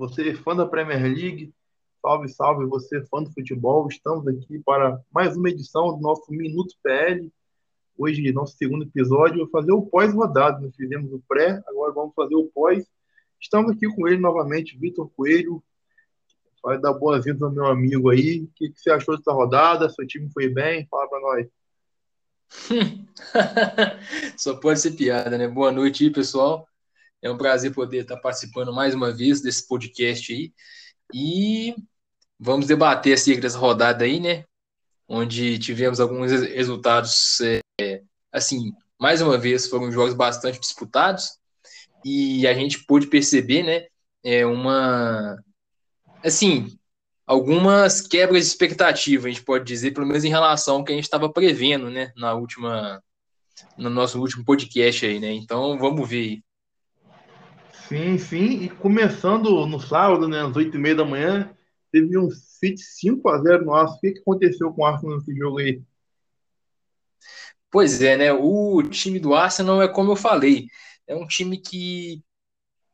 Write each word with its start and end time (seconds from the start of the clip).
você 0.00 0.34
fã 0.34 0.56
da 0.56 0.64
Premier 0.64 1.02
League, 1.02 1.52
salve, 2.00 2.26
salve, 2.30 2.64
você 2.64 3.04
fã 3.04 3.22
do 3.22 3.30
futebol. 3.34 3.86
Estamos 3.86 4.26
aqui 4.26 4.58
para 4.60 4.98
mais 5.12 5.36
uma 5.36 5.50
edição 5.50 5.94
do 5.94 6.00
nosso 6.00 6.32
Minuto 6.32 6.74
PL. 6.82 7.30
Hoje, 7.98 8.32
nosso 8.32 8.56
segundo 8.56 8.84
episódio, 8.84 9.46
fazer 9.50 9.72
o 9.72 9.82
pós-rodado. 9.82 10.62
Nós 10.62 10.74
fizemos 10.74 11.12
o 11.12 11.22
pré, 11.28 11.62
agora 11.66 11.92
vamos 11.92 12.14
fazer 12.14 12.34
o 12.34 12.46
pós. 12.46 12.86
Estamos 13.38 13.72
aqui 13.72 13.86
com 13.94 14.08
ele 14.08 14.16
novamente, 14.16 14.78
Vitor 14.78 15.10
Coelho. 15.10 15.62
Vai 16.62 16.80
dar 16.80 16.94
boas-vindas 16.94 17.42
ao 17.42 17.52
meu 17.52 17.66
amigo 17.66 18.08
aí. 18.08 18.44
O 18.44 18.50
que, 18.56 18.70
que 18.70 18.80
você 18.80 18.90
achou 18.90 19.18
dessa 19.18 19.32
rodada? 19.32 19.90
Seu 19.90 20.06
time 20.06 20.30
foi 20.32 20.48
bem? 20.48 20.86
Fala 20.90 21.10
para 21.10 21.20
nós. 21.20 21.46
Só 24.38 24.56
pode 24.56 24.80
ser 24.80 24.92
piada, 24.92 25.36
né? 25.36 25.46
Boa 25.46 25.70
noite 25.70 26.04
aí, 26.04 26.10
pessoal. 26.10 26.69
É 27.22 27.30
um 27.30 27.36
prazer 27.36 27.74
poder 27.74 28.02
estar 28.02 28.16
participando 28.16 28.72
mais 28.72 28.94
uma 28.94 29.12
vez 29.12 29.42
desse 29.42 29.66
podcast 29.68 30.32
aí. 30.32 30.52
E 31.12 31.74
vamos 32.38 32.66
debater 32.66 33.12
acerca 33.12 33.42
dessa 33.42 33.58
rodada 33.58 34.04
aí, 34.04 34.18
né? 34.18 34.44
Onde 35.06 35.58
tivemos 35.58 36.00
alguns 36.00 36.30
resultados, 36.30 37.40
é, 37.78 38.02
assim, 38.32 38.72
mais 38.98 39.20
uma 39.20 39.36
vez, 39.36 39.66
foram 39.68 39.92
jogos 39.92 40.14
bastante 40.14 40.60
disputados. 40.60 41.38
E 42.04 42.46
a 42.46 42.54
gente 42.54 42.84
pôde 42.86 43.06
perceber, 43.06 43.62
né? 43.62 43.86
É 44.24 44.46
uma. 44.46 45.36
Assim, 46.24 46.78
algumas 47.26 48.00
quebras 48.00 48.44
de 48.44 48.50
expectativa, 48.50 49.26
a 49.26 49.30
gente 49.30 49.44
pode 49.44 49.64
dizer, 49.64 49.92
pelo 49.92 50.06
menos 50.06 50.24
em 50.24 50.28
relação 50.28 50.76
ao 50.76 50.84
que 50.84 50.92
a 50.92 50.94
gente 50.94 51.04
estava 51.04 51.30
prevendo, 51.30 51.90
né? 51.90 52.12
Na 52.16 52.34
última. 52.34 53.02
No 53.76 53.90
nosso 53.90 54.18
último 54.18 54.44
podcast 54.44 55.04
aí, 55.04 55.20
né? 55.20 55.32
Então 55.32 55.78
vamos 55.78 56.08
ver 56.08 56.42
Sim, 57.90 58.18
sim. 58.18 58.62
E 58.62 58.68
começando 58.68 59.66
no 59.66 59.80
sábado, 59.80 60.28
né, 60.28 60.42
às 60.42 60.52
8h30 60.52 60.94
da 60.94 61.04
manhã, 61.04 61.52
teve 61.90 62.16
um 62.16 62.30
City 62.30 62.80
5x0 62.80 63.64
no 63.64 63.74
Arsenal. 63.74 63.96
O 63.96 64.00
que, 64.00 64.12
que 64.12 64.20
aconteceu 64.20 64.72
com 64.72 64.82
o 64.82 64.84
Arsenal 64.84 65.16
nesse 65.16 65.34
jogo 65.34 65.58
aí? 65.58 65.82
Pois 67.68 68.00
é, 68.00 68.16
né? 68.16 68.32
O 68.32 68.80
time 68.84 69.18
do 69.18 69.34
Arsenal 69.34 69.82
é 69.82 69.88
como 69.88 70.12
eu 70.12 70.16
falei, 70.16 70.68
é 71.04 71.16
um 71.16 71.26
time 71.26 71.58
que 71.58 72.22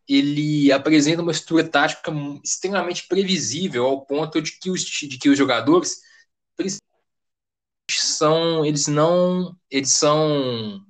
ele 0.08 0.72
apresenta 0.72 1.20
uma 1.20 1.32
estrutura 1.32 1.68
tática 1.68 2.10
extremamente 2.42 3.06
previsível 3.06 3.84
ao 3.84 4.06
ponto 4.06 4.40
de 4.40 4.58
que 4.58 4.70
os, 4.70 4.82
de 4.82 5.18
que 5.18 5.28
os 5.28 5.36
jogadores 5.36 6.00
são 7.90 8.64
eles 8.64 8.86
não 8.86 9.54
eles 9.70 9.92
são 9.92 10.80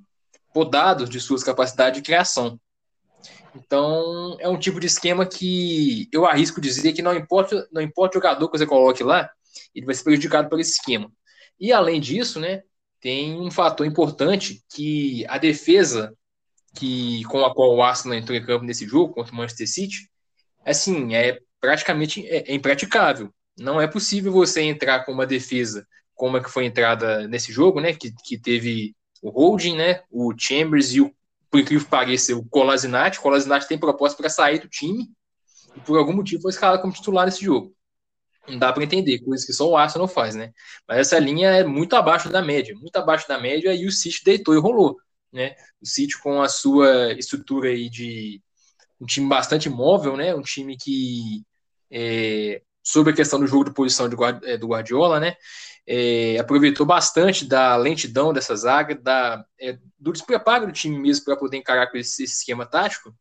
podados 0.55 1.11
de 1.11 1.21
suas 1.21 1.43
capacidades 1.43 2.01
de 2.01 2.07
criação. 2.07 2.61
Então, 3.57 4.37
é 4.39 4.49
um 4.49 4.59
tipo 4.59 4.79
de 4.79 4.87
esquema 4.87 5.25
que 5.27 6.09
eu 6.13 6.27
arrisco 6.27 6.61
dizer 6.61 6.93
que 6.93 7.03
não 7.03 7.15
importa, 7.15 7.67
não 7.73 7.81
importa 7.81 8.19
o 8.19 8.21
jogador 8.21 8.49
que 8.51 8.59
você 8.59 8.67
coloque 8.67 9.03
lá, 9.03 9.31
ele 9.75 9.87
vai 9.87 9.95
ser 9.95 10.05
prejudicado 10.05 10.49
por 10.49 10.61
esse 10.61 10.73
esquema. 10.73 11.11
E 11.59 11.73
além 11.73 12.01
disso, 12.01 12.39
né, 12.39 12.63
tem 13.01 13.41
um 13.41 13.51
fator 13.51 13.87
importante 13.87 14.63
que 14.69 15.25
a 15.29 15.39
defesa 15.39 16.15
que 16.75 17.25
com 17.25 17.43
a 17.45 17.55
qual 17.55 17.75
o 17.75 17.83
Arsenal 17.83 18.19
entrou 18.19 18.37
em 18.37 18.45
campo 18.45 18.65
nesse 18.65 18.87
jogo 18.87 19.15
contra 19.15 19.33
o 19.33 19.37
Manchester 19.37 19.67
City, 19.67 20.11
assim, 20.65 21.15
é 21.15 21.39
praticamente 21.59 22.27
é, 22.27 22.51
é 22.51 22.55
impraticável. 22.55 23.33
Não 23.59 23.81
é 23.81 23.87
possível 23.87 24.31
você 24.31 24.61
entrar 24.61 25.05
com 25.05 25.13
uma 25.13 25.27
defesa 25.27 25.87
como 26.15 26.37
é 26.37 26.43
que 26.43 26.51
foi 26.51 26.67
entrada 26.67 27.27
nesse 27.27 27.51
jogo, 27.51 27.81
né, 27.81 27.95
que, 27.95 28.13
que 28.25 28.39
teve 28.39 28.95
o 29.23 29.31
Holding, 29.31 29.77
né, 29.77 30.03
o 30.11 30.35
Chambers 30.37 30.93
e 30.93 31.01
o 31.01 31.11
por 31.57 31.61
incrível 31.61 31.85
que 31.87 31.91
pareça, 31.91 32.37
o 32.37 32.45
Colasinati. 32.45 33.19
O 33.19 33.23
Colasinati 33.23 33.67
tem 33.67 33.79
proposta 33.79 34.17
para 34.17 34.29
sair 34.29 34.61
do 34.61 34.69
time 34.69 35.09
e 35.75 35.81
por 35.81 35.97
algum 35.97 36.13
motivo 36.13 36.43
foi 36.43 36.51
escalado 36.51 36.83
como 36.83 36.93
titular 36.93 37.25
nesse 37.25 37.43
jogo. 37.43 37.75
Não 38.47 38.59
dá 38.59 38.71
para 38.73 38.85
entender, 38.85 39.21
coisas 39.21 39.47
que 39.47 39.55
só 39.55 39.67
o 39.67 39.77
Arsenal 39.77 40.07
faz, 40.07 40.35
né? 40.35 40.53
Mas 40.87 40.99
essa 40.99 41.19
linha 41.19 41.49
é 41.49 41.65
muito 41.65 41.97
abaixo 41.97 42.29
da 42.29 42.43
média, 42.43 42.75
muito 42.77 42.95
abaixo 42.97 43.27
da 43.27 43.41
média 43.41 43.75
e 43.75 43.87
o 43.87 43.91
City 43.91 44.23
deitou 44.23 44.55
e 44.55 44.59
rolou, 44.59 44.97
né? 45.33 45.57
O 45.81 45.87
City 45.87 46.21
com 46.21 46.43
a 46.43 46.49
sua 46.49 47.15
estrutura 47.15 47.71
aí 47.71 47.89
de 47.89 48.43
um 49.01 49.07
time 49.07 49.27
bastante 49.27 49.71
móvel, 49.71 50.15
né? 50.15 50.35
Um 50.35 50.43
time 50.43 50.77
que 50.77 51.43
é, 51.91 52.61
sobre 52.87 53.13
a 53.13 53.17
questão 53.17 53.41
do 53.41 53.47
jogo 53.47 53.65
de 53.65 53.75
posição 53.75 54.09
de, 54.09 54.17
é, 54.45 54.57
do 54.57 54.69
Guardiola, 54.69 55.19
né? 55.19 55.37
é, 55.87 56.37
aproveitou 56.39 56.85
bastante 56.85 57.45
da 57.45 57.77
lentidão 57.77 58.33
dessa 58.33 58.57
zaga, 58.57 58.95
da, 58.95 59.45
é, 59.61 59.79
do 59.99 60.13
despreparo 60.13 60.67
do 60.67 60.73
time 60.73 60.99
mesmo 60.99 61.25
para 61.25 61.37
poder 61.37 61.59
encarar 61.59 61.87
com 61.91 61.97
esse, 61.97 62.25
esse, 62.25 62.39
esquema 62.39 62.67
tático. 62.67 63.15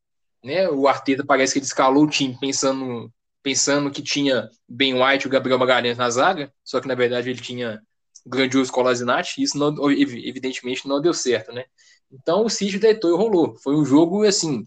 Né? 0.43 0.67
O 0.69 0.87
Arteta 0.87 1.23
parece 1.23 1.53
que 1.53 1.59
ele 1.59 1.65
escalou 1.65 2.03
o 2.03 2.09
time 2.09 2.35
pensando, 2.39 3.11
pensando 3.43 3.91
que 3.91 4.01
tinha 4.01 4.49
Ben 4.67 4.95
White 4.95 5.25
e 5.25 5.27
o 5.27 5.31
Gabriel 5.31 5.59
Magalhães 5.59 5.97
na 5.97 6.09
zaga, 6.09 6.51
só 6.63 6.81
que 6.81 6.87
na 6.87 6.95
verdade 6.95 7.29
ele 7.29 7.41
tinha 7.41 7.81
grandioso 8.25 8.71
Colasinati, 8.71 9.39
e 9.39 9.43
isso 9.43 9.57
não, 9.57 9.91
evidentemente 9.91 10.87
não 10.87 10.99
deu 10.99 11.13
certo. 11.13 11.51
Né? 11.51 11.65
Então 12.11 12.43
o 12.43 12.49
City 12.49 12.79
deitou 12.79 13.11
e 13.11 13.17
rolou. 13.17 13.55
Foi 13.57 13.75
um 13.75 13.85
jogo 13.85 14.23
assim 14.23 14.65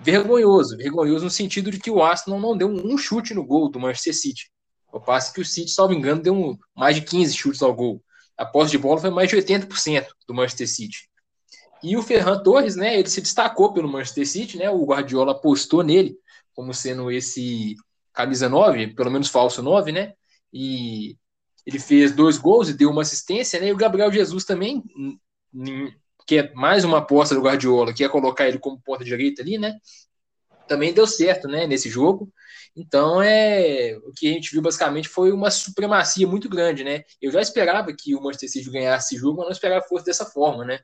vergonhoso, 0.00 0.76
vergonhoso 0.76 1.24
no 1.24 1.30
sentido 1.30 1.70
de 1.70 1.78
que 1.78 1.90
o 1.90 2.02
Arsenal 2.02 2.40
não 2.40 2.56
deu 2.56 2.68
um 2.68 2.96
chute 2.98 3.34
no 3.34 3.44
gol 3.44 3.68
do 3.68 3.80
Manchester 3.80 4.14
City. 4.14 4.50
Ao 4.92 5.00
passo 5.00 5.32
que 5.32 5.40
o 5.40 5.44
City, 5.44 5.70
salvo 5.70 5.94
engano, 5.94 6.22
deu 6.22 6.58
mais 6.74 6.96
de 6.96 7.02
15 7.02 7.34
chutes 7.34 7.62
ao 7.62 7.74
gol. 7.74 8.02
A 8.36 8.44
posse 8.44 8.72
de 8.72 8.78
bola 8.78 9.00
foi 9.00 9.10
mais 9.10 9.28
de 9.28 9.36
80% 9.36 10.06
do 10.26 10.34
Manchester 10.34 10.68
City. 10.68 11.08
E 11.82 11.96
o 11.96 12.02
Ferran 12.02 12.42
Torres, 12.42 12.76
né, 12.76 12.98
ele 12.98 13.08
se 13.08 13.20
destacou 13.20 13.72
pelo 13.72 13.88
Manchester 13.88 14.26
City, 14.26 14.56
né, 14.56 14.70
o 14.70 14.84
Guardiola 14.84 15.32
apostou 15.32 15.82
nele 15.82 16.16
como 16.54 16.72
sendo 16.72 17.10
esse 17.10 17.74
camisa 18.12 18.48
9, 18.48 18.94
pelo 18.94 19.10
menos 19.10 19.28
falso 19.28 19.62
9, 19.62 19.92
né, 19.92 20.14
e 20.52 21.16
ele 21.66 21.78
fez 21.78 22.14
dois 22.14 22.38
gols 22.38 22.68
e 22.68 22.74
deu 22.74 22.90
uma 22.90 23.02
assistência, 23.02 23.60
né, 23.60 23.68
e 23.68 23.72
o 23.72 23.76
Gabriel 23.76 24.10
Jesus 24.10 24.44
também, 24.44 24.82
que 26.26 26.38
é 26.38 26.52
mais 26.54 26.84
uma 26.84 26.98
aposta 26.98 27.34
do 27.34 27.42
Guardiola, 27.42 27.92
que 27.92 28.04
é 28.04 28.08
colocar 28.08 28.48
ele 28.48 28.58
como 28.58 28.80
ponta 28.80 29.04
direita 29.04 29.42
ali, 29.42 29.58
né, 29.58 29.78
também 30.66 30.92
deu 30.94 31.06
certo, 31.06 31.48
né, 31.48 31.66
nesse 31.66 31.88
jogo, 31.90 32.32
então, 32.76 33.22
é, 33.22 33.96
o 33.98 34.12
que 34.12 34.28
a 34.28 34.32
gente 34.32 34.50
viu 34.50 34.60
basicamente 34.60 35.08
foi 35.08 35.30
uma 35.30 35.50
supremacia 35.50 36.26
muito 36.26 36.48
grande, 36.48 36.82
né? 36.82 37.04
Eu 37.22 37.30
já 37.30 37.40
esperava 37.40 37.92
que 37.96 38.14
o 38.16 38.20
Manchester 38.20 38.50
City 38.50 38.70
ganhasse 38.70 39.14
esse 39.14 39.20
jogo, 39.20 39.38
mas 39.38 39.46
não 39.46 39.52
esperava 39.52 39.82
que 39.82 39.88
fosse 39.88 40.04
dessa 40.04 40.26
forma, 40.26 40.64
né? 40.64 40.80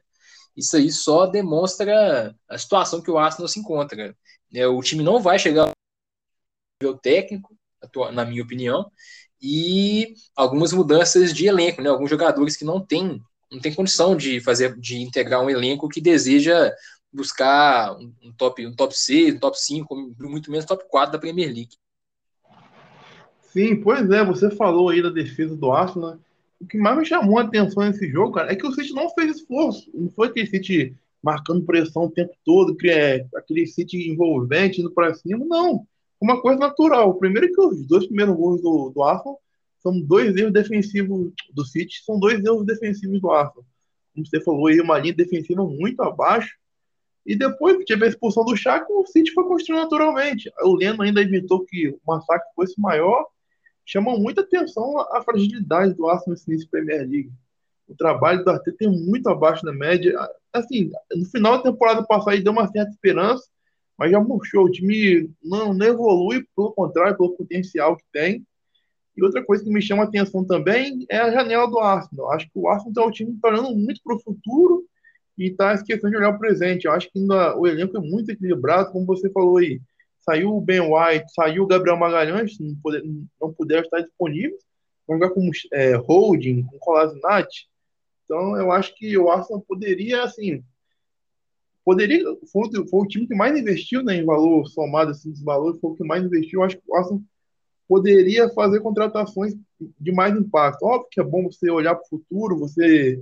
Isso 0.56 0.76
aí 0.76 0.90
só 0.92 1.26
demonstra 1.26 2.34
a 2.48 2.58
situação 2.58 3.02
que 3.02 3.10
o 3.10 3.18
Arsenal 3.18 3.48
se 3.48 3.58
encontra. 3.58 4.16
É, 4.54 4.66
o 4.68 4.80
time 4.82 5.02
não 5.02 5.20
vai 5.20 5.38
chegar 5.38 5.64
ao 5.64 5.72
nível 6.80 6.96
técnico, 6.98 7.56
na 8.12 8.24
minha 8.24 8.42
opinião, 8.42 8.90
e 9.42 10.14
algumas 10.36 10.72
mudanças 10.72 11.32
de 11.34 11.46
elenco, 11.46 11.82
né? 11.82 11.90
Alguns 11.90 12.10
jogadores 12.10 12.56
que 12.56 12.64
não 12.64 12.84
têm 12.84 13.20
não 13.50 13.60
tem 13.60 13.74
condição 13.74 14.16
de 14.16 14.40
fazer 14.40 14.76
de 14.78 15.00
integrar 15.00 15.42
um 15.42 15.50
elenco 15.50 15.88
que 15.88 16.00
deseja 16.00 16.72
buscar 17.12 17.96
um 17.96 18.32
top, 18.36 18.64
um 18.66 18.74
top 18.74 18.96
6, 18.96 19.34
um 19.34 19.38
top 19.38 19.60
5, 19.60 20.14
muito 20.20 20.50
menos 20.50 20.64
top 20.64 20.84
4 20.88 21.12
da 21.12 21.18
Premier 21.18 21.48
League. 21.48 21.76
Sim, 23.52 23.76
pois 23.80 24.08
é, 24.10 24.24
você 24.24 24.48
falou 24.50 24.90
aí 24.90 25.02
da 25.02 25.10
defesa 25.10 25.56
do 25.56 25.72
Arsenal. 25.72 26.18
O 26.60 26.66
que 26.66 26.78
mais 26.78 26.96
me 26.96 27.04
chamou 27.04 27.38
a 27.38 27.42
atenção 27.42 27.82
nesse 27.82 28.08
jogo, 28.08 28.32
cara, 28.32 28.52
é 28.52 28.54
que 28.54 28.66
o 28.66 28.72
City 28.72 28.92
não 28.92 29.10
fez 29.10 29.38
esforço. 29.38 29.90
Não 29.92 30.08
foi 30.10 30.28
aquele 30.28 30.46
City 30.46 30.94
marcando 31.22 31.64
pressão 31.64 32.04
o 32.04 32.10
tempo 32.10 32.32
todo, 32.44 32.76
que 32.76 32.88
é 32.88 33.26
aquele 33.34 33.66
City 33.66 34.08
envolvente 34.08 34.80
indo 34.80 34.92
para 34.92 35.14
cima, 35.14 35.44
não. 35.44 35.84
Uma 36.20 36.40
coisa 36.40 36.60
natural. 36.60 37.14
Primeiro 37.14 37.52
que 37.52 37.60
os 37.60 37.84
dois 37.86 38.06
primeiros 38.06 38.36
gols 38.36 38.62
do, 38.62 38.90
do 38.90 39.02
Arsenal 39.02 39.40
são 39.82 40.00
dois 40.00 40.36
erros 40.36 40.52
defensivos 40.52 41.32
do 41.52 41.64
City, 41.64 42.02
são 42.04 42.18
dois 42.18 42.44
erros 42.44 42.64
defensivos 42.66 43.20
do 43.20 43.30
Arsenal. 43.30 43.64
Como 44.14 44.26
você 44.26 44.40
falou 44.40 44.66
aí, 44.66 44.80
uma 44.80 44.98
linha 44.98 45.14
defensiva 45.14 45.64
muito 45.64 46.00
abaixo. 46.02 46.54
E 47.24 47.36
depois 47.36 47.76
que 47.76 47.84
teve 47.84 48.04
a 48.04 48.08
expulsão 48.08 48.44
do 48.44 48.56
Chaco, 48.56 49.00
o 49.00 49.06
City 49.06 49.32
foi 49.32 49.44
construindo 49.44 49.82
naturalmente. 49.82 50.50
O 50.62 50.74
Leno 50.74 51.02
ainda 51.02 51.20
evitou 51.20 51.64
que 51.64 51.88
o 51.88 52.00
massacre 52.06 52.48
fosse 52.54 52.80
maior 52.80 53.26
chama 53.84 54.16
muita 54.16 54.42
atenção 54.42 54.98
a 54.98 55.22
fragilidade 55.22 55.94
do 55.94 56.06
Arsenal 56.08 56.34
nesse 56.34 56.50
início 56.50 56.70
Premier 56.70 57.00
League. 57.00 57.32
O 57.88 57.94
trabalho 57.96 58.44
do 58.44 58.50
Arteta 58.50 58.84
é 58.84 58.88
muito 58.88 59.28
abaixo 59.28 59.64
da 59.64 59.72
média. 59.72 60.14
Assim, 60.52 60.92
no 61.12 61.24
final 61.26 61.56
da 61.56 61.64
temporada 61.64 62.04
passada 62.04 62.34
ele 62.34 62.44
deu 62.44 62.52
uma 62.52 62.68
certa 62.68 62.90
esperança, 62.90 63.44
mas 63.98 64.12
já 64.12 64.20
murchou. 64.20 64.64
O 64.64 64.70
time 64.70 65.28
não, 65.42 65.74
não 65.74 65.86
evolui, 65.86 66.46
pelo 66.54 66.72
contrário, 66.72 67.16
pelo 67.16 67.36
potencial 67.36 67.96
que 67.96 68.04
tem. 68.12 68.46
E 69.20 69.24
outra 69.24 69.44
coisa 69.44 69.62
que 69.62 69.70
me 69.70 69.82
chama 69.82 70.02
a 70.02 70.06
atenção 70.06 70.44
também 70.44 71.04
é 71.10 71.18
a 71.18 71.30
janela 71.30 71.68
do 71.68 71.78
Arsenal. 71.78 72.32
Acho 72.32 72.46
que 72.46 72.58
o 72.58 72.68
Arsenal 72.68 72.92
tem 72.94 73.04
um 73.06 73.10
time 73.10 73.38
olhando 73.44 73.76
muito 73.76 74.00
para 74.02 74.16
o 74.16 74.20
futuro 74.20 74.84
e 75.36 75.48
está 75.48 75.74
esquecendo 75.74 76.10
de 76.10 76.16
olhar 76.16 76.30
o 76.30 76.38
presente. 76.38 76.86
Eu 76.86 76.92
acho 76.92 77.10
que 77.10 77.18
ainda, 77.18 77.56
o 77.58 77.66
elenco 77.66 77.96
é 77.96 78.00
muito 78.00 78.30
equilibrado, 78.30 78.90
como 78.90 79.06
você 79.06 79.30
falou 79.30 79.58
aí 79.58 79.80
saiu 80.20 80.56
o 80.56 80.60
Ben 80.60 80.80
White, 80.80 81.32
saiu 81.34 81.64
o 81.64 81.66
Gabriel 81.66 81.96
Magalhães, 81.96 82.58
não, 82.58 82.74
poder, 82.76 83.02
não 83.40 83.52
puderam 83.52 83.82
estar 83.82 84.00
disponíveis, 84.00 84.62
vão 85.06 85.18
jogar 85.18 85.34
com 85.34 85.50
é, 85.72 85.96
Holding, 85.96 86.62
com 86.62 86.78
Colasinati. 86.78 87.68
Então, 88.24 88.56
eu 88.56 88.70
acho 88.70 88.94
que 88.94 89.16
o 89.18 89.30
Arsenal 89.30 89.62
poderia, 89.62 90.22
assim, 90.22 90.62
poderia, 91.84 92.22
foi, 92.52 92.68
foi 92.88 93.00
o 93.00 93.06
time 93.06 93.26
que 93.26 93.34
mais 93.34 93.58
investiu 93.58 94.04
né, 94.04 94.16
em 94.16 94.24
valor 94.24 94.66
somado 94.68 95.10
assim, 95.10 95.30
dos 95.30 95.42
valores, 95.42 95.80
foi 95.80 95.90
o 95.90 95.96
que 95.96 96.04
mais 96.04 96.24
investiu. 96.24 96.62
Acho 96.62 96.76
que 96.76 96.82
o 96.86 96.94
Arsenal 96.94 97.22
poderia 97.90 98.48
fazer 98.50 98.78
contratações 98.78 99.52
de 99.98 100.12
mais 100.12 100.32
impacto. 100.38 100.84
Óbvio 100.84 101.08
que 101.10 101.20
é 101.20 101.24
bom 101.24 101.42
você 101.42 101.68
olhar 101.68 101.96
para 101.96 102.04
o 102.04 102.08
futuro, 102.08 102.56
você 102.56 103.20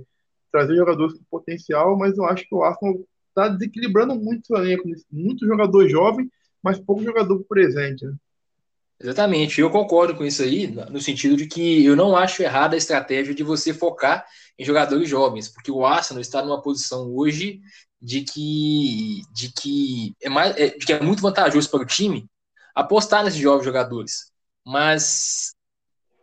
trazer 0.51 0.75
jogadores 0.75 1.15
com 1.15 1.23
potencial, 1.27 1.97
mas 1.97 2.15
eu 2.15 2.25
acho 2.25 2.47
que 2.47 2.53
o 2.53 2.61
Arsenal 2.61 2.99
está 3.29 3.47
desequilibrando 3.47 4.13
muito 4.13 4.53
o 4.53 4.57
elenco, 4.57 4.87
muito 5.11 5.47
jogador 5.47 5.89
jovem, 5.89 6.29
mas 6.61 6.77
pouco 6.77 7.03
jogador 7.03 7.43
presente. 7.49 8.05
Né? 8.05 8.13
Exatamente, 9.01 9.59
eu 9.59 9.71
concordo 9.71 10.13
com 10.13 10.23
isso 10.23 10.43
aí, 10.43 10.67
no 10.67 11.01
sentido 11.01 11.35
de 11.35 11.47
que 11.47 11.83
eu 11.83 11.95
não 11.95 12.15
acho 12.15 12.43
errada 12.43 12.75
a 12.75 12.77
estratégia 12.77 13.33
de 13.33 13.41
você 13.41 13.73
focar 13.73 14.23
em 14.57 14.63
jogadores 14.63 15.09
jovens, 15.09 15.49
porque 15.49 15.71
o 15.71 15.83
Arsenal 15.83 16.21
está 16.21 16.43
numa 16.43 16.61
posição 16.61 17.11
hoje 17.15 17.59
de 17.99 18.21
que, 18.21 19.23
de 19.33 19.51
que, 19.51 20.13
é, 20.21 20.29
mais, 20.29 20.55
é, 20.57 20.67
de 20.77 20.85
que 20.85 20.93
é 20.93 21.01
muito 21.01 21.23
vantajoso 21.23 21.71
para 21.71 21.81
o 21.81 21.85
time 21.87 22.29
apostar 22.75 23.23
nesses 23.23 23.39
jovens 23.39 23.65
jogadores. 23.65 24.29
Mas, 24.65 25.53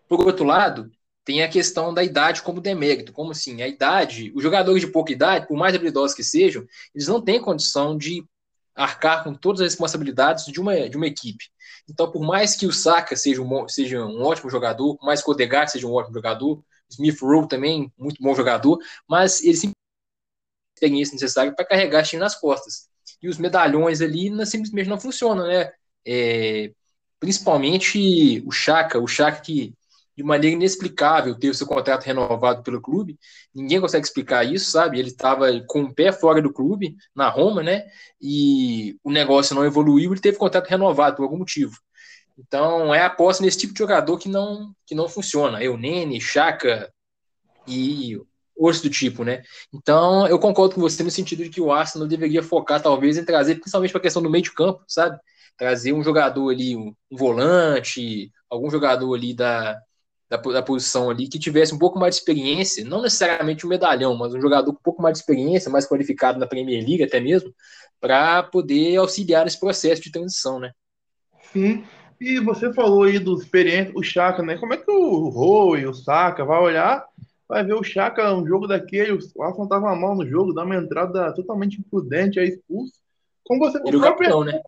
por 0.08 0.24
outro 0.24 0.44
lado, 0.44 0.90
tem 1.24 1.42
a 1.42 1.48
questão 1.48 1.92
da 1.92 2.04
idade 2.04 2.42
como 2.42 2.60
demérito. 2.60 3.12
Como 3.12 3.32
assim? 3.32 3.60
A 3.62 3.68
idade, 3.68 4.32
os 4.34 4.42
jogadores 4.42 4.80
de 4.80 4.86
pouca 4.86 5.12
idade, 5.12 5.48
por 5.48 5.56
mais 5.56 5.74
habilidosos 5.74 6.14
que 6.14 6.22
sejam, 6.22 6.64
eles 6.94 7.08
não 7.08 7.20
têm 7.20 7.40
condição 7.40 7.96
de 7.98 8.24
arcar 8.74 9.24
com 9.24 9.34
todas 9.34 9.60
as 9.62 9.68
responsabilidades 9.68 10.44
de 10.44 10.60
uma, 10.60 10.88
de 10.88 10.96
uma 10.96 11.06
equipe. 11.06 11.46
Então, 11.88 12.10
por 12.10 12.22
mais 12.22 12.54
que 12.54 12.66
o 12.66 12.72
Saka 12.72 13.16
seja 13.16 13.42
um, 13.42 13.68
seja 13.68 14.04
um 14.04 14.22
ótimo 14.22 14.50
jogador, 14.50 14.96
por 14.96 15.06
mais 15.06 15.22
que 15.22 15.28
o 15.28 15.32
Odegaard 15.32 15.70
seja 15.70 15.86
um 15.86 15.92
ótimo 15.92 16.14
jogador, 16.14 16.62
Smith 16.90 17.18
Rowe 17.20 17.48
também, 17.48 17.92
muito 17.98 18.22
bom 18.22 18.34
jogador, 18.34 18.78
mas 19.08 19.42
ele 19.42 19.54
simplesmente 19.54 19.76
tem 20.78 20.88
experiência 20.88 21.14
necessária 21.14 21.54
para 21.54 21.64
carregar 21.64 22.04
time 22.04 22.20
nas 22.20 22.34
costas. 22.38 22.88
E 23.22 23.28
os 23.28 23.38
medalhões 23.38 24.00
ali 24.00 24.30
simplesmente 24.46 24.88
não 24.88 25.00
funcionam, 25.00 25.46
né? 25.46 25.72
É, 26.06 26.72
principalmente 27.20 28.42
o 28.46 28.50
Chaka, 28.50 28.98
o 28.98 29.06
Chaka 29.06 29.40
que 29.40 29.74
de 30.16 30.22
maneira 30.22 30.56
inexplicável 30.56 31.38
teve 31.38 31.54
seu 31.54 31.66
contrato 31.66 32.04
renovado 32.04 32.62
pelo 32.62 32.80
clube. 32.80 33.18
Ninguém 33.54 33.80
consegue 33.80 34.06
explicar 34.06 34.44
isso, 34.44 34.70
sabe? 34.70 34.98
Ele 34.98 35.08
estava 35.08 35.46
com 35.66 35.82
o 35.82 35.94
pé 35.94 36.10
fora 36.10 36.40
do 36.40 36.52
clube, 36.52 36.96
na 37.14 37.28
Roma, 37.28 37.62
né? 37.62 37.84
E 38.20 38.96
o 39.04 39.10
negócio 39.10 39.54
não 39.54 39.64
evoluiu, 39.64 40.12
ele 40.12 40.20
teve 40.20 40.38
contrato 40.38 40.68
renovado 40.68 41.16
por 41.16 41.24
algum 41.24 41.36
motivo. 41.36 41.76
Então, 42.38 42.94
é 42.94 43.02
aposta 43.02 43.42
nesse 43.42 43.58
tipo 43.58 43.74
de 43.74 43.78
jogador 43.78 44.18
que 44.18 44.28
não, 44.28 44.74
que 44.86 44.94
não 44.94 45.08
funciona. 45.08 45.62
Eu, 45.62 45.76
Nene, 45.76 46.20
Chaka 46.20 46.90
e 47.66 48.18
outros 48.56 48.82
do 48.82 48.88
tipo, 48.88 49.22
né? 49.22 49.42
Então, 49.72 50.26
eu 50.26 50.38
concordo 50.38 50.74
com 50.74 50.80
você 50.80 51.02
no 51.02 51.10
sentido 51.10 51.44
de 51.44 51.50
que 51.50 51.60
o 51.60 51.70
Arsenal 51.70 52.08
deveria 52.08 52.42
focar, 52.42 52.82
talvez, 52.82 53.18
em 53.18 53.24
trazer, 53.24 53.56
principalmente 53.56 53.90
para 53.90 53.98
a 53.98 54.02
questão 54.02 54.22
do 54.22 54.30
meio 54.30 54.44
de 54.44 54.52
campo, 54.52 54.82
sabe? 54.88 55.18
Trazer 55.56 55.92
um 55.92 56.02
jogador 56.02 56.50
ali, 56.50 56.76
um, 56.76 56.92
um 57.10 57.16
volante, 57.16 58.30
algum 58.50 58.70
jogador 58.70 59.14
ali 59.14 59.34
da, 59.34 59.78
da, 60.28 60.36
da, 60.36 60.62
posição 60.62 61.08
ali 61.08 61.28
que 61.28 61.38
tivesse 61.38 61.74
um 61.74 61.78
pouco 61.78 61.98
mais 61.98 62.14
de 62.14 62.20
experiência, 62.20 62.84
não 62.84 63.02
necessariamente 63.02 63.64
um 63.64 63.68
medalhão, 63.68 64.16
mas 64.16 64.34
um 64.34 64.40
jogador 64.40 64.72
com 64.72 64.78
um 64.78 64.82
pouco 64.82 65.02
mais 65.02 65.14
de 65.14 65.20
experiência, 65.20 65.70
mais 65.70 65.86
qualificado 65.88 66.38
na 66.38 66.46
Premier 66.46 66.84
League 66.84 67.02
até 67.02 67.20
mesmo, 67.20 67.52
para 68.00 68.42
poder 68.42 68.96
auxiliar 68.96 69.44
nesse 69.44 69.58
processo 69.58 70.02
de 70.02 70.12
transição, 70.12 70.58
né? 70.58 70.72
Sim. 71.52 71.84
E 72.20 72.40
você 72.40 72.72
falou 72.72 73.02
aí 73.02 73.18
do 73.18 73.34
experiente, 73.34 73.92
o 73.94 74.02
Chaka, 74.02 74.42
né? 74.42 74.56
Como 74.56 74.72
é 74.72 74.76
que 74.76 74.90
o 74.90 75.28
Roy, 75.28 75.86
o 75.86 75.94
Saka 75.94 76.44
vai 76.44 76.60
olhar, 76.60 77.04
vai 77.48 77.62
ver 77.62 77.74
o 77.74 77.82
Chaka, 77.82 78.34
um 78.34 78.46
jogo 78.46 78.66
daquele, 78.66 79.12
o 79.12 79.42
Arsenal 79.42 79.68
tava 79.68 79.94
mal 79.94 80.16
no 80.16 80.26
jogo, 80.26 80.52
dá 80.52 80.64
uma 80.64 80.76
entrada 80.76 81.32
totalmente 81.34 81.78
imprudente, 81.78 82.40
aí 82.40 82.48
expulso. 82.48 82.94
Como 83.44 83.60
você 83.60 83.78
ele 83.84 83.96
o 83.96 84.00
próprio, 84.00 84.30
capitão, 84.30 84.44
né? 84.44 84.60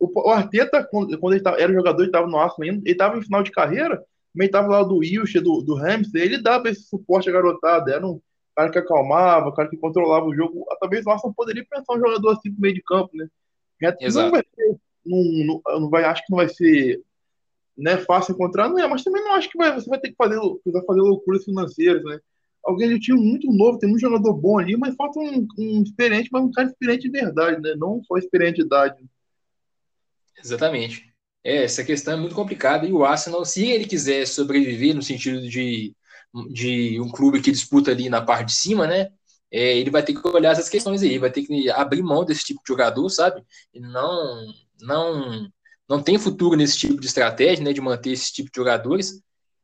O, 0.00 0.28
o 0.28 0.30
Arteta, 0.30 0.82
quando, 0.90 1.16
quando 1.18 1.34
ele 1.34 1.42
tava, 1.42 1.60
era 1.60 1.72
jogador, 1.72 2.00
ele 2.02 2.08
estava 2.08 2.26
no 2.26 2.38
Arsenal 2.38 2.70
ainda, 2.70 2.82
ele 2.84 2.92
estava 2.92 3.18
em 3.18 3.22
final 3.22 3.42
de 3.42 3.52
carreira, 3.52 4.02
também 4.32 4.50
tava 4.50 4.68
lá 4.68 4.82
do 4.82 4.96
Wilshire, 4.96 5.44
do, 5.44 5.60
do 5.60 5.74
Ramsey, 5.74 6.20
ele 6.20 6.42
dava 6.42 6.70
esse 6.70 6.84
suporte 6.84 7.28
à 7.28 7.32
garotada, 7.32 7.92
era 7.92 8.06
um 8.06 8.20
cara 8.56 8.70
que 8.70 8.78
acalmava, 8.78 9.54
cara 9.54 9.68
que 9.68 9.76
controlava 9.76 10.26
o 10.26 10.34
jogo. 10.34 10.64
Talvez 10.80 11.04
o 11.04 11.10
Arsenal 11.10 11.34
poderia 11.34 11.64
pensar 11.68 11.94
um 11.94 12.00
jogador 12.00 12.32
assim 12.32 12.50
no 12.50 12.60
meio 12.60 12.74
de 12.74 12.82
campo, 12.82 13.10
né? 13.14 13.28
Exato. 14.00 14.26
Não 14.26 14.30
vai 14.32 14.42
ser, 14.54 14.76
não, 15.04 15.62
não, 15.64 15.80
não 15.80 15.90
vai, 15.90 16.04
acho 16.04 16.24
que 16.24 16.30
não 16.30 16.38
vai 16.38 16.48
ser 16.48 17.02
né, 17.76 17.96
fácil 17.98 18.32
encontrar, 18.32 18.68
não 18.68 18.78
é, 18.78 18.86
mas 18.86 19.02
também 19.02 19.22
não 19.22 19.32
acho 19.34 19.50
que 19.50 19.58
vai, 19.58 19.72
você 19.72 19.88
vai 19.88 19.98
ter 19.98 20.10
que 20.10 20.16
fazer, 20.16 20.38
vai 20.66 20.84
fazer 20.84 21.00
loucuras 21.00 21.44
financeiras, 21.44 22.02
né? 22.04 22.18
Alguém 22.62 22.88
de 22.88 22.94
um 22.94 22.98
time 22.98 23.20
muito 23.20 23.50
novo, 23.50 23.78
tem 23.78 23.92
um 23.92 23.98
jogador 23.98 24.34
bom 24.34 24.58
ali, 24.58 24.76
mas 24.76 24.94
falta 24.94 25.18
um, 25.18 25.46
um 25.58 25.82
experiente, 25.82 26.28
mas 26.30 26.42
um 26.42 26.50
cara 26.50 26.68
experiente 26.68 27.10
de 27.10 27.10
verdade, 27.10 27.60
né? 27.60 27.74
Não 27.76 28.02
só 28.04 28.18
experiente 28.18 28.56
de 28.56 28.66
idade. 28.66 29.02
Exatamente. 30.42 31.12
É, 31.44 31.64
essa 31.64 31.84
questão 31.84 32.14
é 32.14 32.16
muito 32.16 32.34
complicada 32.34 32.86
e 32.86 32.92
o 32.92 33.04
Arsenal, 33.04 33.44
se 33.44 33.66
ele 33.66 33.86
quiser 33.86 34.26
sobreviver 34.26 34.94
no 34.94 35.02
sentido 35.02 35.40
de, 35.48 35.94
de 36.52 37.00
um 37.00 37.10
clube 37.10 37.40
que 37.40 37.50
disputa 37.50 37.90
ali 37.90 38.08
na 38.08 38.20
parte 38.22 38.46
de 38.48 38.52
cima, 38.54 38.86
né? 38.86 39.10
É, 39.50 39.76
ele 39.78 39.90
vai 39.90 40.02
ter 40.02 40.14
que 40.14 40.28
olhar 40.28 40.52
essas 40.52 40.68
questões 40.68 41.02
aí, 41.02 41.18
vai 41.18 41.30
ter 41.30 41.42
que 41.42 41.68
abrir 41.70 42.02
mão 42.02 42.24
desse 42.24 42.44
tipo 42.44 42.60
de 42.62 42.68
jogador, 42.68 43.08
sabe? 43.08 43.42
Não, 43.74 44.46
não, 44.80 45.48
não 45.88 46.02
tem 46.02 46.18
futuro 46.18 46.56
nesse 46.56 46.78
tipo 46.78 47.00
de 47.00 47.06
estratégia, 47.06 47.64
né? 47.64 47.72
De 47.72 47.80
manter 47.80 48.12
esse 48.12 48.32
tipo 48.32 48.50
de 48.50 48.56
jogadores 48.56 49.20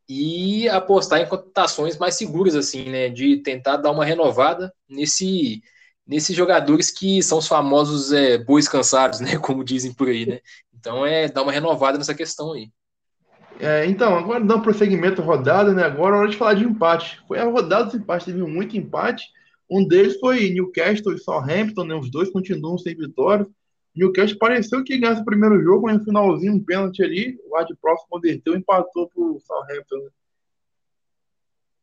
e 0.09 0.69
apostar 0.69 1.21
em 1.21 1.27
contratações 1.29 1.97
mais 1.99 2.15
seguras, 2.17 2.55
assim, 2.57 2.85
né? 2.89 3.09
De 3.09 3.39
tentar 3.43 3.77
dar 3.79 3.91
uma 3.93 4.05
renovada 4.05 4.73
nesse 4.89 5.63
nesses 6.07 6.37
jogadores 6.37 6.91
que 6.91 7.21
são 7.23 7.39
os 7.39 7.49
famosos 7.49 8.13
é, 8.13 8.39
bois 8.39 8.69
cansados, 8.69 9.21
né? 9.21 9.39
Como 9.39 9.65
dizem 9.65 9.93
por 9.93 10.09
aí, 10.09 10.27
né? 10.27 10.41
Então 10.79 11.05
é 11.05 11.29
dar 11.29 11.43
uma 11.43 11.53
renovada 11.53 11.99
nessa 11.99 12.15
questão 12.15 12.53
aí. 12.53 12.71
É, 13.59 13.87
então, 13.87 14.17
agora 14.17 14.45
dando 14.45 14.63
prosseguimento 14.63 15.23
à 15.23 15.25
rodada, 15.25 15.73
né? 15.73 15.83
Agora 15.83 16.17
é 16.17 16.19
hora 16.19 16.29
de 16.29 16.37
falar 16.37 16.55
de 16.55 16.65
empate. 16.65 17.21
Foi 17.27 17.39
a 17.39 17.45
rodada 17.45 17.85
dos 17.85 17.95
empates, 17.95 18.27
teve 18.27 18.43
muito 18.43 18.77
empate. 18.77 19.25
Um 19.71 19.87
deles 19.87 20.19
foi 20.21 20.51
Newcastle 20.51 21.15
e 21.15 21.19
Southampton, 21.19 21.85
né? 21.85 21.95
Os 21.95 22.11
dois 22.11 22.31
continuam 22.31 22.77
sem 22.77 22.95
vitória. 22.95 23.47
Newcastle 23.95 24.39
pareceu 24.39 24.85
que 24.85 24.99
ganhasse 24.99 25.23
o 25.23 25.25
primeiro 25.25 25.61
jogo, 25.63 25.87
mas 25.87 25.99
no 25.99 26.05
finalzinho, 26.05 26.53
um 26.53 26.63
pênalti 26.63 27.03
ali, 27.03 27.39
o 27.47 27.55
Ward 27.55 27.75
Prof 27.81 28.03
converteu 28.11 28.55
e 28.55 28.59
empatou 28.59 29.09
pro 29.09 29.41
Southampton. 29.41 29.97
Né? 29.97 30.11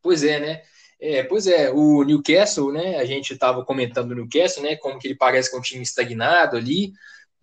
Pois 0.02 0.24
é, 0.24 0.40
né? 0.40 0.62
É, 1.02 1.24
pois 1.24 1.48
é, 1.48 1.72
o 1.72 2.04
Newcastle, 2.04 2.72
né? 2.72 2.98
A 2.98 3.06
gente 3.06 3.34
estava 3.34 3.66
comentando 3.66 4.12
o 4.12 4.16
Newcastle, 4.16 4.64
né? 4.64 4.76
Como 4.76 5.00
que 5.00 5.08
ele 5.08 5.16
parece 5.16 5.50
que 5.50 5.56
é 5.56 5.60
um 5.60 5.64
time 5.64 5.82
estagnado 5.82 6.56
ali, 6.56 6.94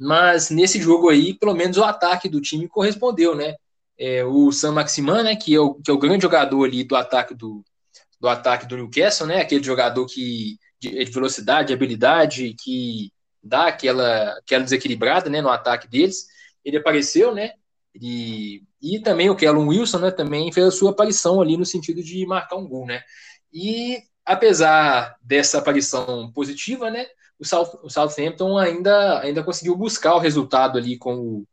mas 0.01 0.49
nesse 0.51 0.81
jogo 0.81 1.11
aí, 1.11 1.35
pelo 1.35 1.55
menos 1.55 1.77
o 1.77 1.85
ataque 1.85 2.29
do 2.29 2.41
time 2.41 2.67
correspondeu, 2.67 3.35
né? 3.35 3.55
É, 3.99 4.25
o 4.25 4.51
Sam 4.51 4.73
Maximan, 4.73 5.23
né, 5.23 5.37
que 5.37 5.55
é 5.55 5.61
o, 5.61 5.75
que 5.75 5.91
é 5.91 5.95
o 5.95 5.99
grande 5.99 6.23
jogador 6.23 6.65
ali 6.65 6.83
do 6.85 6.97
ataque 6.97 7.35
do, 7.35 7.63
do 8.19 8.29
ataque 8.29 8.67
do 8.67 8.77
Newcastle, 8.77 9.27
né? 9.27 9.43
Aquele 9.43 9.63
jogador 9.63 10.07
que 10.07 10.59
de, 10.81 11.05
de 11.05 11.11
velocidade, 11.11 11.69
de 11.69 11.75
habilidade, 11.75 12.55
que 12.63 13.13
dá 13.43 13.67
aquela, 13.67 14.39
aquela 14.39 14.65
desequilibrada, 14.65 15.29
né, 15.29 15.43
no 15.43 15.51
ataque 15.51 15.87
deles. 15.87 16.27
Ele 16.65 16.79
apareceu, 16.79 17.35
né? 17.35 17.53
E, 17.95 18.63
e 18.81 19.01
também 19.01 19.29
o 19.29 19.37
Kellen 19.37 19.67
Wilson, 19.67 19.99
né, 19.99 20.11
também 20.11 20.51
fez 20.51 20.67
a 20.67 20.71
sua 20.71 20.93
aparição 20.93 21.43
ali 21.43 21.59
no 21.59 21.67
sentido 21.67 22.03
de 22.03 22.25
marcar 22.25 22.57
um 22.57 22.67
gol, 22.67 22.87
né? 22.87 23.03
E 23.53 23.99
apesar 24.25 25.17
dessa 25.23 25.59
aparição 25.59 26.33
positiva, 26.33 26.91
né, 26.91 27.07
o, 27.41 27.45
South, 27.45 27.79
o 27.83 27.89
Southampton 27.89 28.59
ainda, 28.59 29.21
ainda 29.21 29.43
conseguiu 29.43 29.75
buscar 29.75 30.15
o 30.15 30.19
resultado 30.19 30.77
ali 30.77 30.99
com 30.99 31.15
o, 31.15 31.47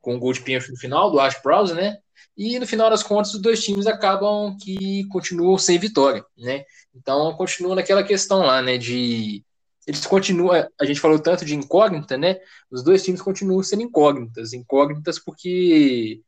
com 0.00 0.16
o 0.16 0.18
gol 0.18 0.32
de 0.32 0.40
pênalti 0.40 0.70
no 0.70 0.76
final 0.76 1.10
do 1.10 1.20
Ash 1.20 1.40
Prowse, 1.42 1.74
né? 1.74 1.98
E 2.36 2.58
no 2.58 2.66
final 2.66 2.88
das 2.88 3.02
contas, 3.02 3.34
os 3.34 3.42
dois 3.42 3.62
times 3.62 3.86
acabam 3.86 4.56
que 4.56 5.04
continuam 5.08 5.58
sem 5.58 5.78
vitória, 5.78 6.24
né? 6.36 6.64
Então 6.94 7.34
continua 7.34 7.74
naquela 7.74 8.02
questão 8.02 8.38
lá, 8.38 8.62
né? 8.62 8.78
De 8.78 9.44
eles 9.86 10.06
continuam, 10.06 10.68
a 10.78 10.84
gente 10.84 11.00
falou 11.00 11.18
tanto 11.18 11.44
de 11.44 11.54
incógnita, 11.54 12.16
né? 12.16 12.38
Os 12.70 12.82
dois 12.82 13.02
times 13.02 13.22
continuam 13.22 13.62
sendo 13.62 13.82
incógnitas, 13.82 14.52
incógnitas 14.52 15.18
porque 15.18 16.20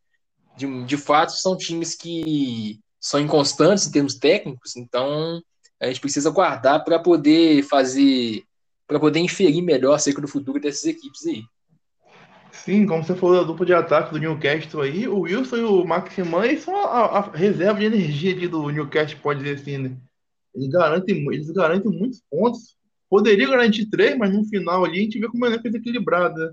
de, 0.57 0.85
de 0.85 0.97
fato 0.97 1.33
são 1.33 1.57
times 1.57 1.95
que 1.95 2.81
são 2.99 3.21
inconstantes 3.21 3.87
em 3.87 3.91
termos 3.91 4.15
técnicos, 4.15 4.77
então 4.77 5.43
a 5.81 5.87
gente 5.87 6.01
precisa 6.01 6.31
guardar 6.31 6.85
para 6.85 6.99
poder 6.99 7.63
fazer 7.63 8.45
para 8.91 8.99
poder 8.99 9.21
inferir 9.21 9.63
melhor 9.63 9.95
acerca 9.95 10.21
do 10.21 10.27
futuro 10.27 10.59
dessas 10.59 10.85
equipes 10.85 11.25
aí. 11.25 11.45
Sim, 12.51 12.85
como 12.87 13.05
você 13.05 13.15
falou 13.15 13.37
da 13.37 13.45
dupla 13.45 13.65
de 13.65 13.73
ataque 13.73 14.13
do 14.13 14.19
Newcastle 14.19 14.83
aí, 14.83 15.07
o 15.07 15.21
Wilson 15.21 15.57
e 15.59 15.63
o 15.63 15.85
Maximan 15.85 16.57
são 16.57 16.75
a, 16.75 17.19
a, 17.19 17.31
reserva 17.31 17.79
de 17.79 17.87
energia 17.87 18.33
ali 18.33 18.49
do 18.49 18.69
Newcastle, 18.69 19.21
pode 19.23 19.45
dizer 19.45 19.61
assim, 19.61 19.79
né? 19.79 19.97
Eles 20.53 20.69
garantem, 20.71 21.25
eles 21.33 21.49
garantem 21.53 21.89
muitos 21.89 22.21
pontos. 22.29 22.77
Poderia 23.09 23.49
garantir 23.49 23.87
três, 23.87 24.19
mas 24.19 24.35
no 24.35 24.45
final 24.45 24.85
ali 24.85 24.99
a 24.99 25.03
gente 25.03 25.21
vê 25.21 25.29
como 25.29 25.47
é 25.47 25.57
desequilibrado, 25.57 26.35
né? 26.35 26.53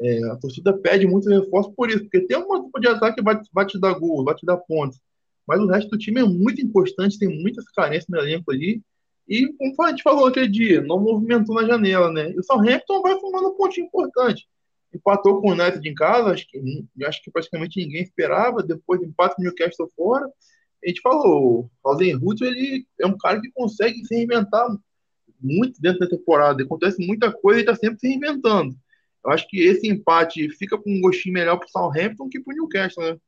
É, 0.00 0.24
a 0.32 0.36
torcida 0.36 0.76
pede 0.76 1.06
muito 1.06 1.30
reforço 1.30 1.72
por 1.72 1.88
isso, 1.88 2.00
porque 2.00 2.26
tem 2.26 2.36
uma 2.36 2.60
dupla 2.60 2.80
de 2.80 2.88
ataque 2.88 3.18
que 3.18 3.22
vai, 3.22 3.40
vai 3.52 3.64
te 3.64 3.78
dar 3.78 3.94
gol, 3.94 4.24
vai 4.24 4.34
te 4.34 4.44
dar 4.44 4.56
pontos. 4.56 4.98
Mas 5.46 5.60
o 5.60 5.68
resto 5.68 5.90
do 5.90 5.98
time 5.98 6.20
é 6.20 6.24
muito 6.24 6.60
inconstante, 6.60 7.16
tem 7.16 7.28
muitas 7.28 7.64
carências 7.66 8.08
no 8.08 8.18
elenco 8.18 8.50
ali. 8.50 8.82
E, 9.28 9.52
como 9.54 9.74
a 9.82 9.90
gente 9.90 10.02
falou 10.02 10.26
aquele 10.26 10.48
dia, 10.48 10.80
não 10.82 11.00
movimentou 11.00 11.54
na 11.54 11.66
janela, 11.66 12.12
né? 12.12 12.30
E 12.30 12.38
o 12.38 12.42
Southampton 12.42 13.02
vai 13.02 13.18
formando 13.18 13.48
um 13.48 13.56
pontinho 13.56 13.86
importante. 13.86 14.46
Empatou 14.94 15.40
com 15.40 15.48
o 15.48 15.52
United 15.52 15.86
em 15.86 15.94
casa, 15.94 16.30
acho 16.30 16.46
que, 16.48 16.60
acho 17.04 17.22
que 17.22 17.30
praticamente 17.30 17.84
ninguém 17.84 18.02
esperava. 18.02 18.62
Depois 18.62 19.02
empate 19.02 19.34
com 19.34 19.42
o 19.42 19.44
Newcastle 19.44 19.90
fora. 19.96 20.26
A 20.84 20.88
gente 20.88 21.00
falou, 21.00 21.64
o 21.64 21.70
Rosenhut, 21.84 22.42
ele 22.44 22.86
é 23.00 23.06
um 23.06 23.18
cara 23.18 23.40
que 23.40 23.50
consegue 23.50 24.04
se 24.04 24.14
reinventar 24.14 24.68
muito 25.40 25.80
dentro 25.80 26.00
da 26.00 26.08
temporada. 26.08 26.62
Acontece 26.62 27.04
muita 27.04 27.32
coisa 27.32 27.60
e 27.60 27.62
está 27.62 27.74
sempre 27.74 27.98
se 27.98 28.08
reinventando. 28.08 28.76
Eu 29.24 29.32
acho 29.32 29.48
que 29.48 29.58
esse 29.60 29.88
empate 29.88 30.48
fica 30.50 30.78
com 30.78 30.88
um 30.88 31.00
gostinho 31.00 31.34
melhor 31.34 31.56
para 31.56 31.66
o 31.66 31.70
Southampton 31.70 32.28
que 32.28 32.40
para 32.40 32.52
o 32.52 32.56
Newcastle, 32.56 33.02
né? 33.02 33.18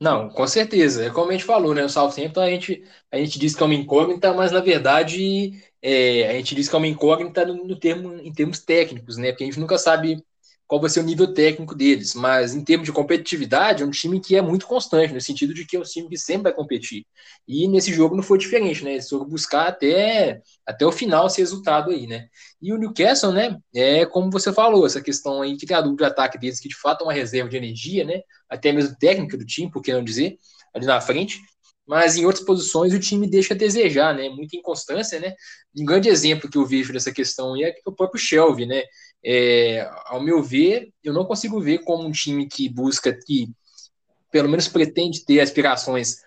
Não, 0.00 0.30
com 0.30 0.46
certeza. 0.46 1.04
É 1.04 1.10
como 1.10 1.28
a 1.30 1.32
gente 1.32 1.44
falou, 1.44 1.74
né? 1.74 1.84
O 1.84 1.88
Southampton 1.88 2.40
a 2.40 2.48
gente, 2.50 2.82
a 3.10 3.18
gente 3.18 3.38
diz 3.38 3.54
que 3.54 3.62
é 3.62 3.66
uma 3.66 3.74
incógnita, 3.74 4.32
mas 4.32 4.50
na 4.50 4.60
verdade 4.60 5.52
é, 5.82 6.28
a 6.28 6.32
gente 6.34 6.54
diz 6.54 6.68
que 6.68 6.74
é 6.74 6.78
uma 6.78 6.86
incógnita 6.88 7.44
no, 7.44 7.64
no 7.66 7.78
termo, 7.78 8.14
em 8.14 8.32
termos 8.32 8.60
técnicos, 8.60 9.16
né? 9.18 9.30
Porque 9.30 9.44
a 9.44 9.46
gente 9.46 9.60
nunca 9.60 9.76
sabe 9.76 10.24
qual 10.70 10.80
vai 10.80 10.88
ser 10.88 11.00
o 11.00 11.02
nível 11.02 11.34
técnico 11.34 11.74
deles, 11.74 12.14
mas 12.14 12.54
em 12.54 12.62
termos 12.62 12.86
de 12.86 12.92
competitividade, 12.92 13.82
é 13.82 13.86
um 13.86 13.90
time 13.90 14.20
que 14.20 14.36
é 14.36 14.40
muito 14.40 14.68
constante, 14.68 15.12
no 15.12 15.20
sentido 15.20 15.52
de 15.52 15.66
que 15.66 15.74
é 15.76 15.80
um 15.80 15.82
time 15.82 16.08
que 16.08 16.16
sempre 16.16 16.44
vai 16.44 16.52
competir. 16.52 17.04
E 17.48 17.66
nesse 17.66 17.92
jogo 17.92 18.14
não 18.14 18.22
foi 18.22 18.38
diferente, 18.38 18.84
né? 18.84 18.92
Eles 18.92 19.08
foram 19.08 19.24
buscar 19.24 19.66
até, 19.66 20.40
até 20.64 20.86
o 20.86 20.92
final 20.92 21.26
esse 21.26 21.40
resultado 21.40 21.90
aí, 21.90 22.06
né? 22.06 22.28
E 22.62 22.72
o 22.72 22.78
Newcastle, 22.78 23.32
né? 23.32 23.58
É 23.74 24.06
como 24.06 24.30
você 24.30 24.52
falou, 24.52 24.86
essa 24.86 25.00
questão 25.00 25.42
aí 25.42 25.56
que 25.56 25.66
tem 25.66 25.76
a 25.76 25.80
dupla 25.80 26.06
de 26.06 26.12
ataque 26.12 26.38
deles, 26.38 26.60
que 26.60 26.68
de 26.68 26.76
fato 26.76 27.02
é 27.02 27.04
uma 27.04 27.12
reserva 27.12 27.50
de 27.50 27.56
energia, 27.56 28.04
né? 28.04 28.20
Até 28.48 28.70
mesmo 28.70 28.96
técnica 28.96 29.36
do 29.36 29.44
time, 29.44 29.72
por 29.72 29.82
que 29.82 29.92
não 29.92 30.04
dizer, 30.04 30.38
ali 30.72 30.86
na 30.86 31.00
frente 31.00 31.40
mas 31.90 32.16
em 32.16 32.24
outras 32.24 32.44
posições 32.44 32.94
o 32.94 33.00
time 33.00 33.28
deixa 33.28 33.52
a 33.52 33.56
desejar, 33.56 34.14
né? 34.14 34.28
Muita 34.28 34.56
inconstância, 34.56 35.18
né? 35.18 35.34
Um 35.76 35.84
grande 35.84 36.08
exemplo 36.08 36.48
que 36.48 36.56
eu 36.56 36.64
vejo 36.64 36.92
dessa 36.92 37.10
questão 37.10 37.60
é 37.60 37.74
o 37.84 37.90
próprio 37.90 38.20
Shelby, 38.22 38.64
né? 38.64 38.84
É, 39.24 39.88
ao 40.06 40.20
meu 40.22 40.42
ver, 40.42 40.92
eu 41.02 41.12
não 41.12 41.24
consigo 41.24 41.60
ver 41.60 41.78
como 41.84 42.06
um 42.06 42.12
time 42.12 42.46
que 42.48 42.68
busca, 42.68 43.12
que 43.12 43.48
pelo 44.30 44.48
menos 44.48 44.68
pretende 44.68 45.24
ter 45.24 45.40
aspirações 45.40 46.22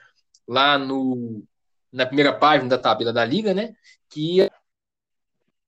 lá 0.48 0.78
no, 0.78 1.44
na 1.92 2.06
primeira 2.06 2.34
página 2.34 2.70
da 2.70 2.78
tabela 2.78 3.14
da 3.14 3.26
liga, 3.26 3.54
né? 3.54 3.74
Que 4.10 4.42
é 4.42 4.50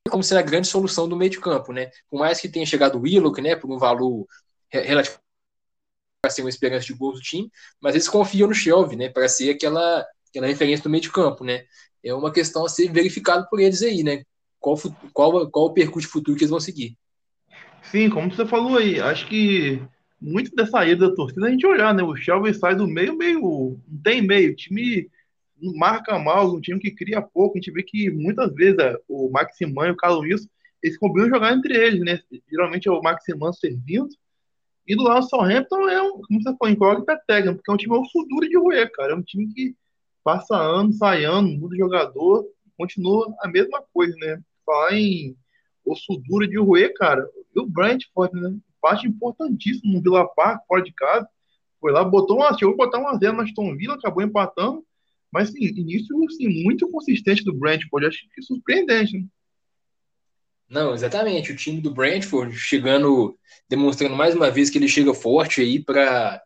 como 0.09 0.23
sendo 0.23 0.39
a 0.39 0.43
grande 0.43 0.67
solução 0.67 1.09
do 1.09 1.15
meio 1.15 1.31
de 1.31 1.39
campo, 1.39 1.73
né? 1.73 1.89
Por 2.09 2.19
mais 2.19 2.39
que 2.39 2.49
tenha 2.49 2.65
chegado 2.65 2.97
o 2.97 3.01
Willock, 3.01 3.41
né? 3.41 3.55
Por 3.55 3.71
um 3.71 3.77
valor 3.77 4.27
relativo 4.69 5.19
para 6.25 6.31
ser 6.31 6.41
uma 6.41 6.49
esperança 6.49 6.87
de 6.87 6.93
gol 6.93 7.13
do 7.13 7.21
time, 7.21 7.51
mas 7.79 7.93
eles 7.93 8.09
confiam 8.09 8.47
no 8.47 8.53
Shelby, 8.55 8.95
né, 8.95 9.09
para 9.09 9.29
ser 9.29 9.51
aquela, 9.51 10.03
aquela 10.27 10.47
referência 10.47 10.83
do 10.83 10.89
meio 10.89 11.03
de 11.03 11.11
campo, 11.11 11.43
né. 11.43 11.65
É 12.03 12.13
uma 12.15 12.33
questão 12.33 12.65
a 12.65 12.69
ser 12.69 12.91
verificada 12.91 13.47
por 13.47 13.59
eles 13.59 13.83
aí, 13.83 14.01
né, 14.01 14.23
qual, 14.59 14.75
qual, 15.13 15.49
qual 15.51 15.65
o 15.67 15.73
percurso 15.73 16.09
futuro 16.09 16.35
que 16.35 16.43
eles 16.43 16.49
vão 16.49 16.59
seguir. 16.59 16.97
Sim, 17.91 18.09
como 18.09 18.31
você 18.31 18.45
falou 18.45 18.77
aí, 18.77 18.99
acho 18.99 19.27
que 19.27 19.81
muito 20.19 20.53
dessa 20.55 20.85
ida 20.85 21.09
da 21.09 21.15
torcida 21.15 21.47
a 21.47 21.49
gente 21.49 21.65
olhar, 21.65 21.93
né, 21.93 22.03
o 22.03 22.15
Shelby 22.15 22.53
sai 22.53 22.75
do 22.75 22.87
meio, 22.87 23.15
meio, 23.17 23.79
não 23.87 24.01
tem 24.03 24.21
meio, 24.21 24.51
o 24.51 24.55
time 24.55 25.09
marca 25.75 26.17
mal, 26.19 26.53
um 26.53 26.61
time 26.61 26.79
que 26.79 26.91
cria 26.91 27.21
pouco, 27.21 27.57
a 27.57 27.61
gente 27.61 27.71
vê 27.71 27.83
que 27.83 28.09
muitas 28.09 28.53
vezes 28.53 28.77
é, 28.79 28.97
o 29.07 29.29
Maximan 29.29 29.87
e 29.87 29.91
o 29.91 29.95
Carlos 29.95 30.21
Wilson, 30.21 30.47
eles 30.81 30.97
combinam 30.97 31.29
jogar 31.29 31.53
entre 31.53 31.75
eles, 31.75 32.01
né, 32.01 32.19
geralmente 32.49 32.87
é 32.87 32.91
o 32.91 33.01
Maximan 33.01 33.53
servindo, 33.53 34.09
e 34.87 34.95
do 34.95 35.03
lado 35.03 35.21
do 35.21 35.29
Southampton 35.29 35.89
é 35.89 36.01
um, 36.01 36.21
como 36.21 36.41
você 36.41 36.55
falou, 36.57 36.73
incógnita 36.73 37.19
técnica, 37.27 37.55
porque 37.55 37.71
é 37.71 37.73
um 37.73 37.77
time 37.77 37.97
osso 37.97 38.25
duro 38.29 38.47
de 38.47 38.57
roer, 38.57 38.91
cara. 38.91 39.13
É 39.13 39.15
um 39.15 39.23
time 39.23 39.51
que 39.51 39.75
passa 40.23 40.55
ano, 40.55 40.93
sai 40.93 41.25
ano, 41.25 41.49
muda 41.49 41.75
jogador, 41.75 42.45
continua 42.77 43.33
a 43.41 43.47
mesma 43.47 43.83
coisa, 43.91 44.15
né? 44.17 44.39
Falar 44.63 44.93
em 44.93 45.35
osso 45.83 46.21
duro 46.27 46.47
de 46.47 46.57
roer, 46.59 46.93
cara. 46.93 47.27
E 47.55 47.59
o 47.59 47.65
Brentford, 47.65 48.39
né? 48.39 48.55
Parte 48.81 49.07
importantíssimo 49.07 49.93
no 49.93 50.01
Villa 50.01 50.27
Park, 50.27 50.63
fora 50.67 50.83
de 50.83 50.91
casa. 50.91 51.27
Foi 51.79 51.91
lá, 51.91 52.03
botou 52.03 52.37
uma, 52.37 52.57
chegou 52.57 52.73
a 52.73 52.77
botar 52.77 52.99
uma 52.99 53.17
zero 53.17 53.37
na 53.37 53.43
Aston 53.43 53.75
Villa, 53.75 53.95
acabou 53.95 54.23
empatando. 54.23 54.85
Mas, 55.31 55.49
sim, 55.49 55.65
início 55.65 56.15
assim, 56.25 56.63
muito 56.63 56.89
consistente 56.89 57.43
do 57.43 57.53
Brentford. 57.53 58.07
Acho 58.07 58.19
que 58.33 58.41
surpreendente, 58.41 59.17
né? 59.17 59.25
Não, 60.69 60.93
exatamente. 60.93 61.51
O 61.51 61.55
time 61.55 61.79
do 61.79 61.93
Brentford 61.93 62.55
chegando, 62.55 63.37
demonstrando 63.69 64.15
mais 64.15 64.35
uma 64.35 64.49
vez 64.49 64.69
que 64.69 64.77
ele 64.77 64.87
chega 64.87 65.13
forte 65.13 65.61
aí 65.61 65.83
para 65.83 66.41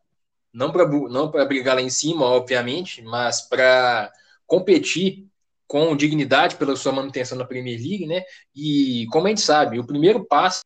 não 0.51 0.72
para 0.72 0.88
não 0.88 1.30
para 1.32 1.46
brigar 1.46 1.75
lá 1.75 1.82
em 1.82 1.89
cima, 1.89 2.25
obviamente, 2.25 3.01
mas 3.04 3.42
para 3.42 4.12
competir 4.46 5.28
com 5.68 5.96
dignidade 5.96 6.56
pela 6.56 6.75
sua 6.75 6.92
manutenção 6.92 7.38
na 7.38 7.46
Premier 7.46 7.80
League, 7.80 8.08
né? 8.08 8.24
E 8.56 9.06
como 9.12 9.28
a 9.28 9.30
gente 9.30 9.42
sabe, 9.42 9.80
o 9.80 9.86
primeiro 9.86 10.25
passo 10.25 10.62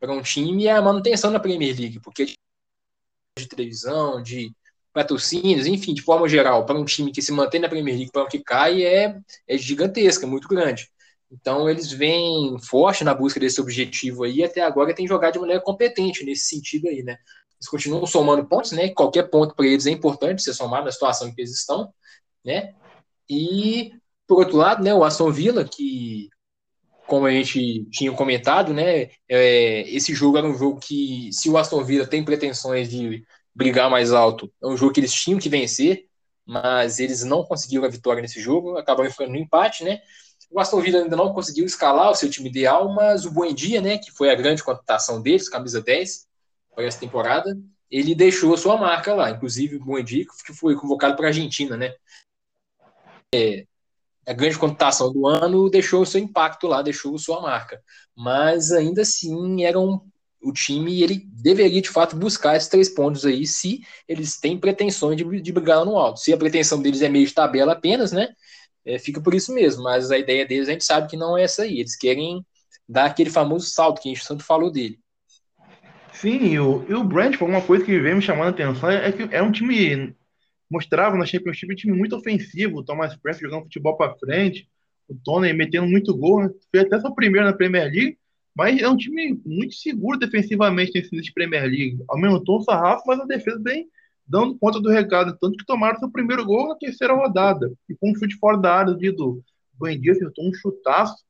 para 0.00 0.12
um 0.12 0.22
time 0.22 0.66
é 0.66 0.72
a 0.72 0.82
manutenção 0.82 1.30
na 1.30 1.38
Premier 1.38 1.78
League, 1.78 2.00
porque 2.00 2.34
de 3.38 3.46
televisão, 3.48 4.22
de 4.22 4.52
patrocínios, 4.92 5.66
enfim, 5.66 5.94
de 5.94 6.02
forma 6.02 6.28
geral, 6.28 6.66
para 6.66 6.78
um 6.78 6.84
time 6.84 7.12
que 7.12 7.22
se 7.22 7.30
mantém 7.30 7.60
na 7.60 7.68
Premier 7.68 7.94
League, 7.94 8.10
para 8.10 8.24
um 8.24 8.28
que 8.28 8.40
cai, 8.42 8.82
é, 8.82 9.16
é 9.46 9.58
gigantesca, 9.58 10.26
muito 10.26 10.48
grande. 10.48 10.90
Então 11.30 11.70
eles 11.70 11.92
vêm 11.92 12.58
forte 12.58 13.04
na 13.04 13.14
busca 13.14 13.38
desse 13.38 13.60
objetivo 13.60 14.24
aí, 14.24 14.42
até 14.42 14.62
agora 14.62 14.94
tem 14.94 15.06
jogado 15.06 15.34
de 15.34 15.38
maneira 15.38 15.62
competente 15.62 16.24
nesse 16.24 16.46
sentido 16.46 16.88
aí, 16.88 17.02
né? 17.02 17.16
Eles 17.56 17.68
continuam 17.68 18.06
somando 18.06 18.44
pontos, 18.46 18.72
né? 18.72 18.88
Qualquer 18.88 19.24
ponto 19.30 19.54
para 19.54 19.66
eles 19.66 19.86
é 19.86 19.90
importante 19.90 20.42
ser 20.42 20.54
somado 20.54 20.86
na 20.86 20.92
situação 20.92 21.28
em 21.28 21.34
que 21.34 21.40
eles 21.42 21.52
estão, 21.52 21.92
né? 22.44 22.74
E 23.28 23.92
por 24.26 24.40
outro 24.40 24.56
lado, 24.56 24.82
né, 24.82 24.94
o 24.94 25.04
Aston 25.04 25.30
Villa, 25.30 25.64
que 25.64 26.30
como 27.10 27.26
a 27.26 27.30
gente 27.32 27.86
tinha 27.90 28.12
comentado, 28.12 28.72
né, 28.72 29.10
é, 29.28 29.80
esse 29.90 30.14
jogo 30.14 30.38
era 30.38 30.46
um 30.46 30.56
jogo 30.56 30.78
que, 30.78 31.28
se 31.32 31.50
o 31.50 31.58
Aston 31.58 31.82
Villa 31.82 32.06
tem 32.06 32.24
pretensões 32.24 32.88
de 32.88 33.24
brigar 33.52 33.90
mais 33.90 34.12
alto, 34.12 34.48
é 34.62 34.68
um 34.68 34.76
jogo 34.76 34.92
que 34.92 35.00
eles 35.00 35.12
tinham 35.12 35.40
que 35.40 35.48
vencer, 35.48 36.06
mas 36.46 37.00
eles 37.00 37.24
não 37.24 37.42
conseguiram 37.42 37.84
a 37.84 37.88
vitória 37.88 38.22
nesse 38.22 38.40
jogo, 38.40 38.78
acabaram 38.78 39.10
ficando 39.10 39.32
no 39.32 39.38
empate, 39.38 39.82
né? 39.82 40.00
O 40.48 40.60
Aston 40.60 40.80
Villa 40.80 41.00
ainda 41.00 41.16
não 41.16 41.32
conseguiu 41.32 41.66
escalar 41.66 42.12
o 42.12 42.14
seu 42.14 42.30
time 42.30 42.48
ideal, 42.48 42.94
mas 42.94 43.26
o 43.26 43.32
Buendia, 43.32 43.80
né, 43.80 43.98
que 43.98 44.12
foi 44.12 44.30
a 44.30 44.36
grande 44.36 44.62
contratação 44.62 45.20
deles, 45.20 45.48
camisa 45.48 45.82
10, 45.82 46.28
para 46.76 46.84
essa 46.84 47.00
temporada, 47.00 47.58
ele 47.90 48.14
deixou 48.14 48.56
sua 48.56 48.76
marca 48.76 49.14
lá. 49.14 49.30
Inclusive, 49.30 49.76
o 49.76 49.84
Buendia, 49.84 50.24
que 50.46 50.54
foi 50.54 50.76
convocado 50.76 51.16
para 51.16 51.26
a 51.26 51.30
Argentina, 51.30 51.76
né? 51.76 51.92
É, 53.34 53.66
a 54.30 54.34
grande 54.34 54.58
contratação 54.58 55.12
do 55.12 55.26
ano 55.26 55.68
deixou 55.68 56.02
o 56.02 56.06
seu 56.06 56.20
impacto 56.20 56.66
lá, 56.66 56.82
deixou 56.82 57.18
sua 57.18 57.40
marca. 57.40 57.80
Mas 58.16 58.72
ainda 58.72 59.02
assim, 59.02 59.64
era 59.64 59.78
um, 59.78 60.00
o 60.42 60.52
time 60.52 61.02
ele 61.02 61.22
deveria 61.42 61.82
de 61.82 61.88
fato 61.88 62.16
buscar 62.16 62.56
esses 62.56 62.68
três 62.68 62.88
pontos 62.88 63.26
aí, 63.26 63.46
se 63.46 63.80
eles 64.06 64.38
têm 64.38 64.58
pretensões 64.58 65.16
de, 65.16 65.40
de 65.40 65.52
brigar 65.52 65.84
no 65.84 65.96
alto. 65.96 66.20
Se 66.20 66.32
a 66.32 66.36
pretensão 66.36 66.80
deles 66.80 67.02
é 67.02 67.08
meio 67.08 67.26
de 67.26 67.34
tabela 67.34 67.72
apenas, 67.72 68.12
né? 68.12 68.28
é, 68.84 68.98
fica 68.98 69.20
por 69.20 69.34
isso 69.34 69.54
mesmo. 69.54 69.82
Mas 69.82 70.10
a 70.10 70.18
ideia 70.18 70.46
deles 70.46 70.68
a 70.68 70.72
gente 70.72 70.84
sabe 70.84 71.08
que 71.08 71.16
não 71.16 71.36
é 71.36 71.42
essa 71.42 71.62
aí. 71.62 71.80
Eles 71.80 71.96
querem 71.96 72.44
dar 72.88 73.06
aquele 73.06 73.30
famoso 73.30 73.66
salto 73.66 74.00
que 74.00 74.10
a 74.10 74.14
gente 74.14 74.26
tanto 74.26 74.44
falou 74.44 74.70
dele. 74.70 74.98
Sim, 76.12 76.44
e 76.44 76.60
o, 76.60 76.84
e 76.88 76.94
o 76.94 77.04
Brentford, 77.04 77.52
uma 77.52 77.62
coisa 77.62 77.84
que 77.84 77.98
vem 77.98 78.16
me 78.16 78.22
chamando 78.22 78.48
a 78.48 78.50
atenção 78.50 78.90
é 78.90 79.12
que 79.12 79.34
é 79.34 79.42
um 79.42 79.52
time, 79.52 80.14
mostrava 80.70 81.16
na 81.16 81.26
Championship, 81.26 81.72
um 81.72 81.76
time 81.76 81.96
muito 81.96 82.16
ofensivo, 82.16 82.78
o 82.78 82.84
Thomas 82.84 83.14
Frank 83.14 83.40
jogando 83.40 83.64
futebol 83.64 83.96
para 83.96 84.14
frente, 84.14 84.68
o 85.08 85.14
Tony 85.14 85.52
metendo 85.52 85.88
muito 85.88 86.16
gol, 86.16 86.44
né? 86.44 86.50
fez 86.70 86.84
até 86.84 87.00
seu 87.00 87.12
primeiro 87.12 87.46
na 87.46 87.52
Premier 87.52 87.90
League, 87.90 88.18
mas 88.54 88.80
é 88.80 88.88
um 88.88 88.96
time 88.96 89.40
muito 89.44 89.74
seguro 89.74 90.18
defensivamente 90.18 90.92
nesse 90.92 91.34
Premier 91.34 91.64
League. 91.64 91.98
Aumentou 92.08 92.58
o 92.58 92.62
sarrafo, 92.62 93.02
mas 93.06 93.18
a 93.18 93.24
defesa 93.24 93.58
bem, 93.58 93.88
dando 94.26 94.56
conta 94.58 94.80
do 94.80 94.88
recado, 94.88 95.36
tanto 95.40 95.56
que 95.56 95.66
tomaram 95.66 95.98
seu 95.98 96.10
primeiro 96.10 96.44
gol 96.44 96.68
na 96.68 96.76
terceira 96.76 97.14
rodada, 97.14 97.72
e 97.88 97.94
com 97.96 98.12
um 98.12 98.14
chute 98.14 98.36
fora 98.36 98.56
da 98.56 98.74
área 98.74 98.94
do, 98.94 99.42
Buendia, 99.74 100.12
acertou 100.12 100.48
um 100.48 100.54
chutaço, 100.54 101.24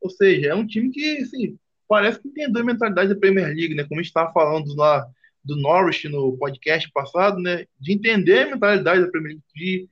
ou 0.00 0.10
seja, 0.10 0.48
é 0.48 0.54
um 0.54 0.66
time 0.66 0.90
que, 0.90 1.18
assim, 1.18 1.56
parece 1.88 2.20
que 2.20 2.28
entendeu 2.28 2.62
a 2.62 2.66
mentalidade 2.66 3.14
da 3.14 3.18
Premier 3.18 3.46
League, 3.46 3.74
né, 3.74 3.84
como 3.84 4.00
a 4.00 4.02
gente 4.02 4.10
estava 4.10 4.32
falando 4.32 4.74
lá 4.74 5.06
do 5.44 5.56
Norwich 5.56 6.08
no 6.08 6.36
podcast 6.36 6.90
passado, 6.92 7.40
né, 7.40 7.66
de 7.80 7.92
entender 7.92 8.42
a 8.42 8.50
mentalidade 8.50 9.02
da 9.02 9.10
Premier 9.10 9.34
League, 9.34 9.44
de 9.54 9.88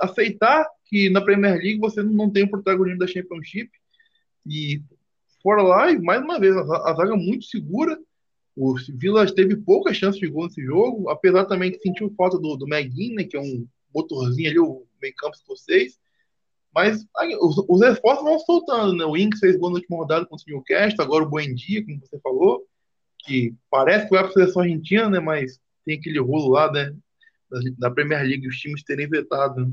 aceitar 0.00 0.66
que 0.84 1.10
na 1.10 1.20
Premier 1.20 1.54
League 1.54 1.78
você 1.78 2.02
não 2.02 2.30
tem 2.30 2.44
o 2.44 2.50
protagonismo 2.50 3.00
da 3.00 3.06
Championship, 3.06 3.70
e 4.46 4.80
fora 5.42 5.62
lá, 5.62 5.90
e 5.90 5.98
mais 5.98 6.22
uma 6.22 6.38
vez, 6.38 6.56
a, 6.56 6.94
zaga 6.94 7.16
muito 7.16 7.44
segura, 7.44 7.98
o 8.56 8.74
Villa 8.94 9.26
teve 9.34 9.56
poucas 9.56 9.96
chances 9.96 10.20
de 10.20 10.28
gol 10.28 10.44
nesse 10.44 10.62
jogo, 10.62 11.08
apesar 11.08 11.44
também 11.46 11.72
que 11.72 11.80
sentiu 11.80 12.14
falta 12.16 12.38
do, 12.38 12.56
do 12.56 12.66
né, 12.66 12.84
que 12.84 13.36
é 13.36 13.40
um 13.40 13.66
motorzinho 13.92 14.48
ali, 14.48 14.58
o 14.60 14.86
meio 15.02 15.14
campo 15.16 15.34
escocês. 15.34 15.98
Mas 16.72 17.06
aí, 17.16 17.36
os, 17.36 17.56
os 17.68 17.82
esforços 17.82 18.24
vão 18.24 18.38
soltando, 18.40 18.96
né? 18.96 19.04
O 19.04 19.16
Inks 19.16 19.38
fez 19.38 19.56
gol 19.56 19.70
na 19.70 19.76
última 19.76 19.96
rodada 19.96 20.26
contra 20.26 20.44
o 20.48 20.50
Newcastle, 20.50 21.04
agora 21.04 21.24
o 21.24 21.28
Buendia, 21.28 21.84
como 21.84 22.00
você 22.00 22.18
falou, 22.18 22.64
que 23.24 23.54
parece 23.70 24.04
que 24.04 24.10
vai 24.10 24.20
para 24.20 24.30
a 24.30 24.32
seleção 24.32 24.62
argentina, 24.62 25.08
né? 25.08 25.20
Mas 25.20 25.58
tem 25.84 25.98
aquele 25.98 26.20
rolo 26.20 26.48
lá, 26.48 26.70
né? 26.70 26.94
Da, 27.50 27.60
da 27.78 27.90
Premier 27.90 28.22
League, 28.22 28.48
os 28.48 28.56
times 28.56 28.82
terem 28.82 29.08
vetado. 29.08 29.66
Né? 29.66 29.72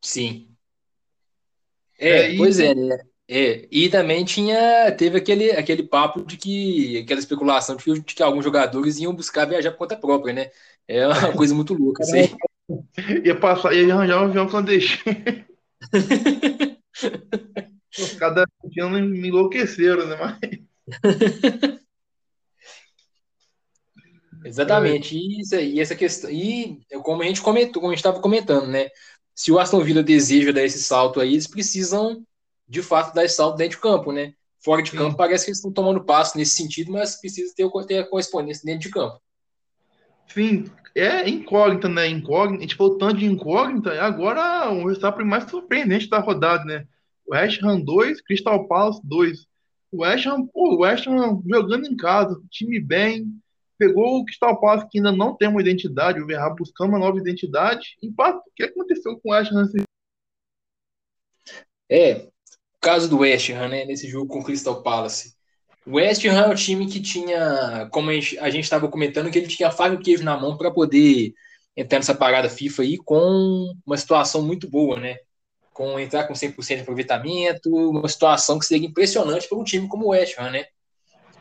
Sim. 0.00 0.48
É, 1.98 2.34
é 2.34 2.36
pois 2.36 2.58
é, 2.58 2.74
né? 2.74 2.98
É, 3.28 3.66
e 3.70 3.88
também 3.88 4.24
tinha, 4.24 4.92
teve 4.92 5.16
aquele, 5.16 5.52
aquele 5.52 5.84
papo 5.84 6.22
de 6.24 6.36
que, 6.36 6.98
aquela 6.98 7.20
especulação 7.20 7.76
de 7.76 7.84
que, 7.84 8.00
de 8.00 8.14
que 8.14 8.22
alguns 8.22 8.44
jogadores 8.44 8.98
iam 8.98 9.14
buscar 9.14 9.46
viajar 9.46 9.70
por 9.70 9.78
conta 9.78 9.96
própria, 9.96 10.34
né? 10.34 10.50
É 10.86 11.06
uma 11.06 11.32
coisa 11.36 11.54
muito 11.54 11.72
louca 11.74 12.04
aí. 12.04 12.30
Ia 13.24 13.38
passar, 13.38 13.74
ia 13.74 13.92
arranjar 13.92 14.22
um 14.22 14.26
avião 14.26 14.48
clandestino. 14.48 15.14
Os 17.98 18.14
caras 18.14 18.46
me 18.64 19.28
enlouqueceram, 19.28 20.06
né? 20.06 20.16
Mas... 20.16 21.78
Exatamente. 24.44 25.16
E, 25.16 25.40
isso, 25.40 25.54
e 25.56 25.80
essa 25.80 25.94
questão. 25.94 26.30
E 26.30 26.80
como 27.02 27.22
a 27.22 27.26
gente 27.26 27.40
comentou, 27.40 27.80
como 27.80 27.92
a 27.92 27.94
gente 27.94 27.98
estava 27.98 28.20
comentando, 28.20 28.66
né? 28.66 28.88
Se 29.34 29.50
o 29.50 29.58
Aston 29.58 29.82
Villa 29.82 30.02
deseja 30.02 30.52
dar 30.52 30.64
esse 30.64 30.82
salto 30.82 31.20
aí, 31.20 31.32
eles 31.32 31.46
precisam, 31.46 32.22
de 32.68 32.82
fato, 32.82 33.14
dar 33.14 33.24
esse 33.24 33.36
salto 33.36 33.56
dentro 33.56 33.76
de 33.76 33.82
campo, 33.82 34.12
né? 34.12 34.34
Fora 34.64 34.82
de 34.82 34.90
Sim. 34.90 34.98
campo, 34.98 35.16
parece 35.16 35.44
que 35.44 35.50
eles 35.50 35.58
estão 35.58 35.72
tomando 35.72 36.04
passo 36.04 36.36
nesse 36.36 36.52
sentido, 36.52 36.92
mas 36.92 37.20
precisa 37.20 37.52
ter, 37.56 37.68
ter 37.86 37.98
a 37.98 38.06
correspondência 38.06 38.64
dentro 38.64 38.82
de 38.82 38.90
campo. 38.90 39.20
Sim, 40.28 40.64
é 40.94 41.28
incógnita, 41.28 41.88
né? 41.88 42.06
Incógnita. 42.06 42.58
A 42.58 42.62
gente 42.62 42.76
falou 42.76 42.98
tanto 42.98 43.18
de 43.18 43.26
incógnita, 43.26 44.00
agora 44.00 44.70
o 44.70 44.86
resultado 44.86 45.24
mais 45.24 45.50
surpreendente 45.50 46.08
da 46.08 46.18
rodada, 46.18 46.64
né? 46.64 46.86
West 47.28 47.62
Ham 47.62 47.80
2, 47.80 48.20
Crystal 48.20 48.66
Palace 48.68 49.00
2. 49.04 49.46
O 49.90 50.02
West 50.02 50.26
Ham, 50.26 50.46
pô, 50.46 50.74
o 50.74 50.80
West 50.80 51.06
Ham 51.06 51.42
jogando 51.46 51.86
em 51.86 51.96
casa, 51.96 52.40
time 52.50 52.80
bem, 52.80 53.26
pegou 53.82 54.18
o 54.20 54.24
Crystal 54.24 54.60
Palace 54.60 54.86
que 54.88 54.98
ainda 54.98 55.10
não 55.10 55.36
tem 55.36 55.48
uma 55.48 55.60
identidade, 55.60 56.20
o 56.20 56.26
Verra 56.26 56.50
buscando 56.50 56.90
uma 56.90 57.00
nova 57.00 57.18
identidade. 57.18 57.96
Empate. 58.00 58.38
O 58.38 58.52
que 58.54 58.62
aconteceu 58.62 59.18
com 59.18 59.30
o 59.30 59.32
West 59.32 59.50
Ham 59.50 59.68
É, 61.90 62.14
o 62.14 62.80
caso 62.80 63.08
do 63.08 63.18
West 63.18 63.50
Ham, 63.50 63.68
né, 63.68 63.84
nesse 63.84 64.08
jogo 64.08 64.28
com 64.28 64.38
o 64.38 64.44
Crystal 64.44 64.80
Palace. 64.84 65.34
O 65.84 65.96
West 65.96 66.24
Ham 66.24 66.42
é 66.42 66.48
um 66.48 66.54
time 66.54 66.86
que 66.86 67.00
tinha, 67.00 67.88
como 67.90 68.10
a 68.10 68.14
gente 68.14 68.60
estava 68.60 68.86
comentando, 68.86 69.32
que 69.32 69.38
ele 69.38 69.48
tinha 69.48 69.72
faca 69.72 69.96
e 69.96 69.98
queijo 69.98 70.22
na 70.22 70.38
mão 70.38 70.56
para 70.56 70.70
poder 70.70 71.34
entrar 71.76 71.98
nessa 71.98 72.14
parada 72.14 72.48
FIFA 72.48 72.82
aí 72.82 72.98
com 72.98 73.74
uma 73.84 73.96
situação 73.96 74.42
muito 74.42 74.70
boa, 74.70 75.00
né? 75.00 75.16
Com 75.72 75.98
entrar 75.98 76.28
com 76.28 76.34
100% 76.34 76.76
de 76.76 76.82
aproveitamento, 76.82 77.68
uma 77.68 78.08
situação 78.08 78.60
que 78.60 78.66
seria 78.66 78.86
impressionante 78.86 79.48
para 79.48 79.58
um 79.58 79.64
time 79.64 79.88
como 79.88 80.04
o 80.04 80.08
West 80.10 80.38
Ham, 80.38 80.52
né? 80.52 80.66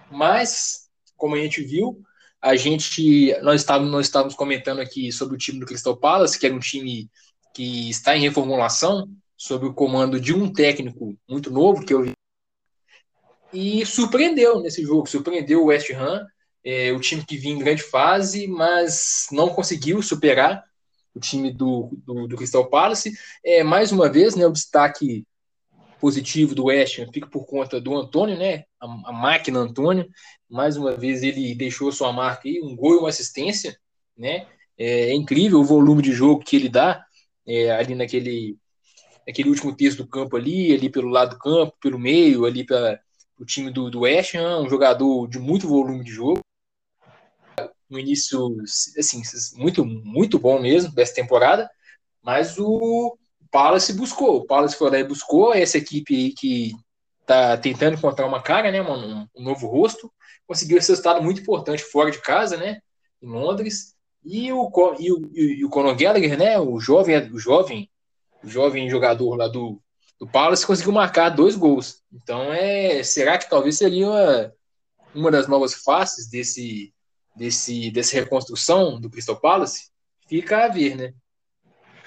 Mas, 0.09 0.89
como 1.15 1.35
a 1.35 1.37
gente 1.37 1.61
viu, 1.61 2.01
a 2.41 2.55
gente, 2.55 3.35
nós 3.41 3.61
estávamos, 3.61 3.91
nós 3.91 4.05
estávamos 4.07 4.35
comentando 4.35 4.79
aqui 4.79 5.11
sobre 5.11 5.35
o 5.35 5.37
time 5.37 5.59
do 5.59 5.65
Crystal 5.65 5.95
Palace, 5.95 6.39
que 6.39 6.45
era 6.45 6.55
um 6.55 6.59
time 6.59 7.09
que 7.53 7.89
está 7.89 8.17
em 8.17 8.21
reformulação, 8.21 9.09
sob 9.37 9.67
o 9.67 9.73
comando 9.73 10.19
de 10.19 10.33
um 10.33 10.51
técnico 10.51 11.15
muito 11.29 11.51
novo, 11.51 11.85
que 11.85 11.93
eu 11.93 12.03
vi, 12.03 12.13
e 13.53 13.85
surpreendeu 13.85 14.61
nesse 14.61 14.81
jogo, 14.81 15.07
surpreendeu 15.07 15.61
o 15.61 15.65
West 15.65 15.89
Ham, 15.91 16.25
é, 16.63 16.91
o 16.91 16.99
time 16.99 17.23
que 17.25 17.37
vinha 17.37 17.55
em 17.55 17.59
grande 17.59 17.83
fase, 17.83 18.47
mas 18.47 19.27
não 19.31 19.49
conseguiu 19.49 20.01
superar 20.01 20.63
o 21.13 21.19
time 21.19 21.51
do, 21.51 21.89
do, 22.05 22.27
do 22.27 22.37
Crystal 22.37 22.69
Palace. 22.69 23.11
É, 23.43 23.63
mais 23.63 23.91
uma 23.91 24.09
vez, 24.09 24.35
né, 24.35 24.45
o 24.45 24.51
destaque 24.51 25.25
positivo 26.01 26.55
do 26.55 26.65
West 26.65 26.97
Ham 26.99 27.11
fica 27.13 27.27
por 27.27 27.45
conta 27.45 27.79
do 27.79 27.95
Antônio, 27.95 28.35
né? 28.35 28.65
A, 28.79 28.85
a, 29.09 29.13
máquina 29.13 29.59
Antônio. 29.59 30.09
Mais 30.49 30.75
uma 30.75 30.97
vez 30.97 31.21
ele 31.21 31.53
deixou 31.53 31.91
sua 31.91 32.11
marca 32.11 32.49
aí, 32.49 32.59
um 32.61 32.75
gol 32.75 32.95
e 32.95 32.97
uma 32.97 33.09
assistência, 33.09 33.79
né? 34.17 34.47
É, 34.77 35.11
é 35.11 35.13
incrível 35.13 35.59
o 35.59 35.63
volume 35.63 36.01
de 36.01 36.11
jogo 36.11 36.43
que 36.43 36.55
ele 36.55 36.67
dá 36.67 37.05
é, 37.47 37.71
ali 37.71 37.93
naquele, 37.93 38.57
naquele 39.27 39.49
último 39.49 39.75
terço 39.75 39.97
do 39.97 40.07
campo 40.07 40.35
ali, 40.35 40.73
ali 40.73 40.89
pelo 40.89 41.07
lado 41.07 41.35
do 41.35 41.39
campo, 41.39 41.77
pelo 41.79 41.99
meio, 41.99 42.45
ali 42.45 42.65
para 42.65 42.99
o 43.37 43.45
time 43.45 43.71
do, 43.71 43.89
do 43.91 44.01
West 44.01 44.33
Ham, 44.35 44.61
um 44.61 44.69
jogador 44.69 45.27
de 45.27 45.39
muito 45.39 45.67
volume 45.67 46.03
de 46.03 46.11
jogo. 46.11 46.41
No 47.87 47.99
início, 47.99 48.55
assim, 48.97 49.21
muito, 49.55 49.85
muito 49.85 50.39
bom 50.39 50.59
mesmo 50.59 50.93
dessa 50.93 51.13
temporada, 51.13 51.69
mas 52.23 52.57
o, 52.57 53.17
Palace 53.51 53.93
buscou. 53.93 54.37
O 54.37 54.45
Palace 54.45 54.75
foi 54.75 54.89
lá 54.89 54.99
e 54.99 55.03
buscou 55.03 55.53
essa 55.53 55.77
equipe 55.77 56.15
aí 56.15 56.33
que 56.33 56.71
tá 57.25 57.57
tentando 57.57 57.97
encontrar 57.97 58.25
uma 58.25 58.41
cara, 58.41 58.71
né? 58.71 58.81
Um, 58.81 59.27
um 59.35 59.43
novo 59.43 59.67
rosto. 59.67 60.11
Conseguiu 60.47 60.77
esse 60.77 60.89
resultado 60.89 61.21
muito 61.21 61.41
importante 61.41 61.83
fora 61.83 62.09
de 62.09 62.21
casa, 62.21 62.57
né? 62.57 62.79
Em 63.21 63.27
Londres. 63.27 63.95
E 64.23 64.51
o, 64.53 64.71
e 64.99 65.11
o, 65.11 65.31
e 65.33 65.65
o 65.65 65.69
Conor 65.69 65.95
Gallagher, 65.95 66.37
né? 66.37 66.59
O 66.59 66.79
jovem, 66.79 67.31
o 67.31 67.39
jovem, 67.39 67.89
o 68.43 68.47
jovem 68.47 68.89
jogador 68.89 69.35
lá 69.35 69.47
do, 69.47 69.81
do 70.19 70.27
Palace 70.27 70.65
conseguiu 70.65 70.93
marcar 70.93 71.29
dois 71.29 71.55
gols. 71.55 72.01
Então, 72.13 72.53
é, 72.53 73.03
será 73.03 73.37
que 73.37 73.49
talvez 73.49 73.77
seria 73.77 74.07
uma, 74.07 74.53
uma 75.13 75.31
das 75.31 75.47
novas 75.47 75.73
faces 75.73 76.29
desse, 76.29 76.93
desse, 77.35 77.91
dessa 77.91 78.15
reconstrução 78.15 78.99
do 78.99 79.09
Crystal 79.09 79.39
Palace? 79.39 79.89
Fica 80.27 80.65
a 80.65 80.67
ver, 80.67 80.95
né? 80.95 81.13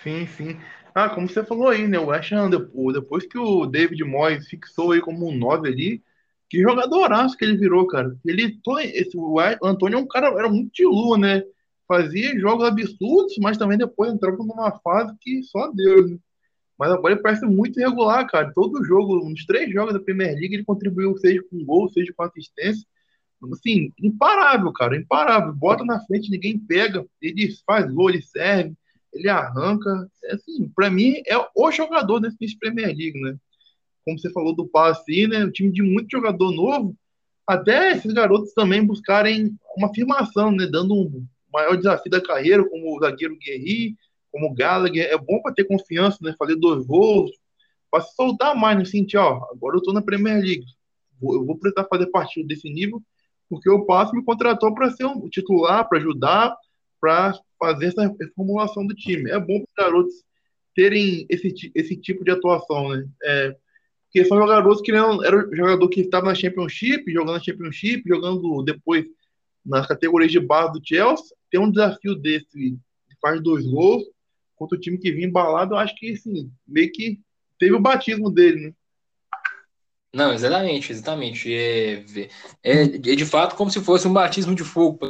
Sim, 0.02 0.26
sim. 0.26 0.60
Ah, 0.94 1.08
como 1.08 1.28
você 1.28 1.42
falou 1.44 1.68
aí, 1.68 1.88
né? 1.88 1.98
O 1.98 2.06
West 2.06 2.30
Ham, 2.32 2.50
depois 2.50 3.26
que 3.26 3.36
o 3.36 3.66
David 3.66 4.04
Moyes 4.04 4.46
fixou 4.48 4.92
aí 4.92 5.00
como 5.00 5.28
um 5.28 5.36
9 5.36 5.68
ali, 5.68 6.02
que 6.48 6.62
jogadoraço 6.62 7.36
que 7.36 7.44
ele 7.44 7.56
virou, 7.56 7.86
cara. 7.86 8.16
Ele, 8.24 8.60
esse, 8.92 9.16
o 9.16 9.40
Antônio 9.62 9.98
é 9.98 10.00
um 10.00 10.06
cara, 10.06 10.28
era 10.28 10.48
muito 10.48 10.72
de 10.72 10.84
lua, 10.86 11.18
né? 11.18 11.42
Fazia 11.88 12.38
jogos 12.38 12.64
absurdos, 12.66 13.36
mas 13.40 13.58
também 13.58 13.76
depois 13.76 14.12
entrava 14.12 14.36
numa 14.38 14.70
fase 14.80 15.14
que 15.20 15.42
só 15.42 15.70
Deus, 15.72 16.12
né? 16.12 16.18
Mas 16.78 16.90
agora 16.92 17.14
ele 17.14 17.22
parece 17.22 17.44
muito 17.46 17.78
irregular, 17.80 18.26
cara. 18.28 18.52
Todo 18.54 18.84
jogo, 18.84 19.24
uns 19.26 19.44
três 19.46 19.72
jogos 19.72 19.94
da 19.94 20.00
Premier 20.00 20.32
League, 20.34 20.54
ele 20.54 20.64
contribuiu, 20.64 21.16
seja 21.18 21.42
com 21.50 21.64
gol, 21.64 21.88
seja 21.90 22.12
com 22.16 22.22
assistência. 22.24 22.86
Assim, 23.52 23.92
imparável, 24.00 24.72
cara, 24.72 24.96
imparável. 24.96 25.52
Bota 25.52 25.84
na 25.84 26.00
frente, 26.06 26.30
ninguém 26.30 26.58
pega. 26.58 27.06
Ele 27.20 27.52
faz 27.66 27.92
gol, 27.92 28.10
ele 28.10 28.22
serve 28.22 28.74
ele 29.14 29.28
arranca. 29.28 30.08
Assim, 30.30 30.68
para 30.74 30.90
mim, 30.90 31.22
é 31.26 31.36
o 31.54 31.70
jogador 31.70 32.20
desse 32.20 32.58
Premier 32.58 32.88
League, 32.88 33.20
né? 33.20 33.36
Como 34.04 34.18
você 34.18 34.30
falou 34.30 34.54
do 34.54 34.66
passe, 34.66 35.26
né? 35.26 35.44
Um 35.44 35.50
time 35.50 35.72
de 35.72 35.82
muito 35.82 36.10
jogador 36.10 36.50
novo, 36.52 36.94
até 37.46 37.92
esses 37.92 38.12
garotos 38.12 38.52
também 38.52 38.84
buscarem 38.84 39.56
uma 39.76 39.88
afirmação, 39.88 40.50
né? 40.50 40.66
Dando 40.66 40.94
um 40.94 41.26
maior 41.52 41.76
desafio 41.76 42.10
da 42.10 42.20
carreira, 42.20 42.68
como 42.68 42.96
o 42.96 43.00
zagueiro 43.00 43.38
Guerri, 43.38 43.96
como 44.30 44.48
o 44.48 44.54
Gallagher. 44.54 45.06
É 45.10 45.16
bom 45.16 45.40
para 45.40 45.54
ter 45.54 45.64
confiança, 45.64 46.18
né? 46.20 46.34
Fazer 46.38 46.56
dois 46.56 46.84
gols, 46.86 47.30
para 47.90 48.02
se 48.02 48.14
soltar 48.16 48.56
mais, 48.56 48.76
no 48.76 48.84
sentido, 48.84 49.20
ó, 49.20 49.48
agora 49.52 49.76
eu 49.76 49.82
tô 49.82 49.92
na 49.92 50.02
Premier 50.02 50.40
League. 50.40 50.66
Eu 51.22 51.46
vou 51.46 51.56
precisar 51.56 51.86
fazer 51.88 52.06
partido 52.06 52.48
desse 52.48 52.68
nível, 52.68 53.00
porque 53.48 53.70
o 53.70 53.86
Passo 53.86 54.14
me 54.14 54.24
contratou 54.24 54.74
para 54.74 54.90
ser 54.90 55.04
um 55.04 55.28
titular, 55.28 55.88
para 55.88 55.98
ajudar, 55.98 56.56
para 57.00 57.38
fazer 57.64 57.86
essa 57.86 58.14
reformulação 58.20 58.86
do 58.86 58.94
time. 58.94 59.30
É 59.30 59.38
bom 59.38 59.64
para 59.74 59.86
os 59.86 59.90
garotos 59.90 60.14
terem 60.74 61.24
esse, 61.30 61.72
esse 61.74 61.96
tipo 61.96 62.24
de 62.24 62.32
atuação, 62.32 62.90
né? 62.90 63.06
É, 63.22 63.56
porque 64.04 64.28
são 64.28 64.46
garotos 64.46 64.82
que 64.82 64.92
não 64.92 65.24
era 65.24 65.48
jogador 65.52 65.88
que 65.88 66.00
estava 66.00 66.26
na 66.26 66.34
Championship, 66.34 67.10
jogando 67.12 67.34
na 67.34 67.42
Championship, 67.42 68.02
jogando 68.06 68.62
depois 68.62 69.06
nas 69.64 69.86
categorias 69.86 70.30
de 70.30 70.38
base 70.38 70.72
do 70.72 70.86
Chelsea, 70.86 71.34
tem 71.50 71.60
um 71.60 71.70
desafio 71.70 72.14
desse, 72.14 72.78
faz 73.20 73.42
dois 73.42 73.66
gols 73.66 74.04
contra 74.54 74.76
o 74.76 74.80
time 74.80 74.98
que 74.98 75.10
vinha 75.10 75.26
embalado, 75.26 75.74
eu 75.74 75.78
acho 75.78 75.96
que 75.96 76.12
assim, 76.12 76.50
meio 76.66 76.92
que 76.92 77.18
teve 77.58 77.74
o 77.74 77.80
batismo 77.80 78.30
dele, 78.30 78.68
né? 78.68 78.74
Não, 80.14 80.32
exatamente, 80.32 80.92
exatamente. 80.92 81.52
É, 81.52 82.04
é, 82.62 82.82
é 82.82 82.98
de 82.98 83.26
fato 83.26 83.56
como 83.56 83.68
se 83.68 83.80
fosse 83.80 84.06
um 84.06 84.12
batismo 84.12 84.54
de 84.54 84.62
fogo 84.62 85.08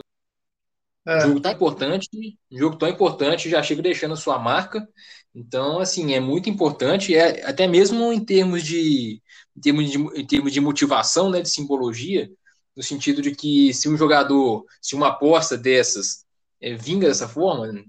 é. 1.07 1.21
Jogo 1.21 1.41
tão 1.41 1.53
importante, 1.53 2.09
jogo 2.51 2.77
tão 2.77 2.89
importante, 2.89 3.51
já 3.51 3.63
chega 3.63 3.83
deixando 3.83 4.17
sua 4.17 4.39
marca. 4.39 4.89
Então, 5.35 5.79
assim, 5.79 6.15
é 6.15 6.21
muito 6.21 6.49
importante, 6.49 7.15
é, 7.15 7.45
até 7.45 7.67
mesmo 7.67 8.13
em 8.13 8.25
termos 8.25 8.63
de, 8.63 9.21
em 9.57 9.61
termos 9.61 9.91
de, 9.91 9.99
em 9.99 10.27
termos 10.27 10.53
de 10.53 10.61
motivação, 10.61 11.29
né, 11.29 11.43
de 11.43 11.51
simbologia, 11.51 12.31
no 12.75 12.83
sentido 12.83 13.21
de 13.21 13.35
que 13.35 13.75
se 13.75 13.89
um 13.89 13.97
jogador, 13.97 14.65
se 14.81 14.95
uma 14.95 15.09
aposta 15.09 15.59
dessas 15.59 16.25
é, 16.61 16.75
vinga 16.75 17.09
dessa 17.09 17.29
forma, 17.29 17.85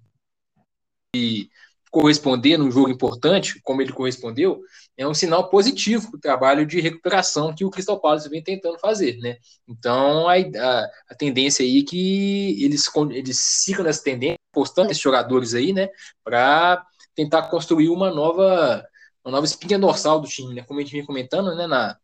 e 1.16 1.50
corresponder 1.96 2.58
num 2.58 2.70
jogo 2.70 2.90
importante, 2.90 3.62
como 3.64 3.82
ele 3.82 3.94
correspondeu, 3.94 4.62
é 4.98 5.08
um 5.08 5.14
sinal 5.14 5.50
positivo 5.50 6.12
para 6.12 6.18
o 6.18 6.20
trabalho 6.20 6.66
de 6.66 6.82
recuperação 6.82 7.56
que 7.56 7.64
o 7.64 7.70
Crystal 7.70 7.98
Palace 8.02 8.28
vem 8.28 8.44
tentando 8.44 8.78
fazer, 8.78 9.18
né? 9.20 9.38
Então, 9.66 10.28
a, 10.28 10.34
a, 10.34 10.90
a 11.10 11.16
tendência 11.16 11.64
aí 11.64 11.80
é 11.80 11.84
que 11.86 12.62
eles, 12.62 12.84
eles 13.12 13.38
sigam 13.38 13.86
nessa 13.86 14.04
tendência, 14.04 14.36
postando 14.52 14.92
esses 14.92 15.02
jogadores 15.02 15.54
aí, 15.54 15.72
né? 15.72 15.88
Para 16.22 16.86
tentar 17.16 17.44
construir 17.44 17.88
uma 17.88 18.12
nova, 18.12 18.86
uma 19.24 19.32
nova 19.32 19.46
espinha 19.46 19.80
dorsal 19.80 20.20
do 20.20 20.28
time, 20.28 20.54
né? 20.54 20.64
Como 20.64 20.82
a 20.82 20.84
gente 20.84 20.92
vinha 20.92 21.06
comentando, 21.06 21.56
né? 21.56 21.66
Na, 21.66 21.98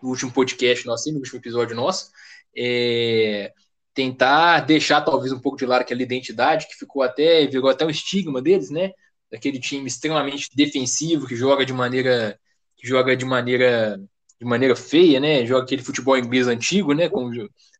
no 0.00 0.10
último 0.10 0.30
podcast 0.30 0.86
nosso, 0.86 1.10
no 1.10 1.18
último 1.18 1.40
episódio 1.40 1.74
nosso, 1.74 2.12
é, 2.56 3.52
tentar 3.92 4.60
deixar 4.60 5.00
talvez 5.00 5.32
um 5.32 5.40
pouco 5.40 5.58
de 5.58 5.66
lado 5.66 5.80
aquela 5.80 6.00
identidade 6.00 6.68
que 6.68 6.76
ficou 6.76 7.02
até, 7.02 7.44
virou 7.48 7.68
até 7.68 7.84
um 7.84 7.90
estigma 7.90 8.40
deles, 8.40 8.70
né? 8.70 8.92
Daquele 9.30 9.58
time 9.58 9.86
extremamente 9.86 10.48
defensivo 10.54 11.26
que 11.26 11.36
joga 11.36 11.64
de 11.64 11.72
maneira 11.72 12.38
que 12.76 12.86
joga 12.86 13.16
de 13.16 13.24
maneira 13.24 14.00
de 14.38 14.44
maneira 14.44 14.76
feia, 14.76 15.18
né? 15.18 15.46
Joga 15.46 15.64
aquele 15.64 15.82
futebol 15.82 16.16
inglês 16.16 16.46
antigo, 16.46 16.92
né? 16.92 17.08
Com 17.08 17.30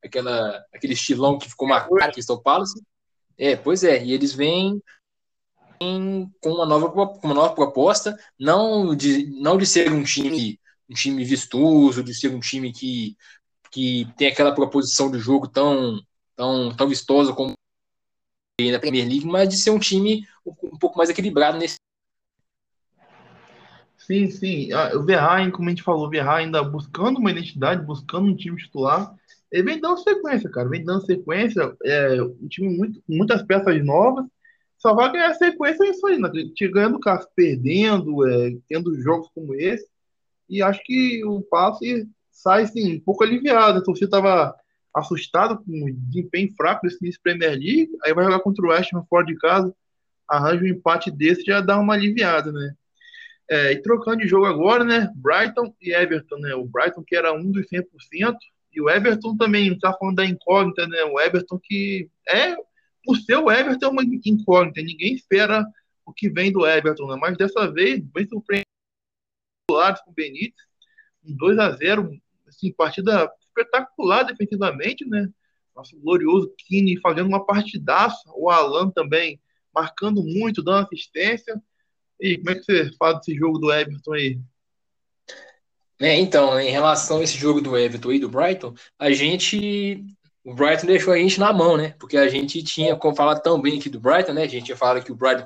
aquela, 0.03 0.65
aquele 0.73 0.95
estilão 0.95 1.39
que 1.39 1.49
ficou 1.51 1.69
marcado 1.69 2.13
Crystal 2.13 2.41
Palace. 2.41 2.83
É, 3.39 3.55
pois 3.55 3.85
é, 3.85 4.03
e 4.03 4.13
eles 4.13 4.33
vêm 4.33 4.81
com 5.79 6.51
uma 6.51 6.65
nova, 6.65 6.87
uma 7.23 7.35
nova 7.35 7.55
proposta, 7.55 8.17
não 8.39 8.95
de, 8.95 9.27
não 9.41 9.59
de 9.59 9.67
ser 9.67 9.93
um 9.93 10.03
time, 10.03 10.59
um 10.89 10.95
time 10.95 11.23
vistoso, 11.25 12.03
de 12.03 12.15
ser 12.15 12.35
um 12.35 12.41
time 12.41 12.73
que, 12.73 13.15
que 13.71 14.09
tem 14.17 14.29
aquela 14.29 14.55
proposição 14.55 15.11
de 15.11 15.19
jogo 15.19 15.49
tão, 15.49 16.01
tão, 16.35 16.75
tão 16.75 16.89
vistosa 16.89 17.35
como 17.35 17.55
na 18.59 18.79
Premier 18.79 19.07
League, 19.07 19.27
mas 19.27 19.51
de 19.51 19.57
ser 19.57 19.71
um 19.71 19.79
time 19.79 20.27
um 20.47 20.79
pouco 20.79 20.97
mais 20.97 21.11
equilibrado 21.11 21.59
nesse. 21.59 21.77
Sim, 23.99 24.31
sim. 24.31 24.73
Ah, 24.73 24.93
o 24.97 25.05
Verrain, 25.05 25.51
como 25.51 25.69
a 25.69 25.71
gente 25.71 25.83
falou, 25.83 26.07
o 26.07 26.11
Verrain 26.11 26.45
ainda 26.45 26.63
buscando 26.63 27.19
uma 27.19 27.31
identidade, 27.31 27.85
buscando 27.85 28.29
um 28.29 28.37
time 28.37 28.57
titular. 28.57 29.15
Ele 29.53 29.65
vem 29.65 29.81
dando 29.81 29.99
sequência, 29.99 30.49
cara. 30.49 30.69
Vem 30.71 30.83
dando 30.83 31.05
sequência. 31.05 31.77
É 31.85 32.23
um 32.23 32.49
time 32.49 32.75
muito, 32.75 33.03
muitas 33.07 33.43
peças 33.43 33.85
novas. 33.85 34.25
Só 34.79 34.95
vai 34.95 35.13
ganhar 35.13 35.35
sequência 35.35 35.85
é 35.85 35.91
isso 35.91 36.07
aí, 36.07 36.19
né? 36.19 36.31
Ganhando 36.73 37.01
caso, 37.01 37.29
perdendo, 37.35 38.27
é, 38.27 38.57
tendo 38.69 38.99
jogos 39.03 39.29
como 39.35 39.55
esse. 39.55 39.87
E 40.49 40.63
acho 40.63 40.83
que 40.83 41.23
o 41.25 41.43
passe 41.43 42.09
sai, 42.31 42.63
assim, 42.63 42.97
um 42.97 43.01
pouco 43.01 43.23
aliviado. 43.23 43.79
A 43.79 43.83
torcida 43.83 44.07
estava 44.07 44.55
assustado 44.97 45.59
com 45.59 45.85
o 45.85 45.93
desempenho 45.93 46.55
fraco 46.57 46.87
desse 46.87 46.97
início 47.03 47.21
Premier 47.23 47.51
League, 47.51 47.91
aí 48.03 48.15
vai 48.15 48.25
jogar 48.25 48.41
contra 48.41 48.65
o 48.65 48.71
West 48.71 48.95
Ham 48.95 49.05
fora 49.11 49.27
de 49.27 49.37
casa, 49.37 49.75
arranja 50.27 50.65
um 50.65 50.69
empate 50.69 51.11
desse 51.11 51.45
já 51.45 51.61
dá 51.61 51.79
uma 51.79 51.93
aliviada, 51.93 52.51
né? 52.51 52.75
É, 53.49 53.73
e 53.73 53.83
trocando 53.83 54.23
de 54.23 54.27
jogo 54.27 54.47
agora, 54.47 54.83
né? 54.83 55.13
Brighton 55.15 55.73
e 55.83 55.93
Everton, 55.93 56.39
né? 56.39 56.55
O 56.55 56.65
Brighton 56.65 57.05
que 57.07 57.15
era 57.15 57.31
um 57.33 57.53
dos 57.53 57.67
100%, 57.69 58.37
e 58.73 58.81
o 58.81 58.89
Everton 58.89 59.37
também, 59.37 59.79
tá 59.79 59.93
falando 59.93 60.17
da 60.17 60.25
incógnita, 60.25 60.87
né? 60.89 61.05
O 61.05 61.21
Everton 61.21 61.61
que 61.63 62.09
é, 62.27 62.57
o 63.07 63.53
Everton, 63.53 63.87
é 63.87 63.89
uma 63.91 64.03
incógnita, 64.03 64.81
ninguém 64.81 65.15
espera 65.15 65.65
o 66.07 66.13
que 66.13 66.31
vem 66.31 66.51
do 66.51 66.67
Everton, 66.67 67.07
né? 67.07 67.19
Mas 67.21 67.37
dessa 67.37 67.71
vez, 67.71 68.01
bem 68.01 68.27
surpreendente 68.27 68.67
com 69.69 70.11
o 70.11 70.15
Benítez, 70.15 70.65
um 71.23 71.37
2 71.37 71.59
a 71.59 71.71
0 71.73 72.11
assim, 72.49 72.73
partida 72.73 73.31
espetacular 73.57 74.25
defensivamente, 74.25 75.05
né? 75.07 75.29
Nosso 75.75 75.99
glorioso 75.99 76.53
Kine 76.57 77.01
fazendo 77.01 77.29
uma 77.29 77.45
partidaça, 77.45 78.31
o 78.35 78.51
Alan 78.51 78.91
também 78.91 79.41
marcando 79.75 80.23
muito, 80.23 80.63
dando 80.63 80.85
assistência. 80.85 81.61
E 82.21 82.39
como 82.39 82.51
é 82.51 82.55
que 82.55 82.65
você 82.65 82.91
fala 82.97 83.15
desse 83.15 83.35
jogo 83.35 83.59
do 83.59 83.73
Everton 83.73 84.13
aí? 84.15 84.41
É, 86.01 86.15
então, 86.15 86.59
em 86.61 86.71
relação 86.71 87.19
a 87.19 87.25
esse 87.25 87.37
jogo 87.37 87.61
do 87.61 87.77
Everton 87.77 88.13
e 88.13 88.19
do 88.19 88.29
Brighton, 88.29 88.75
a 88.99 89.11
gente. 89.11 90.05
O 90.45 90.55
Brighton 90.55 90.87
deixou 90.87 91.13
a 91.13 91.19
gente 91.19 91.41
na 91.41 91.53
mão, 91.53 91.77
né? 91.77 91.95
Porque 91.99 92.17
a 92.17 92.29
gente 92.29 92.63
tinha, 92.63 92.95
como 92.95 93.17
falar 93.17 93.41
tão 93.41 93.61
bem 93.61 93.79
aqui 93.79 93.89
do 93.91 93.99
Brighton, 93.99 94.33
né? 94.33 94.45
A 94.45 94.49
gente 94.49 94.67
tinha 94.67 94.77
falado 94.77 95.05
que 95.05 95.11
o 95.11 95.17
Brighton. 95.17 95.45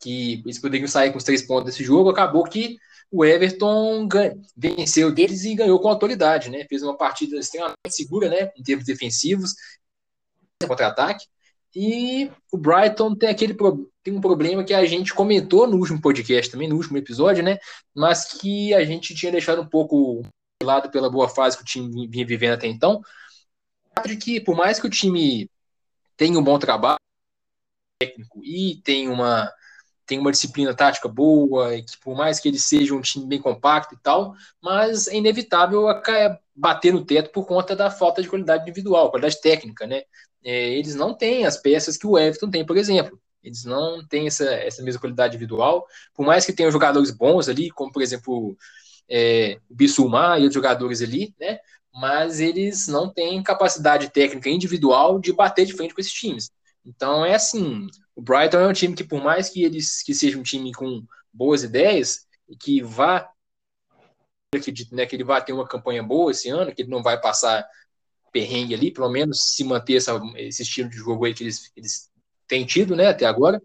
que 0.00 0.42
eles 0.44 0.58
poderiam 0.58 0.88
sair 0.88 1.10
com 1.10 1.18
os 1.18 1.24
três 1.24 1.42
pontos 1.42 1.66
desse 1.66 1.84
jogo, 1.84 2.10
acabou 2.10 2.44
que 2.44 2.78
o 3.10 3.24
Everton 3.24 4.08
venceu 4.56 5.12
deles 5.12 5.44
e 5.44 5.54
ganhou 5.54 5.80
com 5.80 5.88
autoridade, 5.88 6.50
né? 6.50 6.66
Fez 6.68 6.82
uma 6.82 6.96
partida 6.96 7.38
extremamente 7.38 7.76
segura, 7.90 8.28
né? 8.28 8.52
Em 8.56 8.62
termos 8.62 8.84
defensivos, 8.84 9.54
contra-ataque. 10.66 11.26
E 11.74 12.30
o 12.50 12.56
Brighton 12.56 13.14
tem 13.14 13.28
aquele 13.28 13.54
tem 14.02 14.14
um 14.14 14.20
problema 14.20 14.64
que 14.64 14.74
a 14.74 14.84
gente 14.86 15.14
comentou 15.14 15.66
no 15.66 15.76
último 15.76 16.00
podcast 16.00 16.50
também, 16.50 16.68
no 16.68 16.76
último 16.76 16.96
episódio, 16.96 17.42
né? 17.42 17.58
Mas 17.94 18.24
que 18.24 18.74
a 18.74 18.84
gente 18.84 19.14
tinha 19.14 19.32
deixado 19.32 19.62
um 19.62 19.68
pouco 19.68 20.22
de 20.60 20.66
lado 20.66 20.90
pela 20.90 21.10
boa 21.10 21.28
fase 21.28 21.56
que 21.56 21.62
o 21.62 21.66
time 21.66 22.08
vinha 22.08 22.26
vivendo 22.26 22.54
até 22.54 22.66
então. 22.66 23.00
De 24.06 24.16
que, 24.16 24.40
por 24.40 24.56
mais 24.56 24.80
que 24.80 24.86
o 24.86 24.90
time 24.90 25.50
tenha 26.16 26.38
um 26.38 26.42
bom 26.42 26.58
trabalho 26.58 26.98
técnico 28.00 28.44
e 28.44 28.80
tenha 28.82 29.10
uma 29.10 29.52
tem 30.08 30.18
uma 30.18 30.32
disciplina 30.32 30.74
tática 30.74 31.06
boa, 31.06 31.76
e 31.76 31.82
que 31.82 31.98
por 31.98 32.16
mais 32.16 32.40
que 32.40 32.48
ele 32.48 32.58
seja 32.58 32.94
um 32.94 33.00
time 33.02 33.26
bem 33.26 33.38
compacto 33.38 33.94
e 33.94 33.98
tal, 33.98 34.34
mas 34.60 35.06
é 35.06 35.16
inevitável 35.16 35.84
bater 36.56 36.94
no 36.94 37.04
teto 37.04 37.30
por 37.30 37.46
conta 37.46 37.76
da 37.76 37.90
falta 37.90 38.22
de 38.22 38.28
qualidade 38.28 38.62
individual, 38.62 39.10
qualidade 39.10 39.38
técnica, 39.40 39.86
né? 39.86 40.02
É, 40.42 40.70
eles 40.70 40.94
não 40.94 41.14
têm 41.14 41.44
as 41.44 41.58
peças 41.58 41.98
que 41.98 42.06
o 42.06 42.18
Everton 42.18 42.50
tem, 42.50 42.64
por 42.64 42.78
exemplo. 42.78 43.20
Eles 43.42 43.64
não 43.64 44.04
têm 44.06 44.26
essa, 44.26 44.46
essa 44.46 44.82
mesma 44.82 45.00
qualidade 45.00 45.36
individual, 45.36 45.86
por 46.14 46.24
mais 46.24 46.46
que 46.46 46.54
tenham 46.54 46.72
jogadores 46.72 47.10
bons 47.10 47.48
ali, 47.48 47.70
como 47.70 47.92
por 47.92 48.00
exemplo 48.00 48.56
é, 49.10 49.60
o 49.68 49.74
Bissouma 49.74 50.38
e 50.38 50.42
outros 50.42 50.54
jogadores 50.54 51.02
ali, 51.02 51.34
né? 51.38 51.58
Mas 51.92 52.40
eles 52.40 52.88
não 52.88 53.12
têm 53.12 53.42
capacidade 53.42 54.08
técnica 54.10 54.48
individual 54.48 55.18
de 55.20 55.34
bater 55.34 55.66
de 55.66 55.74
frente 55.74 55.94
com 55.94 56.00
esses 56.00 56.12
times. 56.12 56.50
Então 56.84 57.26
é 57.26 57.34
assim, 57.34 57.86
o 58.18 58.20
Brighton 58.20 58.58
é 58.58 58.66
um 58.66 58.72
time 58.72 58.96
que, 58.96 59.04
por 59.04 59.22
mais 59.22 59.48
que 59.48 59.62
eles 59.62 60.02
que 60.02 60.12
seja 60.12 60.36
um 60.36 60.42
time 60.42 60.72
com 60.74 61.06
boas 61.32 61.62
ideias 61.62 62.26
e 62.48 62.56
que 62.56 62.82
vá 62.82 63.30
acredito 64.52 64.92
né, 64.92 65.06
que 65.06 65.14
ele 65.14 65.22
vai 65.22 65.44
ter 65.44 65.52
uma 65.52 65.68
campanha 65.68 66.02
boa 66.02 66.32
esse 66.32 66.48
ano, 66.48 66.74
que 66.74 66.82
ele 66.82 66.90
não 66.90 67.00
vai 67.00 67.20
passar 67.20 67.64
perrengue 68.32 68.74
ali, 68.74 68.90
pelo 68.90 69.08
menos 69.08 69.54
se 69.54 69.62
manter 69.62 69.98
essa, 69.98 70.20
esse 70.34 70.62
estilo 70.62 70.90
de 70.90 70.96
jogo 70.96 71.26
aí 71.26 71.32
que 71.32 71.44
eles, 71.44 71.70
eles 71.76 72.10
têm 72.48 72.66
tido, 72.66 72.96
né, 72.96 73.06
até 73.06 73.24
agora, 73.24 73.62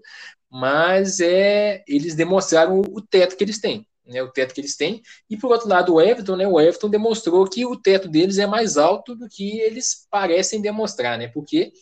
mas 0.51 1.19
é, 1.19 1.83
eles 1.87 2.13
demonstraram 2.13 2.79
o 2.79 3.01
teto 3.01 3.35
que 3.35 3.43
eles 3.43 3.59
têm, 3.59 3.87
né, 4.05 4.21
o 4.21 4.29
teto 4.29 4.53
que 4.53 4.61
eles 4.61 4.75
têm, 4.75 5.01
e 5.27 5.35
por 5.35 5.51
outro 5.51 5.67
lado 5.67 5.95
o 5.95 6.01
Everton, 6.01 6.35
né, 6.35 6.47
o 6.47 6.61
Everton 6.61 6.91
demonstrou 6.91 7.49
que 7.49 7.65
o 7.65 7.75
teto 7.75 8.07
deles 8.07 8.37
é 8.37 8.45
mais 8.45 8.77
alto 8.77 9.15
do 9.15 9.27
que 9.27 9.59
eles 9.61 10.05
parecem 10.11 10.61
demonstrar, 10.61 11.17
né, 11.17 11.27
porque 11.27 11.73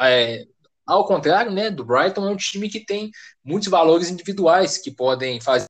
é, 0.00 0.46
ao 0.86 1.04
contrário, 1.04 1.50
né, 1.50 1.70
do 1.70 1.84
Brighton 1.84 2.26
é 2.26 2.30
um 2.30 2.36
time 2.36 2.68
que 2.68 2.80
tem 2.80 3.10
muitos 3.44 3.68
valores 3.68 4.08
individuais 4.08 4.78
que 4.78 4.90
podem 4.90 5.40
fazer 5.40 5.66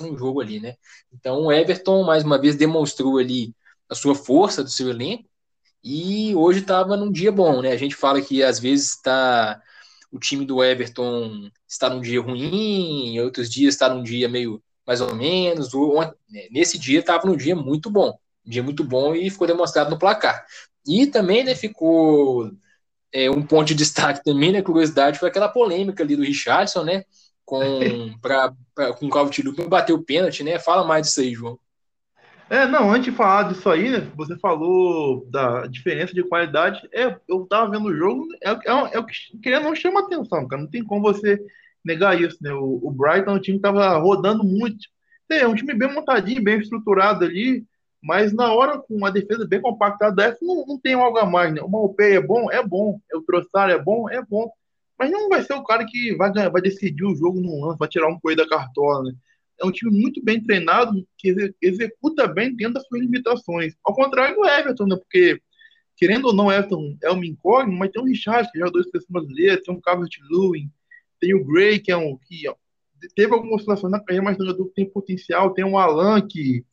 no 0.00 0.16
jogo 0.16 0.40
ali, 0.40 0.60
né? 0.60 0.76
Então 1.12 1.46
o 1.46 1.52
Everton 1.52 2.04
mais 2.04 2.22
uma 2.22 2.40
vez 2.40 2.54
demonstrou 2.54 3.18
ali 3.18 3.52
a 3.88 3.94
sua 3.94 4.14
força 4.14 4.62
do 4.62 4.70
seu 4.70 4.88
elenco 4.88 5.28
e 5.82 6.32
hoje 6.36 6.60
estava 6.60 6.96
num 6.96 7.10
dia 7.10 7.32
bom, 7.32 7.60
né? 7.60 7.72
A 7.72 7.76
gente 7.76 7.96
fala 7.96 8.22
que 8.22 8.42
às 8.42 8.60
vezes 8.60 8.90
está 8.90 9.60
o 10.12 10.18
time 10.18 10.44
do 10.44 10.62
Everton 10.62 11.50
está 11.68 11.88
num 11.88 12.00
dia 12.00 12.20
ruim, 12.20 13.18
outros 13.20 13.50
dias 13.50 13.74
está 13.74 13.92
num 13.92 14.02
dia 14.02 14.28
meio 14.28 14.62
mais 14.86 15.00
ou 15.00 15.14
menos. 15.14 15.70
Nesse 16.50 16.78
dia 16.78 17.00
estava 17.00 17.26
num 17.26 17.36
dia 17.36 17.54
muito 17.54 17.90
bom, 17.90 18.16
um 18.46 18.50
dia 18.50 18.62
muito 18.62 18.84
bom 18.84 19.14
e 19.14 19.30
ficou 19.30 19.46
demonstrado 19.46 19.90
no 19.90 19.98
placar. 19.98 20.44
E 20.86 21.06
também 21.06 21.44
né, 21.44 21.54
ficou 21.54 22.50
é, 23.12 23.30
um 23.30 23.42
ponto 23.42 23.68
de 23.68 23.74
destaque 23.74 24.22
também, 24.24 24.52
né, 24.52 24.62
curiosidade, 24.62 25.18
foi 25.18 25.28
aquela 25.28 25.48
polêmica 25.48 26.02
ali 26.02 26.16
do 26.16 26.22
Richardson, 26.22 26.84
né, 26.84 27.04
com, 27.44 27.58
pra, 28.20 28.52
pra, 28.74 28.92
com 28.92 29.06
o 29.06 29.10
Calvin 29.10 29.42
Lupin 29.42 29.68
bater 29.68 29.92
o 29.92 30.02
pênalti, 30.02 30.42
né, 30.42 30.58
fala 30.58 30.86
mais 30.86 31.06
disso 31.06 31.20
aí, 31.20 31.34
João. 31.34 31.58
É, 32.48 32.66
não, 32.66 32.90
antes 32.90 33.04
de 33.04 33.16
falar 33.16 33.44
disso 33.44 33.68
aí, 33.70 33.90
né, 33.90 34.10
você 34.16 34.36
falou 34.38 35.24
da 35.30 35.66
diferença 35.66 36.12
de 36.12 36.24
qualidade, 36.24 36.80
é, 36.92 37.16
eu 37.28 37.46
tava 37.46 37.70
vendo 37.70 37.86
o 37.86 37.96
jogo, 37.96 38.26
é, 38.42 38.50
é, 38.50 38.94
é 38.94 38.98
o 38.98 39.06
que 39.06 39.14
querendo 39.42 39.64
não 39.64 39.74
chama 39.74 40.00
atenção, 40.00 40.46
cara, 40.48 40.62
não 40.62 40.68
tem 40.68 40.84
como 40.84 41.02
você 41.02 41.40
negar 41.84 42.20
isso, 42.20 42.38
né, 42.40 42.52
o, 42.52 42.80
o 42.82 42.90
Brighton, 42.90 43.34
o 43.34 43.40
time 43.40 43.60
tava 43.60 43.96
rodando 43.98 44.44
muito, 44.44 44.88
é 45.30 45.46
um 45.46 45.54
time 45.54 45.74
bem 45.74 45.92
montadinho, 45.92 46.42
bem 46.42 46.58
estruturado 46.58 47.24
ali, 47.24 47.64
mas 48.02 48.32
na 48.32 48.52
hora, 48.52 48.78
com 48.78 48.94
uma 48.94 49.12
defesa 49.12 49.46
bem 49.46 49.60
compactada 49.60 50.14
dessa, 50.14 50.38
não, 50.42 50.64
não 50.66 50.78
tem 50.78 50.94
algo 50.94 51.18
a 51.18 51.26
mais, 51.26 51.52
né? 51.52 51.60
O 51.60 51.68
Malpé 51.68 52.14
é 52.14 52.20
bom? 52.20 52.50
É 52.50 52.66
bom. 52.66 52.98
O 53.14 53.20
Trossard 53.22 53.72
é 53.72 53.78
bom? 53.78 54.08
É 54.08 54.22
bom. 54.22 54.50
Mas 54.98 55.10
não 55.10 55.28
vai 55.28 55.42
ser 55.42 55.54
o 55.54 55.64
cara 55.64 55.84
que 55.84 56.14
vai, 56.16 56.32
ganhar, 56.32 56.48
vai 56.48 56.62
decidir 56.62 57.04
o 57.04 57.14
jogo 57.14 57.40
no 57.40 57.66
lance, 57.66 57.78
vai 57.78 57.88
tirar 57.88 58.08
um 58.08 58.18
coelho 58.18 58.38
da 58.38 58.48
cartola, 58.48 59.04
né? 59.04 59.12
É 59.60 59.66
um 59.66 59.70
time 59.70 59.90
muito 59.90 60.24
bem 60.24 60.42
treinado, 60.42 61.06
que 61.18 61.54
executa 61.60 62.26
bem 62.26 62.54
dentro 62.56 62.74
das 62.74 62.86
suas 62.86 63.02
limitações. 63.02 63.74
Ao 63.84 63.94
contrário 63.94 64.36
do 64.36 64.46
Everton, 64.46 64.86
né? 64.86 64.96
Porque, 64.96 65.38
querendo 65.96 66.26
ou 66.26 66.32
não, 66.32 66.50
Everton 66.50 66.96
é 67.02 67.12
um 67.12 67.22
incógnito, 67.22 67.78
mas 67.78 67.90
tem 67.90 68.00
o 68.02 68.06
Richard, 68.06 68.50
que 68.50 68.62
é 68.62 68.70
dois 68.70 68.88
seleção 68.88 69.12
brasileira, 69.12 69.60
tem 69.62 69.74
o 69.74 69.80
Carlos 69.80 70.08
Lewin, 70.30 70.70
tem 71.20 71.34
o 71.34 71.44
Gray, 71.44 71.78
que 71.78 71.92
é 71.92 71.96
um 71.96 72.16
que 72.16 72.48
ó, 72.48 72.54
teve 73.14 73.34
algumas 73.34 73.60
oscilações 73.60 73.90
na 73.90 74.00
carreira, 74.00 74.24
mas 74.24 74.38
tem 74.74 74.88
potencial, 74.88 75.52
tem 75.52 75.64
o 75.64 75.76
Alan, 75.76 76.26
que 76.26 76.64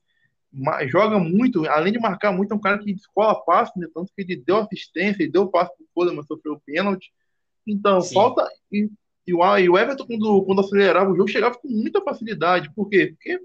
joga 0.87 1.19
muito, 1.19 1.67
além 1.67 1.93
de 1.93 1.99
marcar 1.99 2.31
muito, 2.31 2.53
é 2.53 2.55
um 2.55 2.61
cara 2.61 2.79
que 2.79 2.93
descola 2.93 3.43
passe, 3.43 3.77
né? 3.79 3.87
Tanto 3.93 4.11
que 4.15 4.21
ele 4.21 4.35
deu 4.37 4.57
assistência, 4.57 5.23
ele 5.23 5.31
deu 5.31 5.47
passe 5.47 5.71
pro 5.93 6.13
mas 6.13 6.25
sofreu 6.25 6.53
o 6.53 6.61
pênalti. 6.65 7.11
Então, 7.65 8.01
Sim. 8.01 8.13
falta. 8.13 8.47
E, 8.71 8.89
e, 9.25 9.33
o, 9.33 9.57
e 9.57 9.65
Everton, 9.65 10.05
quando, 10.05 10.43
quando 10.43 10.61
acelerava 10.61 11.11
o 11.11 11.15
jogo, 11.15 11.29
chegava 11.29 11.57
com 11.57 11.67
muita 11.67 12.01
facilidade. 12.01 12.71
Por 12.73 12.89
quê? 12.89 13.13
Porque, 13.13 13.39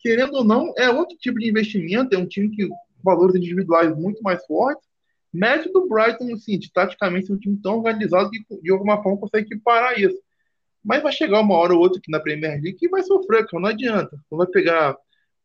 querendo 0.00 0.34
ou 0.34 0.44
não, 0.44 0.72
é 0.76 0.90
outro 0.90 1.16
tipo 1.16 1.38
de 1.38 1.48
investimento, 1.48 2.14
é 2.14 2.18
um 2.18 2.26
time 2.26 2.50
que 2.50 2.68
valores 3.02 3.36
individuais 3.36 3.96
muito 3.96 4.22
mais 4.22 4.44
fortes. 4.46 4.86
Médio 5.32 5.72
do 5.72 5.86
Brighton, 5.86 6.32
assim, 6.34 6.58
de, 6.58 6.72
taticamente, 6.72 7.30
é 7.30 7.34
um 7.34 7.38
time 7.38 7.58
tão 7.62 7.76
organizado 7.76 8.30
que 8.30 8.42
de 8.60 8.70
alguma 8.70 9.02
forma 9.02 9.18
consegue 9.18 9.58
parar 9.60 9.98
isso. 9.98 10.18
Mas 10.84 11.02
vai 11.02 11.12
chegar 11.12 11.40
uma 11.40 11.54
hora 11.54 11.74
ou 11.74 11.80
outra 11.80 11.98
aqui 11.98 12.10
na 12.10 12.20
Premier 12.20 12.52
League 12.52 12.74
que 12.74 12.88
vai 12.88 13.02
sofrer, 13.02 13.46
cara, 13.46 13.60
não 13.60 13.68
adianta. 13.68 14.18
Não 14.30 14.38
vai 14.38 14.46
pegar 14.46 14.96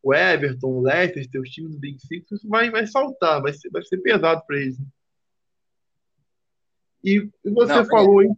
o 0.04 0.12
Everton, 0.12 0.68
o 0.68 0.82
Leicester, 0.82 1.40
os 1.40 1.48
times 1.48 1.72
do 1.72 1.78
Big 1.78 1.98
Six, 1.98 2.30
isso 2.30 2.46
vai, 2.46 2.70
vai 2.70 2.86
saltar, 2.86 3.40
vai 3.40 3.54
ser, 3.54 3.70
vai 3.70 3.82
ser 3.82 3.96
pesado 3.98 4.42
para 4.46 4.58
eles. 4.58 4.78
Né? 4.78 4.86
E, 7.02 7.30
e 7.42 7.50
você 7.50 7.74
não, 7.74 7.86
falou 7.86 8.18
aí. 8.18 8.28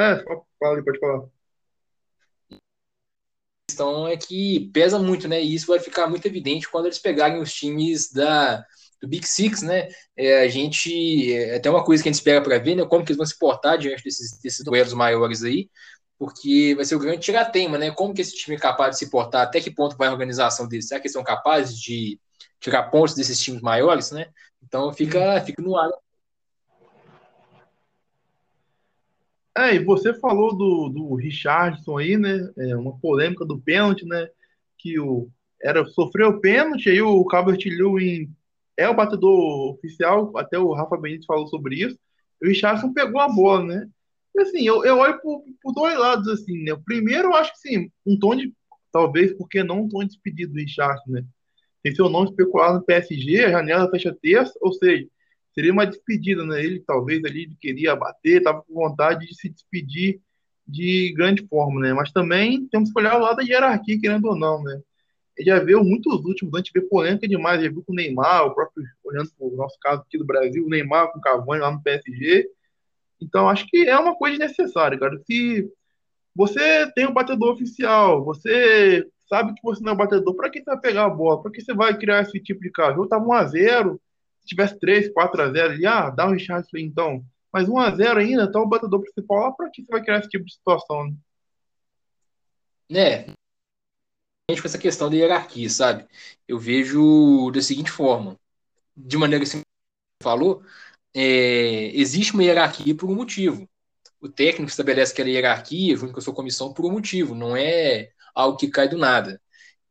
É, 0.00 0.24
fala 0.58 0.76
aí, 0.76 0.82
pode 0.82 0.98
falar. 0.98 1.24
A 2.50 2.56
questão 3.68 4.08
é 4.08 4.16
que 4.16 4.70
pesa 4.72 4.98
muito, 4.98 5.28
né? 5.28 5.42
E 5.42 5.54
isso 5.54 5.66
vai 5.66 5.78
ficar 5.78 6.08
muito 6.08 6.26
evidente 6.26 6.68
quando 6.70 6.86
eles 6.86 6.98
pegarem 6.98 7.40
os 7.40 7.52
times 7.52 8.10
da, 8.10 8.64
do 9.00 9.08
Big 9.08 9.26
Six, 9.26 9.60
né? 9.62 9.88
É, 10.16 10.42
a 10.42 10.48
gente. 10.48 11.34
É 11.34 11.56
até 11.56 11.68
uma 11.68 11.84
coisa 11.84 12.02
que 12.02 12.08
a 12.08 12.12
gente 12.12 12.20
espera 12.20 12.42
para 12.42 12.58
ver, 12.58 12.74
né? 12.74 12.86
Como 12.86 13.04
que 13.04 13.12
eles 13.12 13.18
vão 13.18 13.26
se 13.26 13.38
portar 13.38 13.76
diante 13.76 14.02
desses, 14.02 14.38
desses 14.40 14.64
duelos 14.64 14.94
maiores 14.94 15.42
aí, 15.42 15.68
porque 16.18 16.74
vai 16.74 16.84
ser 16.84 16.96
o 16.96 16.98
grande 16.98 17.20
tiratema, 17.20 17.78
né? 17.78 17.90
Como 17.90 18.14
que 18.14 18.22
esse 18.22 18.34
time 18.34 18.56
é 18.56 18.60
capaz 18.60 18.92
de 18.92 18.98
se 18.98 19.10
portar, 19.10 19.42
até 19.42 19.60
que 19.60 19.70
ponto 19.70 19.96
vai 19.96 20.08
a 20.08 20.12
organização 20.12 20.68
deles? 20.68 20.88
Será 20.88 21.00
que 21.00 21.06
eles 21.06 21.12
são 21.12 21.24
capazes 21.24 21.78
de 21.78 22.18
tirar 22.60 22.84
pontos 22.90 23.14
desses 23.14 23.40
times 23.40 23.60
maiores, 23.60 24.10
né? 24.10 24.28
Então 24.62 24.92
fica, 24.92 25.40
fica 25.42 25.62
no 25.62 25.76
ar 25.76 25.90
É, 29.58 29.74
e 29.74 29.78
você 29.82 30.12
falou 30.12 30.54
do, 30.54 30.90
do 30.90 31.14
Richardson 31.14 31.96
aí, 31.96 32.18
né? 32.18 32.46
É 32.58 32.76
uma 32.76 32.98
polêmica 32.98 33.42
do 33.44 33.58
pênalti, 33.58 34.04
né? 34.04 34.28
Que 34.78 35.00
o 35.00 35.30
era 35.62 35.84
sofreu 35.86 36.28
o 36.28 36.40
pênalti, 36.40 36.90
aí 36.90 37.00
o 37.00 37.24
Calvert 37.24 37.64
Lewin 37.64 38.30
é 38.76 38.86
o 38.86 38.94
batedor 38.94 39.72
oficial, 39.72 40.30
até 40.36 40.58
o 40.58 40.74
Rafa 40.74 40.98
Benítez 40.98 41.24
falou 41.24 41.46
sobre 41.48 41.76
isso. 41.76 41.98
O 42.42 42.46
Richardson 42.46 42.92
pegou 42.92 43.18
a 43.18 43.28
bola, 43.28 43.64
né? 43.64 43.88
Assim, 44.38 44.66
eu, 44.66 44.84
eu 44.84 44.98
olho 44.98 45.20
por, 45.20 45.42
por 45.62 45.72
dois 45.72 45.98
lados, 45.98 46.28
assim, 46.28 46.62
né? 46.62 46.72
O 46.72 46.82
primeiro, 46.82 47.28
eu 47.28 47.34
acho 47.34 47.52
que 47.52 47.58
sim, 47.68 47.90
um 48.04 48.18
tom 48.18 48.34
de. 48.34 48.52
Talvez, 48.92 49.32
porque 49.34 49.62
não 49.62 49.82
um 49.82 49.88
tom 49.88 50.00
de 50.00 50.08
despedido 50.08 50.52
do 50.52 50.58
Richardson, 50.58 51.10
né? 51.10 51.24
Tem 51.82 51.94
seu 51.94 52.08
nome 52.08 52.30
especulado 52.30 52.78
no 52.78 52.84
PSG, 52.84 53.44
a 53.44 53.50
janela 53.50 53.90
fecha 53.90 54.16
terça, 54.20 54.52
ou 54.60 54.72
seja, 54.72 55.06
seria 55.54 55.72
uma 55.72 55.86
despedida, 55.86 56.44
né? 56.44 56.64
Ele 56.64 56.80
talvez 56.80 57.24
ali 57.24 57.54
queria 57.60 57.94
bater, 57.94 58.38
estava 58.38 58.62
com 58.62 58.74
vontade 58.74 59.26
de 59.26 59.34
se 59.34 59.48
despedir 59.48 60.20
de 60.66 61.12
grande 61.16 61.46
forma, 61.46 61.80
né? 61.80 61.92
Mas 61.92 62.10
também 62.10 62.66
temos 62.68 62.92
que 62.92 62.98
olhar 62.98 63.16
o 63.16 63.20
lado 63.22 63.36
da 63.36 63.42
hierarquia, 63.42 64.00
querendo 64.00 64.26
ou 64.26 64.36
não, 64.36 64.62
né? 64.62 64.80
Ele 65.36 65.50
já 65.50 65.58
viu 65.62 65.84
muitos 65.84 66.24
últimos, 66.24 66.54
a 66.54 66.58
gente 66.58 66.72
vê 66.74 66.80
polêmica 66.80 67.28
demais, 67.28 67.62
já 67.62 67.68
viu 67.68 67.82
com 67.84 67.92
o 67.92 67.96
Neymar, 67.96 68.46
o 68.46 68.54
próprio, 68.54 68.84
olhando 69.04 69.30
para 69.36 69.46
o 69.46 69.56
nosso 69.56 69.78
caso 69.80 70.02
aqui 70.02 70.18
do 70.18 70.24
Brasil, 70.24 70.64
o 70.64 70.68
Neymar 70.68 71.12
com 71.12 71.18
o 71.18 71.22
Cavani 71.22 71.60
lá 71.60 71.70
no 71.70 71.82
PSG. 71.82 72.48
Então, 73.20 73.48
acho 73.48 73.66
que 73.66 73.88
é 73.88 73.98
uma 73.98 74.14
coisa 74.14 74.38
necessária, 74.38 74.98
cara. 74.98 75.18
Se 75.26 75.68
você 76.34 76.90
tem 76.92 77.06
um 77.06 77.14
batedor 77.14 77.54
oficial, 77.54 78.24
você 78.24 79.06
sabe 79.28 79.54
que 79.54 79.62
você 79.62 79.82
não 79.82 79.92
é 79.92 79.96
batedor, 79.96 80.34
para 80.36 80.50
que 80.50 80.58
você 80.58 80.64
vai 80.66 80.80
pegar 80.80 81.04
a 81.06 81.10
bola? 81.10 81.42
Para 81.42 81.50
que 81.50 81.60
você 81.60 81.74
vai 81.74 81.96
criar 81.98 82.22
esse 82.22 82.38
tipo 82.40 82.60
de 82.60 82.70
caso? 82.70 83.00
Eu 83.00 83.08
tava 83.08 83.24
1x0, 83.24 83.98
tivesse 84.44 84.78
3, 84.78 85.12
4 85.12 85.42
a 85.42 85.50
0 85.50 85.72
ali, 85.72 85.86
ah, 85.86 86.10
dá 86.10 86.26
um 86.26 86.32
Richardson 86.32 86.76
então. 86.78 87.24
Mas 87.52 87.68
1 87.68 87.78
a 87.78 87.90
0 87.90 88.20
ainda, 88.20 88.50
tá 88.50 88.60
o 88.60 88.66
batedor 88.66 89.00
principal 89.00 89.40
lá, 89.40 89.52
para 89.52 89.70
que 89.70 89.82
você 89.82 89.90
vai 89.90 90.02
criar 90.02 90.20
esse 90.20 90.28
tipo 90.28 90.44
de 90.44 90.52
situação, 90.52 91.16
né? 92.90 93.26
É, 94.48 94.54
com 94.60 94.66
essa 94.66 94.78
questão 94.78 95.10
da 95.10 95.16
hierarquia, 95.16 95.68
sabe? 95.68 96.06
Eu 96.46 96.58
vejo 96.58 97.50
da 97.50 97.60
seguinte 97.60 97.90
forma, 97.90 98.36
de 98.96 99.16
maneira 99.16 99.44
que 99.44 99.50
você 99.50 99.60
falou, 100.22 100.62
é, 101.18 101.90
existe 101.94 102.34
uma 102.34 102.44
hierarquia 102.44 102.94
por 102.94 103.08
um 103.08 103.14
motivo. 103.14 103.66
O 104.20 104.28
técnico 104.28 104.70
estabelece 104.70 105.12
aquela 105.12 105.30
hierarquia 105.30 105.96
junto 105.96 106.12
com 106.12 106.18
a 106.18 106.22
sua 106.22 106.34
comissão 106.34 106.74
por 106.74 106.84
um 106.84 106.92
motivo, 106.92 107.34
não 107.34 107.56
é 107.56 108.10
algo 108.34 108.58
que 108.58 108.68
cai 108.68 108.86
do 108.86 108.98
nada. 108.98 109.40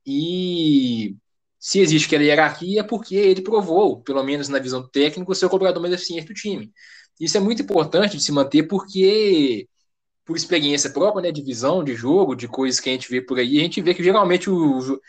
E 0.05 1.15
se 1.59 1.79
existe 1.79 2.05
aquela 2.05 2.23
hierarquia, 2.23 2.81
é 2.81 2.83
porque 2.83 3.15
ele 3.15 3.41
provou, 3.41 4.01
pelo 4.03 4.23
menos 4.23 4.49
na 4.49 4.59
visão 4.59 4.81
do 4.81 4.87
técnico, 4.87 5.33
ser 5.33 5.47
o 5.47 5.49
cobrador 5.49 5.81
mais 5.81 5.95
eficiente 5.95 6.27
do 6.27 6.33
time. 6.35 6.71
Isso 7.19 7.37
é 7.37 7.39
muito 7.39 7.63
importante 7.63 8.17
de 8.17 8.23
se 8.23 8.31
manter, 8.31 8.63
porque, 8.63 9.67
por 10.23 10.37
experiência 10.37 10.91
própria, 10.91 11.23
né, 11.23 11.31
de 11.31 11.41
visão, 11.41 11.83
de 11.83 11.95
jogo, 11.95 12.35
de 12.35 12.47
coisas 12.47 12.79
que 12.79 12.89
a 12.89 12.93
gente 12.93 13.09
vê 13.09 13.19
por 13.19 13.39
aí, 13.39 13.57
a 13.57 13.61
gente 13.61 13.81
vê 13.81 13.95
que 13.95 14.03
geralmente 14.03 14.47
o 14.47 14.99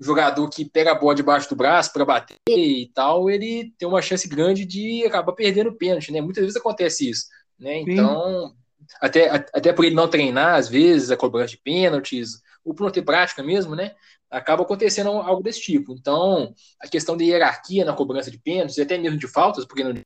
jogador 0.00 0.48
que 0.48 0.64
pega 0.64 0.92
a 0.92 0.94
bola 0.94 1.14
debaixo 1.14 1.48
do 1.48 1.56
braço 1.56 1.92
para 1.92 2.04
bater 2.04 2.36
e 2.48 2.90
tal, 2.94 3.30
ele 3.30 3.72
tem 3.78 3.88
uma 3.88 4.02
chance 4.02 4.28
grande 4.28 4.64
de 4.64 5.04
acabar 5.06 5.32
perdendo 5.32 5.70
o 5.70 5.76
pênalti, 5.76 6.12
né? 6.12 6.20
Muitas 6.20 6.42
vezes 6.42 6.56
acontece 6.56 7.08
isso, 7.08 7.26
né? 7.58 7.78
Então, 7.78 8.54
até, 9.00 9.28
até 9.28 9.72
por 9.72 9.84
ele 9.84 9.94
não 9.94 10.08
treinar, 10.08 10.56
às 10.56 10.68
vezes, 10.68 11.10
a 11.10 11.16
cobrança 11.16 11.50
de 11.50 11.58
pênaltis, 11.58 12.42
ou 12.64 12.74
por 12.74 12.84
não 12.84 12.90
ter 12.90 13.02
prática 13.02 13.42
mesmo, 13.42 13.74
né? 13.74 13.92
acaba 14.36 14.62
acontecendo 14.62 15.10
algo 15.10 15.42
desse 15.42 15.60
tipo. 15.60 15.92
Então, 15.92 16.52
a 16.80 16.88
questão 16.88 17.16
de 17.16 17.24
hierarquia 17.24 17.84
na 17.84 17.92
cobrança 17.92 18.30
de 18.30 18.38
pênaltis, 18.38 18.76
e 18.76 18.82
até 18.82 18.98
mesmo 18.98 19.18
de 19.18 19.28
faltas, 19.28 19.64
porque 19.64 19.84
não 19.84 19.92
é 19.92 20.02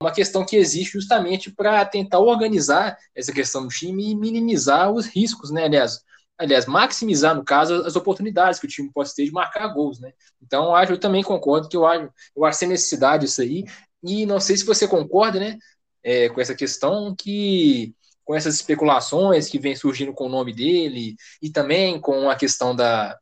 uma 0.00 0.12
questão 0.12 0.44
que 0.44 0.56
existe 0.56 0.92
justamente 0.92 1.50
para 1.50 1.84
tentar 1.84 2.18
organizar 2.18 2.96
essa 3.14 3.32
questão 3.32 3.62
do 3.62 3.68
time 3.68 4.10
e 4.10 4.14
minimizar 4.14 4.92
os 4.92 5.06
riscos, 5.06 5.50
né? 5.50 5.64
Aliás, 5.64 6.00
aliás, 6.38 6.66
maximizar, 6.66 7.34
no 7.34 7.44
caso, 7.44 7.74
as 7.84 7.96
oportunidades 7.96 8.60
que 8.60 8.66
o 8.66 8.68
time 8.68 8.90
pode 8.92 9.14
ter 9.14 9.24
de 9.24 9.32
marcar 9.32 9.68
gols, 9.68 9.98
né? 9.98 10.12
Então, 10.42 10.66
eu, 10.66 10.74
acho, 10.74 10.92
eu 10.92 11.00
também 11.00 11.22
concordo 11.22 11.68
que 11.68 11.76
eu 11.76 11.86
acho, 11.86 12.10
eu 12.36 12.44
acho 12.44 12.58
sem 12.58 12.68
necessidade 12.68 13.26
isso 13.26 13.40
aí, 13.40 13.64
e 14.02 14.26
não 14.26 14.38
sei 14.40 14.56
se 14.56 14.64
você 14.64 14.86
concorda, 14.86 15.40
né, 15.40 15.58
é, 16.02 16.28
com 16.28 16.40
essa 16.40 16.54
questão 16.54 17.14
que 17.16 17.94
com 18.24 18.34
essas 18.34 18.56
especulações 18.56 19.48
que 19.48 19.58
vem 19.58 19.76
surgindo 19.76 20.12
com 20.12 20.26
o 20.26 20.28
nome 20.28 20.52
dele 20.52 21.14
e 21.40 21.48
também 21.48 22.00
com 22.00 22.28
a 22.28 22.34
questão 22.34 22.74
da 22.74 23.16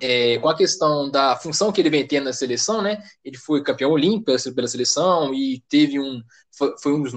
é, 0.00 0.38
com 0.38 0.48
a 0.48 0.56
questão 0.56 1.10
da 1.10 1.36
função 1.36 1.72
que 1.72 1.80
ele 1.80 1.90
vem 1.90 2.06
tendo 2.06 2.24
na 2.24 2.32
seleção, 2.32 2.82
né? 2.82 3.02
Ele 3.24 3.36
foi 3.36 3.62
campeão 3.62 3.92
olímpico 3.92 4.36
pela 4.54 4.68
seleção 4.68 5.32
e 5.32 5.62
teve 5.68 5.98
um 6.00 6.20
foi, 6.52 6.92
um 6.92 7.02
dos 7.02 7.14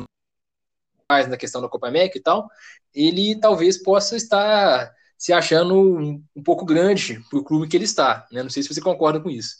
mais 1.12 1.27
na 1.27 1.38
questão 1.38 1.62
da 1.62 1.67
Copa 1.67 1.88
América 1.88 2.17
e 2.17 2.21
tal. 2.21 2.47
Ele 2.93 3.39
talvez 3.39 3.82
possa 3.82 4.15
estar 4.15 4.91
se 5.19 5.34
achando 5.34 5.75
um, 5.75 6.23
um 6.34 6.41
pouco 6.41 6.65
grande 6.65 7.21
para 7.29 7.38
o 7.38 7.43
clube 7.43 7.67
que 7.67 7.75
ele 7.75 7.84
está, 7.84 8.25
né? 8.32 8.41
Não 8.41 8.49
sei 8.49 8.63
se 8.63 8.73
você 8.73 8.79
concorda 8.79 9.19
com 9.19 9.29
isso. 9.29 9.58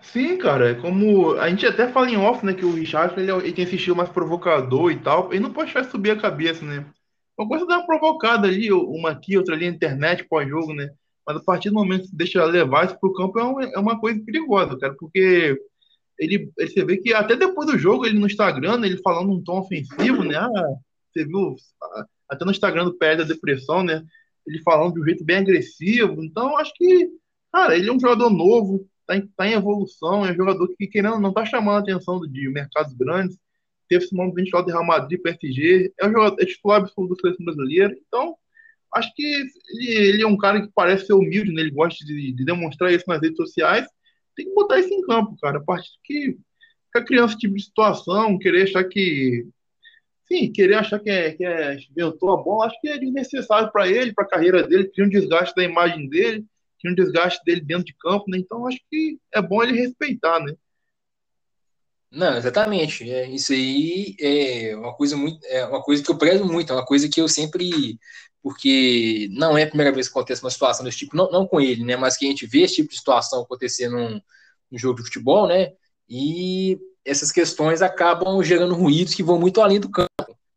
Sim, 0.00 0.38
cara, 0.38 0.70
é 0.70 0.74
como 0.74 1.32
a 1.34 1.50
gente 1.50 1.66
até 1.66 1.90
fala 1.90 2.08
em 2.08 2.16
off, 2.16 2.46
né, 2.46 2.54
que 2.54 2.64
o 2.64 2.72
Richard 2.72 3.18
ele, 3.18 3.32
ele 3.32 3.52
tem 3.52 3.64
esse 3.64 3.74
estilo 3.74 3.96
mais 3.96 4.08
provocador 4.08 4.92
e 4.92 4.98
tal, 4.98 5.32
ele 5.32 5.42
não 5.42 5.52
pode 5.52 5.72
deixar 5.72 5.90
subir 5.90 6.10
a 6.12 6.20
cabeça, 6.20 6.64
né? 6.64 6.86
Uma 7.36 7.48
coisa 7.48 7.66
dá 7.66 7.78
uma 7.78 7.86
provocada 7.86 8.46
ali, 8.46 8.72
uma 8.72 9.10
aqui, 9.10 9.36
outra 9.36 9.56
ali 9.56 9.68
na 9.68 9.74
internet, 9.74 10.24
pós-jogo, 10.28 10.72
né? 10.72 10.88
Mas 11.26 11.36
a 11.38 11.42
partir 11.42 11.70
do 11.70 11.74
momento 11.74 12.02
que 12.02 12.10
você 12.10 12.16
deixa 12.16 12.44
levar 12.44 12.86
isso 12.86 13.00
pro 13.00 13.12
campo 13.12 13.40
é, 13.40 13.44
um, 13.44 13.60
é 13.60 13.78
uma 13.78 13.98
coisa 13.98 14.22
perigosa, 14.24 14.78
cara, 14.78 14.94
porque 14.96 15.58
ele, 16.16 16.48
ele, 16.56 16.68
você 16.68 16.84
vê 16.84 16.96
que 16.98 17.12
até 17.12 17.34
depois 17.34 17.66
do 17.66 17.76
jogo, 17.76 18.06
ele 18.06 18.18
no 18.18 18.26
Instagram, 18.26 18.80
ele 18.84 18.98
falando 18.98 19.32
um 19.32 19.42
tom 19.42 19.58
ofensivo, 19.58 20.22
né? 20.22 20.36
Ah, 20.36 20.50
você 21.12 21.24
viu, 21.24 21.56
até 22.28 22.44
no 22.44 22.52
Instagram 22.52 22.84
do 22.84 22.96
Pé 22.96 23.16
da 23.16 23.24
Depressão, 23.24 23.82
né? 23.82 24.04
Ele 24.46 24.62
falando 24.62 24.94
de 24.94 25.00
um 25.00 25.04
jeito 25.04 25.24
bem 25.24 25.38
agressivo. 25.38 26.22
Então, 26.22 26.56
acho 26.58 26.72
que, 26.74 27.10
cara, 27.52 27.76
ele 27.76 27.88
é 27.88 27.92
um 27.92 28.00
jogador 28.00 28.30
novo, 28.30 28.88
está 29.00 29.16
em, 29.16 29.26
tá 29.36 29.46
em, 29.46 29.52
evolução, 29.52 30.24
é 30.24 30.32
um 30.32 30.36
jogador 30.36 30.68
que, 30.76 30.86
querendo, 30.86 31.18
não 31.18 31.30
está 31.30 31.44
chamando 31.44 31.76
a 31.76 31.80
atenção 31.80 32.20
de 32.20 32.48
mercados 32.48 32.92
grandes, 32.94 33.38
teve 33.88 34.04
esse 34.04 34.14
nome 34.14 34.32
ventilado 34.34 34.66
de 34.66 34.72
Real 34.72 34.84
Madrid, 34.84 35.20
PSG, 35.20 35.92
é 35.98 36.06
um 36.06 36.12
jogador, 36.12 36.36
é 36.40 36.44
titular 36.44 36.80
absoluto 36.80 37.14
da 37.14 37.20
seleção 37.20 37.44
brasileira, 37.44 37.96
então 38.06 38.36
acho 38.94 39.12
que 39.14 39.22
ele, 39.22 39.90
ele, 39.90 40.22
é 40.22 40.26
um 40.26 40.36
cara 40.36 40.60
que 40.60 40.72
parece 40.74 41.06
ser 41.06 41.12
humilde, 41.12 41.52
né? 41.52 41.60
ele 41.60 41.70
gosta 41.70 42.04
de, 42.04 42.32
de, 42.32 42.44
demonstrar 42.44 42.92
isso 42.92 43.04
nas 43.06 43.20
redes 43.20 43.36
sociais, 43.36 43.86
tem 44.34 44.46
que 44.46 44.54
botar 44.54 44.78
isso 44.78 44.92
em 44.92 45.02
campo, 45.02 45.36
cara, 45.40 45.58
a 45.58 45.62
partir 45.62 45.90
que 46.02 46.36
a 46.94 47.02
criança 47.02 47.34
esse 47.34 47.40
tipo 47.40 47.54
de 47.54 47.62
situação, 47.62 48.38
querer 48.38 48.62
achar 48.62 48.84
que 48.84 49.46
sim, 50.26 50.52
querer 50.52 50.74
achar 50.74 50.98
que 50.98 51.10
é, 51.10 51.32
que 51.32 51.44
é 51.44 51.76
inventou 51.90 52.32
a 52.32 52.42
bola, 52.42 52.66
acho 52.66 52.80
que 52.80 52.88
é 52.88 52.98
desnecessário 52.98 53.70
para 53.72 53.88
ele, 53.88 54.12
para 54.12 54.24
a 54.24 54.28
carreira 54.28 54.66
dele, 54.66 54.88
cria 54.88 55.06
um 55.06 55.10
desgaste 55.10 55.54
da 55.54 55.64
imagem 55.64 56.08
dele, 56.08 56.44
tinha 56.78 56.92
um 56.92 56.96
desgaste 56.96 57.42
dele 57.44 57.60
dentro 57.60 57.84
de 57.84 57.94
campo, 57.94 58.24
né? 58.28 58.38
Então 58.38 58.66
acho 58.66 58.78
que 58.90 59.18
é 59.32 59.40
bom 59.40 59.62
ele 59.62 59.78
respeitar, 59.78 60.40
né? 60.40 60.54
Não, 62.10 62.36
exatamente. 62.36 63.10
É, 63.10 63.28
isso 63.28 63.52
aí 63.52 64.16
é 64.20 64.76
uma 64.76 64.94
coisa 64.94 65.16
muito, 65.16 65.44
é 65.46 65.64
uma 65.66 65.82
coisa 65.82 66.02
que 66.02 66.10
eu 66.10 66.18
prezo 66.18 66.44
muito, 66.44 66.72
é 66.72 66.76
uma 66.76 66.86
coisa 66.86 67.08
que 67.08 67.20
eu 67.20 67.28
sempre, 67.28 67.98
porque 68.42 69.28
não 69.32 69.56
é 69.56 69.64
a 69.64 69.68
primeira 69.68 69.92
vez 69.92 70.08
que 70.08 70.12
acontece 70.12 70.42
uma 70.42 70.50
situação 70.50 70.84
desse 70.84 70.98
tipo, 70.98 71.16
não, 71.16 71.30
não 71.30 71.46
com 71.46 71.60
ele, 71.60 71.84
né? 71.84 71.96
Mas 71.96 72.16
que 72.16 72.26
a 72.26 72.28
gente 72.28 72.46
vê 72.46 72.62
esse 72.62 72.76
tipo 72.76 72.90
de 72.90 72.96
situação 72.96 73.42
acontecer 73.42 73.88
num, 73.88 74.20
num 74.70 74.78
jogo 74.78 74.98
de 74.98 75.04
futebol, 75.04 75.46
né? 75.46 75.72
E 76.08 76.78
essas 77.06 77.30
questões 77.30 77.80
acabam 77.80 78.42
gerando 78.42 78.74
ruídos 78.74 79.14
que 79.14 79.22
vão 79.22 79.38
muito 79.38 79.60
além 79.60 79.78
do 79.78 79.88
campo. 79.88 80.10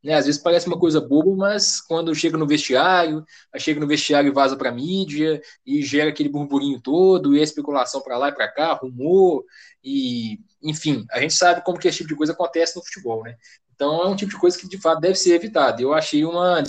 Né? 0.03 0.13
Às 0.13 0.25
vezes 0.25 0.41
parece 0.41 0.67
uma 0.67 0.79
coisa 0.79 0.99
boba, 0.99 1.35
mas 1.35 1.79
quando 1.79 2.15
chega 2.15 2.37
no 2.37 2.47
vestiário, 2.47 3.23
chega 3.57 3.79
no 3.79 3.87
vestiário 3.87 4.29
e 4.29 4.33
vaza 4.33 4.57
para 4.57 4.69
a 4.69 4.73
mídia, 4.73 5.41
e 5.65 5.81
gera 5.83 6.09
aquele 6.09 6.29
burburinho 6.29 6.81
todo, 6.81 7.35
e 7.35 7.39
a 7.39 7.43
especulação 7.43 8.01
para 8.01 8.17
lá 8.17 8.29
e 8.29 8.33
para 8.33 8.51
cá, 8.51 8.73
rumor, 8.73 9.43
e 9.83 10.39
enfim, 10.61 11.05
a 11.11 11.21
gente 11.21 11.33
sabe 11.33 11.63
como 11.63 11.77
que 11.77 11.87
esse 11.87 11.99
tipo 11.99 12.09
de 12.09 12.15
coisa 12.15 12.33
acontece 12.33 12.75
no 12.75 12.83
futebol, 12.83 13.23
né? 13.23 13.35
Então 13.73 14.03
é 14.03 14.07
um 14.07 14.15
tipo 14.15 14.31
de 14.31 14.39
coisa 14.39 14.57
que 14.57 14.67
de 14.67 14.77
fato 14.77 14.99
deve 14.99 15.15
ser 15.15 15.35
evitado. 15.35 15.81
Eu 15.81 15.93
achei 15.93 16.25
uma 16.25 16.63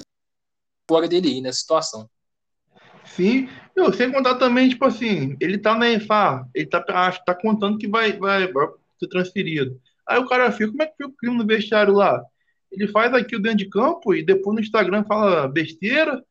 fora 0.89 1.09
dele 1.09 1.29
aí 1.29 1.41
nessa 1.41 1.61
situação. 1.61 2.09
Sim, 3.05 3.49
eu 3.75 3.93
sem 3.93 4.13
contar 4.13 4.37
também, 4.37 4.69
tipo 4.69 4.85
assim, 4.85 5.37
ele 5.41 5.59
tá 5.59 5.75
na 5.75 5.89
EFA, 5.89 6.47
ele 6.55 6.67
tá, 6.67 6.85
acho, 6.89 7.25
tá 7.25 7.35
contando 7.35 7.79
que 7.79 7.89
vai, 7.89 8.13
vai 8.13 8.49
ser 9.01 9.09
transferido. 9.09 9.81
Aí 10.07 10.19
o 10.19 10.27
cara 10.27 10.53
fica, 10.53 10.71
como 10.71 10.83
é 10.83 10.87
que 10.87 10.93
fica 10.93 11.09
o 11.09 11.17
clima 11.17 11.37
no 11.37 11.47
vestiário 11.47 11.95
lá? 11.95 12.23
Ele 12.71 12.87
faz 12.89 13.13
aquilo 13.13 13.43
dentro 13.43 13.59
de 13.59 13.69
campo 13.69 14.15
e 14.15 14.25
depois 14.25 14.55
no 14.55 14.61
Instagram 14.61 15.05
fala 15.05 15.49
besteira. 15.49 16.25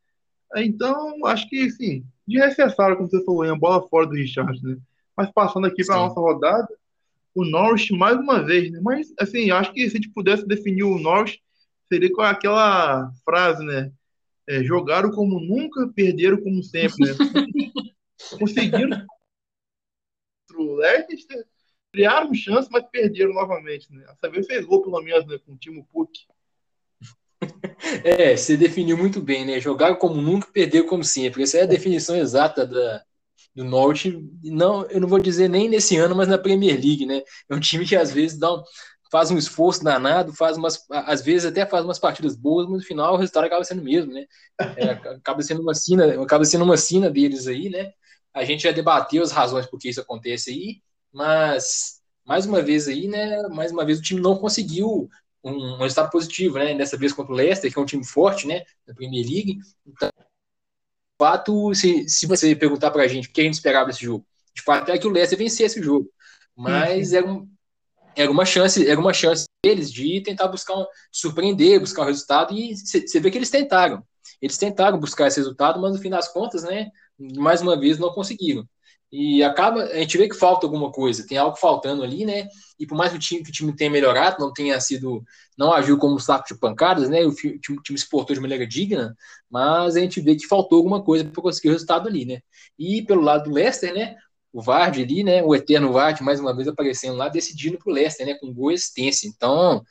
Então, 0.56 1.26
acho 1.26 1.50
que, 1.50 1.70
sim, 1.70 2.06
desnecessário, 2.28 2.96
como 2.96 3.10
você 3.10 3.24
falou, 3.24 3.44
uma 3.44 3.58
bola 3.58 3.88
fora 3.88 4.08
do 4.08 4.16
Richard, 4.16 4.62
né? 4.64 4.78
Mas 5.16 5.32
passando 5.32 5.68
aqui 5.68 5.86
para 5.86 5.96
a 5.96 6.00
nossa 6.00 6.20
rodada, 6.20 6.68
o 7.36 7.44
Norwich 7.44 7.94
mais 7.94 8.18
uma 8.18 8.42
vez, 8.42 8.72
né? 8.72 8.80
Mas, 8.82 9.14
assim, 9.20 9.52
acho 9.52 9.74
que 9.74 9.90
se 9.90 9.98
a 9.98 10.02
gente 10.02 10.10
pudesse 10.10 10.48
definir 10.48 10.84
o 10.84 10.98
Norwich, 10.98 11.42
seria 11.92 12.12
com 12.12 12.22
aquela 12.22 13.12
frase, 13.26 13.64
né? 13.66 13.92
É, 14.48 14.64
jogaram 14.64 15.12
como 15.12 15.40
nunca, 15.40 15.88
perderam 15.90 16.42
como 16.42 16.64
sempre, 16.64 17.06
né? 17.06 17.14
Conseguiram 18.40 19.06
o 20.56 20.76
Leicester, 20.76 21.46
criaram 21.92 22.34
chance, 22.34 22.70
mas 22.72 22.84
perderam 22.92 23.34
novamente, 23.34 23.92
né? 23.92 24.06
Essa 24.10 24.32
vez 24.32 24.46
fez 24.46 24.66
gol, 24.66 24.82
pelo 24.82 25.02
menos, 25.02 25.26
né? 25.26 25.38
Com 25.46 25.54
o 25.54 25.58
Timo 25.58 25.86
Puk. 25.92 26.12
É, 28.04 28.36
você 28.36 28.58
definiu 28.58 28.98
muito 28.98 29.22
bem, 29.22 29.46
né? 29.46 29.60
Jogaram 29.60 29.96
como 29.96 30.22
nunca, 30.22 30.52
perderam 30.52 30.86
como 30.86 31.04
sempre. 31.04 31.44
Essa 31.44 31.60
é 31.60 31.62
a 31.64 31.66
definição 31.66 32.16
exata 32.16 32.66
da, 32.66 33.02
do 33.56 33.64
Norte. 33.64 34.22
Não, 34.44 34.86
eu 34.88 35.00
não 35.00 35.08
vou 35.08 35.20
dizer 35.20 35.48
nem 35.48 35.70
nesse 35.70 35.96
ano, 35.96 36.16
mas 36.16 36.28
na 36.28 36.38
Premier 36.38 36.76
League, 36.76 37.06
né? 37.06 37.22
É 37.50 37.56
um 37.56 37.60
time 37.60 37.86
que 37.86 37.96
às 37.96 38.12
vezes 38.12 38.38
dá 38.38 38.54
um, 38.54 38.62
faz 39.12 39.32
um 39.32 39.38
esforço 39.38 39.84
danado, 39.84 40.34
faz 40.34 40.58
umas, 40.58 40.86
às 40.90 41.22
vezes 41.22 41.46
até 41.46 41.66
faz 41.66 41.84
umas 41.84 42.00
partidas 42.00 42.36
boas, 42.36 42.68
mas 42.68 42.80
no 42.80 42.86
final 42.86 43.14
o 43.14 43.18
resultado 43.18 43.46
acaba 43.46 43.64
sendo 43.64 43.82
o 43.82 43.86
mesmo, 43.86 44.14
né? 44.14 44.26
É, 44.78 44.92
acaba 44.92 45.42
sendo 45.42 45.62
uma 45.62 45.74
sina, 45.74 46.22
acaba 46.22 46.46
sendo 46.46 46.64
uma 46.64 46.78
sina 46.78 47.10
deles 47.10 47.48
aí, 47.48 47.70
né? 47.70 47.92
A 48.34 48.44
gente 48.44 48.64
já 48.64 48.72
debateu 48.72 49.24
as 49.24 49.32
razões 49.32 49.66
por 49.66 49.80
que 49.80 49.90
isso 49.90 50.02
acontece 50.02 50.52
aí, 50.52 50.82
mas 51.14 52.00
mais 52.26 52.46
uma 52.46 52.62
vez 52.62 52.88
aí, 52.88 53.08
né? 53.08 53.42
Mais 53.50 53.72
uma 53.72 53.86
vez 53.86 54.00
o 54.00 54.02
time 54.02 54.22
não 54.22 54.38
conseguiu 54.38 55.10
um, 55.44 55.52
um 55.52 55.78
resultado 55.78 56.12
positivo, 56.12 56.60
né? 56.60 56.76
Dessa 56.76 56.98
vez 56.98 57.12
contra 57.12 57.34
o 57.34 57.36
Leicester, 57.36 57.72
que 57.72 57.80
é 57.80 57.82
um 57.82 57.86
time 57.86 58.06
forte, 58.06 58.46
né? 58.48 58.64
Da 58.86 58.94
Premier 58.94 59.26
League. 59.26 59.58
Então, 59.86 60.10
de 60.16 61.18
fato, 61.20 61.74
se, 61.74 62.08
se 62.08 62.28
você 62.28 62.56
perguntar 62.56 62.92
para 62.92 63.04
a 63.04 63.08
gente 63.08 63.28
o 63.28 63.32
que 63.32 63.42
a 63.42 63.44
gente 63.44 63.56
esperava 63.56 63.88
desse 63.88 64.06
jogo, 64.06 64.26
de 64.54 64.62
fato 64.62 64.92
é 64.92 64.98
que 64.98 65.08
o 65.08 65.10
Leicester 65.10 65.38
vencesse 65.38 65.80
o 65.80 65.84
jogo, 65.84 66.10
mas 66.56 67.12
uhum. 67.12 67.18
era 67.18 67.32
um, 67.32 67.50
era 68.16 68.32
uma 68.32 68.46
chance, 68.46 68.88
era 68.88 69.00
uma 69.00 69.14
chance 69.14 69.46
deles 69.64 69.92
de 69.92 70.22
tentar 70.22 70.48
buscar 70.48 70.76
um, 70.76 70.86
surpreender, 71.12 71.80
buscar 71.80 72.04
um 72.04 72.06
resultado 72.06 72.54
e 72.54 72.76
você 72.76 73.20
vê 73.20 73.32
que 73.32 73.38
eles 73.38 73.50
tentaram. 73.50 74.04
Eles 74.42 74.58
tentaram 74.58 75.00
buscar 75.00 75.28
esse 75.28 75.40
resultado, 75.40 75.82
mas 75.82 75.94
no 75.94 76.00
fim 76.00 76.10
das 76.10 76.28
contas, 76.28 76.64
né, 76.64 76.92
mais 77.18 77.62
uma 77.62 77.78
vez 77.80 77.98
não 77.98 78.12
conseguiram. 78.12 78.68
E 79.12 79.44
acaba, 79.44 79.84
a 79.84 79.98
gente 79.98 80.18
vê 80.18 80.30
que 80.30 80.36
falta 80.36 80.68
alguma 80.68 80.92
coisa, 80.92 81.26
tem 81.26 81.38
algo 81.38 81.58
faltando 81.58 82.04
ali, 82.04 82.26
né? 82.26 82.48
E 82.80 82.86
por 82.86 82.96
mais 82.96 83.12
que 83.12 83.18
o 83.18 83.20
time, 83.20 83.44
que 83.44 83.50
o 83.50 83.54
time 83.54 83.76
tenha 83.76 83.90
melhorado, 83.90 84.38
não 84.40 84.54
tenha 84.54 84.80
sido, 84.80 85.24
não 85.58 85.74
agiu 85.74 85.98
como 85.98 86.16
um 86.16 86.20
saco 86.20 86.48
de 86.48 86.60
pancadas, 86.60 87.10
né? 87.10 87.26
O 87.26 87.34
time, 87.34 87.60
o 87.72 87.82
time 87.82 87.98
se 87.98 88.08
portou 88.08 88.36
de 88.36 88.42
maneira 88.42 88.68
digna, 88.68 89.16
mas 89.50 89.96
a 89.96 90.00
gente 90.00 90.22
vê 90.22 90.36
que 90.36 90.48
faltou 90.48 90.78
alguma 90.78 91.04
coisa 91.04 91.26
para 91.26 91.42
conseguir 91.42 91.70
o 91.70 91.72
resultado 91.72 92.08
ali, 92.08 92.26
né? 92.26 92.42
E 92.78 93.02
pelo 93.02 93.22
lado 93.22 93.46
do 93.46 93.56
Leicester, 93.56 93.94
né? 93.94 94.16
o 94.52 94.62
Vard 94.62 95.02
ali, 95.02 95.24
né? 95.24 95.44
O 95.44 95.56
eterno 95.56 95.92
Vard, 95.92 96.22
mais 96.22 96.40
uma 96.40 96.56
vez 96.56 96.68
aparecendo 96.68 97.16
lá, 97.16 97.30
decidindo 97.30 97.78
para 97.78 97.92
o 97.92 97.94
Leicester, 97.94 98.26
né? 98.26 98.36
Com 98.36 98.52
boa 98.52 98.74
existência. 98.74 99.28
Então, 99.28 99.84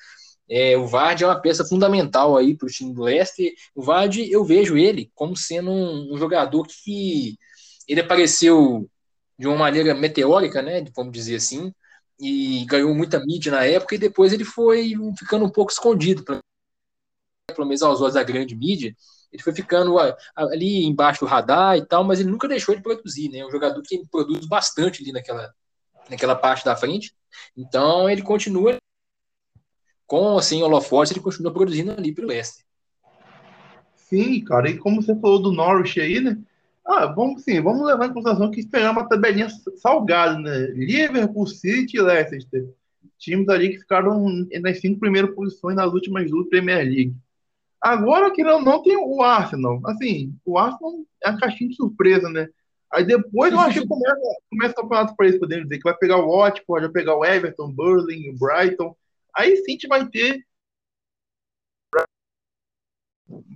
é, 0.48 0.76
o 0.76 0.86
Vard 0.86 1.22
é 1.22 1.26
uma 1.26 1.40
peça 1.40 1.64
fundamental 1.64 2.36
aí 2.36 2.56
para 2.56 2.66
o 2.66 2.70
time 2.70 2.92
do 2.94 3.02
Leicester. 3.02 3.52
O 3.74 3.82
Vard, 3.82 4.18
eu 4.30 4.44
vejo 4.44 4.76
ele 4.76 5.10
como 5.14 5.36
sendo 5.36 5.70
um, 5.70 6.14
um, 6.14 6.18
jogador 6.18 6.66
que 6.66 7.36
ele 7.86 8.00
apareceu 8.00 8.88
de 9.38 9.46
uma 9.46 9.56
maneira 9.56 9.94
meteórica, 9.94 10.60
né? 10.62 10.84
Vamos 10.94 11.12
dizer 11.12 11.36
assim, 11.36 11.72
e 12.18 12.64
ganhou 12.66 12.94
muita 12.94 13.20
mídia 13.24 13.52
na 13.52 13.64
época 13.64 13.94
e 13.94 13.98
depois 13.98 14.32
ele 14.32 14.44
foi 14.44 14.94
ficando 15.18 15.44
um 15.44 15.50
pouco 15.50 15.72
escondido, 15.72 16.24
pelo 16.24 16.40
menos 17.66 17.82
aos 17.82 18.00
olhos 18.00 18.14
da 18.14 18.22
grande 18.22 18.54
mídia 18.56 18.94
ele 19.32 19.42
foi 19.42 19.54
ficando 19.54 19.96
ali 20.34 20.84
embaixo 20.84 21.20
do 21.20 21.26
radar 21.26 21.76
e 21.76 21.84
tal, 21.84 22.02
mas 22.02 22.20
ele 22.20 22.30
nunca 22.30 22.48
deixou 22.48 22.74
de 22.74 22.82
produzir, 22.82 23.28
né? 23.28 23.38
É 23.38 23.46
um 23.46 23.50
jogador 23.50 23.80
que 23.82 24.02
produz 24.10 24.46
bastante 24.46 25.02
ali 25.02 25.12
naquela, 25.12 25.52
naquela 26.08 26.34
parte 26.34 26.64
da 26.64 26.76
frente. 26.76 27.14
Então 27.56 28.08
ele 28.08 28.22
continua 28.22 28.76
com 30.06 30.38
assim 30.38 30.62
holofote, 30.62 31.12
ele 31.12 31.20
continua 31.20 31.52
produzindo 31.52 31.92
ali 31.92 32.14
para 32.14 32.24
o 32.24 32.28
Leicester. 32.28 32.64
Sim, 33.94 34.42
cara, 34.42 34.70
e 34.70 34.78
como 34.78 35.02
você 35.02 35.14
falou 35.14 35.40
do 35.40 35.52
Norwich 35.52 36.00
aí, 36.00 36.20
né? 36.20 36.38
Ah, 36.88 37.04
vamos 37.04 37.44
sim, 37.44 37.60
vamos 37.60 37.86
levar 37.86 38.06
em 38.06 38.14
consideração 38.14 38.50
que 38.50 38.60
esperar 38.60 38.92
uma 38.92 39.06
tabelinha 39.06 39.48
salgada, 39.76 40.38
né? 40.38 40.68
Liverpool, 40.68 41.46
City 41.46 41.98
e 41.98 42.00
Leicester. 42.00 42.66
Times 43.18 43.46
ali 43.50 43.70
que 43.70 43.80
ficaram 43.80 44.26
nas 44.62 44.80
cinco 44.80 44.98
primeiras 44.98 45.34
posições 45.34 45.76
nas 45.76 45.92
últimas 45.92 46.30
duas 46.30 46.48
Premier 46.48 46.84
League. 46.84 47.14
Agora 47.78 48.32
que 48.32 48.42
não, 48.42 48.62
não 48.62 48.82
tem 48.82 48.96
o 48.96 49.22
Arsenal. 49.22 49.82
Assim, 49.84 50.34
o 50.46 50.56
Arsenal 50.56 51.04
é 51.22 51.28
a 51.28 51.36
caixinha 51.36 51.68
de 51.68 51.76
surpresa, 51.76 52.30
né? 52.30 52.48
Aí 52.90 53.04
depois 53.04 53.52
eu 53.52 53.60
acho 53.60 53.82
que 53.82 53.86
começa, 53.86 54.40
começa 54.48 54.72
o 54.72 54.76
campeonato 54.76 55.14
para 55.14 55.26
eles 55.26 55.38
podemos 55.38 55.64
dizer 55.64 55.76
que 55.76 55.90
vai 55.90 55.96
pegar 55.98 56.16
o 56.16 56.38
Watford, 56.38 56.86
vai 56.86 56.92
pegar 56.92 57.16
o 57.16 57.24
Everton, 57.24 57.70
Burling, 57.70 58.30
o 58.30 58.38
Brighton. 58.38 58.96
Aí 59.36 59.56
sim 59.56 59.62
a 59.62 59.70
gente 59.72 59.86
vai 59.88 60.08
ter. 60.08 60.42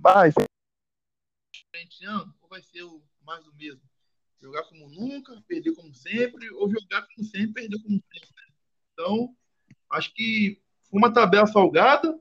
Vai 0.03 0.31
ser 0.31 0.45
ou 2.41 2.47
vai 2.47 2.61
ser 2.61 2.83
o 2.83 3.01
mais 3.25 3.43
do 3.43 3.53
mesmo? 3.55 3.81
Jogar 4.41 4.63
como 4.63 4.89
nunca, 4.89 5.41
perder 5.47 5.73
como 5.73 5.93
sempre, 5.93 6.49
ou 6.51 6.69
jogar 6.69 7.07
como 7.07 7.25
sempre, 7.27 7.53
perder 7.53 7.81
como 7.81 7.95
sempre. 7.95 8.29
Né? 8.35 8.53
Então, 8.93 9.35
acho 9.91 10.13
que 10.13 10.61
foi 10.89 10.99
uma 10.99 11.13
tabela 11.13 11.47
salgada 11.47 12.19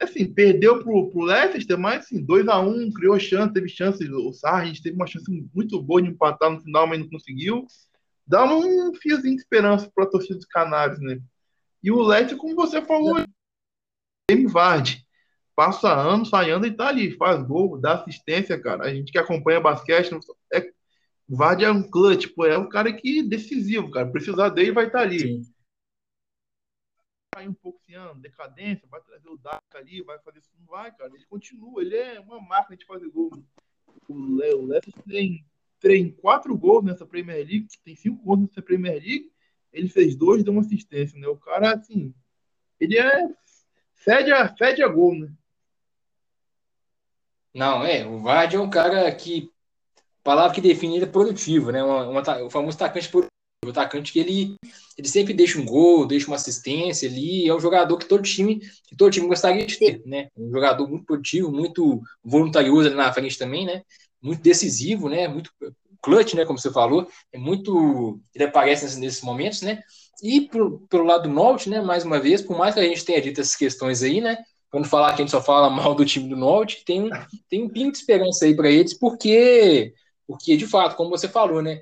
assim, 0.00 0.32
perdeu 0.32 0.82
pro, 0.82 1.10
pro 1.10 1.22
Leicester, 1.22 1.78
mas 1.78 2.04
assim, 2.04 2.24
2x1, 2.24 2.68
um, 2.68 2.92
criou 2.92 3.18
chance, 3.18 3.52
teve 3.52 3.68
chance, 3.68 4.04
o 4.10 4.32
Sargent 4.32 4.80
teve 4.82 4.94
uma 4.94 5.06
chance 5.06 5.30
muito 5.54 5.80
boa 5.82 6.02
de 6.02 6.08
empatar 6.08 6.50
no 6.50 6.60
final, 6.60 6.86
mas 6.86 6.98
não 6.98 7.08
conseguiu. 7.08 7.66
Dá 8.26 8.44
um 8.44 8.94
fiozinho 8.94 9.36
de 9.36 9.40
esperança 9.40 9.90
para 9.94 10.04
a 10.04 10.08
torcida 10.08 10.34
dos 10.34 10.46
Canários, 10.46 11.00
né? 11.00 11.20
E 11.82 11.90
o 11.90 12.02
Leicester, 12.02 12.36
como 12.36 12.54
você 12.54 12.82
falou, 12.82 13.24
Jamie 14.30 14.46
Vardy, 14.46 15.05
passa 15.56 15.92
ano, 15.92 16.24
sai 16.24 16.50
ano 16.50 16.66
e 16.66 16.70
tá 16.70 16.88
ali, 16.88 17.16
faz 17.16 17.42
gol, 17.42 17.80
dá 17.80 17.94
assistência, 17.94 18.60
cara. 18.60 18.84
A 18.84 18.94
gente 18.94 19.10
que 19.10 19.18
acompanha 19.18 19.60
basquete, 19.60 20.12
é, 20.52 20.70
Vardy 21.28 21.64
é 21.64 21.70
um 21.72 21.82
clutch, 21.82 22.28
pô, 22.28 22.46
é 22.46 22.56
um 22.56 22.68
cara 22.68 22.92
que 22.92 23.22
decisivo, 23.22 23.90
cara. 23.90 24.06
Precisar 24.06 24.50
dele 24.50 24.70
vai 24.70 24.86
estar 24.86 24.98
tá 24.98 25.04
ali. 25.04 25.42
Sim 25.42 25.56
cair 27.36 27.48
um 27.48 27.54
pouco 27.54 27.78
assim, 27.82 27.94
ah, 27.94 28.14
decadência, 28.14 28.88
vai 28.88 29.00
trazer 29.02 29.28
o 29.28 29.36
Daka 29.36 29.78
ali, 29.78 30.02
vai 30.02 30.18
fazer 30.20 30.38
isso. 30.38 30.50
Não 30.58 30.66
vai, 30.66 30.90
cara. 30.92 31.12
Ele 31.14 31.26
continua, 31.26 31.82
ele 31.82 31.94
é 31.94 32.18
uma 32.20 32.40
máquina 32.40 32.76
de 32.76 32.86
fazer 32.86 33.10
gol. 33.10 33.30
O 34.08 34.36
Léo 34.36 34.68
tem, 35.06 35.44
tem 35.78 36.10
quatro 36.10 36.56
gols 36.56 36.84
nessa 36.84 37.04
Premier 37.04 37.46
League, 37.46 37.68
tem 37.84 37.94
cinco 37.94 38.22
gols 38.24 38.40
nessa 38.40 38.62
Premier 38.62 38.94
League. 38.94 39.30
Ele 39.70 39.88
fez 39.88 40.16
dois, 40.16 40.42
deu 40.42 40.52
uma 40.54 40.62
assistência, 40.62 41.18
né? 41.18 41.28
O 41.28 41.36
cara, 41.36 41.74
assim, 41.74 42.14
ele 42.80 42.98
é. 42.98 43.28
Fede 43.92 44.30
a, 44.30 44.54
fede 44.54 44.82
a 44.82 44.88
gol, 44.88 45.18
né? 45.18 45.32
Não, 47.56 47.82
é. 47.82 48.06
O 48.06 48.20
Vard 48.20 48.54
é 48.54 48.60
um 48.60 48.68
cara 48.68 49.10
que. 49.14 49.50
Palavra 50.22 50.54
que 50.54 50.60
define 50.60 50.96
ele 50.96 51.04
é 51.04 51.08
produtivo, 51.08 51.72
né? 51.72 51.82
Uma, 51.82 52.08
uma, 52.08 52.42
o 52.44 52.50
famoso 52.50 52.76
atacante 52.76 53.08
produtivo 53.08 53.30
o 53.64 53.70
atacante 53.70 54.12
que 54.12 54.20
ele, 54.20 54.54
ele 54.96 55.08
sempre 55.08 55.34
deixa 55.34 55.58
um 55.58 55.64
gol, 55.64 56.06
deixa 56.06 56.28
uma 56.28 56.36
assistência 56.36 57.08
ali, 57.08 57.48
é 57.48 57.54
um 57.54 57.58
jogador 57.58 57.96
que 57.96 58.06
todo 58.06 58.22
time, 58.22 58.60
que 58.86 58.94
todo 58.96 59.10
time 59.10 59.26
gostaria 59.26 59.66
de 59.66 59.76
ter, 59.76 60.02
né? 60.06 60.28
Um 60.36 60.50
jogador 60.52 60.86
muito 60.88 61.04
produtivo, 61.04 61.50
muito 61.50 62.00
voluntarioso 62.22 62.88
ali 62.88 62.96
na 62.96 63.12
frente 63.12 63.36
também, 63.38 63.66
né? 63.66 63.82
Muito 64.22 64.42
decisivo, 64.42 65.08
né? 65.08 65.26
Muito 65.26 65.50
clutch, 66.02 66.34
né? 66.34 66.44
Como 66.44 66.58
você 66.58 66.70
falou, 66.70 67.08
é 67.32 67.38
muito, 67.38 68.20
ele 68.34 68.44
aparece 68.44 68.84
nesses, 68.84 68.98
nesses 68.98 69.22
momentos, 69.22 69.62
né? 69.62 69.82
E 70.22 70.42
pro, 70.42 70.80
pelo 70.88 71.04
lado 71.04 71.24
do 71.24 71.34
norte, 71.34 71.68
né? 71.68 71.80
Mais 71.80 72.04
uma 72.04 72.20
vez, 72.20 72.40
por 72.42 72.56
mais 72.56 72.74
que 72.74 72.80
a 72.80 72.84
gente 72.84 73.04
tenha 73.04 73.20
dito 73.20 73.40
essas 73.40 73.56
questões 73.56 74.02
aí, 74.02 74.20
né? 74.20 74.38
Quando 74.76 74.88
falar 74.88 75.14
que 75.14 75.22
a 75.22 75.24
gente 75.24 75.30
só 75.30 75.40
fala 75.42 75.70
mal 75.70 75.94
do 75.94 76.04
time 76.04 76.28
do 76.28 76.36
norte, 76.36 76.84
tem 76.84 77.08
tem 77.48 77.62
um 77.64 77.68
pingo 77.70 77.92
de 77.92 77.98
esperança 77.98 78.44
aí 78.44 78.54
para 78.54 78.70
eles, 78.70 78.92
porque 78.92 79.94
porque 80.26 80.54
de 80.56 80.66
fato, 80.66 80.96
como 80.96 81.08
você 81.08 81.28
falou, 81.28 81.62
né? 81.62 81.80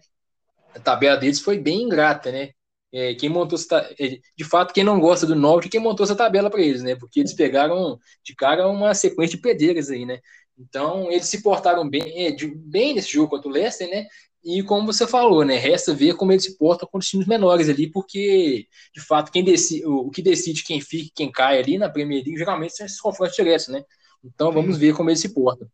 a 0.75 0.81
tabela 0.81 1.17
deles 1.17 1.41
foi 1.41 1.59
bem 1.59 1.83
ingrata, 1.83 2.31
né? 2.31 2.51
É, 2.93 3.15
quem 3.15 3.29
montou 3.29 3.59
essa, 3.59 3.79
é, 3.99 4.21
de 4.37 4.45
fato, 4.45 4.73
quem 4.73 4.85
não 4.85 5.01
gosta 5.01 5.27
do 5.27 5.35
Norte, 5.35 5.69
quem 5.69 5.81
montou 5.81 6.05
essa 6.05 6.15
tabela 6.15 6.49
para 6.49 6.63
eles, 6.63 6.83
né? 6.83 6.95
Porque 6.95 7.19
eles 7.21 7.33
pegaram 7.33 7.99
de 8.23 8.35
cara 8.35 8.69
uma 8.69 8.95
sequência 8.95 9.37
de 9.37 9.43
pedreiras 9.43 9.91
aí, 9.91 10.07
né? 10.07 10.21
Então, 10.57 11.11
eles 11.11 11.27
se 11.27 11.43
portaram 11.43 11.89
bem, 11.89 12.29
é, 12.29 12.37
bem 12.55 12.95
nesse 12.95 13.13
jogo 13.13 13.31
contra 13.31 13.49
o 13.49 13.53
Leicester, 13.53 13.91
né? 13.91 14.07
E 14.45 14.63
como 14.63 14.87
você 14.87 15.07
falou, 15.07 15.43
né? 15.43 15.57
Resta 15.57 15.95
ver 15.95 16.17
como 16.17 16.31
eles 16.31 16.45
se 16.45 16.59
portam 16.59 16.87
com 16.91 16.99
os 16.99 17.07
times 17.07 17.27
menores 17.27 17.69
ali, 17.69 17.91
porque, 17.91 18.67
de 18.95 19.01
fato, 19.01 19.33
quem 19.33 19.43
decide, 19.43 19.87
o, 19.87 20.11
que 20.11 20.21
decide 20.21 20.63
quem 20.63 20.83
fica 20.83 21.07
e 21.07 21.13
quem 21.15 21.33
cai 21.33 21.59
ali 21.59 21.79
na 21.79 21.89
Premier 21.89 22.23
League 22.23 22.39
geralmente 22.39 22.77
são 22.77 22.85
esses 22.85 23.01
confrontos 23.01 23.35
diretos, 23.35 23.69
né? 23.69 23.83
Então, 24.23 24.53
vamos 24.53 24.77
ver 24.77 24.95
como 24.95 25.09
eles 25.09 25.21
se 25.21 25.33
portam. 25.33 25.67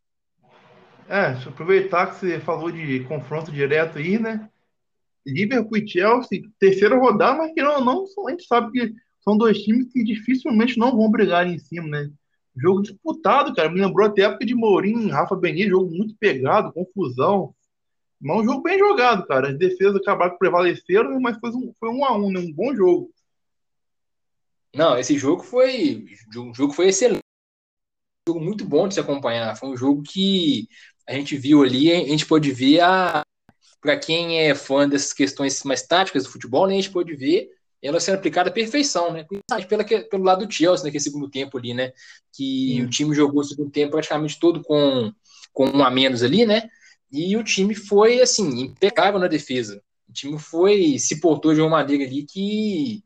É, 1.09 1.33
deixa 1.33 1.49
eu 1.49 1.53
aproveitar 1.53 2.07
que 2.07 2.21
você 2.21 2.39
falou 2.39 2.71
de 2.71 3.01
confronto 3.01 3.51
direto 3.51 3.99
aí, 3.99 4.17
né? 4.17 4.49
Liverpool 5.27 5.79
e 5.79 5.89
Chelsea, 5.89 6.43
terceira 6.59 6.97
rodada, 6.97 7.39
mas 7.39 7.53
que 7.53 7.63
não, 7.63 7.85
não, 7.85 8.05
a 8.27 8.31
gente 8.31 8.47
sabe 8.47 8.71
que 8.71 8.95
são 9.21 9.37
dois 9.37 9.59
times 9.59 9.93
que 9.93 10.05
dificilmente 10.05 10.79
não 10.79 10.97
vão 10.97 11.11
brigar 11.11 11.47
em 11.47 11.59
cima, 11.59 11.89
né? 11.89 12.11
Jogo 12.57 12.83
disputado, 12.83 13.55
cara. 13.55 13.69
Me 13.69 13.81
lembrou 13.81 14.07
até 14.07 14.25
a 14.25 14.29
época 14.29 14.47
de 14.47 14.55
Mourinho, 14.55 15.11
Rafa 15.11 15.35
Benítez, 15.35 15.71
jogo 15.71 15.91
muito 15.91 16.15
pegado, 16.19 16.73
confusão. 16.73 17.55
Mas 18.21 18.41
um 18.41 18.45
jogo 18.45 18.63
bem 18.63 18.79
jogado, 18.79 19.27
cara. 19.27 19.49
As 19.51 19.59
defesas 19.59 19.97
acabaram 19.97 20.37
prevaleceram, 20.37 21.19
mas 21.21 21.39
foi 21.39 21.51
um, 21.51 21.73
foi 21.79 21.89
um 21.89 22.05
a 22.05 22.17
um, 22.17 22.31
né? 22.31 22.41
Um 22.41 22.53
bom 22.53 22.75
jogo. 22.75 23.11
Não, 24.75 24.99
esse 24.99 25.19
jogo 25.19 25.43
foi. 25.43 26.07
Um 26.37 26.55
jogo 26.55 26.73
foi 26.73 26.89
excelente. 26.89 27.23
Um 28.29 28.33
jogo 28.33 28.45
muito 28.45 28.65
bom 28.65 28.87
de 28.87 28.95
se 28.95 29.01
acompanhar. 29.01 29.57
Foi 29.57 29.71
um 29.71 29.77
jogo 29.77 30.03
que 30.03 30.69
a 31.09 31.15
gente 31.15 31.37
viu 31.37 31.63
ali, 31.63 31.91
a 31.91 32.07
gente 32.07 32.27
pôde 32.27 32.53
ver 32.53 32.81
a. 32.81 33.23
Para 33.81 33.99
quem 33.99 34.41
é 34.41 34.55
fã 34.55 34.87
dessas 34.87 35.15
questões 35.15 35.63
mais 35.65 35.87
táticas 35.87 36.25
do 36.25 36.31
futebol, 36.31 36.67
né, 36.67 36.75
a 36.75 36.77
gente 36.77 36.91
pôde 36.91 37.17
ver 37.17 37.49
ela 37.83 37.99
sendo 37.99 38.17
aplicada 38.17 38.51
à 38.51 38.53
perfeição, 38.53 39.11
né? 39.11 39.27
Pela, 39.67 39.85
pelo 39.85 40.23
lado 40.23 40.47
do 40.47 40.53
Chelsea 40.53 40.85
naquele 40.85 41.03
segundo 41.03 41.31
tempo 41.31 41.57
ali, 41.57 41.73
né? 41.73 41.93
Que 42.33 42.75
Sim. 42.75 42.83
o 42.83 42.91
time 42.91 43.15
jogou 43.15 43.41
o 43.41 43.45
segundo 43.45 43.71
tempo 43.71 43.93
praticamente 43.93 44.39
todo 44.39 44.63
com, 44.63 45.11
com 45.53 45.65
um 45.67 45.83
a 45.83 45.91
menos 45.91 46.23
ali, 46.23 46.45
né? 46.45 46.69
E 47.11 47.37
o 47.37 47.45
time 47.45 47.75
foi, 47.75 48.21
assim, 48.21 48.61
impecável 48.61 49.19
na 49.19 49.27
defesa. 49.29 49.83
O 50.09 50.13
time 50.13 50.39
foi, 50.39 50.99
se 50.99 51.21
portou 51.21 51.55
de 51.55 51.61
uma 51.61 51.71
maneira 51.71 52.05
ali 52.05 52.25
que, 52.25 53.03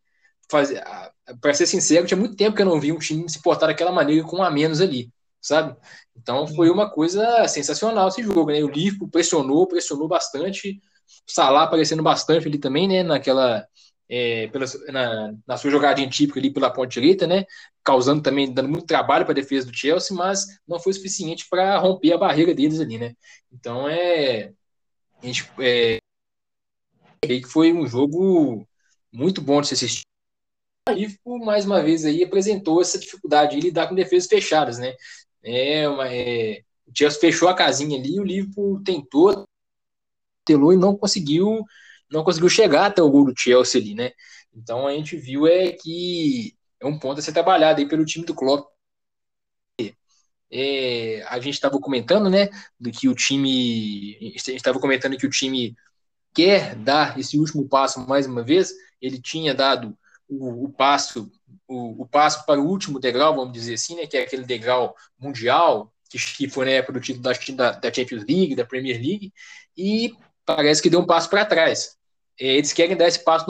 para 1.40 1.54
ser 1.54 1.66
sincero, 1.66 2.06
tinha 2.06 2.18
muito 2.18 2.36
tempo 2.36 2.56
que 2.56 2.62
eu 2.62 2.66
não 2.66 2.80
vi 2.80 2.92
um 2.92 2.98
time 2.98 3.28
se 3.28 3.42
portar 3.42 3.68
daquela 3.68 3.92
maneira 3.92 4.26
com 4.26 4.38
um 4.38 4.42
a 4.42 4.50
menos 4.50 4.80
ali, 4.80 5.10
sabe? 5.40 5.76
Então 6.16 6.46
foi 6.46 6.70
uma 6.70 6.90
coisa 6.90 7.46
sensacional 7.48 8.08
esse 8.08 8.22
jogo, 8.22 8.46
né? 8.46 8.62
O 8.62 8.68
Liverpool 8.70 9.08
pressionou, 9.08 9.66
pressionou 9.66 10.08
bastante, 10.08 10.80
o 11.28 11.32
Salah 11.32 11.64
aparecendo 11.64 12.02
bastante 12.02 12.46
ali 12.46 12.58
também, 12.58 12.88
né? 12.88 13.02
Naquela 13.02 13.66
é, 14.14 14.46
pela, 14.48 14.64
na, 14.92 15.34
na, 15.44 15.56
sua 15.56 15.70
jogadinha 15.70 16.08
típica 16.08 16.38
ali 16.38 16.52
pela 16.52 16.70
ponta 16.70 16.88
direita, 16.88 17.26
né? 17.26 17.44
Causando 17.82 18.22
também, 18.22 18.52
dando 18.52 18.68
muito 18.68 18.86
trabalho 18.86 19.24
para 19.24 19.32
a 19.32 19.34
defesa 19.34 19.66
do 19.66 19.76
Chelsea, 19.76 20.16
mas 20.16 20.46
não 20.68 20.78
foi 20.78 20.92
suficiente 20.92 21.46
para 21.50 21.76
romper 21.78 22.12
a 22.12 22.18
barreira 22.18 22.54
deles 22.54 22.78
ali, 22.78 22.96
né? 22.96 23.14
Então 23.52 23.88
é. 23.88 24.52
A 25.20 25.26
gente 25.26 25.50
é, 25.58 25.98
que 27.26 27.44
foi 27.44 27.72
um 27.72 27.86
jogo 27.86 28.64
muito 29.10 29.40
bom 29.40 29.60
de 29.60 29.68
se 29.68 29.74
assistir. 29.74 30.04
O 31.24 31.44
mais 31.44 31.64
uma 31.64 31.82
vez, 31.82 32.04
aí 32.04 32.22
apresentou 32.22 32.80
essa 32.80 32.98
dificuldade 32.98 33.56
de 33.56 33.62
lidar 33.62 33.88
com 33.88 33.94
defesas 33.94 34.28
fechadas, 34.28 34.78
né? 34.78 34.94
É, 35.42 35.88
uma, 35.88 36.08
é, 36.08 36.62
o 36.86 36.92
Chelsea 36.96 37.20
fechou 37.20 37.48
a 37.48 37.54
casinha 37.54 37.98
ali, 37.98 38.20
o 38.20 38.24
Liverpool 38.24 38.82
tentou, 38.84 39.44
telou 40.44 40.72
e 40.72 40.76
não 40.76 40.96
conseguiu 40.96 41.64
não 42.14 42.24
conseguiu 42.24 42.48
chegar 42.48 42.86
até 42.86 43.02
o 43.02 43.10
gol 43.10 43.26
do 43.26 43.34
Chelsea 43.36 43.80
ali, 43.80 43.94
né? 43.94 44.12
Então 44.54 44.86
a 44.86 44.92
gente 44.92 45.16
viu 45.16 45.46
é 45.46 45.72
que 45.72 46.54
é 46.80 46.86
um 46.86 46.98
ponto 46.98 47.18
a 47.18 47.22
ser 47.22 47.32
trabalhado 47.32 47.80
aí 47.80 47.88
pelo 47.88 48.04
time 48.04 48.24
do 48.24 48.34
Klopp. 48.34 48.68
É, 50.50 51.24
a 51.28 51.40
gente 51.40 51.54
estava 51.54 51.80
comentando, 51.80 52.30
né, 52.30 52.48
do 52.78 52.92
que 52.92 53.08
o 53.08 53.14
time, 53.14 54.16
estava 54.36 54.78
comentando 54.78 55.16
que 55.16 55.26
o 55.26 55.30
time 55.30 55.74
quer 56.32 56.76
dar 56.76 57.18
esse 57.18 57.36
último 57.36 57.68
passo 57.68 58.06
mais 58.06 58.26
uma 58.26 58.44
vez. 58.44 58.72
Ele 59.00 59.20
tinha 59.20 59.52
dado 59.52 59.98
o, 60.28 60.66
o 60.66 60.72
passo, 60.72 61.32
o, 61.66 62.02
o, 62.02 62.06
passo 62.06 62.46
para 62.46 62.60
o 62.60 62.68
último 62.68 63.00
degrau, 63.00 63.34
vamos 63.34 63.52
dizer 63.52 63.74
assim, 63.74 63.96
né, 63.96 64.06
que 64.06 64.16
é 64.16 64.22
aquele 64.22 64.44
degrau 64.44 64.94
mundial 65.18 65.92
que, 66.08 66.18
que 66.36 66.48
foi 66.48 66.66
na 66.66 66.72
época 66.72 66.92
do 66.92 67.00
título 67.00 67.24
da, 67.56 67.72
da 67.72 67.92
Champions 67.92 68.24
League, 68.24 68.54
da 68.54 68.64
Premier 68.64 68.96
League, 68.96 69.32
e 69.76 70.14
parece 70.46 70.80
que 70.80 70.90
deu 70.90 71.00
um 71.00 71.06
passo 71.06 71.28
para 71.28 71.44
trás. 71.44 71.96
Eles 72.38 72.72
querem 72.72 72.96
dar 72.96 73.08
esse 73.08 73.22
passo 73.22 73.46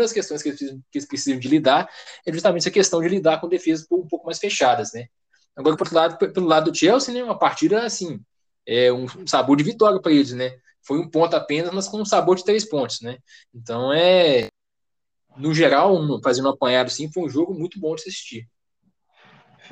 nas 0.00 0.12
questões 0.12 0.42
que 0.42 0.48
eles, 0.48 1.06
precisam, 1.06 1.38
de 1.38 1.48
lidar, 1.48 1.88
é 2.26 2.32
justamente 2.32 2.62
essa 2.62 2.70
questão 2.70 3.00
de 3.00 3.08
lidar 3.08 3.40
com 3.40 3.48
defesas 3.48 3.86
um 3.90 4.06
pouco 4.06 4.26
mais 4.26 4.38
fechadas, 4.38 4.92
né? 4.92 5.06
Agora, 5.54 5.76
por 5.76 5.84
outro 5.84 5.94
lado, 5.94 6.32
pelo 6.32 6.46
lado 6.46 6.70
do 6.70 6.76
Chelsea, 6.76 7.12
né, 7.12 7.22
uma 7.22 7.38
partida 7.38 7.84
assim, 7.84 8.20
é 8.66 8.92
um 8.92 9.06
sabor 9.26 9.56
de 9.56 9.64
vitória 9.64 10.00
para 10.00 10.12
eles, 10.12 10.32
né? 10.32 10.58
Foi 10.82 10.98
um 10.98 11.08
ponto 11.08 11.36
apenas, 11.36 11.72
mas 11.72 11.88
com 11.88 12.00
um 12.00 12.04
sabor 12.04 12.36
de 12.36 12.44
três 12.44 12.64
pontos, 12.64 13.00
né? 13.00 13.18
Então 13.54 13.92
é, 13.92 14.48
no 15.36 15.54
geral, 15.54 15.96
fazendo 16.22 16.48
um 16.48 16.52
apanhado 16.52 16.86
assim, 16.86 17.12
foi 17.12 17.24
um 17.24 17.28
jogo 17.28 17.54
muito 17.54 17.78
bom 17.78 17.94
de 17.94 18.02
assistir. 18.02 18.48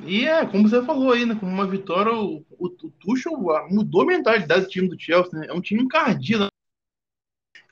E 0.05 0.27
é, 0.27 0.47
como 0.47 0.69
você 0.69 0.83
falou 0.85 1.13
aí, 1.13 1.27
né? 1.27 1.35
Com 1.35 1.47
uma 1.47 1.67
vitória, 1.67 2.13
o, 2.13 2.45
o, 2.59 2.67
o 2.67 2.91
Tuchel 3.01 3.33
mudou 3.69 4.03
a 4.03 4.07
mentalidade 4.07 4.65
do 4.65 4.71
time 4.71 4.89
do 4.89 5.01
Chelsea, 5.01 5.39
né? 5.39 5.47
É 5.49 5.53
um 5.53 5.61
time 5.61 5.83
encardido. 5.83 6.50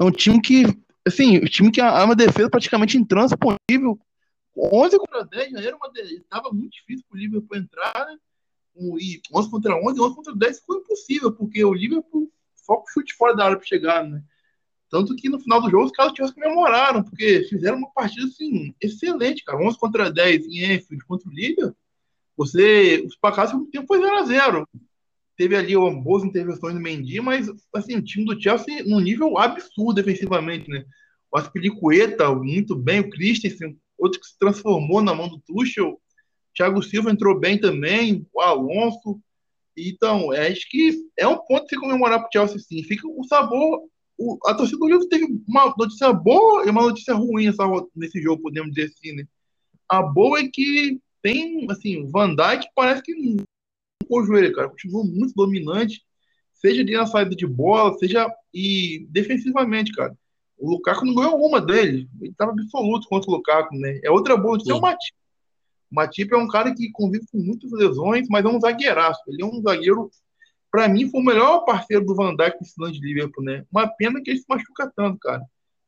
É 0.00 0.04
um 0.04 0.10
time 0.10 0.40
que, 0.40 0.64
assim, 1.06 1.38
o 1.38 1.48
time 1.48 1.70
que 1.70 1.80
é 1.80 1.88
uma 1.88 2.14
defesa 2.14 2.50
praticamente 2.50 2.96
intransponível. 2.96 3.98
11 4.56 4.98
contra 4.98 5.24
10 5.24 5.52
já 5.52 5.60
era 5.60 5.76
uma. 5.76 5.90
Estava 5.94 6.50
muito 6.52 6.72
difícil 6.72 7.04
para 7.08 7.16
o 7.16 7.20
Liverpool 7.20 7.56
entrar, 7.56 8.06
né? 8.06 8.16
E 9.00 9.20
11 9.32 9.50
contra 9.50 9.76
11, 9.76 10.00
11 10.00 10.14
contra 10.14 10.34
10 10.34 10.60
foi 10.60 10.78
impossível, 10.78 11.32
porque 11.32 11.64
o 11.64 11.74
Liverpool 11.74 12.30
só 12.54 12.76
com 12.76 12.86
chute 12.88 13.14
fora 13.14 13.34
da 13.34 13.44
área 13.44 13.56
para 13.56 13.66
chegar, 13.66 14.04
né? 14.04 14.22
Tanto 14.90 15.14
que 15.14 15.28
no 15.28 15.38
final 15.38 15.60
do 15.60 15.70
jogo 15.70 15.84
os 15.84 15.92
caras 15.92 16.12
tinham 16.12 16.32
comemoraram, 16.32 17.02
porque 17.02 17.44
fizeram 17.48 17.78
uma 17.78 17.90
partida 17.92 18.26
assim, 18.26 18.74
excelente, 18.80 19.44
cara. 19.44 19.58
11 19.58 19.78
contra 19.78 20.10
10 20.10 20.46
em 20.46 20.74
Enfield 20.74 21.04
contra 21.04 21.28
o 21.28 21.32
Liverpool 21.32 21.76
você, 22.38 23.02
os 23.04 23.16
placares 23.16 23.52
no 23.52 23.66
tempo 23.66 23.88
foi 23.88 24.00
0 24.00 24.16
a 24.16 24.22
0 24.22 24.68
Teve 25.38 25.54
ali 25.54 25.76
ó, 25.76 25.88
boas 25.88 26.24
intervenções 26.24 26.74
do 26.74 26.80
Mendy, 26.80 27.20
mas 27.20 27.48
assim, 27.72 27.94
o 27.94 28.02
time 28.02 28.24
do 28.24 28.42
Chelsea 28.42 28.82
num 28.84 28.98
nível 28.98 29.38
absurdo 29.38 29.94
defensivamente, 29.94 30.68
né? 30.68 30.84
O 31.30 31.38
Aspilicueta, 31.38 32.34
muito 32.34 32.74
bem, 32.74 33.00
o 33.00 33.08
Christensen, 33.08 33.78
outro 33.96 34.20
que 34.20 34.26
se 34.26 34.36
transformou 34.36 35.00
na 35.00 35.14
mão 35.14 35.28
do 35.28 35.38
Tuchel. 35.38 36.00
Thiago 36.56 36.82
Silva 36.82 37.12
entrou 37.12 37.38
bem 37.38 37.56
também, 37.56 38.26
o 38.34 38.40
Alonso. 38.40 39.20
Então, 39.76 40.32
é, 40.32 40.48
acho 40.48 40.68
que 40.68 41.06
é 41.16 41.28
um 41.28 41.38
ponto 41.38 41.62
de 41.62 41.68
se 41.68 41.76
comemorar 41.76 42.18
para 42.18 42.26
o 42.26 42.32
Chelsea, 42.32 42.58
sim. 42.58 42.82
Fica 42.82 43.06
o 43.06 43.22
sabor. 43.22 43.82
O, 44.18 44.36
a 44.44 44.54
torcida 44.54 44.78
do 44.78 44.86
Liverpool 44.86 45.08
teve 45.08 45.40
uma 45.46 45.72
notícia 45.78 46.12
boa 46.12 46.66
e 46.66 46.70
uma 46.70 46.82
notícia 46.82 47.14
ruim 47.14 47.46
nessa, 47.46 47.62
nesse 47.94 48.20
jogo, 48.20 48.42
podemos 48.42 48.74
dizer 48.74 48.90
assim, 48.92 49.12
né? 49.12 49.24
A 49.88 50.02
boa 50.02 50.40
é 50.40 50.48
que 50.52 50.98
tem, 51.22 51.70
assim, 51.70 52.02
o 52.02 52.08
Van 52.08 52.34
Dijk 52.34 52.66
parece 52.74 53.02
que 53.02 53.14
não 54.10 54.18
o 54.18 54.24
joelho, 54.24 54.54
cara. 54.54 54.68
Continua 54.68 55.04
muito 55.04 55.34
dominante, 55.34 56.02
seja 56.54 56.84
de 56.84 56.96
na 56.96 57.06
saída 57.06 57.34
de 57.34 57.46
bola, 57.46 57.96
seja 57.98 58.28
e 58.52 59.06
defensivamente, 59.10 59.92
cara. 59.92 60.16
O 60.58 60.70
Lukaku 60.72 61.06
não 61.06 61.14
ganhou 61.14 61.36
uma 61.36 61.60
dele. 61.60 62.08
Ele 62.20 62.30
estava 62.30 62.50
absoluto 62.52 63.08
contra 63.08 63.30
o 63.30 63.34
Lukaku, 63.34 63.76
né? 63.76 64.00
É 64.02 64.10
outra 64.10 64.36
boa 64.36 64.54
notícia 64.54 64.72
é 64.72 64.74
o 64.74 64.80
Matip. 64.80 65.16
O 65.90 65.94
Matip 65.94 66.34
é 66.34 66.36
um 66.36 66.48
cara 66.48 66.74
que 66.74 66.90
convive 66.90 67.24
com 67.30 67.38
muitas 67.38 67.70
lesões, 67.70 68.26
mas 68.28 68.44
é 68.44 68.48
um 68.48 68.60
zagueiraço. 68.60 69.20
Ele 69.28 69.42
é 69.42 69.46
um 69.46 69.62
zagueiro, 69.62 70.10
para 70.70 70.88
mim, 70.88 71.08
foi 71.08 71.20
o 71.20 71.24
melhor 71.24 71.64
parceiro 71.64 72.04
do 72.04 72.14
Van 72.14 72.34
Dijk 72.34 72.58
nesse 72.60 72.74
lance 72.78 73.00
de 73.00 73.06
Liverpool, 73.06 73.44
né? 73.44 73.64
Uma 73.70 73.86
pena 73.86 74.20
que 74.20 74.30
ele 74.30 74.40
se 74.40 74.46
machuca 74.48 74.92
tanto, 74.94 75.18
cara. 75.20 75.42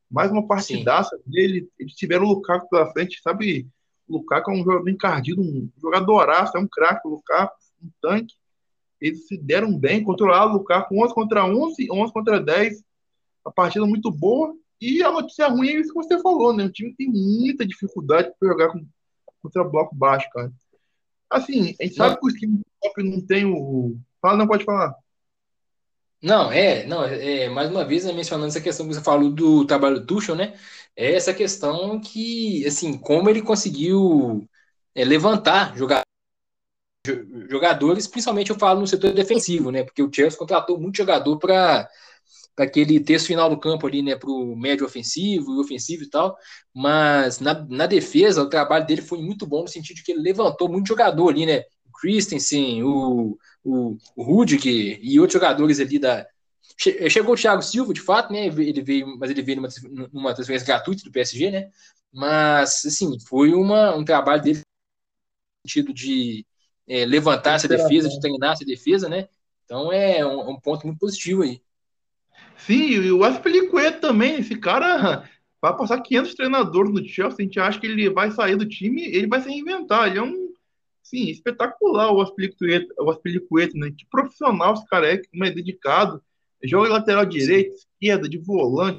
Mais 0.09 0.31
uma 0.31 0.47
partidaça 0.47 1.17
Sim. 1.17 1.23
dele. 1.27 1.69
Eles 1.79 1.95
tiveram 1.95 2.25
o 2.25 2.29
Lukaku 2.29 2.69
pela 2.71 2.91
frente, 2.93 3.21
sabe? 3.23 3.69
O 4.09 4.19
Lukaku 4.19 4.51
é 4.51 4.55
um 4.55 4.65
jogador 4.65 4.89
encardido, 4.89 5.43
um 5.43 5.69
jogadoraço, 5.81 6.57
é 6.57 6.61
um 6.61 6.69
craque, 6.69 7.07
o 7.07 7.11
Lukaku, 7.11 7.55
um 7.83 7.91
tanque. 8.01 8.35
Eles 9.01 9.27
se 9.27 9.37
deram 9.37 9.77
bem, 9.77 10.05
controlaram 10.05 10.51
o 10.51 10.55
Lukaku 10.59 11.03
11 11.03 11.15
contra 11.15 11.45
11, 11.47 11.89
11 11.91 12.13
contra 12.13 12.41
10. 12.41 12.83
A 13.45 13.51
partida 13.51 13.87
muito 13.87 14.11
boa. 14.11 14.55
E 14.81 15.03
a 15.03 15.11
notícia 15.11 15.49
ruim 15.49 15.69
é 15.69 15.81
isso 15.81 15.93
que 15.93 16.03
você 16.03 16.21
falou, 16.21 16.55
né? 16.55 16.65
O 16.65 16.73
time 16.73 16.95
tem 16.95 17.09
muita 17.09 17.67
dificuldade 17.67 18.33
para 18.39 18.49
jogar 18.49 18.69
com, 18.69 18.87
contra 19.43 19.65
bloco 19.65 19.95
baixo, 19.95 20.29
cara. 20.33 20.53
Assim, 21.29 21.75
a 21.81 21.85
gente 21.85 21.95
sabe 21.95 22.19
que 22.19 22.27
o 22.27 22.33
time 22.33 22.63
não 22.99 23.21
tem 23.21 23.45
o. 23.45 23.97
Fala, 24.21 24.37
não 24.37 24.47
pode 24.47 24.65
falar. 24.65 24.95
Não, 26.23 26.53
é, 26.53 26.85
não, 26.87 27.05
é, 27.05 27.49
mais 27.49 27.71
uma 27.71 27.85
vez, 27.85 28.05
né, 28.05 28.13
mencionando 28.13 28.49
essa 28.49 28.61
questão 28.61 28.87
que 28.87 28.95
você 28.95 29.01
falou 29.01 29.31
do 29.31 29.65
trabalho 29.65 30.01
do 30.01 30.07
Tuchel, 30.07 30.35
né? 30.35 30.55
É 30.95 31.15
essa 31.15 31.33
questão 31.33 31.99
que, 31.99 32.67
assim, 32.67 32.99
como 32.99 33.31
ele 33.31 33.41
conseguiu 33.41 34.47
é, 34.95 35.05
levantar 35.05 35.75
jogadores, 37.49 38.07
principalmente 38.07 38.51
eu 38.51 38.59
falo 38.59 38.81
no 38.81 38.87
setor 38.87 39.13
defensivo, 39.13 39.71
né? 39.71 39.85
Porque 39.85 40.03
o 40.03 40.11
Chelsea 40.13 40.39
contratou 40.39 40.79
muito 40.79 40.97
jogador 40.97 41.39
para 41.39 41.89
aquele 42.57 43.01
texto 43.01 43.29
final 43.29 43.49
do 43.49 43.59
campo 43.59 43.87
ali, 43.87 44.03
né? 44.03 44.17
Para 44.17 44.31
o 44.31 44.57
médio 44.57 44.85
ofensivo 44.87 45.57
e 45.57 45.61
ofensivo 45.61 46.03
e 46.05 46.11
tal. 46.11 46.37
Mas 46.75 47.41
na, 47.41 47.55
na 47.69 47.87
defesa, 47.87 48.43
o 48.43 48.49
trabalho 48.49 48.87
dele 48.87 49.03
foi 49.03 49.21
muito 49.23 49.47
bom 49.47 49.63
no 49.63 49.69
sentido 49.69 49.97
de 49.97 50.03
que 50.03 50.13
ele 50.13 50.23
levantou 50.23 50.69
muito 50.69 50.89
jogador 50.89 51.29
ali, 51.31 51.47
né? 51.47 51.65
O 51.87 51.93
Christensen, 51.99 52.83
o 52.85 53.39
o, 53.65 53.97
o 54.17 54.23
Rudiger 54.23 54.99
e 55.03 55.19
outros 55.21 55.35
jogadores 55.35 55.81
ali 55.81 55.99
da. 55.99 56.27
Chegou 56.77 57.35
o 57.35 57.37
Thiago 57.37 57.63
Silva, 57.63 57.93
de 57.93 58.01
fato, 58.01 58.33
né? 58.33 58.47
Ele 58.47 58.83
veio, 58.83 59.19
mas 59.19 59.31
ele 59.31 59.43
veio 59.43 59.61
numa, 59.61 59.69
numa 60.13 60.35
transferência 60.35 60.67
gratuita 60.67 61.05
do 61.05 61.13
PSG, 61.13 61.51
né? 61.51 61.71
Mas, 62.13 62.87
assim, 62.87 63.19
foi 63.21 63.53
uma, 63.53 63.95
um 63.95 64.05
trabalho 64.05 64.43
dele 64.43 64.59
no 64.61 65.71
sentido 65.71 65.93
de 65.93 66.47
é, 66.91 67.07
levantar 67.07 67.55
essa 67.55 67.69
defesa, 67.69 68.09
de 68.09 68.19
treinar 68.21 68.55
essa 68.55 68.65
defesa, 68.65 69.09
né? 69.09 69.29
Então 69.65 69.93
é 69.93 70.27
um, 70.27 70.51
um 70.51 70.61
ponto 70.61 70.85
muito 70.85 70.99
positivo 70.99 71.43
aí. 71.43 71.63
Sim, 72.59 72.89
e 72.89 73.13
o 73.13 73.23
Aspilicueta 73.23 74.01
também, 74.01 74.41
esse 74.41 74.57
cara 74.57 75.25
vai 75.63 75.77
passar 75.77 76.01
500 76.01 76.35
treinadores 76.35 76.93
no 76.93 77.07
Chelsea, 77.07 77.37
a 77.39 77.43
gente 77.43 77.61
acha 77.61 77.79
que 77.79 77.87
ele 77.87 78.11
vai 78.11 78.33
sair 78.33 78.57
do 78.57 78.67
time, 78.67 79.05
ele 79.05 79.29
vai 79.29 79.41
se 79.41 79.49
reinventar, 79.49 80.09
ele 80.09 80.19
é 80.19 80.23
um, 80.23 80.53
sim, 81.01 81.29
espetacular 81.29 82.13
o 82.13 82.21
Aspilicueta, 82.21 82.93
o 82.99 83.09
Aspilicueta, 83.09 83.79
né, 83.79 83.93
que 83.97 84.05
profissional 84.07 84.75
esse 84.75 84.85
cara 84.87 85.13
é, 85.13 85.19
como 85.19 85.45
é 85.45 85.51
dedicado, 85.51 86.21
joga 86.65 86.89
lateral 86.89 87.25
direito, 87.25 87.73
esquerda, 87.77 88.29
de 88.29 88.39
volante, 88.39 88.99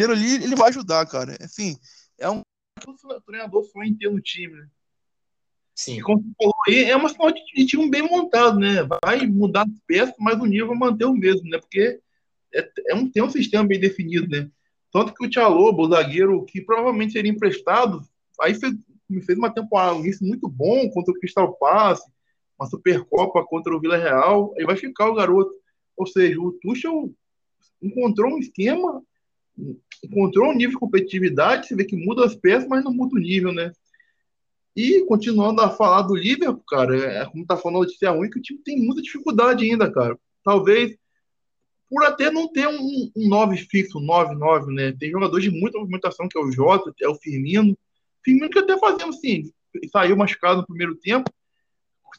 ali 0.00 0.34
ele 0.34 0.54
vai 0.54 0.68
ajudar, 0.68 1.04
cara, 1.06 1.36
assim, 1.40 1.76
é 2.16 2.30
um 2.30 2.42
treinador 3.26 3.64
sonha 3.64 3.88
em 3.88 3.94
ter 3.96 4.08
no 4.08 4.20
time, 4.20 4.54
né? 4.54 4.68
Sim. 5.78 5.98
E 5.98 6.02
como 6.02 6.20
você 6.20 6.28
falou 6.36 6.54
aí, 6.66 6.84
é 6.86 6.96
uma 6.96 7.08
final 7.08 7.30
de 7.30 7.64
time 7.64 7.88
bem 7.88 8.02
montado, 8.02 8.58
né? 8.58 8.84
Vai 9.04 9.24
mudar 9.28 9.62
as 9.62 9.80
peças, 9.86 10.14
mas 10.18 10.36
o 10.40 10.44
nível 10.44 10.66
vai 10.66 10.76
manter 10.76 11.04
o 11.04 11.14
mesmo, 11.14 11.48
né? 11.48 11.56
Porque 11.56 12.00
é, 12.52 12.68
é 12.88 12.94
um, 12.96 13.08
tem 13.08 13.22
um 13.22 13.30
sistema 13.30 13.64
bem 13.64 13.78
definido, 13.78 14.26
né? 14.26 14.50
Tanto 14.92 15.14
que 15.14 15.24
o 15.24 15.30
Tchalobo, 15.30 15.82
o 15.82 15.88
zagueiro, 15.88 16.44
que 16.46 16.60
provavelmente 16.62 17.12
seria 17.12 17.30
emprestado, 17.30 18.02
aí 18.40 18.54
fez, 18.54 18.74
fez 19.24 19.38
uma 19.38 19.54
temporada 19.54 19.94
muito 20.20 20.48
bom 20.48 20.90
contra 20.90 21.14
o 21.14 21.18
Crystal 21.20 21.54
Palace, 21.54 22.10
uma 22.58 22.68
Supercopa 22.68 23.44
contra 23.44 23.72
o 23.72 23.78
Vila 23.78 23.96
Real, 23.96 24.52
aí 24.58 24.64
vai 24.64 24.76
ficar 24.76 25.08
o 25.08 25.14
garoto. 25.14 25.52
Ou 25.96 26.08
seja, 26.08 26.40
o 26.40 26.50
Tuchel 26.60 27.14
encontrou 27.80 28.34
um 28.34 28.38
esquema, 28.38 29.00
encontrou 30.04 30.50
um 30.50 30.54
nível 30.54 30.72
de 30.72 30.80
competitividade, 30.80 31.68
você 31.68 31.76
vê 31.76 31.84
que 31.84 31.94
muda 31.94 32.24
as 32.24 32.34
peças, 32.34 32.68
mas 32.68 32.82
não 32.82 32.92
muda 32.92 33.14
o 33.14 33.20
nível, 33.20 33.52
né? 33.52 33.70
E 34.78 35.04
continuando 35.06 35.60
a 35.60 35.70
falar 35.70 36.02
do 36.02 36.14
Liverpool, 36.14 36.62
cara, 36.68 36.96
é, 36.96 37.26
como 37.26 37.44
tá 37.44 37.56
falando 37.56 37.78
a 37.78 37.80
notícia 37.80 38.12
ruim, 38.12 38.30
que 38.30 38.38
o 38.38 38.42
time 38.42 38.60
tem 38.60 38.78
muita 38.78 39.02
dificuldade 39.02 39.68
ainda, 39.68 39.90
cara. 39.90 40.16
Talvez 40.44 40.96
por 41.90 42.04
até 42.04 42.30
não 42.30 42.46
ter 42.46 42.68
um, 42.68 43.10
um 43.16 43.28
9 43.28 43.56
fixo, 43.56 43.98
um 43.98 44.06
9-9, 44.06 44.66
né? 44.66 44.92
Tem 44.92 45.10
jogadores 45.10 45.42
de 45.42 45.50
muita 45.50 45.80
movimentação, 45.80 46.28
que 46.28 46.38
é 46.38 46.40
o 46.40 46.52
Jota, 46.52 46.94
é 47.02 47.08
o 47.08 47.16
Firmino. 47.16 47.76
Firmino 48.24 48.48
que 48.48 48.60
até 48.60 48.78
fazendo 48.78 49.08
assim, 49.08 49.50
saiu 49.90 50.16
machucado 50.16 50.60
no 50.60 50.66
primeiro 50.66 50.94
tempo. 50.94 51.28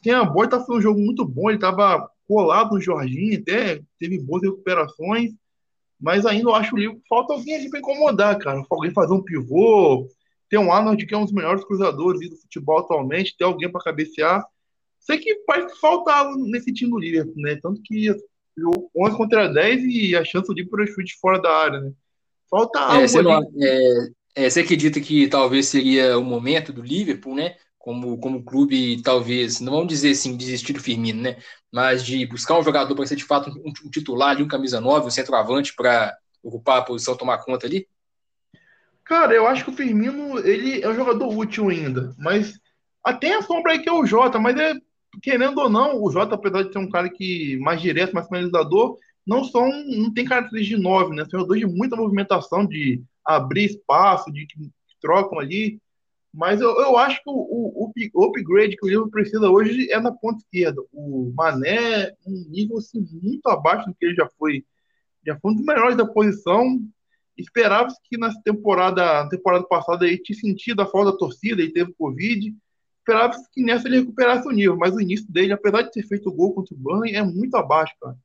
Tem 0.02 0.12
a 0.12 0.22
bola, 0.22 0.48
tá 0.48 0.60
fazendo 0.60 0.76
um 0.76 0.82
jogo 0.82 1.00
muito 1.00 1.24
bom, 1.24 1.48
ele 1.48 1.58
tava 1.58 2.10
colado 2.28 2.74
no 2.74 2.80
Jorginho, 2.80 3.40
até 3.40 3.80
teve 3.98 4.18
boas 4.18 4.42
recuperações. 4.42 5.30
Mas 5.98 6.26
ainda 6.26 6.50
eu 6.50 6.54
acho 6.54 6.74
que 6.74 7.00
falta 7.08 7.32
alguém 7.32 7.54
ali 7.54 7.70
para 7.70 7.78
incomodar, 7.78 8.38
cara. 8.38 8.62
Alguém 8.68 8.92
fazer 8.92 9.14
um 9.14 9.22
pivô. 9.22 10.06
Tem 10.50 10.58
um 10.58 10.72
Arnold 10.72 11.06
que 11.06 11.14
é 11.14 11.16
um 11.16 11.24
dos 11.24 11.32
melhores 11.32 11.64
cruzadores 11.64 12.28
do 12.28 12.36
futebol 12.36 12.80
atualmente, 12.80 13.36
ter 13.38 13.44
alguém 13.44 13.70
para 13.70 13.84
cabecear. 13.84 14.44
Sei 14.98 15.16
que 15.16 15.32
parece 15.46 15.72
que 15.72 15.80
falta 15.80 16.12
algo 16.12 16.44
nesse 16.44 16.74
time 16.74 16.90
do 16.90 16.98
Liverpool, 16.98 17.40
né? 17.40 17.56
Tanto 17.62 17.80
que 17.80 18.12
jogou 18.58 18.90
11 18.96 19.16
contra 19.16 19.48
10 19.48 19.84
e 19.84 20.16
a 20.16 20.24
chance 20.24 20.52
de 20.52 20.62
ir 20.62 20.66
para 20.66 20.84
chute 20.88 21.16
fora 21.20 21.40
da 21.40 21.56
área, 21.56 21.80
né? 21.80 21.92
Falta 22.50 22.80
é, 22.80 22.82
algo. 22.82 23.08
Você, 23.08 23.22
não, 23.22 23.42
é, 23.60 24.08
é, 24.34 24.50
você 24.50 24.60
acredita 24.60 25.00
que 25.00 25.28
talvez 25.28 25.66
seria 25.66 26.18
o 26.18 26.24
momento 26.24 26.72
do 26.72 26.82
Liverpool, 26.82 27.36
né? 27.36 27.56
Como, 27.78 28.18
como 28.18 28.44
clube, 28.44 29.00
talvez, 29.02 29.60
não 29.60 29.72
vamos 29.72 29.88
dizer 29.88 30.10
assim, 30.10 30.36
desistir 30.36 30.72
do 30.72 30.80
Firmino, 30.80 31.22
né? 31.22 31.36
Mas 31.70 32.04
de 32.04 32.26
buscar 32.26 32.58
um 32.58 32.62
jogador 32.64 32.94
para 32.96 33.06
ser 33.06 33.16
de 33.16 33.24
fato 33.24 33.50
um, 33.50 33.72
um 33.86 33.90
titular 33.90 34.30
ali, 34.30 34.42
um 34.42 34.48
camisa 34.48 34.80
9, 34.80 35.06
um 35.06 35.10
centroavante 35.10 35.74
para 35.76 36.14
ocupar 36.42 36.78
a 36.78 36.82
posição, 36.82 37.16
tomar 37.16 37.38
conta 37.38 37.66
ali? 37.66 37.86
Cara, 39.10 39.34
eu 39.34 39.44
acho 39.44 39.64
que 39.64 39.70
o 39.70 39.74
Firmino, 39.74 40.38
ele 40.38 40.80
é 40.80 40.88
um 40.88 40.94
jogador 40.94 41.36
útil 41.36 41.68
ainda, 41.68 42.14
mas 42.16 42.60
até 43.02 43.34
a 43.34 43.42
sombra 43.42 43.72
aí 43.72 43.80
que 43.80 43.88
é 43.88 43.92
o 43.92 44.06
Jota, 44.06 44.38
mas 44.38 44.56
é 44.56 44.72
querendo 45.20 45.58
ou 45.58 45.68
não, 45.68 46.00
o 46.00 46.12
Jota, 46.12 46.36
apesar 46.36 46.62
de 46.62 46.72
ser 46.72 46.78
um 46.78 46.88
cara 46.88 47.10
que 47.10 47.56
mais 47.56 47.82
direto, 47.82 48.14
mais 48.14 48.28
finalizador, 48.28 48.96
não 49.26 49.42
são, 49.42 49.68
não 49.84 50.14
tem 50.14 50.24
características 50.24 50.78
de 50.78 50.84
9, 50.84 51.16
né? 51.16 51.24
São 51.24 51.40
jogadores 51.40 51.68
de 51.68 51.76
muita 51.76 51.96
movimentação, 51.96 52.64
de 52.64 53.02
abrir 53.24 53.64
espaço, 53.64 54.30
de 54.30 54.46
que, 54.46 54.70
trocam 55.00 55.40
ali. 55.40 55.80
Mas 56.32 56.60
eu, 56.60 56.70
eu 56.80 56.96
acho 56.96 57.16
que 57.16 57.28
o, 57.28 57.32
o, 57.32 57.92
o, 58.14 58.24
upgrade 58.26 58.76
que 58.76 58.84
o 58.84 58.88
Liverpool 58.88 59.10
precisa 59.10 59.50
hoje 59.50 59.90
é 59.90 59.98
na 59.98 60.12
ponta 60.12 60.38
esquerda. 60.38 60.80
O 60.92 61.32
Mané, 61.34 62.12
um 62.24 62.44
nível 62.48 62.78
assim, 62.78 63.04
muito 63.20 63.48
abaixo 63.48 63.88
do 63.88 63.94
que 63.96 64.06
ele 64.06 64.14
já 64.14 64.28
foi. 64.38 64.64
Já 65.26 65.36
foi 65.40 65.50
um 65.50 65.56
dos 65.56 65.64
melhores 65.64 65.96
da 65.96 66.06
posição. 66.06 66.80
Esperava-se 67.40 67.98
que 68.04 68.16
na 68.16 68.32
temporada, 68.42 69.28
temporada 69.28 69.64
passada 69.64 70.06
ele 70.06 70.18
tinha 70.18 70.38
sentido 70.38 70.82
a 70.82 70.86
falta 70.86 71.12
da 71.12 71.18
torcida, 71.18 71.62
ele 71.62 71.72
teve 71.72 71.92
Covid 71.94 72.54
esperava 73.10 73.34
que 73.52 73.62
nessa 73.62 73.88
ele 73.88 74.00
recuperasse 74.00 74.46
o 74.46 74.50
nível, 74.50 74.76
mas 74.76 74.94
o 74.94 75.00
início 75.00 75.30
dele, 75.30 75.52
apesar 75.52 75.82
de 75.82 75.90
ter 75.90 76.02
feito 76.04 76.28
o 76.28 76.32
gol 76.32 76.54
contra 76.54 76.74
o 76.74 76.78
Burnley, 76.78 77.16
é 77.16 77.22
muito 77.22 77.56
abaixo, 77.56 77.94
cara. 78.00 78.16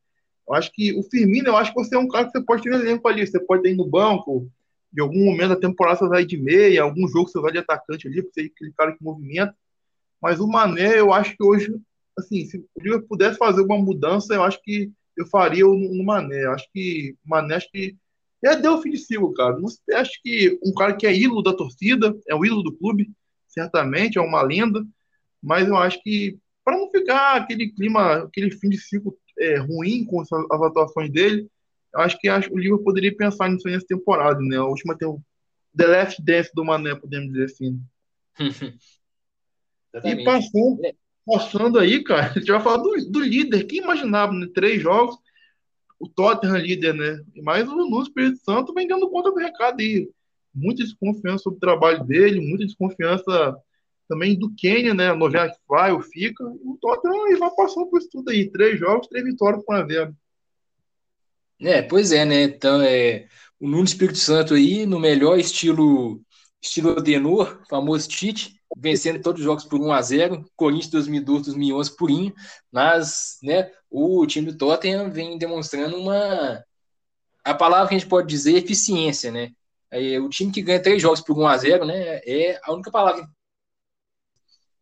Eu 0.47 0.53
acho 0.53 0.71
que 0.71 0.93
o 0.93 1.03
Firmino, 1.03 1.47
eu 1.47 1.57
acho 1.57 1.73
que 1.73 1.83
você 1.83 1.95
é 1.95 1.97
um 1.99 2.07
cara 2.07 2.25
que 2.25 2.31
você 2.31 2.43
pode 2.43 2.61
ter 2.61 2.71
elenco 2.71 3.07
ali, 3.07 3.25
você 3.25 3.39
pode 3.39 3.67
ir 3.67 3.75
no 3.75 3.85
banco, 3.85 4.47
de 4.91 5.01
algum 5.01 5.25
momento 5.25 5.49
da 5.49 5.55
temporada 5.55 5.99
você 5.99 6.07
vai 6.07 6.25
de 6.25 6.37
meia, 6.37 6.83
algum 6.83 7.07
jogo 7.07 7.29
você 7.29 7.39
vai 7.41 7.51
de 7.51 7.57
atacante 7.57 8.07
ali, 8.07 8.21
porque 8.21 8.41
você 8.41 8.47
é 8.47 8.51
aquele 8.51 8.73
cara 8.73 8.95
que 8.95 9.03
movimenta. 9.03 9.55
Mas 10.21 10.39
o 10.39 10.47
Mané, 10.47 10.99
eu 10.99 11.11
acho 11.11 11.35
que 11.35 11.43
hoje, 11.43 11.75
assim, 12.17 12.45
se 12.45 12.57
o 12.57 12.81
Liverpool 12.81 13.09
pudesse 13.09 13.37
fazer 13.37 13.61
uma 13.61 13.77
mudança, 13.77 14.33
eu 14.35 14.43
acho 14.43 14.61
que 14.61 14.91
eu 15.17 15.25
faria 15.27 15.65
no, 15.65 15.95
no 15.95 16.03
Mané. 16.03 16.45
Eu 16.45 16.51
acho 16.51 16.67
que 16.71 17.15
o 17.25 17.29
Mané, 17.29 17.55
acho 17.55 17.71
que 17.71 17.95
já 18.43 18.55
deu 18.55 18.73
o 18.73 18.81
fim 18.81 18.91
de 18.91 18.97
ciclo, 18.97 19.33
cara. 19.33 19.57
Não 19.57 19.67
acho 19.97 20.21
que 20.21 20.59
um 20.63 20.73
cara 20.73 20.95
que 20.95 21.07
é 21.07 21.15
ídolo 21.15 21.41
da 21.41 21.53
torcida, 21.53 22.15
é 22.27 22.35
o 22.35 22.45
ídolo 22.45 22.63
do 22.63 22.77
clube, 22.77 23.11
certamente, 23.47 24.17
é 24.17 24.21
uma 24.21 24.41
lenda, 24.41 24.85
mas 25.41 25.67
eu 25.67 25.77
acho 25.77 26.01
que 26.03 26.37
para 26.63 26.77
não 26.77 26.89
ficar 26.89 27.35
aquele 27.35 27.69
clima, 27.71 28.23
aquele 28.23 28.49
fim 28.49 28.69
de 28.69 28.79
ciclo 28.79 29.15
é, 29.37 29.57
ruim 29.57 30.03
com 30.05 30.19
as, 30.19 30.31
as, 30.31 30.61
atuações 30.61 31.11
dele, 31.11 31.47
eu 31.93 31.99
acho 32.01 32.17
que 32.19 32.27
acho, 32.27 32.51
o 32.51 32.57
livro 32.57 32.83
poderia 32.83 33.15
pensar 33.15 33.49
nisso 33.49 33.67
nessa 33.67 33.85
temporada, 33.85 34.39
né? 34.41 34.57
A 34.57 34.65
última 34.65 34.97
tem 34.97 35.07
o 35.07 35.21
The 35.77 35.85
Last 35.85 36.21
Dance 36.23 36.49
do 36.53 36.65
Mané, 36.65 36.95
podemos 36.95 37.31
dizer 37.31 37.45
assim. 37.45 37.79
e 40.03 40.23
passando, 40.23 40.81
passando 41.25 41.79
aí, 41.79 42.03
cara, 42.03 42.31
a 42.35 42.39
gente 42.39 42.51
vai 42.51 42.61
falar 42.61 42.77
do, 42.77 43.11
do 43.11 43.19
líder. 43.19 43.65
Quem 43.65 43.79
imaginava, 43.79 44.33
né? 44.33 44.47
Três 44.53 44.81
jogos, 44.81 45.17
o 45.99 46.07
Tottenham 46.07 46.57
líder, 46.57 46.93
né? 46.93 47.21
Mas 47.43 47.67
o 47.67 47.75
Nuno 47.75 48.03
Espírito 48.03 48.37
Santo 48.43 48.73
vem 48.73 48.87
dando 48.87 49.09
conta 49.09 49.31
do 49.31 49.37
recado 49.37 49.79
aí 49.79 50.09
muita 50.55 50.83
desconfiança 50.83 51.43
sobre 51.43 51.57
o 51.57 51.59
trabalho 51.59 52.03
dele, 52.05 52.39
muita 52.39 52.65
desconfiança 52.65 53.55
também 54.07 54.37
do 54.37 54.53
Kenya, 54.55 54.93
né? 54.93 55.09
A 55.09 55.15
novela 55.15 55.51
vai 55.67 55.91
ou 55.91 56.01
fica. 56.01 56.43
O 56.43 56.77
Tottenham 56.79 57.27
ele 57.27 57.37
vai 57.37 57.49
passando 57.55 57.87
por 57.87 57.99
isso 57.99 58.09
tudo 58.09 58.29
aí. 58.29 58.49
Três 58.49 58.79
jogos, 58.79 59.07
três 59.07 59.25
vitórias 59.25 59.63
com 59.65 59.73
a 59.73 59.85
zero. 59.85 60.15
É, 61.59 61.81
pois 61.81 62.11
é, 62.11 62.23
né? 62.23 62.43
Então, 62.43 62.81
é, 62.81 63.27
o 63.59 63.67
Nuno 63.67 63.83
Espírito 63.83 64.17
Santo 64.17 64.53
aí, 64.53 64.85
no 64.85 64.99
melhor 64.99 65.37
estilo 65.37 66.21
estilo 66.61 66.97
Adenor, 66.97 67.61
famoso 67.69 68.09
Tite, 68.09 68.59
vencendo 68.75 69.21
todos 69.21 69.39
os 69.39 69.45
jogos 69.45 69.65
por 69.65 69.79
1 69.79 69.91
a 69.91 70.01
0 70.01 70.45
Corinthians 70.55 70.91
2012, 70.91 71.45
2011 71.45 71.95
purinho, 71.95 72.33
mas, 72.71 73.37
né, 73.43 73.69
o 73.95 74.25
time 74.27 74.51
do 74.51 74.57
Tottenham 74.57 75.09
vem 75.09 75.37
demonstrando 75.37 75.97
uma 75.97 76.63
a 77.45 77.53
palavra 77.53 77.87
que 77.87 77.95
a 77.95 77.97
gente 77.99 78.09
pode 78.09 78.27
dizer 78.27 78.55
é 78.55 78.57
eficiência, 78.57 79.31
né? 79.31 79.51
É, 79.91 80.19
o 80.19 80.27
time 80.27 80.51
que 80.51 80.61
ganha 80.61 80.81
três 80.81 81.01
jogos 81.01 81.21
por 81.21 81.37
1 81.37 81.47
a 81.47 81.57
0 81.57 81.85
né, 81.85 82.19
é 82.25 82.59
a 82.63 82.73
única 82.73 82.91
palavra. 82.91 83.29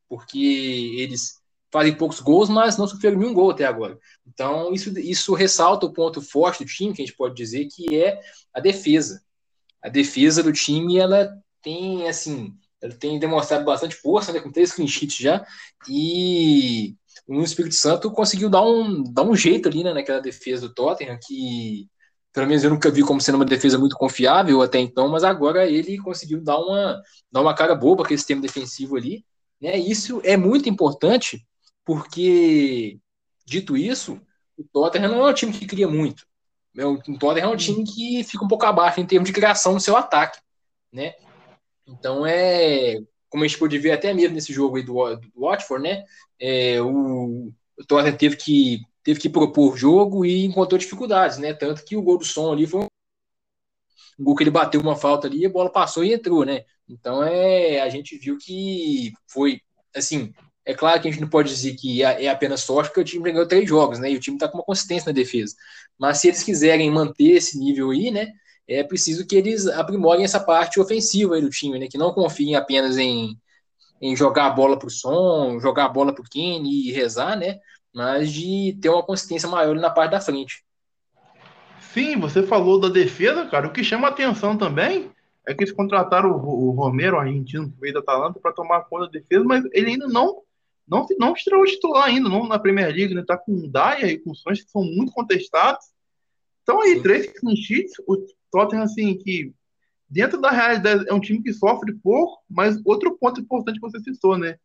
Porque 0.07 0.95
eles 0.97 1.41
fazem 1.71 1.93
poucos 1.93 2.19
gols, 2.21 2.49
mas 2.49 2.77
não 2.77 2.87
sofreram 2.87 3.19
nenhum 3.19 3.33
gol 3.33 3.51
até 3.51 3.65
agora. 3.65 3.99
Então, 4.25 4.73
isso, 4.73 4.97
isso 4.97 5.33
ressalta 5.33 5.85
o 5.85 5.93
ponto 5.93 6.21
forte 6.21 6.63
do 6.63 6.69
time, 6.69 6.93
que 6.93 7.01
a 7.01 7.05
gente 7.05 7.17
pode 7.17 7.35
dizer, 7.35 7.67
que 7.67 8.01
é 8.01 8.19
a 8.53 8.59
defesa. 8.59 9.21
A 9.81 9.89
defesa 9.89 10.41
do 10.41 10.53
time, 10.53 10.97
ela 10.97 11.29
tem, 11.61 12.07
assim, 12.07 12.55
ela 12.81 12.93
tem 12.93 13.19
demonstrado 13.19 13.65
bastante 13.65 13.95
força, 13.95 14.31
né, 14.31 14.39
com 14.39 14.51
três 14.51 14.71
clean 14.71 14.87
sheets 14.87 15.17
já, 15.17 15.45
e 15.89 16.95
o 17.27 17.41
Espírito 17.41 17.75
Santo 17.75 18.11
conseguiu 18.11 18.49
dar 18.49 18.63
um, 18.63 19.03
dar 19.03 19.23
um 19.23 19.35
jeito 19.35 19.69
ali, 19.69 19.83
né, 19.83 19.93
naquela 19.93 20.19
defesa 20.19 20.67
do 20.67 20.73
Tottenham, 20.73 21.17
que 21.21 21.87
pelo 22.33 22.47
menos 22.47 22.63
eu 22.63 22.71
nunca 22.71 22.89
vi 22.89 23.03
como 23.03 23.21
sendo 23.21 23.35
uma 23.35 23.45
defesa 23.45 23.77
muito 23.77 23.95
confiável 23.95 24.61
até 24.61 24.79
então, 24.79 25.07
mas 25.07 25.23
agora 25.23 25.67
ele 25.69 25.99
conseguiu 25.99 26.41
dar 26.43 26.57
uma, 26.57 27.01
dar 27.31 27.41
uma 27.41 27.53
cara 27.53 27.75
boa 27.75 27.95
para 27.95 28.05
aquele 28.05 28.17
sistema 28.17 28.41
defensivo 28.41 28.97
ali. 28.97 29.23
Né? 29.61 29.77
Isso 29.77 30.19
é 30.23 30.35
muito 30.35 30.67
importante, 30.67 31.45
porque, 31.85 32.99
dito 33.45 33.77
isso, 33.77 34.19
o 34.57 34.63
Tottenham 34.63 35.11
não 35.11 35.27
é 35.27 35.31
um 35.31 35.33
time 35.33 35.53
que 35.53 35.67
cria 35.67 35.87
muito. 35.87 36.25
O 36.75 37.19
Tottenham 37.19 37.51
é 37.51 37.53
um 37.53 37.57
time 37.57 37.83
que 37.83 38.23
fica 38.23 38.43
um 38.43 38.47
pouco 38.47 38.65
abaixo 38.65 38.99
em 38.99 39.05
termos 39.05 39.27
de 39.27 39.33
criação 39.33 39.73
no 39.73 39.79
seu 39.79 39.95
ataque. 39.95 40.39
Né? 40.91 41.13
Então, 41.85 42.25
é, 42.25 42.97
como 43.33 43.43
a 43.43 43.47
gente 43.47 43.57
pode 43.57 43.79
ver 43.79 43.91
até 43.93 44.13
mesmo 44.13 44.35
nesse 44.35 44.53
jogo 44.53 44.77
aí 44.77 44.83
do, 44.83 44.93
do 45.15 45.31
Watford, 45.41 45.81
né? 45.83 46.05
É, 46.39 46.79
o, 46.79 47.51
o 47.75 47.85
Tottenham 47.87 48.15
teve 48.15 48.37
que 48.37 48.79
teve 49.03 49.19
que 49.19 49.27
propor 49.27 49.75
jogo 49.75 50.23
e 50.23 50.45
encontrou 50.45 50.77
dificuldades, 50.77 51.39
né? 51.39 51.51
Tanto 51.51 51.83
que 51.83 51.97
o 51.97 52.01
gol 52.03 52.19
do 52.19 52.25
som 52.25 52.53
ali 52.53 52.67
foi 52.67 52.81
um 52.81 54.23
gol 54.23 54.35
que 54.35 54.43
ele 54.43 54.51
bateu 54.51 54.79
uma 54.81 54.95
falta 54.95 55.27
ali, 55.27 55.45
a 55.45 55.49
bola 55.49 55.71
passou 55.71 56.03
e 56.03 56.13
entrou, 56.13 56.45
né? 56.45 56.63
Então 56.87 57.23
é, 57.23 57.81
a 57.81 57.89
gente 57.89 58.17
viu 58.19 58.37
que 58.37 59.11
foi 59.27 59.61
assim, 59.95 60.31
É 60.65 60.73
claro 60.75 61.01
que 61.01 61.07
a 61.09 61.11
gente 61.11 61.21
não 61.21 61.29
pode 61.29 61.49
dizer 61.49 61.75
que 61.75 62.03
é, 62.03 62.25
é 62.25 62.29
apenas 62.29 62.61
sorte, 62.63 62.89
porque 62.89 63.01
o 63.01 63.05
time 63.05 63.31
ganhou 63.31 63.47
três 63.47 63.69
jogos, 63.69 63.99
né? 63.99 64.11
E 64.11 64.17
o 64.17 64.21
time 64.21 64.37
está 64.37 64.49
com 64.49 64.59
uma 64.59 64.65
consistência 64.65 65.07
na 65.11 65.13
defesa. 65.13 65.55
Mas 65.99 66.19
se 66.19 66.29
eles 66.29 66.43
quiserem 66.43 66.91
manter 66.91 67.33
esse 67.33 67.59
nível 67.59 67.91
aí, 67.91 68.11
né? 68.11 68.33
É 68.67 68.83
preciso 68.83 69.27
que 69.27 69.35
eles 69.35 69.67
aprimorem 69.67 70.23
essa 70.23 70.39
parte 70.39 70.79
ofensiva 70.79 71.35
aí 71.35 71.41
do 71.41 71.49
time, 71.49 71.79
né? 71.79 71.87
Que 71.87 71.97
não 71.97 72.13
confiem 72.13 72.55
apenas 72.55 72.97
em, 72.97 73.37
em 74.01 74.15
jogar 74.15 74.47
a 74.47 74.51
bola 74.51 74.77
para 74.77 74.87
o 74.87 74.91
som, 74.91 75.59
jogar 75.59 75.85
a 75.85 75.89
bola 75.89 76.13
para 76.13 76.21
o 76.21 76.29
Kenny 76.29 76.87
e 76.87 76.91
rezar, 76.91 77.37
né? 77.37 77.59
Mas 77.93 78.31
de 78.31 78.77
ter 78.81 78.89
uma 78.89 79.03
consistência 79.03 79.49
maior 79.49 79.75
na 79.75 79.89
parte 79.89 80.11
da 80.11 80.21
frente. 80.21 80.63
Sim, 81.93 82.17
você 82.19 82.41
falou 82.41 82.79
da 82.79 82.89
defesa, 82.89 83.45
cara. 83.45 83.67
O 83.67 83.73
que 83.73 83.83
chama 83.83 84.07
atenção 84.07 84.57
também 84.57 85.11
é 85.45 85.53
que 85.53 85.63
eles 85.63 85.73
contrataram 85.73 86.31
o, 86.31 86.69
o 86.69 86.71
Romero, 86.71 87.19
argentino, 87.19 87.69
que 87.69 87.79
veio 87.79 87.93
da 87.93 87.99
Atalanta, 87.99 88.39
para 88.39 88.53
tomar 88.53 88.85
conta 88.85 89.05
da 89.05 89.11
defesa, 89.11 89.43
mas 89.43 89.63
ele 89.73 89.91
ainda 89.91 90.07
não 90.07 90.41
não, 90.87 91.05
não 91.17 91.33
estreou 91.33 91.63
titular 91.65 92.05
ainda, 92.05 92.27
não 92.29 92.47
na 92.47 92.59
Premier 92.59 92.93
League, 92.93 93.13
né? 93.13 93.23
Tá 93.25 93.37
com 93.37 93.53
o 93.53 93.67
Dyer 93.67 94.09
e 94.09 94.19
com 94.19 94.31
o 94.31 94.35
Sanches, 94.35 94.65
que 94.65 94.71
são 94.71 94.83
muito 94.83 95.13
contestados. 95.13 95.85
Então 96.61 96.81
aí, 96.81 96.95
Sim. 96.95 97.01
três 97.01 97.39
clean 97.39 97.55
sheets, 97.55 97.93
o 98.07 98.17
Tottenham, 98.53 98.83
assim, 98.83 99.17
que 99.17 99.51
dentro 100.07 100.39
da 100.39 100.51
realidade 100.51 101.05
é 101.09 101.13
um 101.13 101.19
time 101.19 101.41
que 101.41 101.51
sofre 101.51 101.91
pouco, 101.95 102.43
mas 102.47 102.79
outro 102.85 103.17
ponto 103.17 103.41
importante 103.41 103.79
que 103.79 103.91
você 103.91 103.99
citou, 103.99 104.37
né? 104.37 104.57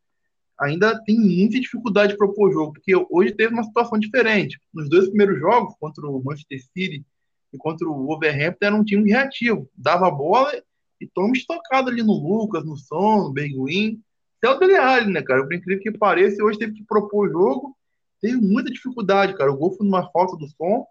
Ainda 0.61 1.03
tem 1.05 1.19
muita 1.19 1.59
dificuldade 1.59 2.13
de 2.13 2.19
propor 2.19 2.53
jogo, 2.53 2.75
porque 2.75 2.93
hoje 3.11 3.33
teve 3.33 3.55
uma 3.55 3.63
situação 3.63 3.99
diferente. 3.99 4.61
Nos 4.75 4.91
dois 4.91 5.09
primeiros 5.09 5.39
jogos, 5.39 5.75
contra 5.81 6.07
o 6.07 6.23
Manchester 6.23 6.61
City 6.61 7.07
e 7.53 7.57
contra 7.57 7.89
o 7.89 8.05
Wolverhampton, 8.05 8.67
era 8.67 8.75
um 8.75 8.85
time 8.85 9.11
reativo. 9.11 9.71
Dava 9.75 10.09
a 10.09 10.11
bola 10.11 10.53
e 11.01 11.07
toma 11.07 11.33
estocado 11.33 11.89
ali 11.89 12.03
no 12.03 12.13
Lucas, 12.13 12.65
no 12.65 12.77
Son, 12.77 13.29
no 13.29 13.33
Beguin 13.33 14.03
até 14.39 14.51
o 14.51 14.59
Dele 14.59 14.77
Alli, 14.77 15.13
né, 15.13 15.23
cara? 15.23 15.43
Por 15.45 15.53
incrível 15.53 15.83
que 15.83 15.99
pareça, 15.99 16.43
hoje 16.43 16.59
teve 16.59 16.75
que 16.75 16.85
propor 16.85 17.31
jogo, 17.31 17.77
teve 18.21 18.37
muita 18.37 18.71
dificuldade, 18.71 19.35
cara. 19.37 19.53
O 19.53 19.57
gol 19.57 19.73
foi 19.73 19.85
numa 19.85 20.09
falta 20.11 20.37
do 20.37 20.47
som, 20.49 20.87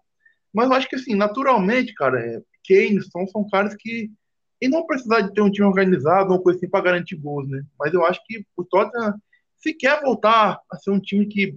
mas 0.53 0.69
eu 0.69 0.73
acho 0.73 0.89
que, 0.89 0.95
assim, 0.95 1.15
naturalmente, 1.15 1.93
cara, 1.93 2.19
é, 2.19 2.41
Kane, 2.67 3.01
Son 3.01 3.27
são 3.27 3.47
caras 3.47 3.75
que 3.75 4.11
e 4.59 4.67
não 4.67 4.85
precisar 4.85 5.21
de 5.21 5.33
ter 5.33 5.41
um 5.41 5.51
time 5.51 5.67
organizado 5.67 6.33
ou 6.33 6.41
coisa 6.41 6.57
assim 6.57 6.69
para 6.69 6.83
garantir 6.83 7.15
gols, 7.15 7.47
né? 7.47 7.63
Mas 7.79 7.93
eu 7.93 8.03
acho 8.05 8.19
que 8.25 8.43
o 8.55 8.63
Tottenham, 8.63 9.13
se 9.57 9.73
quer 9.73 10.01
voltar 10.01 10.59
a 10.71 10.77
ser 10.77 10.89
um 10.89 10.99
time 10.99 11.27
que 11.27 11.55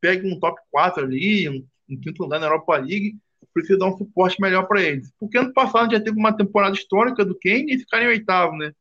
pegue 0.00 0.26
um 0.26 0.38
top 0.40 0.60
4 0.70 1.04
ali, 1.04 1.48
um, 1.48 1.64
um 1.88 2.00
quinto 2.00 2.22
lugar 2.22 2.40
na 2.40 2.46
Europa 2.46 2.76
League, 2.76 3.16
precisa 3.52 3.78
dar 3.78 3.86
um 3.86 3.96
suporte 3.96 4.40
melhor 4.40 4.66
para 4.66 4.82
eles. 4.82 5.12
Porque 5.18 5.38
ano 5.38 5.52
passado 5.52 5.92
já 5.92 6.00
teve 6.00 6.18
uma 6.18 6.36
temporada 6.36 6.74
histórica 6.74 7.24
do 7.24 7.38
Kane 7.38 7.72
e 7.72 7.78
ficaram 7.78 8.04
em 8.04 8.08
oitavo, 8.08 8.56
né? 8.56 8.72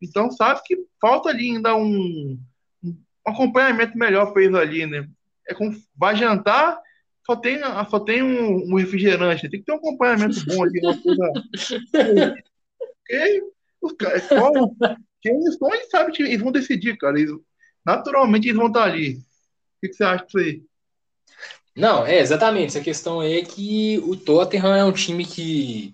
Então 0.00 0.30
sabe 0.30 0.60
que 0.64 0.76
falta 1.00 1.30
ali 1.30 1.50
ainda 1.50 1.74
um, 1.74 2.38
um 2.82 2.96
acompanhamento 3.26 3.98
melhor 3.98 4.32
para 4.32 4.42
eles 4.42 4.54
ali, 4.54 4.86
né? 4.86 5.08
É 5.48 5.54
com, 5.54 5.74
vai 5.96 6.14
jantar, 6.14 6.80
só 7.26 7.36
tem, 7.36 7.60
só 7.90 8.00
tem 8.00 8.22
um, 8.22 8.72
um 8.72 8.76
refrigerante, 8.76 9.48
tem 9.48 9.60
que 9.60 9.66
ter 9.66 9.72
um 9.72 9.76
acompanhamento 9.76 10.44
bom 10.46 10.62
ali, 10.62 10.80
uma 10.80 10.96
coisa. 11.00 11.32
Porque 13.06 13.42
os 13.82 13.92
caras, 13.92 14.28
quem 15.20 15.34
eles 15.34 15.54
estão, 15.54 15.72
eles 15.72 15.90
sabem 15.90 16.14
que 16.14 16.22
eles 16.22 16.40
vão 16.40 16.52
decidir, 16.52 16.96
cara. 16.96 17.18
Eles, 17.18 17.34
naturalmente 17.84 18.48
eles 18.48 18.58
vão 18.58 18.68
estar 18.68 18.84
ali. 18.84 19.14
O 19.16 19.20
que, 19.80 19.88
que 19.88 19.94
você 19.94 20.04
acha 20.04 20.24
disso 20.24 20.38
aí? 20.38 20.62
Não, 21.76 22.06
é 22.06 22.18
exatamente. 22.18 22.68
Essa 22.68 22.80
questão 22.80 23.22
é 23.22 23.42
que 23.42 23.98
o 24.04 24.16
Tottenham 24.16 24.74
é 24.74 24.84
um 24.84 24.92
time 24.92 25.24
que 25.24 25.92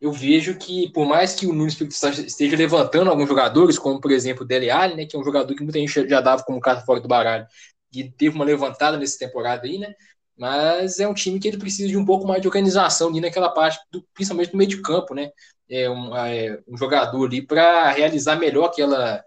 eu 0.00 0.12
vejo 0.12 0.56
que, 0.56 0.90
por 0.92 1.06
mais 1.06 1.34
que 1.34 1.46
o 1.46 1.52
Nunes 1.52 1.78
esteja 1.80 2.56
levantando 2.56 3.10
alguns 3.10 3.28
jogadores, 3.28 3.78
como 3.78 4.00
por 4.00 4.10
exemplo 4.10 4.44
o 4.44 4.46
Dele 4.46 4.70
Alli, 4.70 4.94
né, 4.94 5.06
que 5.06 5.16
é 5.16 5.18
um 5.18 5.24
jogador 5.24 5.54
que 5.54 5.62
muita 5.62 5.78
gente 5.78 6.08
já 6.08 6.20
dava 6.20 6.42
como 6.44 6.60
carta 6.60 6.84
fora 6.84 7.00
do 7.00 7.08
baralho, 7.08 7.46
e 7.92 8.04
teve 8.10 8.34
uma 8.34 8.44
levantada 8.44 8.96
nessa 8.96 9.18
temporada 9.18 9.66
aí, 9.66 9.78
né? 9.78 9.94
Mas 10.38 11.00
é 11.00 11.08
um 11.08 11.14
time 11.14 11.40
que 11.40 11.48
ele 11.48 11.58
precisa 11.58 11.88
de 11.88 11.96
um 11.96 12.04
pouco 12.04 12.26
mais 12.26 12.40
de 12.40 12.48
organização 12.48 13.08
ali 13.08 13.20
naquela 13.20 13.50
parte, 13.50 13.78
do, 13.90 14.04
principalmente 14.14 14.52
no 14.52 14.58
meio 14.58 14.70
de 14.70 14.80
campo, 14.80 15.14
né? 15.14 15.30
É 15.68 15.90
um, 15.90 16.16
é 16.16 16.60
um 16.68 16.76
jogador 16.76 17.26
ali 17.26 17.42
para 17.42 17.90
realizar 17.90 18.36
melhor 18.36 18.66
aquela. 18.66 19.22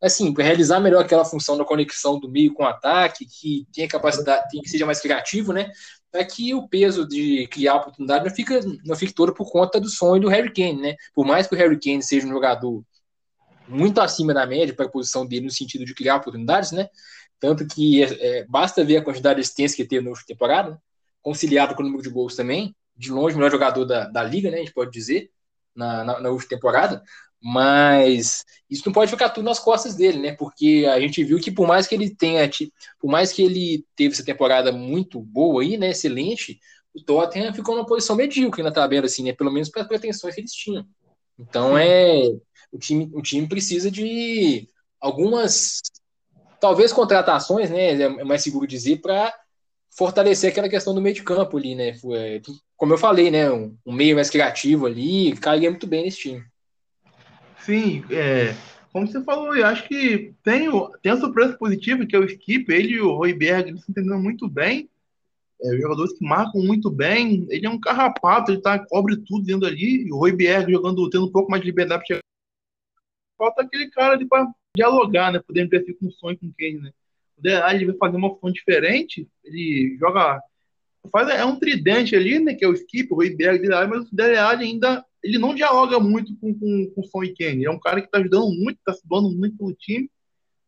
Assim, 0.00 0.32
para 0.34 0.44
realizar 0.44 0.80
melhor 0.80 1.04
aquela 1.04 1.24
função 1.24 1.56
da 1.56 1.64
conexão 1.64 2.18
do 2.18 2.28
meio 2.28 2.52
com 2.52 2.64
o 2.64 2.66
ataque, 2.66 3.24
que 3.24 3.66
tem 3.72 3.84
a 3.84 3.88
capacidade, 3.88 4.48
tem 4.50 4.60
que 4.60 4.68
seja 4.68 4.84
mais 4.84 5.00
criativo, 5.00 5.52
né? 5.52 5.70
é 6.12 6.24
que 6.24 6.54
o 6.54 6.68
peso 6.68 7.06
de 7.08 7.46
criar 7.48 7.76
oportunidade 7.76 8.24
não 8.24 8.34
fica, 8.34 8.60
não 8.84 8.96
fica 8.96 9.12
todo 9.14 9.32
por 9.32 9.50
conta 9.50 9.80
do 9.80 9.88
sonho 9.88 10.20
do 10.20 10.28
Harry 10.28 10.52
Kane, 10.52 10.80
né? 10.80 10.96
Por 11.14 11.24
mais 11.24 11.46
que 11.46 11.54
o 11.54 11.58
Harry 11.58 11.78
Kane 11.80 12.02
seja 12.02 12.26
um 12.26 12.30
jogador 12.30 12.84
muito 13.66 14.00
acima 14.00 14.34
da 14.34 14.46
média 14.46 14.74
para 14.74 14.86
a 14.86 14.90
posição 14.90 15.26
dele 15.26 15.46
no 15.46 15.50
sentido 15.50 15.84
de 15.84 15.94
criar 15.94 16.16
oportunidades, 16.16 16.72
né? 16.72 16.88
Tanto 17.42 17.66
que 17.66 18.04
é, 18.04 18.06
é, 18.20 18.44
basta 18.44 18.84
ver 18.84 18.98
a 18.98 19.02
quantidade 19.02 19.34
de 19.34 19.40
assistências 19.40 19.74
que 19.74 19.84
teve 19.84 20.04
na 20.04 20.10
última 20.10 20.28
temporada, 20.28 20.70
né? 20.70 20.78
conciliado 21.20 21.74
com 21.74 21.82
o 21.82 21.84
número 21.84 22.00
de 22.04 22.08
gols 22.08 22.36
também. 22.36 22.72
De 22.96 23.10
longe, 23.10 23.34
o 23.34 23.38
melhor 23.38 23.50
jogador 23.50 23.84
da, 23.84 24.04
da 24.06 24.22
liga, 24.22 24.48
né? 24.48 24.58
A 24.58 24.60
gente 24.60 24.72
pode 24.72 24.92
dizer, 24.92 25.28
na, 25.74 26.04
na, 26.04 26.20
na 26.20 26.30
última 26.30 26.50
temporada. 26.50 27.02
Mas 27.42 28.44
isso 28.70 28.84
não 28.86 28.92
pode 28.92 29.10
ficar 29.10 29.30
tudo 29.30 29.44
nas 29.44 29.58
costas 29.58 29.96
dele, 29.96 30.18
né? 30.18 30.36
Porque 30.36 30.86
a 30.88 31.00
gente 31.00 31.24
viu 31.24 31.40
que 31.40 31.50
por 31.50 31.66
mais 31.66 31.88
que 31.88 31.96
ele 31.96 32.14
tenha, 32.14 32.48
por 33.00 33.10
mais 33.10 33.32
que 33.32 33.42
ele 33.42 33.84
teve 33.96 34.14
essa 34.14 34.24
temporada 34.24 34.70
muito 34.70 35.20
boa 35.20 35.62
aí, 35.62 35.76
né? 35.76 35.90
Excelente, 35.90 36.60
o 36.94 37.02
Tottenham 37.02 37.52
ficou 37.52 37.74
numa 37.74 37.86
posição 37.86 38.14
medíocre 38.14 38.62
na 38.62 38.70
tabela, 38.70 39.06
assim, 39.06 39.24
né? 39.24 39.32
Pelo 39.32 39.50
menos 39.50 39.68
para 39.68 39.82
as 39.82 39.88
pretensões 39.88 40.36
que 40.36 40.42
eles 40.42 40.52
tinham. 40.52 40.86
Então 41.36 41.76
é 41.76 42.22
o 42.70 42.78
time, 42.78 43.10
o 43.12 43.20
time 43.20 43.48
precisa 43.48 43.90
de 43.90 44.68
algumas, 45.00 45.80
talvez 46.62 46.92
contratações, 46.92 47.68
né? 47.70 48.00
É 48.00 48.24
mais 48.24 48.40
seguro 48.40 48.68
dizer 48.68 49.00
para 49.00 49.34
fortalecer 49.90 50.52
aquela 50.52 50.68
questão 50.68 50.94
do 50.94 51.00
meio 51.00 51.16
de 51.16 51.24
campo 51.24 51.58
ali, 51.58 51.74
né? 51.74 51.96
Como 52.76 52.92
eu 52.92 52.98
falei, 52.98 53.32
né? 53.32 53.50
Um, 53.50 53.76
meio 53.84 54.14
mais 54.14 54.30
criativo 54.30 54.86
ali, 54.86 55.36
cairia 55.38 55.68
muito 55.68 55.88
bem 55.88 56.04
nesse 56.04 56.20
time. 56.20 56.44
Sim, 57.58 58.04
é, 58.10 58.54
como 58.92 59.08
você 59.08 59.20
falou, 59.24 59.56
eu 59.56 59.66
acho 59.66 59.88
que 59.88 60.34
tem, 60.44 60.68
tem 61.02 61.12
a 61.12 61.16
surpresa 61.16 61.58
positiva, 61.58 62.06
que 62.06 62.14
é 62.14 62.18
o 62.20 62.24
Skip, 62.24 62.72
ele 62.72 62.92
e 62.92 63.00
o 63.00 63.12
Royberg, 63.16 63.70
eles 63.70 63.84
se 63.84 63.90
entendendo 63.90 64.20
muito 64.20 64.48
bem. 64.48 64.88
É, 65.60 65.76
jogadores 65.78 66.16
que 66.16 66.24
marcam 66.24 66.62
muito 66.62 66.90
bem. 66.90 67.44
Ele 67.50 67.66
é 67.66 67.70
um 67.70 67.80
carrapato, 67.80 68.52
ele 68.52 68.60
tá, 68.60 68.78
cobre 68.78 69.16
tudo 69.16 69.44
dentro 69.44 69.66
ali. 69.66 70.06
E 70.06 70.12
o 70.12 70.16
Royberg 70.16 70.70
jogando, 70.70 71.10
tendo 71.10 71.26
um 71.26 71.32
pouco 71.32 71.50
mais 71.50 71.60
de 71.60 71.66
liberdade 71.66 72.04
Falta 73.36 73.62
aquele 73.62 73.90
cara 73.90 74.14
ali 74.14 74.26
dialogar, 74.76 75.32
né? 75.32 75.40
Poder 75.40 75.68
ter 75.68 75.94
com 75.94 76.10
sonho 76.10 76.38
com 76.38 76.52
quem, 76.56 76.78
né? 76.78 76.92
O 77.36 77.70
ele 77.70 77.86
vai 77.86 77.96
fazer 77.96 78.16
uma 78.16 78.30
função 78.34 78.52
diferente, 78.52 79.28
ele 79.44 79.96
joga. 79.98 80.40
Faz, 81.10 81.28
é 81.30 81.44
um 81.44 81.58
tridente 81.58 82.14
ali, 82.14 82.38
né? 82.38 82.54
Que 82.54 82.64
é 82.64 82.68
o 82.68 82.74
Skip, 82.74 83.12
o 83.12 83.16
Royberg, 83.16 83.68
mas 83.68 84.08
o 84.08 84.14
Dele 84.14 84.38
ainda 84.38 85.04
ele 85.22 85.38
não 85.38 85.54
dialoga 85.54 86.00
muito 86.00 86.36
com, 86.36 86.52
com, 86.52 86.92
com 86.94 87.00
o 87.00 87.04
Son 87.04 87.22
e 87.22 87.32
Kenny. 87.32 87.64
É 87.64 87.70
um 87.70 87.78
cara 87.78 88.00
que 88.00 88.06
está 88.06 88.18
ajudando 88.18 88.50
muito, 88.50 88.78
está 88.78 88.92
se 88.92 89.02
muito 89.08 89.56
pelo 89.56 89.72
time, 89.74 90.10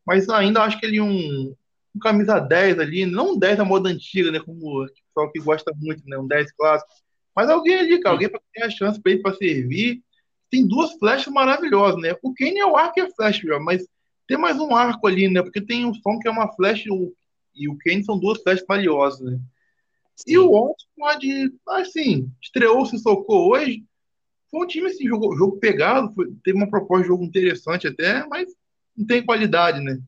mas 0.07 0.28
ainda 0.28 0.62
acho 0.62 0.78
que 0.78 0.86
ele 0.86 0.98
é 0.98 1.02
um, 1.02 1.55
um 1.94 1.98
camisa 1.98 2.38
10 2.38 2.78
ali, 2.78 3.05
não 3.05 3.32
um 3.32 3.38
10 3.38 3.59
da 3.59 3.64
moda 3.64 3.88
antiga, 3.88 4.30
né? 4.30 4.38
Como 4.38 4.84
o 4.84 4.86
pessoal 4.86 5.32
que 5.32 5.40
gosta 5.40 5.72
muito, 5.76 6.02
né? 6.07 6.16
Um 6.16 6.26
10 6.26 6.52
clássico. 6.52 6.90
Mas 7.34 7.50
alguém 7.50 7.76
ali, 7.76 8.00
cara, 8.00 8.14
alguém 8.14 8.28
para 8.28 8.40
ter 8.52 8.62
a 8.62 8.70
chance 8.70 9.00
para 9.00 9.12
ele 9.12 9.22
para 9.22 9.34
servir. 9.34 10.02
Tem 10.50 10.64
duas 10.64 10.92
flechas 10.92 11.32
maravilhosas, 11.32 12.00
né? 12.00 12.14
O 12.22 12.32
Kenny 12.32 12.61
é 12.61 12.66
o 12.66 12.76
arco 12.76 13.00
e 13.00 13.02
a 13.02 13.11
flecha, 13.11 13.59
mas 13.59 13.88
tem 14.27 14.37
mais 14.37 14.59
um 14.59 14.75
arco 14.75 15.07
ali, 15.07 15.29
né? 15.29 15.43
Porque 15.43 15.61
tem 15.61 15.85
um 15.85 15.95
som 15.95 16.18
que 16.18 16.29
é 16.29 16.31
uma 16.31 16.53
flecha 16.53 16.89
e 17.55 17.68
o 17.68 17.77
Kenny 17.79 18.05
são 18.05 18.18
duas 18.18 18.43
flechas 18.43 18.64
valiosas, 18.66 19.20
né? 19.20 19.41
Sim. 20.16 20.33
E 20.33 20.39
o 20.39 20.51
Watson 20.51 20.87
pode, 20.97 21.53
assim, 21.68 22.31
estreou, 22.41 22.87
se 22.87 22.99
socou 22.99 23.51
hoje, 23.51 23.85
foi 24.51 24.64
um 24.64 24.66
time 24.66 24.87
assim, 24.87 25.09
jogo, 25.09 25.37
jogo 25.37 25.59
pegado, 25.59 26.12
foi, 26.14 26.33
teve 26.45 26.57
uma 26.57 26.70
proposta 26.70 27.03
de 27.03 27.09
jogo 27.09 27.25
interessante 27.25 27.89
até, 27.89 28.25
mas 28.27 28.49
não 28.97 29.07
tem 29.07 29.25
qualidade, 29.25 29.81
né? 29.81 30.01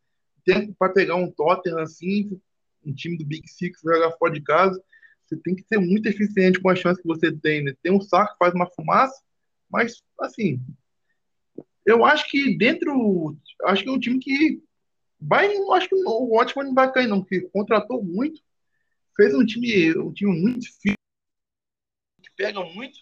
Tempo 0.45 0.75
para 0.79 0.93
pegar 0.93 1.17
um 1.17 1.31
Tottenham 1.31 1.81
assim, 1.81 2.41
um 2.85 2.95
time 2.95 3.19
do 3.19 3.27
Big 3.27 3.49
Six 3.49 3.81
jogar 3.83 4.13
fora 4.13 4.33
de 4.33 4.41
casa, 4.41 4.81
você 5.25 5.37
tem 5.37 5.57
que 5.57 5.65
ser 5.65 5.79
muito 5.79 6.07
eficiente 6.07 6.61
com 6.61 6.71
a 6.71 6.77
chance 6.77 7.03
que 7.03 7.09
você 7.09 7.33
tem, 7.33 7.65
né? 7.65 7.75
Tem 7.83 7.93
um 7.93 8.01
saco 8.01 8.33
que 8.33 8.39
faz 8.39 8.55
uma 8.55 8.71
fumaça, 8.71 9.21
mas 9.69 10.01
assim, 10.21 10.61
eu 11.87 12.05
acho 12.05 12.29
que 12.29 12.57
dentro, 12.57 13.37
acho 13.65 13.83
que 13.83 13.89
é 13.89 13.93
um 13.93 14.01
time 14.01 14.19
que 14.19 14.61
vai, 15.21 15.49
acho 15.73 15.89
que 15.89 15.95
o 15.95 16.35
ótimo 16.35 16.65
não 16.65 16.75
vai 16.75 16.93
cair 16.93 17.07
não, 17.07 17.21
porque 17.21 17.49
contratou 17.53 18.03
muito, 18.03 18.43
fez 19.17 19.35
um 19.35 19.47
time, 19.47 19.97
um 19.99 20.13
time 20.13 20.39
muito 20.39 20.61
difícil, 20.61 20.97
que 22.23 22.31
pega 22.37 22.63
muito, 22.65 22.99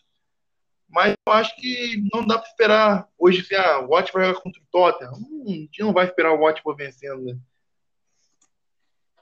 mas 0.89 1.15
eu 1.27 1.33
acho 1.33 1.57
que 1.57 2.09
não 2.13 2.25
dá 2.27 2.39
para 2.39 2.49
esperar 2.49 3.09
hoje 3.19 3.45
se 3.45 3.55
a 3.55 3.81
Watford 3.81 4.13
vai 4.13 4.27
jogar 4.27 4.41
contra 4.41 4.63
o 4.63 4.67
Tottenham. 4.71 5.13
Hum, 5.15 5.45
a 5.47 5.51
gente 5.51 5.81
não 5.81 5.93
vai 5.93 6.05
esperar 6.05 6.33
o 6.33 6.39
Watford 6.39 6.85
vencendo, 6.85 7.25
né? 7.25 7.37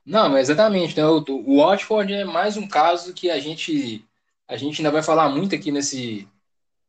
Não, 0.05 0.37
exatamente. 0.37 0.97
Né? 0.97 1.07
O, 1.07 1.25
o 1.29 1.57
Watford 1.59 2.13
é 2.13 2.25
mais 2.25 2.59
um 2.59 2.69
caso 2.69 3.15
que 3.15 3.31
a 3.31 3.39
gente 3.39 4.05
a 4.47 4.57
gente 4.57 4.81
ainda 4.81 4.91
vai 4.91 5.03
falar 5.03 5.31
muito 5.31 5.55
aqui 5.55 5.73
nesse, 5.73 6.29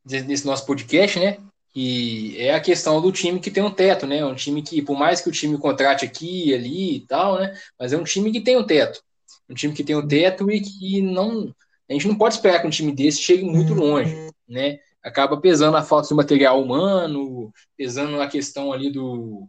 nesse 0.04 0.46
nosso 0.46 0.66
podcast, 0.66 1.18
né? 1.18 1.38
E 1.76 2.36
é 2.38 2.54
a 2.54 2.62
questão 2.62 3.02
do 3.02 3.12
time 3.12 3.40
que 3.40 3.50
tem 3.50 3.64
um 3.64 3.72
teto, 3.72 4.06
né? 4.06 4.24
Um 4.24 4.36
time 4.36 4.62
que, 4.62 4.82
por 4.82 4.96
mais 4.96 5.22
que 5.22 5.30
o 5.30 5.32
time 5.32 5.58
contrate 5.58 6.06
aqui 6.06 6.50
e 6.50 6.54
ali 6.54 6.96
e 6.98 7.00
tal, 7.08 7.40
né? 7.40 7.58
Mas 7.80 7.92
é 7.92 7.98
um 7.98 8.04
time 8.04 8.32
que 8.32 8.42
tem 8.42 8.56
um 8.56 8.66
teto. 8.66 9.02
Um 9.50 9.56
time 9.56 9.74
que 9.74 9.84
tem 9.84 9.96
um 9.96 10.08
teto 10.08 10.52
e 10.52 10.62
que 10.62 11.02
não. 11.02 11.54
A 11.90 11.94
gente 11.94 12.08
não 12.08 12.16
pode 12.16 12.36
esperar 12.36 12.62
que 12.62 12.68
um 12.68 12.72
time 12.72 12.92
desse 12.92 13.22
chegue 13.22 13.44
muito 13.44 13.74
longe, 13.74 14.30
né? 14.48 14.78
Acaba 15.04 15.36
pesando 15.38 15.76
a 15.76 15.84
falta 15.84 16.08
de 16.08 16.14
material 16.14 16.62
humano, 16.62 17.52
pesando 17.76 18.22
a 18.22 18.28
questão 18.28 18.72
ali 18.72 18.92
do. 18.92 19.48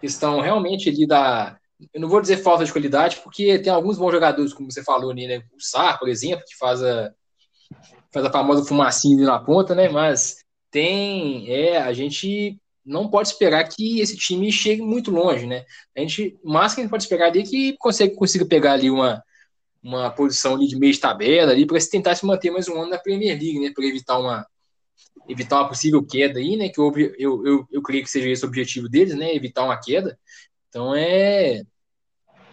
questão 0.00 0.40
realmente 0.40 0.88
ali 0.88 1.06
da. 1.06 1.58
Eu 1.92 2.00
não 2.00 2.08
vou 2.08 2.20
dizer 2.20 2.38
falta 2.38 2.64
de 2.64 2.72
qualidade, 2.72 3.20
porque 3.22 3.58
tem 3.58 3.72
alguns 3.72 3.98
bons 3.98 4.12
jogadores, 4.12 4.52
como 4.52 4.70
você 4.70 4.82
falou 4.82 5.10
ali, 5.10 5.26
né? 5.26 5.42
O 5.56 5.60
Sar, 5.60 5.98
por 5.98 6.08
exemplo, 6.08 6.44
que 6.46 6.56
faz 6.56 6.82
a, 6.82 7.12
faz 8.12 8.24
a 8.26 8.30
famosa 8.30 8.64
fumacinha 8.64 9.16
ali 9.16 9.26
na 9.26 9.38
ponta, 9.38 9.74
né? 9.74 9.88
Mas 9.88 10.38
tem. 10.70 11.50
É, 11.52 11.78
a 11.78 11.92
gente 11.92 12.58
não 12.84 13.08
pode 13.08 13.28
esperar 13.28 13.64
que 13.68 14.00
esse 14.00 14.16
time 14.16 14.50
chegue 14.50 14.82
muito 14.82 15.10
longe, 15.10 15.46
né? 15.46 15.64
A 15.96 16.00
gente, 16.00 16.38
máximo 16.42 16.76
que 16.76 16.80
a 16.80 16.84
gente 16.84 16.90
pode 16.90 17.02
esperar 17.04 17.26
ali 17.28 17.40
é 17.40 17.44
que 17.44 17.76
consegue, 17.78 18.14
consiga 18.14 18.46
pegar 18.46 18.72
ali 18.72 18.90
uma, 18.90 19.22
uma 19.82 20.10
posição 20.10 20.54
ali 20.54 20.66
de 20.66 20.78
meio 20.78 20.92
de 20.92 21.00
tabela 21.00 21.52
ali 21.52 21.66
para 21.66 21.80
se 21.80 21.90
tentar 21.90 22.14
se 22.14 22.24
manter 22.26 22.50
mais 22.50 22.68
um 22.68 22.80
ano 22.80 22.90
na 22.90 22.98
Premier 22.98 23.38
League, 23.38 23.60
né? 23.60 23.70
Para 23.74 23.84
evitar 23.84 24.18
uma 24.18 24.46
evitar 25.28 25.60
uma 25.60 25.68
possível 25.68 26.04
queda 26.04 26.38
aí, 26.38 26.56
né? 26.56 26.68
Que 26.70 26.80
eu, 26.80 26.92
eu, 27.18 27.46
eu, 27.46 27.68
eu 27.70 27.82
creio 27.82 28.02
que 28.02 28.10
seja 28.10 28.28
esse 28.30 28.44
o 28.44 28.48
objetivo 28.48 28.88
deles, 28.88 29.14
né? 29.14 29.34
Evitar 29.34 29.64
uma 29.64 29.78
queda. 29.78 30.18
Então 30.68 30.94
é 30.94 31.62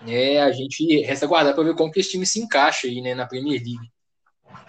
é 0.07 0.41
a 0.41 0.51
gente 0.51 1.01
resta 1.01 1.26
aguardar 1.26 1.55
para 1.55 1.63
ver 1.63 1.76
como 1.76 1.91
que 1.91 1.99
esse 1.99 2.11
time 2.11 2.26
se 2.26 2.39
encaixa 2.39 2.88
aí, 2.88 3.01
né, 3.01 3.16
na 3.16 3.26
Premier 3.26 3.59
League. 3.59 3.89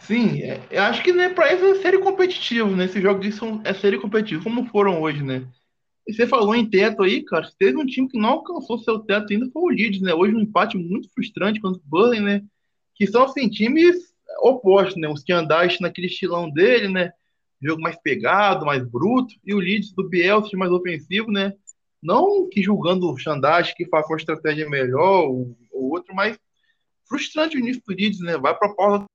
Sim, 0.07 0.40
é, 0.40 0.61
eu 0.70 0.82
acho 0.84 1.02
que 1.02 1.12
né, 1.12 1.28
para 1.28 1.52
eles 1.52 1.78
é 1.78 1.82
série 1.82 1.98
competitivo, 1.98 2.70
né? 2.70 2.84
Esses 2.84 3.02
jogos 3.02 3.34
são, 3.34 3.61
é 3.64 3.74
série 3.74 3.98
competitivo, 3.98 4.44
como 4.44 4.66
foram 4.66 5.02
hoje, 5.02 5.20
né? 5.20 5.44
E 6.07 6.14
você 6.14 6.28
falou 6.28 6.54
em 6.54 6.64
teto 6.70 7.02
aí, 7.02 7.24
cara. 7.24 7.50
Teve 7.59 7.76
um 7.76 7.84
time 7.84 8.09
que 8.09 8.16
não 8.16 8.28
alcançou 8.28 8.78
seu 8.78 9.00
teto 9.00 9.32
ainda, 9.32 9.50
foi 9.50 9.62
o 9.62 9.68
Leeds, 9.68 10.00
né? 10.00 10.14
Hoje 10.14 10.36
um 10.36 10.40
empate 10.40 10.78
muito 10.78 11.11
frustrante 11.12 11.61
contra 11.61 11.80
o 11.80 11.84
Burnley, 11.84 12.20
né? 12.20 12.42
Que 12.94 13.04
são, 13.09 13.24
assim, 13.24 13.48
times 13.48 13.96
opostos, 14.40 14.96
né? 14.96 15.09
Os 15.09 15.24
que 15.24 15.32
andaste 15.32 15.82
naquele 15.82 16.07
estilão 16.07 16.48
dele, 16.48 16.88
né? 16.88 17.11
Jogo 17.61 17.82
mais 17.82 17.96
pegado, 18.00 18.64
mais 18.64 18.88
bruto. 18.88 19.34
E 19.44 19.52
o 19.52 19.59
Leeds 19.59 19.92
do 19.92 20.09
Bielsa, 20.09 20.57
mais 20.57 20.70
ofensivo, 20.70 21.32
né? 21.32 21.52
Não 22.00 22.48
que 22.48 22.62
julgando 22.62 23.11
o 23.11 23.18
Xandache 23.18 23.74
que 23.74 23.88
faz 23.88 24.07
uma 24.07 24.16
estratégia 24.16 24.68
melhor 24.70 25.24
ou, 25.28 25.57
ou 25.72 25.90
outro, 25.90 26.14
mas 26.14 26.38
frustrante 27.09 27.57
o 27.57 27.61
início 27.61 27.82
do 27.84 27.92
Leeds, 27.92 28.20
né? 28.20 28.38
Vai 28.38 28.57
para 28.57 28.68
a 28.70 28.74
pausa 28.74 29.07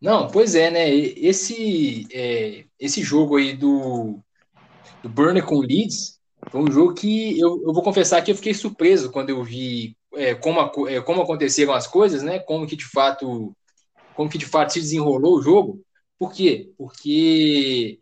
não, 0.00 0.28
pois 0.28 0.54
é, 0.54 0.70
né? 0.70 0.94
Esse, 0.94 2.06
é, 2.12 2.64
esse 2.78 3.02
jogo 3.02 3.36
aí 3.36 3.56
do, 3.56 4.20
do 5.02 5.08
Burner 5.08 5.44
com 5.44 5.60
Leeds 5.60 6.18
foi 6.50 6.60
um 6.62 6.70
jogo 6.70 6.94
que 6.94 7.38
eu, 7.38 7.62
eu 7.66 7.72
vou 7.72 7.82
confessar 7.82 8.22
que 8.22 8.30
eu 8.30 8.36
fiquei 8.36 8.54
surpreso 8.54 9.10
quando 9.10 9.30
eu 9.30 9.42
vi 9.42 9.96
é, 10.14 10.34
como, 10.34 10.88
é, 10.88 11.00
como 11.00 11.22
aconteceram 11.22 11.72
as 11.72 11.86
coisas, 11.86 12.22
né? 12.22 12.38
Como 12.38 12.66
que 12.66 12.76
de 12.76 12.86
fato 12.86 13.54
como 14.14 14.28
que 14.28 14.38
de 14.38 14.46
fato 14.46 14.72
se 14.72 14.80
desenrolou 14.80 15.36
o 15.36 15.42
jogo. 15.42 15.80
Por 16.18 16.32
quê? 16.32 16.72
Porque 16.76 18.00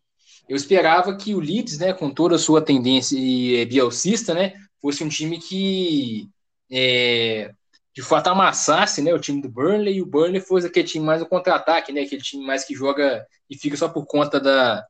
eu 0.48 0.56
esperava 0.56 1.14
que 1.14 1.34
o 1.34 1.40
Leeds, 1.40 1.78
né, 1.78 1.92
com 1.92 2.10
toda 2.10 2.36
a 2.36 2.38
sua 2.38 2.62
tendência 2.62 3.18
é, 3.18 3.66
bielcista, 3.66 4.32
né, 4.32 4.54
fosse 4.80 5.04
um 5.04 5.08
time 5.10 5.38
que 5.38 6.28
é, 6.70 7.52
de 7.96 8.02
fato 8.02 8.26
amassasse 8.28 9.00
né, 9.00 9.14
o 9.14 9.18
time 9.18 9.40
do 9.40 9.48
Burnley 9.48 9.96
e 9.96 10.02
o 10.02 10.06
Burnley 10.06 10.38
fosse 10.38 10.66
aquele 10.66 10.86
time 10.86 11.02
mais 11.02 11.22
no 11.22 11.26
contra-ataque, 11.26 11.92
né, 11.92 12.02
aquele 12.02 12.20
time 12.20 12.44
mais 12.44 12.62
que 12.62 12.74
joga 12.74 13.26
e 13.48 13.56
fica 13.56 13.74
só 13.74 13.88
por 13.88 14.04
conta 14.04 14.38
da 14.38 14.86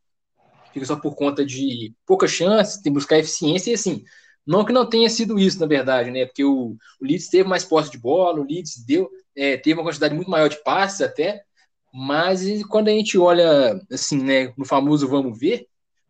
fica 0.75 0.85
só 0.85 0.97
por 0.97 1.15
conta 1.15 1.47
de 1.47 1.95
pouca 2.05 2.27
chance, 2.27 2.83
tem 2.83 2.93
que 2.93 2.99
buscar 2.99 3.17
eficiência 3.17 3.71
e 3.71 3.75
assim, 3.75 4.03
não 4.45 4.65
que 4.65 4.73
não 4.73 4.85
tenha 4.85 5.09
sido 5.09 5.39
isso 5.39 5.61
na 5.61 5.67
verdade, 5.67 6.11
né, 6.11 6.27
porque 6.27 6.45
o, 6.45 6.77
o 7.01 7.05
Leeds 7.05 7.29
teve 7.29 7.49
mais 7.49 7.65
posse 7.65 7.93
de 7.93 7.99
bola, 7.99 8.41
o 8.41 8.45
Leeds 8.45 8.85
deu 8.85 9.09
é, 9.37 9.57
teve 9.57 9.79
uma 9.79 9.85
quantidade 9.85 10.13
muito 10.13 10.31
maior 10.31 10.49
de 10.49 10.61
passes 10.65 11.01
até, 11.01 11.45
mas 11.95 12.43
quando 12.65 12.89
a 12.89 12.91
gente 12.91 13.17
olha 13.17 13.81
assim, 13.89 14.21
né, 14.21 14.53
no 14.59 14.65
famoso 14.65 15.07
vamos 15.07 15.39
ver, 15.39 15.69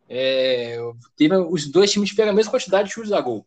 é, 0.09 0.79
teve, 1.15 1.35
os 1.35 1.69
dois 1.69 1.91
times 1.91 2.09
tiveram 2.09 2.31
a 2.31 2.35
mesma 2.35 2.51
quantidade 2.51 2.87
de 2.87 2.93
chutes 2.95 3.11
a 3.11 3.21
gol. 3.21 3.45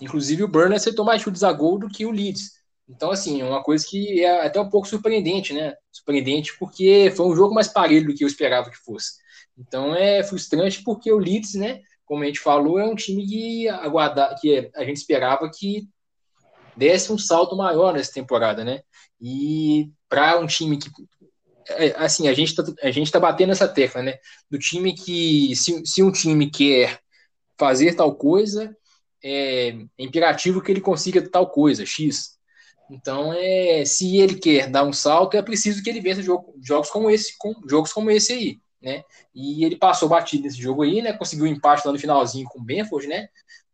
Inclusive 0.00 0.44
o 0.44 0.48
Burnley 0.48 0.76
aceitou 0.76 1.04
mais 1.04 1.20
chutes 1.20 1.42
a 1.42 1.52
gol 1.52 1.78
do 1.78 1.88
que 1.88 2.06
o 2.06 2.10
Leeds. 2.10 2.55
Então, 2.88 3.10
assim, 3.10 3.40
é 3.40 3.44
uma 3.44 3.62
coisa 3.62 3.84
que 3.86 4.24
é 4.24 4.46
até 4.46 4.60
um 4.60 4.68
pouco 4.68 4.86
surpreendente, 4.86 5.52
né? 5.52 5.74
Surpreendente 5.90 6.56
porque 6.58 7.12
foi 7.16 7.26
um 7.26 7.34
jogo 7.34 7.54
mais 7.54 7.68
parelho 7.68 8.06
do 8.06 8.14
que 8.14 8.22
eu 8.22 8.28
esperava 8.28 8.70
que 8.70 8.76
fosse. 8.76 9.14
Então, 9.58 9.94
é 9.94 10.22
frustrante 10.22 10.82
porque 10.82 11.10
o 11.10 11.18
Leeds, 11.18 11.54
né? 11.54 11.80
Como 12.04 12.22
a 12.22 12.26
gente 12.26 12.38
falou, 12.38 12.78
é 12.78 12.84
um 12.84 12.94
time 12.94 13.26
que, 13.26 13.68
aguarda, 13.68 14.34
que 14.40 14.70
a 14.74 14.84
gente 14.84 14.98
esperava 14.98 15.50
que 15.50 15.88
desse 16.76 17.12
um 17.12 17.18
salto 17.18 17.56
maior 17.56 17.92
nessa 17.92 18.12
temporada, 18.12 18.64
né? 18.64 18.82
E 19.20 19.90
para 20.08 20.38
um 20.38 20.46
time 20.46 20.78
que 20.78 20.90
é, 21.68 21.94
assim, 21.96 22.28
a 22.28 22.32
gente 22.32 22.54
tá, 22.54 22.62
a 22.82 22.90
gente 22.90 23.10
tá 23.10 23.18
batendo 23.18 23.52
essa 23.52 23.66
tecla, 23.66 24.02
né? 24.02 24.18
Do 24.50 24.58
time 24.58 24.94
que 24.94 25.54
se, 25.56 25.84
se 25.84 26.02
um 26.02 26.12
time 26.12 26.48
quer 26.50 27.00
fazer 27.58 27.94
tal 27.94 28.14
coisa, 28.14 28.76
é, 29.22 29.68
é 29.70 29.74
imperativo 29.98 30.62
que 30.62 30.70
ele 30.70 30.80
consiga 30.80 31.28
tal 31.28 31.50
coisa, 31.50 31.84
X. 31.84 32.35
Então, 32.90 33.32
é, 33.32 33.84
se 33.84 34.16
ele 34.18 34.36
quer 34.36 34.70
dar 34.70 34.84
um 34.84 34.92
salto, 34.92 35.36
é 35.36 35.42
preciso 35.42 35.82
que 35.82 35.90
ele 35.90 36.00
vença 36.00 36.22
jogo, 36.22 36.54
jogos 36.62 36.88
como 36.90 37.10
esse, 37.10 37.36
com, 37.36 37.54
jogos 37.68 37.92
como 37.92 38.10
esse 38.10 38.32
aí, 38.32 38.60
né? 38.80 39.02
E 39.34 39.64
ele 39.64 39.76
passou 39.76 40.08
batido 40.08 40.44
nesse 40.44 40.60
jogo 40.60 40.82
aí, 40.82 41.02
né? 41.02 41.12
Conseguiu 41.12 41.46
um 41.46 41.48
empate 41.48 41.86
lá 41.86 41.92
no 41.92 41.98
finalzinho 41.98 42.46
com 42.48 42.60
o 42.60 42.64
Benford, 42.64 43.08
né? 43.08 43.28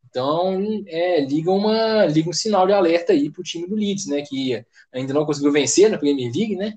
Então, 0.08 0.82
é, 0.86 1.20
liga, 1.24 1.50
uma, 1.50 2.06
liga 2.06 2.28
um 2.28 2.32
sinal 2.32 2.66
de 2.66 2.72
alerta 2.72 3.12
aí 3.12 3.30
para 3.30 3.40
o 3.40 3.44
time 3.44 3.66
do 3.66 3.74
Leeds, 3.74 4.06
né? 4.06 4.22
Que 4.22 4.64
ainda 4.92 5.12
não 5.12 5.26
conseguiu 5.26 5.52
vencer 5.52 5.90
na 5.90 5.98
Premier 5.98 6.32
League, 6.32 6.56
né? 6.56 6.74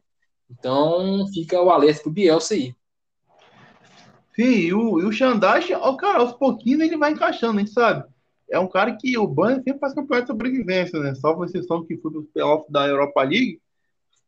Então, 0.50 1.26
fica 1.34 1.62
o 1.62 1.70
alerta 1.70 2.02
para 2.02 2.10
o 2.10 2.14
Bielsa 2.14 2.54
aí. 2.54 2.76
Sim, 4.36 4.44
e 4.44 4.74
o, 4.74 5.00
e 5.00 5.06
o 5.06 5.12
Xandage, 5.12 5.74
ó, 5.74 5.96
cara, 5.96 6.20
aos 6.20 6.34
pouquinhos 6.34 6.82
ele 6.82 6.98
vai 6.98 7.12
encaixando, 7.12 7.58
a 7.58 7.60
gente 7.60 7.72
sabe 7.72 8.04
é 8.50 8.60
um 8.60 8.68
cara 8.68 8.96
que 8.96 9.18
o 9.18 9.28
Banner 9.28 9.64
sempre 9.64 9.80
faz 9.80 9.94
campeonato 9.94 10.26
de 10.26 10.34
sobrevivência, 10.34 11.00
né? 11.00 11.16
Salvo 11.16 11.44
a 11.44 11.46
exceção 11.46 11.86
que 11.86 11.98
foi 11.98 12.12
pro 12.12 12.24
playoff 12.34 12.72
da 12.72 12.88
Europa 12.88 13.22
League. 13.24 13.60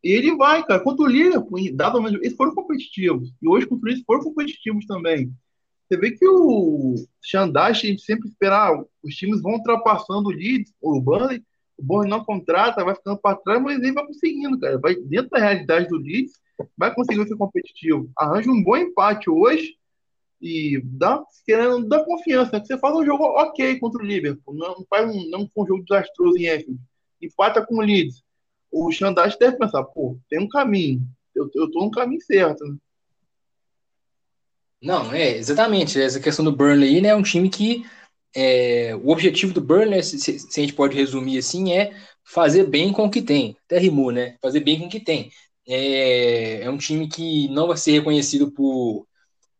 E 0.02 0.10
ele 0.12 0.36
vai, 0.36 0.64
cara. 0.64 0.80
Contra 0.80 1.04
o 1.04 1.08
Liverpool, 1.08 1.58
dado 1.74 2.02
mesmo, 2.02 2.18
eles 2.18 2.36
foram 2.36 2.54
competitivos. 2.54 3.32
E 3.40 3.48
hoje 3.48 3.66
contra 3.66 3.90
eles 3.90 4.02
foram 4.04 4.22
competitivos 4.22 4.86
também. 4.86 5.32
Você 5.88 5.98
vê 5.98 6.10
que 6.10 6.28
o 6.28 6.94
Xandache, 7.22 7.86
a 7.86 7.90
gente 7.90 8.02
sempre 8.02 8.28
esperar, 8.28 8.78
os 9.02 9.14
times 9.14 9.40
vão 9.40 9.52
ultrapassando 9.52 10.28
o 10.28 10.32
Leeds, 10.32 10.72
o 10.82 11.00
Burnley, 11.00 11.42
o 11.78 11.82
Burnley 11.82 12.10
não 12.10 12.24
contrata, 12.24 12.84
vai 12.84 12.94
ficando 12.94 13.18
para 13.18 13.36
trás, 13.36 13.62
mas 13.62 13.78
ele 13.78 13.92
vai 13.92 14.06
conseguindo, 14.06 14.58
cara. 14.58 14.78
Vai 14.78 14.94
dentro 14.96 15.30
da 15.30 15.38
realidade 15.38 15.88
do 15.88 15.96
Leeds, 15.96 16.32
vai 16.76 16.94
conseguir 16.94 17.26
ser 17.26 17.36
competitivo. 17.36 18.10
Arranja 18.16 18.50
um 18.50 18.62
bom 18.62 18.76
empate 18.76 19.30
hoje, 19.30 19.77
e 20.40 20.80
dá, 20.84 21.22
querendo, 21.44 21.88
dá 21.88 22.04
confiança, 22.04 22.52
né? 22.52 22.60
Que 22.60 22.66
você 22.66 22.78
faz 22.78 22.94
um 22.94 23.04
jogo 23.04 23.24
ok 23.24 23.78
contra 23.78 24.02
o 24.02 24.06
Liverpool, 24.06 24.54
não 24.54 24.84
faz 24.88 25.08
um, 25.08 25.28
não 25.28 25.50
um 25.56 25.66
jogo 25.66 25.84
desastroso 25.84 26.36
em 26.38 26.46
Enfield, 26.46 26.80
empata 27.20 27.64
com 27.64 27.76
o 27.76 27.80
Leeds. 27.80 28.22
O 28.70 28.90
Xandage 28.92 29.38
deve 29.38 29.56
pensar, 29.56 29.82
pô, 29.82 30.18
tem 30.28 30.38
um 30.40 30.48
caminho, 30.48 31.02
eu, 31.34 31.50
eu 31.54 31.70
tô 31.70 31.80
no 31.80 31.90
caminho 31.90 32.20
certo, 32.20 32.64
né? 32.64 32.76
Não, 34.80 35.12
é, 35.12 35.36
exatamente, 35.36 36.00
essa 36.00 36.20
questão 36.20 36.44
do 36.44 36.54
Burnley, 36.54 37.00
né, 37.00 37.08
é 37.08 37.14
um 37.14 37.22
time 37.22 37.50
que 37.50 37.84
é, 38.34 38.94
o 38.94 39.08
objetivo 39.08 39.52
do 39.52 39.60
Burnley, 39.60 40.04
se, 40.04 40.18
se, 40.20 40.60
a 40.60 40.62
gente 40.62 40.72
pode 40.72 40.96
resumir 40.96 41.38
assim, 41.38 41.72
é 41.72 41.92
fazer 42.24 42.64
bem 42.64 42.92
com 42.92 43.06
o 43.06 43.10
que 43.10 43.20
tem, 43.20 43.56
até 43.64 43.78
rimou, 43.78 44.12
né, 44.12 44.36
fazer 44.40 44.60
bem 44.60 44.78
com 44.78 44.86
o 44.86 44.88
que 44.88 45.00
tem. 45.00 45.32
É, 45.66 46.62
é 46.62 46.70
um 46.70 46.78
time 46.78 47.08
que 47.08 47.48
não 47.48 47.66
vai 47.66 47.76
ser 47.76 47.90
reconhecido 47.92 48.52
por 48.52 49.07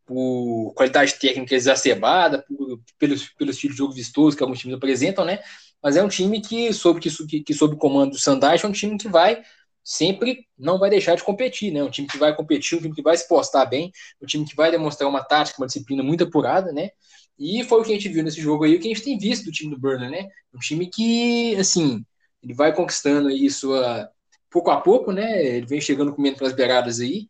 por 0.09 0.73
qualidade 0.73 1.13
técnica 1.19 1.53
exacerbada, 1.53 2.43
por, 2.47 2.81
pelo, 2.97 3.15
pelo 3.37 3.51
estilo 3.51 3.73
de 3.73 3.77
jogo 3.77 3.93
vistoso 3.93 4.35
que 4.35 4.41
alguns 4.41 4.57
times 4.57 4.75
apresentam, 4.75 5.23
né? 5.23 5.39
Mas 5.81 5.95
é 5.95 6.03
um 6.03 6.07
time 6.07 6.41
que, 6.41 6.73
sob, 6.73 6.99
que, 6.99 7.43
que 7.43 7.53
sob 7.53 7.75
o 7.75 7.77
comando 7.77 8.11
do 8.11 8.19
Sandage, 8.19 8.65
é 8.65 8.67
um 8.67 8.71
time 8.71 8.97
que 8.97 9.07
vai 9.07 9.43
sempre 9.83 10.47
não 10.57 10.79
vai 10.79 10.89
deixar 10.89 11.15
de 11.15 11.23
competir, 11.23 11.71
né? 11.71 11.83
Um 11.83 11.91
time 11.91 12.07
que 12.07 12.17
vai 12.17 12.35
competir, 12.35 12.77
um 12.77 12.81
time 12.81 12.95
que 12.95 13.03
vai 13.03 13.15
se 13.15 13.27
postar 13.27 13.65
bem, 13.65 13.91
um 14.19 14.25
time 14.25 14.45
que 14.45 14.55
vai 14.55 14.71
demonstrar 14.71 15.07
uma 15.07 15.23
tática, 15.23 15.61
uma 15.61 15.67
disciplina 15.67 16.01
muito 16.01 16.23
apurada, 16.23 16.71
né? 16.71 16.89
E 17.37 17.63
foi 17.63 17.79
o 17.79 17.83
que 17.83 17.91
a 17.91 17.95
gente 17.95 18.09
viu 18.09 18.23
nesse 18.23 18.41
jogo 18.41 18.63
aí, 18.65 18.75
o 18.75 18.79
que 18.79 18.87
a 18.87 18.93
gente 18.93 19.03
tem 19.03 19.17
visto 19.17 19.45
do 19.45 19.51
time 19.51 19.69
do 19.69 19.79
Burner, 19.79 20.09
né? 20.09 20.27
Um 20.53 20.59
time 20.59 20.89
que, 20.89 21.55
assim, 21.55 22.03
ele 22.43 22.53
vai 22.53 22.73
conquistando 22.75 23.29
aí 23.29 23.49
sua 23.49 24.09
pouco 24.49 24.71
a 24.71 24.81
pouco, 24.81 25.11
né? 25.11 25.45
Ele 25.45 25.65
vem 25.67 25.79
chegando 25.79 26.13
comendo 26.13 26.37
pelas 26.37 26.53
beiradas 26.53 26.99
aí. 26.99 27.29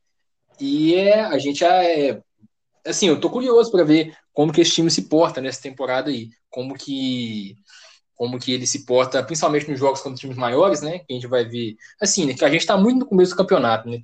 E 0.59 0.95
é, 0.95 1.21
a 1.21 1.37
gente 1.37 1.63
é, 1.63 2.21
assim, 2.85 3.07
eu 3.07 3.19
tô 3.19 3.29
curioso 3.29 3.71
para 3.71 3.83
ver 3.83 4.15
como 4.33 4.51
que 4.51 4.61
esse 4.61 4.71
time 4.71 4.91
se 4.91 5.03
porta 5.09 5.41
nessa 5.41 5.61
temporada 5.61 6.09
aí, 6.09 6.29
como 6.49 6.75
que 6.75 7.55
como 8.15 8.37
que 8.37 8.51
ele 8.51 8.67
se 8.67 8.85
porta, 8.85 9.23
principalmente 9.23 9.71
nos 9.71 9.79
jogos 9.79 10.01
contra 10.01 10.19
times 10.19 10.35
maiores, 10.35 10.81
né? 10.81 10.99
Que 10.99 11.05
a 11.11 11.13
gente 11.13 11.27
vai 11.27 11.45
ver, 11.45 11.77
assim, 12.01 12.25
né, 12.25 12.33
que 12.33 12.43
a 12.43 12.49
gente 12.49 12.59
está 12.59 12.75
muito 12.75 12.99
no 12.99 13.05
começo 13.05 13.31
do 13.31 13.37
campeonato, 13.37 13.87
né? 13.89 13.97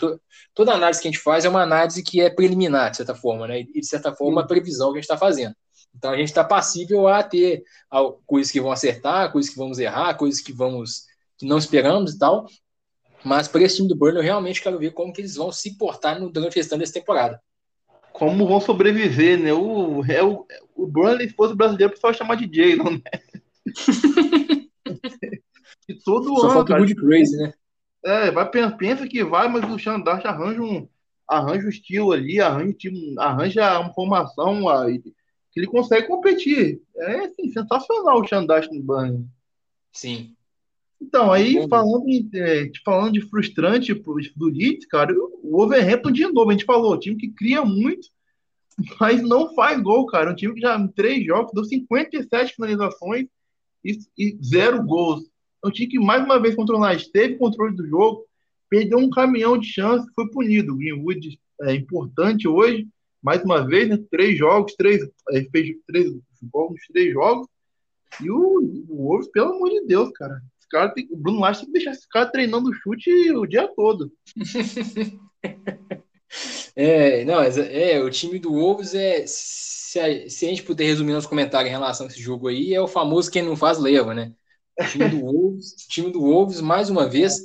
Toda 0.53 0.73
análise 0.73 1.01
que 1.01 1.09
a 1.09 1.11
gente 1.11 1.21
faz 1.21 1.43
é 1.43 1.49
uma 1.49 1.61
análise 1.61 2.01
que 2.01 2.21
é 2.21 2.29
preliminar, 2.29 2.91
de 2.91 2.97
certa 2.97 3.13
forma, 3.13 3.45
né? 3.45 3.59
E 3.59 3.81
de 3.81 3.85
certa 3.85 4.15
forma, 4.15 4.39
uma 4.39 4.47
previsão 4.47 4.93
que 4.93 4.99
a 4.99 5.01
gente 5.01 5.11
está 5.11 5.17
fazendo. 5.17 5.53
Então 5.93 6.11
a 6.11 6.17
gente 6.17 6.29
está 6.29 6.45
passível 6.45 7.09
a 7.09 7.23
ter 7.23 7.63
coisas 8.25 8.51
que 8.51 8.61
vão 8.61 8.71
acertar, 8.71 9.31
coisas 9.33 9.51
que 9.51 9.57
vamos 9.57 9.79
errar, 9.79 10.15
coisas 10.15 10.39
que 10.39 10.53
vamos 10.53 11.03
que 11.37 11.45
não 11.45 11.57
esperamos 11.57 12.13
e 12.13 12.17
tal. 12.17 12.45
Mas 13.23 13.47
para 13.47 13.63
esse 13.63 13.77
time 13.77 13.87
do 13.89 13.95
Burn, 13.97 14.15
eu 14.17 14.23
realmente 14.23 14.61
quero 14.61 14.79
ver 14.79 14.91
como 14.91 15.11
que 15.11 15.19
eles 15.19 15.35
vão 15.35 15.51
se 15.51 15.77
portar 15.77 16.19
no, 16.19 16.29
durante 16.29 16.53
o 16.53 16.55
restante 16.55 16.79
dessa 16.81 16.93
temporada. 16.93 17.41
Como 18.15 18.47
vão 18.47 18.61
sobreviver, 18.61 19.37
né? 19.37 19.51
O, 19.51 20.01
é 20.05 20.23
o, 20.23 20.47
o 20.73 20.87
Burnley, 20.87 21.27
se 21.27 21.35
fosse 21.35 21.53
brasileiro, 21.53 21.91
o 21.91 21.95
pessoal 21.95 22.13
chamar 22.13 22.35
de 22.35 22.49
Jalen, 22.49 23.01
né? 23.03 23.11
e 25.89 25.95
todo 25.95 26.27
Só 26.37 26.45
ano. 26.45 26.53
Falta 26.53 26.69
cara, 26.69 26.79
good 26.79 26.95
crazy, 26.95 27.35
né? 27.35 27.53
É, 28.05 28.31
vai, 28.31 28.49
pensa 28.49 29.05
que 29.05 29.21
vai, 29.21 29.49
mas 29.49 29.69
o 29.69 29.77
Xandaste 29.77 30.25
arranja 30.27 30.61
um, 30.61 30.87
arranja 31.27 31.65
um 31.65 31.69
estilo 31.69 32.13
ali, 32.13 32.39
arranja, 32.39 32.89
arranja 33.17 33.79
uma 33.81 33.93
formação 33.93 34.69
aí, 34.69 34.99
que 35.51 35.59
ele 35.59 35.67
consegue 35.67 36.07
competir. 36.07 36.81
É 36.95 37.25
assim, 37.25 37.51
sensacional 37.51 38.21
o 38.21 38.25
Xandaste 38.25 38.73
no 38.73 38.81
banho. 38.81 39.29
Sim. 39.91 40.33
Então, 41.01 41.31
aí 41.31 41.67
falando, 41.67 42.07
em, 42.07 42.29
é, 42.33 42.71
falando 42.83 43.13
de 43.13 43.21
frustrante 43.21 43.93
pro, 43.93 44.15
do 44.35 44.45
Leeds, 44.47 44.85
cara, 44.87 45.13
o 45.13 45.61
Overhampton 45.61 46.11
de 46.11 46.25
novo, 46.27 46.49
a 46.49 46.53
gente 46.53 46.65
falou, 46.65 46.97
time 46.97 47.17
que 47.17 47.29
cria 47.29 47.63
muito, 47.63 48.07
mas 48.99 49.21
não 49.21 49.53
faz 49.53 49.81
gol, 49.81 50.05
cara. 50.05 50.31
Um 50.31 50.35
time 50.35 50.53
que 50.53 50.61
já 50.61 50.77
em 50.77 50.87
três 50.87 51.25
jogos 51.25 51.51
deu 51.53 51.63
57 51.63 52.55
finalizações 52.55 53.27
e, 53.83 53.99
e 54.17 54.37
zero 54.43 54.83
gols. 54.83 55.23
É 55.63 55.67
um 55.67 55.71
time 55.71 55.87
que, 55.87 55.99
mais 55.99 56.23
uma 56.23 56.39
vez, 56.39 56.55
contra 56.55 56.75
o 56.75 56.87
Nice, 56.87 57.11
teve 57.11 57.37
controle 57.37 57.75
do 57.75 57.87
jogo, 57.87 58.25
perdeu 58.69 58.97
um 58.97 59.09
caminhão 59.09 59.57
de 59.57 59.67
chance, 59.67 60.07
foi 60.13 60.29
punido. 60.29 60.73
O 60.73 60.77
Greenwood 60.77 61.39
é 61.61 61.73
importante 61.75 62.47
hoje, 62.47 62.87
mais 63.21 63.43
uma 63.43 63.65
vez, 63.65 63.89
né? 63.89 63.97
Três 64.11 64.37
jogos, 64.37 64.75
três, 64.75 65.03
é, 65.31 65.43
fez 65.51 65.75
três 65.87 66.11
gols 66.51 66.79
três 66.91 67.13
jogos. 67.13 67.47
E 68.21 68.29
o, 68.29 68.85
o 68.89 69.07
Wolves, 69.07 69.29
pelo 69.31 69.53
amor 69.53 69.69
de 69.69 69.85
Deus, 69.85 70.11
cara. 70.11 70.41
Cara 70.75 70.89
tem, 70.89 71.07
o 71.09 71.15
Bruno 71.15 71.39
Lage 71.39 71.59
tem 71.59 71.67
que 71.67 71.71
deixar 71.71 71.91
esse 71.91 72.05
cara 72.09 72.29
treinando 72.29 72.73
chute 72.73 73.09
o 73.31 73.45
dia 73.45 73.65
todo. 73.65 74.11
é, 76.75 77.23
não, 77.23 77.41
é, 77.41 78.03
o 78.03 78.09
time 78.09 78.37
do 78.39 78.51
Wolves 78.51 78.93
é 78.93 79.23
se 79.25 79.97
a, 79.97 80.29
se 80.29 80.45
a 80.45 80.49
gente 80.49 80.63
puder 80.63 80.83
resumir 80.83 81.13
nos 81.13 81.25
comentários 81.25 81.69
em 81.69 81.73
relação 81.73 82.05
a 82.05 82.09
esse 82.09 82.21
jogo 82.21 82.49
aí, 82.49 82.73
é 82.73 82.81
o 82.81 82.89
famoso 82.89 83.31
quem 83.31 83.41
não 83.41 83.55
faz 83.55 83.77
leva, 83.77 84.13
né? 84.13 84.33
O 84.77 84.83
time 84.83 85.07
do 85.07 85.21
Wolves, 85.21 85.75
time 85.87 86.11
do 86.11 86.19
Wolves 86.19 86.59
mais 86.59 86.89
uma 86.89 87.07
vez, 87.07 87.39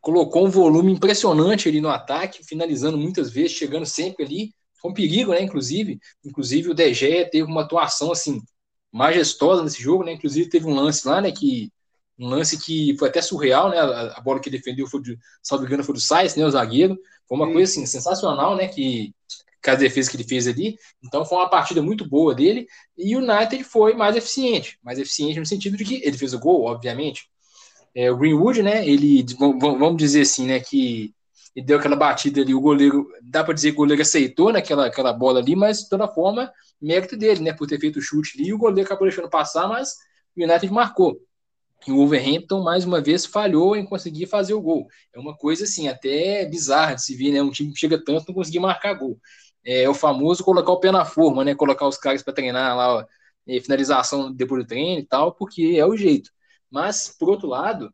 colocou 0.00 0.46
um 0.46 0.50
volume 0.50 0.90
impressionante 0.90 1.68
ali 1.68 1.82
no 1.82 1.90
ataque, 1.90 2.42
finalizando 2.42 2.96
muitas 2.96 3.30
vezes, 3.30 3.52
chegando 3.52 3.84
sempre 3.84 4.24
ali, 4.24 4.54
com 4.80 4.94
perigo, 4.94 5.32
né? 5.32 5.42
Inclusive, 5.42 6.00
inclusive 6.24 6.70
o 6.70 6.74
DG 6.74 7.26
teve 7.26 7.42
uma 7.42 7.60
atuação 7.60 8.10
assim 8.10 8.40
majestosa 8.90 9.62
nesse 9.62 9.82
jogo, 9.82 10.02
né? 10.02 10.12
Inclusive 10.14 10.48
teve 10.48 10.64
um 10.64 10.74
lance 10.74 11.06
lá, 11.06 11.20
né? 11.20 11.30
Que 11.30 11.70
um 12.18 12.28
lance 12.28 12.58
que 12.58 12.96
foi 12.98 13.08
até 13.08 13.20
surreal, 13.22 13.70
né? 13.70 13.78
A, 13.78 14.18
a 14.18 14.20
bola 14.20 14.40
que 14.40 14.50
defendeu 14.50 14.86
foi 14.86 15.00
de, 15.00 15.18
salvo 15.42 15.64
engano, 15.64 15.84
foi 15.84 15.94
do 15.94 16.00
Sainz, 16.00 16.36
né? 16.36 16.44
O 16.44 16.50
zagueiro. 16.50 16.98
Foi 17.28 17.36
uma 17.36 17.46
Sim. 17.46 17.52
coisa 17.52 17.70
assim 17.70 17.86
sensacional, 17.86 18.56
né? 18.56 18.68
Que 18.68 19.14
com 19.64 19.70
a 19.70 19.74
defesa 19.74 20.10
que 20.10 20.16
ele 20.16 20.24
fez 20.24 20.46
ali. 20.46 20.76
Então 21.04 21.24
foi 21.24 21.38
uma 21.38 21.48
partida 21.48 21.80
muito 21.80 22.08
boa 22.08 22.34
dele. 22.34 22.66
E 22.98 23.16
o 23.16 23.20
United 23.20 23.62
foi 23.64 23.94
mais 23.94 24.16
eficiente. 24.16 24.78
Mais 24.82 24.98
eficiente 24.98 25.38
no 25.38 25.46
sentido 25.46 25.76
de 25.76 25.84
que 25.84 26.02
ele 26.04 26.18
fez 26.18 26.34
o 26.34 26.38
gol, 26.38 26.64
obviamente. 26.64 27.28
É, 27.94 28.10
o 28.10 28.16
Greenwood, 28.16 28.62
né? 28.62 28.86
Ele, 28.86 29.24
vamos 29.38 29.96
dizer 29.96 30.22
assim, 30.22 30.46
né? 30.46 30.60
Que 30.60 31.14
ele 31.54 31.66
deu 31.66 31.78
aquela 31.78 31.96
batida 31.96 32.40
ali, 32.40 32.54
o 32.54 32.60
goleiro, 32.60 33.06
dá 33.22 33.44
para 33.44 33.54
dizer 33.54 33.70
que 33.70 33.74
o 33.74 33.78
goleiro 33.78 34.02
aceitou 34.02 34.52
naquela 34.52 34.86
aquela 34.86 35.12
bola 35.12 35.38
ali, 35.38 35.54
mas 35.54 35.80
de 35.80 35.88
toda 35.90 36.08
forma, 36.08 36.50
mérito 36.80 37.16
dele, 37.16 37.40
né? 37.40 37.52
Por 37.52 37.66
ter 37.66 37.78
feito 37.78 37.98
o 37.98 38.02
chute 38.02 38.38
ali, 38.38 38.48
e 38.48 38.54
o 38.54 38.58
goleiro 38.58 38.86
acabou 38.86 39.06
deixando 39.06 39.28
passar, 39.28 39.68
mas 39.68 39.94
o 40.36 40.42
United 40.42 40.72
marcou. 40.72 41.20
E 41.86 41.92
o 41.92 41.96
Wolverhampton, 41.96 42.62
mais 42.62 42.84
uma 42.84 43.00
vez, 43.00 43.26
falhou 43.26 43.74
em 43.76 43.84
conseguir 43.84 44.26
fazer 44.26 44.54
o 44.54 44.60
gol. 44.60 44.86
É 45.12 45.18
uma 45.18 45.36
coisa, 45.36 45.64
assim, 45.64 45.88
até 45.88 46.44
bizarra 46.46 46.94
de 46.94 47.04
se 47.04 47.16
ver, 47.16 47.32
né? 47.32 47.42
Um 47.42 47.50
time 47.50 47.72
que 47.72 47.78
chega 47.78 48.02
tanto 48.02 48.26
não 48.28 48.34
conseguir 48.34 48.60
marcar 48.60 48.94
gol 48.94 49.18
é, 49.64 49.88
o 49.88 49.94
famoso 49.94 50.44
colocar 50.44 50.72
o 50.72 50.80
pé 50.80 50.90
na 50.90 51.04
forma, 51.04 51.44
né? 51.44 51.54
Colocar 51.54 51.86
os 51.86 51.96
caras 51.96 52.22
para 52.22 52.32
treinar 52.34 52.76
lá, 52.76 52.96
ó, 52.98 53.06
finalização 53.62 54.32
depois 54.32 54.64
do 54.64 54.68
treino 54.68 55.00
e 55.00 55.06
tal, 55.06 55.34
porque 55.34 55.74
é 55.76 55.86
o 55.86 55.96
jeito. 55.96 56.30
Mas, 56.70 57.08
por 57.18 57.28
outro 57.28 57.48
lado, 57.48 57.92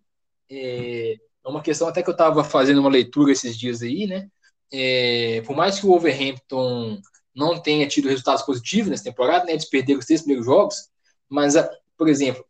é, 0.50 1.14
é 1.44 1.48
uma 1.48 1.62
questão 1.62 1.88
até 1.88 2.02
que 2.02 2.08
eu 2.10 2.12
estava 2.12 2.44
fazendo 2.44 2.80
uma 2.80 2.90
leitura 2.90 3.32
esses 3.32 3.56
dias 3.58 3.82
aí, 3.82 4.06
né? 4.06 4.28
É, 4.72 5.42
por 5.46 5.56
mais 5.56 5.80
que 5.80 5.86
o 5.86 5.90
Wolverhampton 5.90 7.00
não 7.34 7.60
tenha 7.60 7.86
tido 7.88 8.08
resultados 8.08 8.42
positivos 8.42 8.90
nessa 8.90 9.04
temporada, 9.04 9.44
né? 9.44 9.52
Eles 9.52 9.68
perderam 9.68 10.00
os 10.00 10.06
três 10.06 10.22
primeiros 10.22 10.46
jogos, 10.46 10.88
mas, 11.28 11.54
por 11.96 12.08
exemplo, 12.08 12.44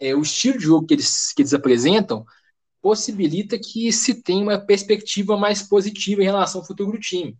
é, 0.00 0.14
o 0.14 0.22
estilo 0.22 0.58
de 0.58 0.64
jogo 0.64 0.86
que 0.86 0.94
eles, 0.94 1.32
que 1.32 1.42
eles 1.42 1.54
apresentam 1.54 2.24
possibilita 2.82 3.58
que 3.58 3.92
se 3.92 4.22
tenha 4.22 4.42
uma 4.42 4.58
perspectiva 4.58 5.36
mais 5.36 5.62
positiva 5.62 6.22
em 6.22 6.26
relação 6.26 6.60
ao 6.60 6.66
futuro 6.66 6.92
do 6.92 7.00
time 7.00 7.36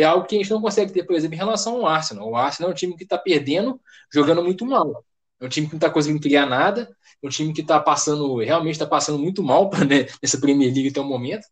é 0.00 0.02
algo 0.02 0.26
que 0.26 0.36
a 0.36 0.38
gente 0.38 0.50
não 0.50 0.60
consegue 0.60 0.92
ter, 0.92 1.04
por 1.04 1.14
exemplo, 1.14 1.34
em 1.34 1.38
relação 1.38 1.76
ao 1.76 1.86
Arsenal. 1.86 2.30
O 2.30 2.36
Arsenal 2.36 2.70
é 2.70 2.72
um 2.72 2.76
time 2.76 2.96
que 2.96 3.04
está 3.04 3.18
perdendo, 3.18 3.80
jogando 4.12 4.42
muito 4.42 4.64
mal. 4.64 5.04
É 5.40 5.44
um 5.44 5.48
time 5.48 5.66
que 5.66 5.74
não 5.74 5.78
está 5.78 5.90
conseguindo 5.90 6.22
criar 6.22 6.46
nada, 6.46 6.88
é 7.22 7.26
um 7.26 7.30
time 7.30 7.52
que 7.52 7.60
está 7.60 7.78
passando, 7.78 8.36
realmente 8.36 8.74
está 8.74 8.86
passando 8.86 9.18
muito 9.18 9.42
mal 9.42 9.70
né, 9.88 10.06
nessa 10.22 10.40
Premier 10.40 10.72
League 10.72 10.88
até 10.88 11.00
o 11.00 11.04
momento. 11.04 11.44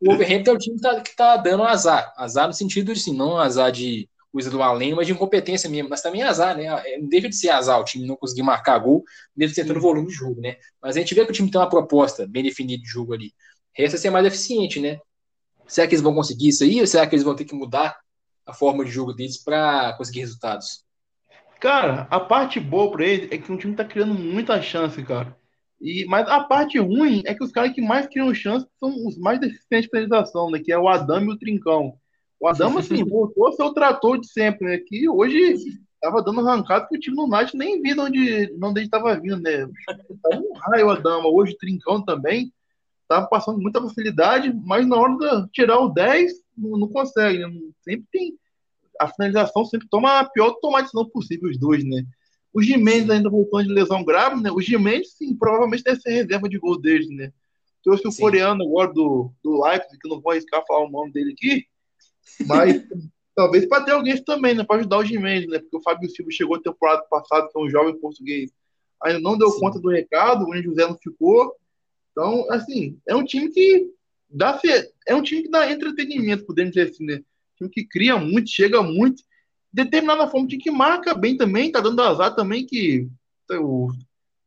O 0.00 0.10
Wolverhampton 0.10 0.50
é 0.50 0.54
um 0.54 0.58
time 0.58 0.76
que 0.80 0.86
está 0.86 1.02
tá 1.16 1.36
dando 1.36 1.62
azar. 1.62 2.12
Azar 2.16 2.46
no 2.46 2.52
sentido 2.52 2.92
de, 2.92 3.00
assim, 3.00 3.16
não 3.16 3.38
azar 3.38 3.72
de 3.72 4.08
coisa 4.32 4.50
do 4.50 4.62
além, 4.62 4.94
mas 4.94 5.06
de 5.06 5.12
incompetência 5.12 5.68
mesmo. 5.68 5.88
Mas 5.88 6.02
também 6.02 6.22
é 6.22 6.26
azar, 6.26 6.56
né? 6.56 6.64
É, 6.64 6.98
não 6.98 7.08
deixa 7.08 7.28
de 7.28 7.36
ser 7.36 7.50
azar 7.50 7.80
o 7.80 7.84
time 7.84 8.06
não 8.06 8.16
conseguir 8.16 8.42
marcar 8.42 8.78
gol, 8.78 9.02
mesmo 9.36 9.54
tentando 9.54 9.80
volume 9.80 10.08
de 10.08 10.14
jogo, 10.14 10.40
né? 10.40 10.56
Mas 10.80 10.96
a 10.96 11.00
gente 11.00 11.14
vê 11.14 11.24
que 11.24 11.30
o 11.30 11.34
time 11.34 11.50
tem 11.50 11.60
uma 11.60 11.68
proposta 11.68 12.26
bem 12.26 12.42
definida 12.42 12.82
de 12.82 12.88
jogo 12.88 13.14
ali. 13.14 13.32
Resta 13.74 13.98
ser 13.98 14.10
mais 14.10 14.26
eficiente, 14.26 14.80
né? 14.80 14.98
Será 15.66 15.86
que 15.86 15.94
eles 15.94 16.02
vão 16.02 16.14
conseguir 16.14 16.48
isso 16.48 16.64
aí 16.64 16.80
ou 16.80 16.86
será 16.86 17.06
que 17.06 17.14
eles 17.14 17.24
vão 17.24 17.34
ter 17.34 17.44
que 17.44 17.54
mudar 17.54 17.96
a 18.46 18.52
forma 18.54 18.84
de 18.84 18.90
jogo 18.90 19.12
deles 19.12 19.42
para 19.42 19.94
conseguir 19.96 20.20
resultados? 20.20 20.84
Cara, 21.60 22.06
a 22.10 22.20
parte 22.20 22.60
boa 22.60 22.90
para 22.90 23.04
eles 23.06 23.32
é 23.32 23.38
que 23.38 23.50
o 23.50 23.56
time 23.56 23.74
tá 23.74 23.84
criando 23.84 24.14
muita 24.14 24.60
chance, 24.62 25.02
cara. 25.02 25.36
E, 25.80 26.06
mas 26.06 26.26
a 26.28 26.40
parte 26.40 26.78
ruim 26.78 27.22
é 27.26 27.34
que 27.34 27.44
os 27.44 27.50
caras 27.50 27.72
que 27.72 27.80
mais 27.80 28.06
criam 28.06 28.32
chance 28.34 28.66
são 28.78 28.90
os 29.06 29.18
mais 29.18 29.40
deficientes 29.40 29.82
de 29.82 29.88
finalização, 29.88 30.50
né? 30.50 30.60
Que 30.62 30.72
é 30.72 30.78
o 30.78 30.88
Adamo 30.88 31.30
e 31.30 31.34
o 31.34 31.38
Trincão. 31.38 31.98
O 32.40 32.48
Adamo, 32.48 32.78
assim, 32.78 33.02
voltou 33.04 33.48
a 33.48 33.52
ser 33.52 33.62
o 33.62 33.72
trator 33.72 34.18
de 34.18 34.28
sempre, 34.28 34.66
né? 34.66 34.78
Que 34.78 35.08
hoje 35.08 35.56
tava 36.00 36.22
dando 36.22 36.40
arrancado 36.40 36.86
que 36.88 36.96
o 36.96 37.00
time 37.00 37.16
no 37.16 37.26
Night 37.26 37.56
nem 37.56 37.80
viu 37.80 37.94
de 37.94 38.00
onde, 38.00 38.46
de 38.46 38.64
onde 38.64 38.80
ele 38.80 38.88
tava 38.88 39.18
vindo, 39.18 39.40
né? 39.40 39.68
Tava 40.22 40.42
um 40.42 40.52
raio 40.54 40.86
o 40.86 40.90
Adamo. 40.90 41.28
Hoje 41.28 41.52
o 41.52 41.56
Trincão 41.56 42.04
também 42.04 42.52
tá 43.08 43.22
passando 43.22 43.60
muita 43.60 43.80
facilidade, 43.80 44.52
mas 44.64 44.86
na 44.86 44.96
hora 44.96 45.16
de 45.16 45.50
tirar 45.52 45.78
o 45.78 45.88
10, 45.88 46.32
não, 46.56 46.78
não 46.78 46.88
consegue. 46.88 47.38
Né? 47.38 47.52
Sempre 47.82 48.06
tem. 48.12 48.38
A 49.00 49.08
finalização 49.08 49.64
sempre 49.64 49.86
toma 49.90 50.20
a 50.20 50.24
pior 50.24 50.52
tomateção 50.60 51.06
possível, 51.08 51.50
os 51.50 51.58
dois, 51.58 51.84
né? 51.84 52.02
O 52.52 52.62
Gimenez 52.62 53.10
ainda 53.10 53.28
voltando 53.28 53.64
de 53.64 53.74
lesão 53.74 54.02
grave, 54.02 54.40
né? 54.40 54.50
O 54.50 54.60
Gimenez, 54.60 55.12
sim, 55.12 55.36
provavelmente 55.36 55.82
deve 55.82 56.00
ser 56.00 56.10
reserva 56.10 56.48
de 56.48 56.58
gol 56.58 56.80
deles, 56.80 57.08
né? 57.10 57.30
Trouxe 57.84 58.08
o 58.08 58.10
sim. 58.10 58.22
coreano 58.22 58.64
agora 58.64 58.92
do, 58.92 59.30
do 59.44 59.62
Leipzig, 59.62 59.98
que 59.98 60.08
não 60.08 60.20
vou 60.20 60.32
arriscar 60.32 60.64
falar 60.66 60.86
o 60.86 60.90
nome 60.90 61.12
dele 61.12 61.32
aqui, 61.32 61.66
mas 62.46 62.82
talvez 63.34 63.66
para 63.66 63.84
ter 63.84 63.92
alguém 63.92 64.22
também, 64.24 64.54
né? 64.54 64.64
Para 64.64 64.80
ajudar 64.80 64.98
o 64.98 65.04
Gimenez, 65.04 65.46
né? 65.46 65.58
Porque 65.58 65.76
o 65.76 65.82
Fábio 65.82 66.10
Silva 66.10 66.30
chegou 66.30 66.60
temporada 66.60 67.02
passada, 67.10 67.48
que 67.52 67.58
é 67.58 67.62
um 67.62 67.70
jovem 67.70 67.98
português, 67.98 68.50
ainda 69.02 69.20
não 69.20 69.36
deu 69.36 69.50
sim. 69.50 69.60
conta 69.60 69.78
do 69.78 69.90
recado, 69.90 70.46
o 70.46 70.62
José 70.62 70.86
não 70.86 70.96
ficou, 70.96 71.54
então, 72.16 72.50
assim, 72.50 72.98
é 73.06 73.14
um 73.14 73.22
time 73.22 73.50
que 73.50 73.90
dá 74.30 74.58
é 75.06 75.14
um 75.14 75.22
time 75.22 75.42
que 75.42 75.50
dá 75.50 75.70
entretenimento, 75.70 76.46
podemos 76.46 76.72
dizer 76.72 76.90
assim, 76.90 77.04
né? 77.04 77.16
Um 77.16 77.56
time 77.58 77.70
que 77.70 77.84
cria 77.84 78.16
muito, 78.16 78.48
chega 78.48 78.82
muito, 78.82 79.22
determinada 79.70 80.26
forma, 80.26 80.46
um 80.46 80.48
time 80.48 80.62
que 80.62 80.70
marca 80.70 81.14
bem 81.14 81.36
também, 81.36 81.70
tá 81.70 81.80
dando 81.80 82.00
azar 82.00 82.34
também 82.34 82.64
que 82.64 83.06
o, 83.50 83.90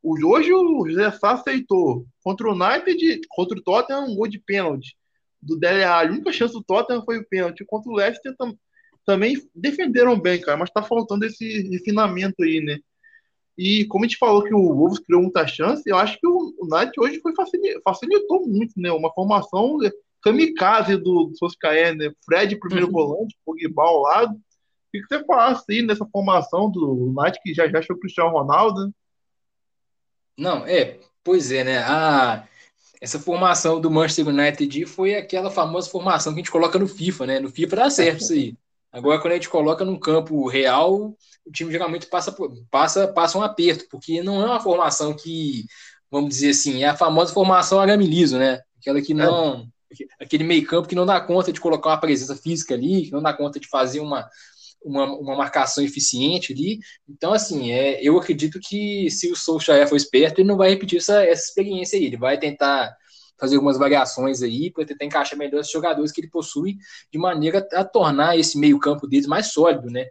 o 0.02 0.28
hoje 0.28 0.52
o 0.52 0.90
José 0.90 1.12
Sá 1.12 1.34
aceitou 1.34 2.08
contra 2.24 2.50
o 2.50 2.54
United, 2.54 3.22
contra 3.30 3.56
o 3.56 3.62
Tottenham, 3.62 4.06
um 4.06 4.16
gol 4.16 4.28
de 4.28 4.40
pênalti 4.40 4.98
do 5.42 5.58
Dele 5.58 5.84
Alli. 5.84 6.10
A 6.10 6.14
única 6.14 6.32
chance 6.32 6.54
do 6.54 6.64
Tottenham 6.64 7.04
foi 7.04 7.18
o 7.20 7.28
pênalti. 7.28 7.66
Contra 7.66 7.92
o 7.92 7.96
Leicester 7.96 8.36
tam, 8.38 8.58
também 9.06 9.36
defenderam 9.56 10.20
bem, 10.20 10.40
cara, 10.40 10.58
mas 10.58 10.70
tá 10.70 10.84
faltando 10.84 11.26
esse 11.26 11.70
refinamento 11.70 12.44
aí, 12.44 12.62
né? 12.62 12.78
E 13.58 13.86
como 13.86 14.06
a 14.06 14.08
gente 14.08 14.18
falou 14.18 14.44
que 14.44 14.54
o 14.54 14.74
Wolves 14.74 15.00
criou 15.00 15.22
muita 15.22 15.46
chance, 15.46 15.84
eu 15.86 15.98
acho 15.98 16.18
que 16.18 16.26
o 16.26 16.54
Knight 16.64 16.98
hoje 16.98 17.20
foi 17.20 17.36
facilitou, 17.36 17.82
facilitou 17.84 18.48
muito, 18.48 18.74
né? 18.78 18.92
Uma 18.92 19.12
formação 19.14 19.78
kamikaze 20.22 20.96
do, 20.96 21.26
do 21.26 21.38
Soscaé, 21.38 21.94
né? 21.94 22.12
Fred, 22.26 22.58
primeiro 22.58 22.88
uhum. 22.88 22.94
volante, 22.94 23.38
Pogba 23.46 23.84
ao 23.84 24.02
lado. 24.02 24.34
O 24.34 24.92
que 24.92 25.02
você 25.08 25.24
falasse 25.26 25.66
aí 25.70 25.82
nessa 25.82 26.06
formação 26.06 26.72
do 26.72 27.14
Knight, 27.14 27.40
que 27.44 27.54
já 27.54 27.68
já 27.68 27.80
achou 27.80 27.96
o 27.96 28.00
Cristiano 28.00 28.32
Ronaldo? 28.32 28.94
Não, 30.38 30.66
é, 30.66 31.00
pois 31.22 31.52
é, 31.52 31.64
né? 31.64 31.80
A, 31.80 32.48
essa 33.02 33.20
formação 33.20 33.80
do 33.80 33.90
Manchester 33.90 34.28
United 34.28 34.86
foi 34.86 35.16
aquela 35.16 35.50
famosa 35.50 35.90
formação 35.90 36.34
que 36.34 36.40
a 36.40 36.42
gente 36.44 36.52
coloca 36.52 36.78
no 36.78 36.88
FIFA, 36.88 37.26
né? 37.26 37.40
No 37.40 37.50
FIFA 37.50 37.76
dá 37.76 37.90
certo 37.90 38.22
isso 38.22 38.34
aí. 38.34 38.56
Agora, 38.92 39.20
quando 39.22 39.34
a 39.34 39.36
gente 39.36 39.50
coloca 39.50 39.86
num 39.86 40.00
campo 40.00 40.48
real, 40.48 41.16
o 41.46 41.52
time 41.52 41.72
geralmente 41.72 42.08
passa, 42.08 42.36
passa, 42.70 43.08
passa 43.08 43.38
um 43.38 43.44
aperto, 43.44 43.86
porque 43.90 44.22
não 44.22 44.42
é 44.42 44.46
uma 44.46 44.60
formação 44.60 45.16
que, 45.16 45.66
vamos 46.12 46.30
dizer 46.30 46.50
assim, 46.50 46.84
é 46.84 46.90
a 46.90 46.98
famosa 46.98 47.34
formação 47.34 47.80
aramiliso, 47.80 48.38
né? 48.38 48.62
Aquela 48.80 49.02
que 49.02 49.14
não. 49.14 49.62
É. 49.62 49.80
Aquele 50.24 50.44
meio-campo 50.44 50.88
que 50.88 50.94
não 50.94 51.06
dá 51.06 51.20
conta 51.20 51.52
de 51.52 51.60
colocar 51.60 51.90
uma 51.90 52.00
presença 52.00 52.36
física 52.36 52.76
ali, 52.76 53.06
que 53.06 53.12
não 53.12 53.24
dá 53.24 53.34
conta 53.34 53.60
de 53.60 53.68
fazer 53.68 54.00
uma, 54.00 54.30
uma, 54.82 55.06
uma 55.06 55.36
marcação 55.36 55.84
eficiente 55.84 56.54
ali. 56.54 56.80
Então, 57.08 57.34
assim, 57.34 57.72
é, 57.72 58.02
eu 58.02 58.18
acredito 58.18 58.60
que 58.60 59.10
se 59.10 59.32
o 59.32 59.36
Solskjaer 59.36 59.88
for 59.88 59.96
esperto, 59.96 60.40
ele 60.40 60.48
não 60.48 60.58
vai 60.58 60.70
repetir 60.70 61.00
essa, 61.00 61.24
essa 61.24 61.44
experiência 61.44 61.98
aí. 61.98 62.06
Ele 62.06 62.18
vai 62.18 62.38
tentar 62.38 62.96
fazer 63.40 63.56
algumas 63.56 63.78
variações 63.78 64.42
aí 64.42 64.72
para 64.72 64.86
tentar 64.86 65.06
encaixar 65.06 65.38
melhor 65.38 65.62
os 65.62 65.72
jogadores 65.72 66.12
que 66.12 66.22
ele 66.22 66.30
possui 66.30 66.78
de 67.12 67.18
maneira 67.18 67.66
a 67.74 67.84
tornar 67.84 68.38
esse 68.38 68.58
meio-campo 68.58 69.08
deles 69.08 69.28
mais 69.28 69.48
sólido, 69.48 69.90
né? 69.90 70.08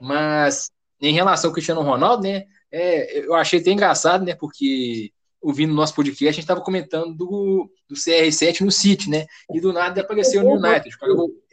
Mas 0.00 0.70
em 1.00 1.12
relação 1.12 1.50
ao 1.50 1.54
Cristiano 1.54 1.82
Ronaldo, 1.82 2.22
né? 2.22 2.44
É, 2.70 3.26
eu 3.26 3.34
achei 3.34 3.60
até 3.60 3.70
engraçado, 3.72 4.24
né? 4.24 4.34
Porque 4.34 5.10
ouvindo 5.40 5.74
nosso 5.74 5.94
podcast, 5.94 6.28
a 6.28 6.32
gente 6.32 6.42
estava 6.42 6.60
comentando 6.60 7.14
do, 7.14 7.70
do 7.88 7.96
CR7 7.96 8.60
no 8.60 8.70
City, 8.70 9.08
né? 9.10 9.26
E 9.52 9.60
do 9.60 9.72
nada 9.72 10.02
apareceu 10.02 10.42
no 10.44 10.54
United. 10.54 10.94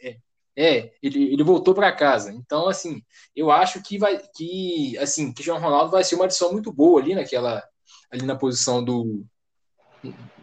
É, 0.00 0.16
é, 0.58 0.90
ele, 1.00 1.32
ele 1.32 1.44
voltou 1.44 1.72
para 1.72 1.92
casa. 1.92 2.32
Então, 2.32 2.66
assim, 2.66 3.00
eu 3.34 3.48
acho 3.48 3.80
que 3.80 3.96
vai 3.96 4.20
que 4.34 4.98
assim, 4.98 5.32
João 5.38 5.60
Ronaldo 5.60 5.92
vai 5.92 6.02
ser 6.02 6.16
uma 6.16 6.24
adição 6.24 6.52
muito 6.52 6.72
boa 6.72 7.00
ali 7.00 7.14
naquela 7.14 7.62
ali 8.10 8.26
na 8.26 8.34
posição 8.34 8.82
do 8.82 9.24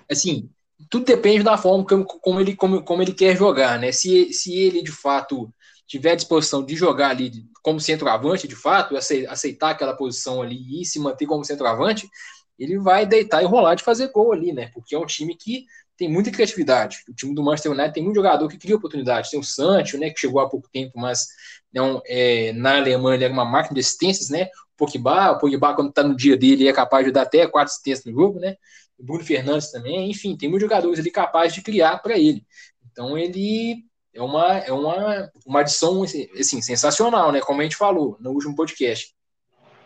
assim, 0.09 0.49
tudo 0.89 1.03
depende 1.03 1.43
da 1.43 1.57
forma 1.57 1.85
como, 1.85 2.05
como 2.05 2.39
ele 2.39 2.55
como, 2.55 2.81
como 2.81 3.01
ele 3.01 3.13
quer 3.13 3.35
jogar, 3.35 3.77
né? 3.77 3.91
Se, 3.91 4.31
se 4.31 4.57
ele 4.57 4.81
de 4.81 4.91
fato 4.91 5.53
tiver 5.85 6.11
a 6.11 6.15
disposição 6.15 6.63
de 6.63 6.77
jogar 6.77 7.09
ali 7.09 7.45
como 7.61 7.81
centroavante, 7.81 8.47
de 8.47 8.55
fato, 8.55 8.95
aceitar 8.95 9.71
aquela 9.71 9.97
posição 9.97 10.41
ali 10.41 10.81
e 10.81 10.85
se 10.85 10.97
manter 10.97 11.25
como 11.25 11.43
centroavante, 11.43 12.09
ele 12.57 12.79
vai 12.79 13.05
deitar 13.05 13.43
e 13.43 13.45
rolar 13.45 13.75
de 13.75 13.83
fazer 13.83 14.11
gol 14.11 14.31
ali, 14.31 14.53
né? 14.53 14.71
Porque 14.73 14.95
é 14.95 14.99
um 14.99 15.05
time 15.05 15.35
que 15.35 15.65
tem 15.97 16.09
muita 16.09 16.31
criatividade. 16.31 16.99
O 17.09 17.13
time 17.13 17.33
do 17.33 17.43
Manchester 17.43 17.71
United 17.71 17.93
tem 17.93 18.03
muito 18.03 18.15
jogador 18.15 18.47
que 18.47 18.57
cria 18.57 18.75
oportunidade. 18.75 19.31
Tem 19.31 19.39
o 19.39 19.43
Sancho, 19.43 19.97
né, 19.97 20.09
que 20.09 20.19
chegou 20.19 20.39
há 20.39 20.49
pouco 20.49 20.69
tempo, 20.69 20.99
mas 20.99 21.27
não, 21.73 22.01
é, 22.05 22.51
na 22.53 22.77
Alemanha 22.77 23.15
ele 23.15 23.23
era 23.25 23.33
uma 23.33 23.45
máquina 23.45 23.75
de 23.75 23.79
assistências, 23.79 24.29
né? 24.29 24.49
O 24.73 24.77
Pogba, 24.77 25.31
o 25.31 25.39
Pogba 25.39 25.73
quando 25.73 25.89
está 25.89 26.03
no 26.03 26.15
dia 26.15 26.37
dele 26.37 26.67
é 26.67 26.73
capaz 26.73 27.05
de 27.05 27.11
dar 27.11 27.23
até 27.23 27.47
quatro 27.47 27.71
assistências 27.71 28.05
no 28.05 28.13
jogo, 28.13 28.39
né? 28.39 28.57
O 28.97 29.03
Bruno 29.03 29.23
Fernandes 29.23 29.71
também, 29.71 30.09
enfim, 30.09 30.37
tem 30.37 30.49
muitos 30.49 30.67
jogadores 30.67 30.99
ali 30.99 31.11
capazes 31.11 31.53
de 31.53 31.61
criar 31.61 31.97
para 31.99 32.17
ele. 32.17 32.45
Então 32.91 33.17
ele 33.17 33.83
é 34.13 34.21
uma 34.21 34.57
é 34.59 34.71
uma, 34.71 35.31
uma 35.45 35.59
adição 35.61 36.03
assim, 36.03 36.61
sensacional, 36.61 37.31
né? 37.31 37.41
Como 37.41 37.61
a 37.61 37.63
gente 37.63 37.75
falou 37.75 38.17
no 38.19 38.31
último 38.31 38.55
podcast. 38.55 39.13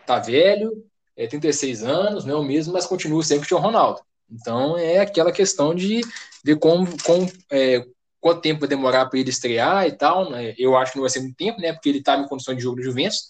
Tá 0.06 0.18
velho, 0.18 0.84
é 1.16 1.26
36 1.26 1.82
anos, 1.84 2.24
não 2.24 2.36
é 2.36 2.38
o 2.38 2.44
mesmo, 2.44 2.72
mas 2.72 2.86
continua 2.86 3.22
sempre 3.22 3.52
o 3.54 3.58
Ronaldo. 3.58 4.00
Então 4.30 4.78
é 4.78 4.98
aquela 4.98 5.32
questão 5.32 5.74
de 5.74 6.00
ver 6.44 6.58
como, 6.58 6.86
como 7.02 7.30
é, 7.50 7.84
quanto 8.20 8.40
tempo 8.40 8.60
vai 8.60 8.68
demorar 8.68 9.06
para 9.06 9.18
ele 9.18 9.30
estrear 9.30 9.86
e 9.86 9.92
tal. 9.92 10.30
Né? 10.30 10.54
Eu 10.58 10.76
acho 10.76 10.92
que 10.92 10.98
não 10.98 11.02
vai 11.02 11.10
ser 11.10 11.20
muito 11.20 11.36
tempo, 11.36 11.60
né? 11.60 11.72
Porque 11.72 11.88
ele 11.88 11.98
estava 11.98 12.22
em 12.22 12.28
condições 12.28 12.56
de 12.56 12.62
jogo 12.62 12.76
do 12.76 12.82
Juventus, 12.82 13.26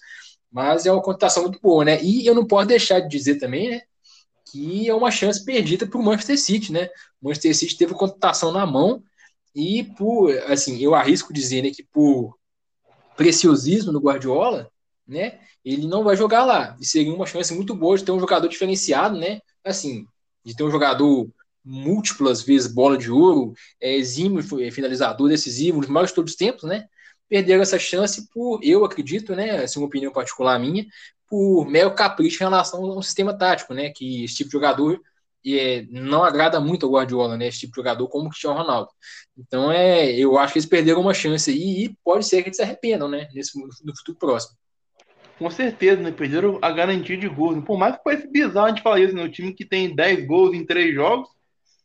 mas 0.51 0.85
é 0.85 0.91
uma 0.91 1.01
cotação 1.01 1.43
muito 1.43 1.59
boa, 1.61 1.85
né? 1.85 2.01
E 2.03 2.25
eu 2.25 2.35
não 2.35 2.45
posso 2.45 2.67
deixar 2.67 2.99
de 2.99 3.09
dizer 3.09 3.35
também, 3.39 3.69
né? 3.71 3.81
Que 4.51 4.89
é 4.89 4.93
uma 4.93 5.09
chance 5.09 5.43
perdida 5.43 5.87
para 5.87 5.99
o 5.99 6.03
Manchester 6.03 6.37
City, 6.39 6.71
né? 6.71 6.89
O 7.21 7.27
Manchester 7.27 7.55
City 7.55 7.77
teve 7.77 7.93
a 7.93 7.97
cotação 7.97 8.51
na 8.51 8.65
mão 8.65 9.03
e 9.55 9.83
por, 9.83 10.31
assim, 10.47 10.79
eu 10.79 10.95
arrisco 10.95 11.33
dizer, 11.33 11.61
né, 11.61 11.71
que 11.71 11.83
por 11.83 12.37
preciosismo 13.17 13.91
no 13.91 13.99
Guardiola, 13.99 14.71
né, 15.05 15.39
ele 15.63 15.87
não 15.87 16.03
vai 16.03 16.15
jogar 16.15 16.45
lá. 16.45 16.75
E 16.79 16.85
seria 16.85 17.13
uma 17.13 17.25
chance 17.25 17.53
muito 17.53 17.75
boa 17.75 17.97
de 17.97 18.03
ter 18.03 18.11
um 18.11 18.19
jogador 18.19 18.47
diferenciado, 18.47 19.17
né? 19.17 19.41
Assim, 19.63 20.05
de 20.43 20.55
ter 20.55 20.63
um 20.63 20.71
jogador 20.71 21.29
múltiplas 21.63 22.41
vezes 22.41 22.71
bola 22.71 22.97
de 22.97 23.11
ouro, 23.11 23.53
é, 23.79 23.95
exímio 23.95 24.41
finalizador 24.71 25.29
decisivo, 25.29 25.77
um 25.77 25.81
dos 25.81 25.89
maiores 25.89 26.11
de 26.11 26.15
todos 26.15 26.31
os 26.31 26.37
tempos, 26.37 26.63
né? 26.63 26.87
Perderam 27.29 27.61
essa 27.61 27.79
chance 27.79 28.27
por, 28.33 28.59
eu 28.63 28.83
acredito, 28.83 29.35
né? 29.35 29.63
Essa 29.63 29.77
é 29.77 29.79
uma 29.79 29.87
opinião 29.87 30.11
particular 30.11 30.59
minha, 30.59 30.85
por 31.29 31.65
mero 31.65 31.93
capricho 31.93 32.43
em 32.43 32.47
relação 32.47 32.83
ao 32.83 33.01
sistema 33.01 33.37
tático, 33.37 33.73
né? 33.73 33.89
Que 33.89 34.25
esse 34.25 34.35
tipo 34.35 34.49
de 34.49 34.53
jogador 34.53 34.99
é, 35.45 35.85
não 35.89 36.23
agrada 36.23 36.59
muito 36.59 36.85
ao 36.85 36.91
Guardiola, 36.91 37.37
né? 37.37 37.47
Esse 37.47 37.59
tipo 37.59 37.73
de 37.73 37.77
jogador 37.77 38.07
como 38.07 38.27
o 38.27 38.29
Cristiano 38.29 38.57
Ronaldo. 38.57 38.89
Então, 39.37 39.71
é, 39.71 40.11
eu 40.11 40.37
acho 40.37 40.53
que 40.53 40.59
eles 40.59 40.69
perderam 40.69 41.01
uma 41.01 41.13
chance 41.13 41.49
aí 41.49 41.85
e 41.85 41.97
pode 42.03 42.25
ser 42.25 42.41
que 42.41 42.49
eles 42.49 42.57
se 42.57 42.63
arrependam, 42.63 43.07
né? 43.07 43.27
Nesse, 43.33 43.57
no 43.59 43.95
futuro 43.97 44.17
próximo. 44.17 44.60
Com 45.41 45.49
certeza, 45.49 45.99
né? 45.99 46.11
Perderam 46.11 46.59
a 46.61 46.69
garantia 46.71 47.17
de 47.17 47.27
gols. 47.27 47.63
Por 47.65 47.75
mais 47.75 47.95
que 47.97 48.03
pareça 48.03 48.27
bizarro 48.27 48.67
a 48.67 48.69
gente 48.69 48.83
falar 48.83 48.99
isso, 48.99 49.15
né? 49.15 49.23
O 49.23 49.31
time 49.31 49.51
que 49.51 49.65
tem 49.65 49.95
10 49.95 50.27
gols 50.27 50.53
em 50.55 50.63
3 50.63 50.93
jogos, 50.93 51.27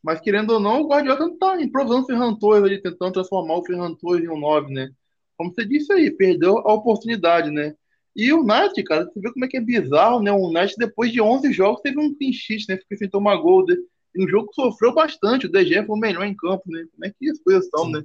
mas 0.03 0.21
querendo 0.21 0.51
ou 0.51 0.59
não, 0.59 0.83
o 0.83 0.87
Guardiola 0.87 1.21
não 1.21 1.35
tá 1.39 1.59
improvisando 1.59 2.03
o 2.03 2.05
Ferran 2.05 2.35
Torres 2.35 2.63
ali, 2.63 2.79
tentando 2.79 3.13
transformar 3.13 3.55
o 3.55 3.65
Ferran 3.65 3.95
Torres 3.95 4.23
em 4.23 4.29
um 4.29 4.39
9, 4.39 4.71
né? 4.71 4.91
Como 5.35 5.51
você 5.51 5.65
disse 5.65 5.91
aí, 5.91 6.11
perdeu 6.11 6.59
a 6.59 6.71
oportunidade, 6.71 7.49
né? 7.49 7.73
E 8.15 8.31
o 8.31 8.41
United, 8.41 8.83
cara, 8.83 9.05
você 9.05 9.19
vê 9.19 9.33
como 9.33 9.43
é 9.43 9.47
que 9.47 9.57
é 9.57 9.61
bizarro, 9.61 10.21
né? 10.21 10.31
O 10.31 10.49
United, 10.49 10.75
depois 10.77 11.11
de 11.11 11.19
11 11.19 11.51
jogos, 11.51 11.81
teve 11.81 11.99
um 11.99 12.13
clean 12.13 12.33
sheet, 12.33 12.65
né? 12.69 12.77
Ficou 12.77 12.95
sem 12.95 13.09
tomar 13.09 13.37
gol. 13.37 13.65
Né? 13.65 13.75
Um 14.19 14.27
jogo 14.29 14.49
que 14.49 14.53
sofreu 14.53 14.93
bastante. 14.93 15.47
O 15.47 15.51
DG 15.51 15.83
foi 15.83 15.95
o 15.95 15.99
melhor 15.99 16.27
em 16.27 16.35
campo, 16.35 16.61
né? 16.67 16.85
Como 16.91 17.05
é 17.05 17.09
que 17.09 17.27
as 17.27 17.39
coisas 17.39 17.67
são, 17.75 17.89
né? 17.89 18.03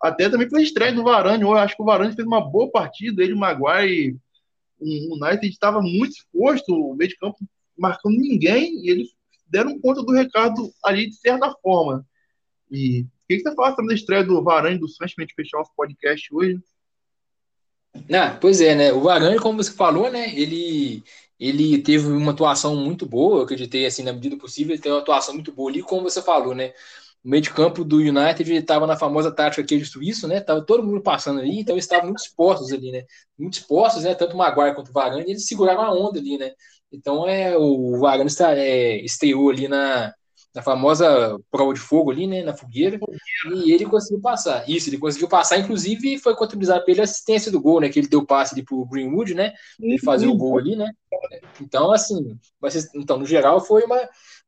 Até 0.00 0.28
também 0.30 0.48
pela 0.48 0.62
estreia 0.62 0.92
do 0.92 1.02
Varane. 1.02 1.42
Eu 1.42 1.54
acho 1.54 1.74
que 1.74 1.82
o 1.82 1.86
Varane 1.86 2.14
fez 2.14 2.24
uma 2.24 2.40
boa 2.40 2.70
partida. 2.70 3.24
Ele, 3.24 3.32
o 3.32 3.36
Maguire 3.36 4.16
o 4.78 5.14
United 5.14 5.46
estava 5.46 5.80
muito 5.80 6.12
exposto, 6.12 6.72
o 6.72 6.94
meio 6.94 7.10
de 7.10 7.16
campo 7.16 7.38
marcando 7.76 8.16
ninguém, 8.16 8.84
e 8.84 8.90
eles 8.90 9.08
deram 9.46 9.78
conta 9.80 10.02
do 10.02 10.12
recado 10.12 10.72
ali 10.84 11.08
de 11.08 11.16
certa 11.16 11.54
forma. 11.62 12.06
E 12.70 13.02
o 13.02 13.06
que, 13.28 13.36
que 13.36 13.42
você 13.42 13.54
fala 13.54 13.76
da 13.76 13.94
estreia 13.94 14.24
do 14.24 14.42
Varane 14.42 14.78
do 14.78 14.88
Santos 14.88 15.14
para 15.14 15.24
a 15.24 15.26
gente 15.26 15.34
fechar 15.34 15.58
nosso 15.58 15.72
podcast 15.76 16.34
hoje? 16.34 16.58
Ah, 18.12 18.36
pois 18.40 18.60
é, 18.60 18.74
né? 18.74 18.92
O 18.92 19.00
Varane, 19.00 19.38
como 19.38 19.62
você 19.62 19.72
falou, 19.72 20.10
né? 20.10 20.34
Ele, 20.38 21.02
ele 21.38 21.78
teve 21.78 22.06
uma 22.08 22.32
atuação 22.32 22.76
muito 22.76 23.06
boa, 23.06 23.38
eu 23.38 23.42
acreditei, 23.44 23.86
assim, 23.86 24.02
na 24.02 24.12
medida 24.12 24.36
possível, 24.36 24.74
ele 24.74 24.82
teve 24.82 24.94
uma 24.94 25.00
atuação 25.00 25.34
muito 25.34 25.52
boa 25.52 25.70
ali, 25.70 25.82
como 25.82 26.02
você 26.02 26.20
falou, 26.20 26.54
né? 26.54 26.72
O 27.26 27.28
meio 27.28 27.42
de 27.42 27.50
campo 27.52 27.84
do 27.84 27.96
United 27.96 28.54
estava 28.54 28.86
na 28.86 28.96
famosa 28.96 29.32
tática 29.32 29.60
de 29.64 29.84
suíço, 29.84 30.28
né? 30.28 30.40
Tava 30.40 30.64
todo 30.64 30.84
mundo 30.84 31.02
passando 31.02 31.40
ali, 31.40 31.58
então 31.58 31.74
eles 31.74 31.84
estavam 31.84 32.04
muito 32.04 32.22
expostos 32.22 32.72
ali, 32.72 32.92
né? 32.92 33.02
Muito 33.36 33.54
expostos, 33.54 34.04
né? 34.04 34.14
Tanto 34.14 34.34
o 34.34 34.38
Maguire 34.38 34.76
quanto 34.76 34.90
o 34.90 34.92
Varane, 34.92 35.22
eles 35.22 35.44
seguraram 35.44 35.82
a 35.82 35.92
onda 35.92 36.20
ali, 36.20 36.38
né? 36.38 36.52
Então 36.92 37.28
é 37.28 37.58
o 37.58 37.98
Varane 37.98 38.28
está, 38.28 38.56
é, 38.56 39.04
estreou 39.04 39.50
ali 39.50 39.66
na, 39.66 40.14
na 40.54 40.62
famosa 40.62 41.36
prova 41.50 41.74
de 41.74 41.80
fogo 41.80 42.12
ali, 42.12 42.28
né? 42.28 42.44
Na 42.44 42.54
fogueira, 42.54 42.96
e 43.56 43.72
ele 43.72 43.86
conseguiu 43.86 44.20
passar. 44.20 44.62
Isso, 44.70 44.88
ele 44.88 44.98
conseguiu 44.98 45.26
passar, 45.26 45.58
inclusive 45.58 46.18
foi 46.18 46.36
contabilizado 46.36 46.84
pela 46.84 47.02
assistência 47.02 47.50
do 47.50 47.60
gol, 47.60 47.80
né? 47.80 47.88
Que 47.88 47.98
ele 47.98 48.08
deu 48.08 48.24
passe 48.24 48.54
ali 48.54 48.64
pro 48.64 48.86
Greenwood, 48.86 49.34
né? 49.34 49.52
Ele 49.80 49.98
fazer 49.98 50.28
o 50.28 50.36
gol 50.36 50.58
ali, 50.58 50.76
né? 50.76 50.92
Então, 51.60 51.90
assim, 51.90 52.38
então, 52.94 53.18
no 53.18 53.26
geral, 53.26 53.60
foi 53.60 53.82
uma 53.82 54.00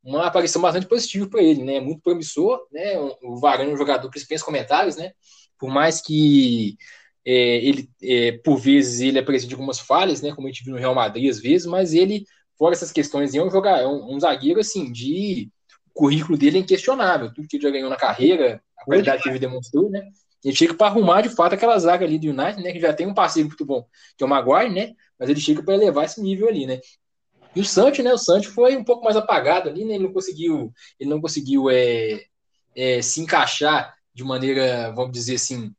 uma 0.03 0.27
aparição 0.27 0.63
bastante 0.63 0.87
positiva 0.87 1.29
para 1.29 1.43
ele, 1.43 1.65
né? 1.65 1.81
Muito 1.81 2.03
promissor, 2.03 2.61
né? 2.73 2.99
O 3.23 3.39
Varane 3.41 3.71
é 3.71 3.75
um 3.75 3.77
jogador 3.77 4.09
que 4.11 4.19
dispensa 4.19 4.45
comentários, 4.45 4.97
né? 4.97 5.13
Por 5.59 5.71
mais 5.71 6.01
que 6.01 6.77
é, 7.25 7.57
ele, 7.65 7.91
é, 8.03 8.33
por 8.33 8.57
vezes, 8.57 9.01
ele 9.01 9.19
apresente 9.19 9.53
algumas 9.53 9.79
falhas, 9.79 10.23
né? 10.23 10.35
Como 10.35 10.47
a 10.47 10.51
gente 10.51 10.65
viu 10.65 10.73
no 10.75 10.79
Real 10.79 10.95
Madrid 10.95 11.31
às 11.31 11.41
vezes, 11.41 11.67
mas 11.67 11.93
ele, 11.93 12.25
fora 12.57 12.75
essas 12.75 12.93
questões, 12.93 13.35
é 13.35 13.43
um 13.43 13.51
jogador, 13.51 13.83
é 13.83 13.87
um, 13.87 14.15
um 14.17 14.21
zagueiro 14.21 14.61
assim 14.61 14.91
de 14.91 15.51
o 15.89 16.01
currículo 16.01 16.39
dele 16.39 16.59
é 16.59 16.61
inquestionável, 16.61 17.33
tudo 17.35 17.49
que 17.49 17.57
ele 17.57 17.63
já 17.65 17.71
ganhou 17.71 17.91
na 17.91 17.97
carreira, 17.97 18.63
a 18.79 18.85
qualidade 18.85 19.23
que 19.23 19.29
ele 19.29 19.39
demonstrou, 19.39 19.91
né? 19.91 20.03
Ele 20.45 20.55
chega 20.55 20.73
para 20.75 20.87
arrumar 20.87 21.21
de 21.21 21.29
fato 21.31 21.55
aquela 21.55 21.79
zaga 21.79 22.05
ali 22.05 22.19
do 22.19 22.29
United, 22.29 22.63
né? 22.63 22.73
Que 22.73 22.81
já 22.81 22.93
tem 22.95 23.07
um 23.07 23.15
parceiro 23.15 23.49
muito 23.49 23.65
bom, 23.67 23.85
que 24.17 24.23
é 24.23 24.27
o 24.27 24.31
Maguire, 24.31 24.73
né? 24.73 24.93
Mas 25.19 25.29
ele 25.29 25.41
chega 25.41 25.63
para 25.63 25.75
elevar 25.75 26.05
esse 26.05 26.23
nível 26.23 26.49
ali, 26.49 26.67
né? 26.67 26.81
E 27.55 27.61
o 27.61 27.65
Santos, 27.65 28.05
né? 28.05 28.13
O 28.13 28.19
Santos 28.19 28.49
foi 28.49 28.77
um 28.77 28.85
pouco 28.85 29.05
mais 29.05 29.17
apagado 29.17 29.69
ali, 29.69 29.85
né? 29.85 29.95
Ele 29.95 30.05
não 30.05 30.13
conseguiu, 30.13 30.73
ele 30.99 31.11
não 31.11 31.21
conseguiu 31.21 31.71
é, 31.71 32.23
é, 32.77 33.03
se 33.03 33.21
encaixar 33.21 33.95
de 34.15 34.25
maneira, 34.25 34.93
vamos 34.93 35.13
dizer 35.13 35.37
assim, 35.37 35.73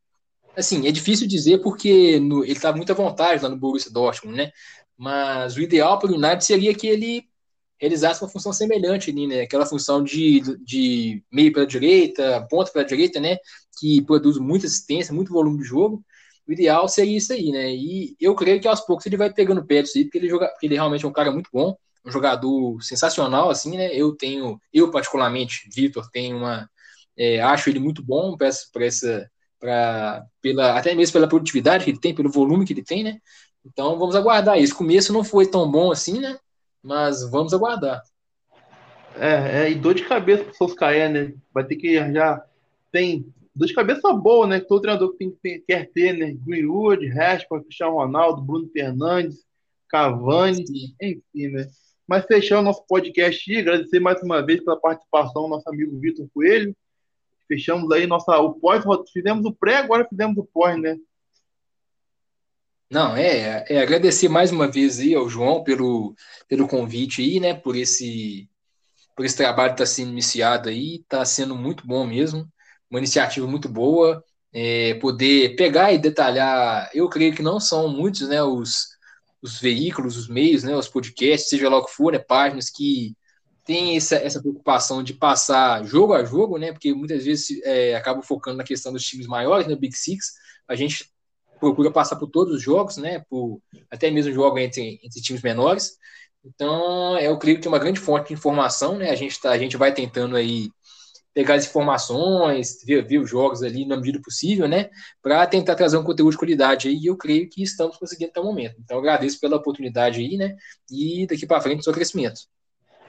assim, 0.56 0.88
é 0.88 0.92
difícil 0.92 1.28
dizer 1.28 1.60
porque 1.62 2.20
no, 2.20 2.44
ele 2.44 2.54
está 2.54 2.74
muito 2.74 2.92
à 2.92 2.96
vontade 2.96 3.44
lá 3.44 3.50
no 3.50 3.58
Borussia 3.58 3.92
Dortmund, 3.92 4.38
né? 4.38 4.52
Mas 4.98 5.56
o 5.56 5.62
ideal 5.62 5.98
para 6.00 6.12
o 6.12 6.16
United 6.16 6.44
seria 6.44 6.74
que 6.76 6.88
ele 6.88 7.24
realizasse 7.80 8.22
uma 8.22 8.30
função 8.30 8.52
semelhante 8.52 9.10
ali, 9.10 9.28
né? 9.28 9.42
Aquela 9.42 9.66
função 9.66 10.04
de, 10.04 10.42
de 10.64 11.24
meio 11.32 11.54
pela 11.54 11.66
direita, 11.66 12.46
ponta 12.50 12.72
pela 12.72 12.86
direita, 12.86 13.20
né? 13.20 13.38
Que 13.80 14.02
produz 14.02 14.38
muita 14.38 14.68
assistência, 14.68 15.14
muito 15.14 15.32
volume 15.32 15.60
de 15.60 15.64
jogo 15.64 16.04
o 16.50 16.54
ideal 16.54 16.88
seria 16.90 17.16
isso 17.16 17.32
aí, 17.32 17.52
né? 17.52 17.72
E 17.72 18.16
eu 18.20 18.34
creio 18.34 18.60
que 18.60 18.68
aos 18.68 18.82
poucos 18.82 19.06
ele 19.06 19.16
vai 19.16 19.32
pegando 19.32 19.64
pé 19.64 19.84
disso 19.84 20.00
aí, 20.00 20.04
porque 20.06 20.18
ele, 20.18 20.28
joga, 20.28 20.48
porque 20.48 20.66
ele 20.66 20.74
realmente 20.74 21.06
é 21.06 21.08
um 21.08 21.14
cara 21.14 21.32
muito 21.32 21.48
bom, 21.54 21.78
um 22.04 22.10
jogador 22.10 22.82
sensacional, 22.82 23.52
assim, 23.52 23.78
né? 23.78 23.94
Eu 23.94 24.16
tenho, 24.16 24.60
eu 24.74 24.90
particularmente, 24.90 25.70
Vitor, 25.72 26.10
tenho 26.10 26.38
uma. 26.38 26.68
É, 27.16 27.40
acho 27.40 27.70
ele 27.70 27.80
muito 27.80 28.02
bom 28.02 28.36
para 28.36 28.48
essa, 28.48 29.30
pra 29.60 30.26
pela, 30.42 30.76
até 30.76 30.96
mesmo 30.96 31.14
pela 31.14 31.28
produtividade 31.28 31.84
que 31.84 31.92
ele 31.92 32.00
tem, 32.00 32.16
pelo 32.16 32.32
volume 32.32 32.66
que 32.66 32.74
ele 32.74 32.84
tem, 32.84 33.04
né? 33.04 33.20
Então 33.64 34.00
vamos 34.00 34.16
aguardar. 34.16 34.58
Esse 34.58 34.74
começo 34.74 35.14
não 35.14 35.24
foi 35.24 35.46
tão 35.46 35.70
bom 35.70 35.92
assim, 35.92 36.20
né? 36.20 36.36
Mas 36.82 37.30
vamos 37.30 37.54
aguardar. 37.54 38.02
É, 39.16 39.66
é 39.66 39.72
e 39.72 39.76
dor 39.76 39.94
de 39.94 40.04
cabeça 40.04 40.46
para 40.46 40.66
o 40.66 41.10
né? 41.10 41.34
Vai 41.54 41.64
ter 41.64 41.76
que 41.76 41.96
já 42.12 42.44
tem 42.92 43.32
dor 43.60 43.68
de 43.68 43.74
cabeça 43.74 44.14
boa, 44.14 44.48
né? 44.48 44.62
Que 44.62 44.68
todo 44.68 44.82
treinador 44.82 45.14
tem, 45.18 45.32
tem, 45.44 45.62
quer 45.68 45.92
ter, 45.92 46.14
né? 46.14 46.34
Greenwood, 46.34 47.06
Rashford, 47.08 47.66
Cristiano 47.66 47.96
Ronaldo, 47.96 48.42
Bruno 48.42 48.70
Fernandes, 48.72 49.44
Cavani, 49.90 50.66
Sim. 50.66 50.96
enfim, 51.02 51.50
né? 51.50 51.68
Mas 52.08 52.26
fechando 52.26 52.64
nosso 52.64 52.86
podcast 52.88 53.52
aí, 53.52 53.60
agradecer 53.60 54.00
mais 54.00 54.24
uma 54.24 54.44
vez 54.44 54.64
pela 54.64 54.80
participação 54.80 55.44
do 55.44 55.50
nosso 55.50 55.70
amigo 55.70 56.00
Vitor 56.00 56.26
Coelho. 56.34 56.74
Fechamos 57.50 57.92
aí 57.92 58.08
nossa, 58.08 58.38
o 58.40 58.54
pós, 58.54 58.84
fizemos 59.12 59.46
o 59.46 59.54
pré, 59.54 59.76
agora 59.76 60.08
fizemos 60.08 60.38
o 60.38 60.46
pós, 60.46 60.80
né? 60.80 60.98
Não, 62.90 63.16
é, 63.16 63.66
é 63.68 63.82
agradecer 63.82 64.30
mais 64.30 64.52
uma 64.52 64.72
vez 64.72 65.00
aí 65.00 65.14
ao 65.14 65.30
João 65.30 65.64
pelo, 65.64 66.16
pelo 66.48 66.68
convite 66.68 67.22
aí, 67.22 67.40
né? 67.40 67.54
Por 67.54 67.76
esse, 67.76 68.50
por 69.16 69.26
esse 69.26 69.36
trabalho 69.36 69.76
que 69.76 69.84
está 69.84 69.86
sendo 69.86 70.12
iniciado 70.12 70.70
aí, 70.70 70.96
está 70.96 71.26
sendo 71.26 71.56
muito 71.56 71.86
bom 71.86 72.08
mesmo, 72.08 72.48
uma 72.90 73.00
iniciativa 73.00 73.48
muito 73.48 73.70
boa. 73.70 74.24
É, 74.52 74.96
poder 74.96 75.56
pegar 75.56 75.94
e 75.94 76.00
detalhar, 76.00 76.90
eu 76.94 77.08
creio 77.08 77.36
que 77.36 77.44
não 77.44 77.60
são 77.60 77.88
muitos, 77.88 78.28
né? 78.28 78.42
Os, 78.44 78.88
os 79.42 79.60
veículos, 79.60 80.18
os 80.18 80.28
meios, 80.28 80.64
né? 80.64 80.76
Os 80.76 80.88
podcasts, 80.88 81.50
seja 81.50 81.70
lá 81.70 81.78
o 81.78 81.86
que 81.86 81.92
for, 81.92 82.12
né? 82.12 82.20
Páginas 82.20 82.70
que 82.70 83.16
tem 83.66 83.96
essa, 83.96 84.16
essa 84.16 84.42
preocupação 84.42 85.04
de 85.04 85.14
passar 85.14 85.86
jogo 85.86 86.14
a 86.14 86.24
jogo, 86.26 86.58
né? 86.58 86.72
Porque 86.72 86.94
muitas 86.94 87.24
vezes 87.26 87.62
é, 87.64 87.96
acaba 87.96 88.24
focando 88.24 88.58
na 88.58 88.64
questão 88.64 88.92
dos 88.92 89.06
times 89.06 89.28
maiores, 89.28 89.68
né? 89.68 89.76
Big 89.76 89.96
Six. 89.96 90.34
A 90.68 90.76
gente 90.76 91.12
procura 91.60 91.92
passar 91.92 92.16
por 92.16 92.28
todos 92.30 92.56
os 92.56 92.62
jogos, 92.62 92.98
né? 92.98 93.24
Por 93.30 93.62
até 93.92 94.10
mesmo 94.10 94.34
jogos 94.34 94.60
entre, 94.62 95.00
entre 95.04 95.22
times 95.22 95.44
menores. 95.44 95.98
Então, 96.44 97.20
eu 97.20 97.38
creio 97.38 97.60
que 97.60 97.68
é 97.68 97.70
uma 97.70 97.80
grande 97.80 98.00
fonte 98.00 98.30
de 98.30 98.34
informação, 98.34 98.98
né? 98.98 99.12
A 99.12 99.16
gente, 99.16 99.40
tá, 99.40 99.52
a 99.52 99.58
gente 99.58 99.78
vai 99.78 99.94
tentando 99.94 100.36
aí 100.36 100.70
pegar 101.34 101.56
as 101.56 101.68
informações, 101.68 102.84
ver, 102.86 103.06
ver 103.06 103.20
os 103.20 103.30
jogos 103.30 103.64
ali 103.64 103.86
na 103.86 103.96
medida 103.96 104.20
possível, 104.22 104.68
né? 104.68 104.90
Para 105.22 105.46
tentar 105.48 105.76
trazer 105.76 105.98
um 105.98 106.04
conteúdo 106.04 106.32
de 106.32 106.38
qualidade 106.38 106.88
aí. 106.88 106.96
E 106.96 107.06
eu 107.06 107.16
creio 107.16 107.50
que 107.50 107.64
estamos 107.64 107.98
conseguindo 107.98 108.32
até 108.32 108.40
o 108.40 108.46
momento. 108.46 108.76
Então, 108.80 108.98
agradeço 108.98 109.40
pela 109.40 109.58
oportunidade 109.58 110.20
aí, 110.20 110.38
né? 110.38 110.56
E 110.92 111.28
daqui 111.28 111.46
para 111.46 111.62
frente, 111.62 111.84
seu 111.84 111.94
crescimento. 111.94 112.42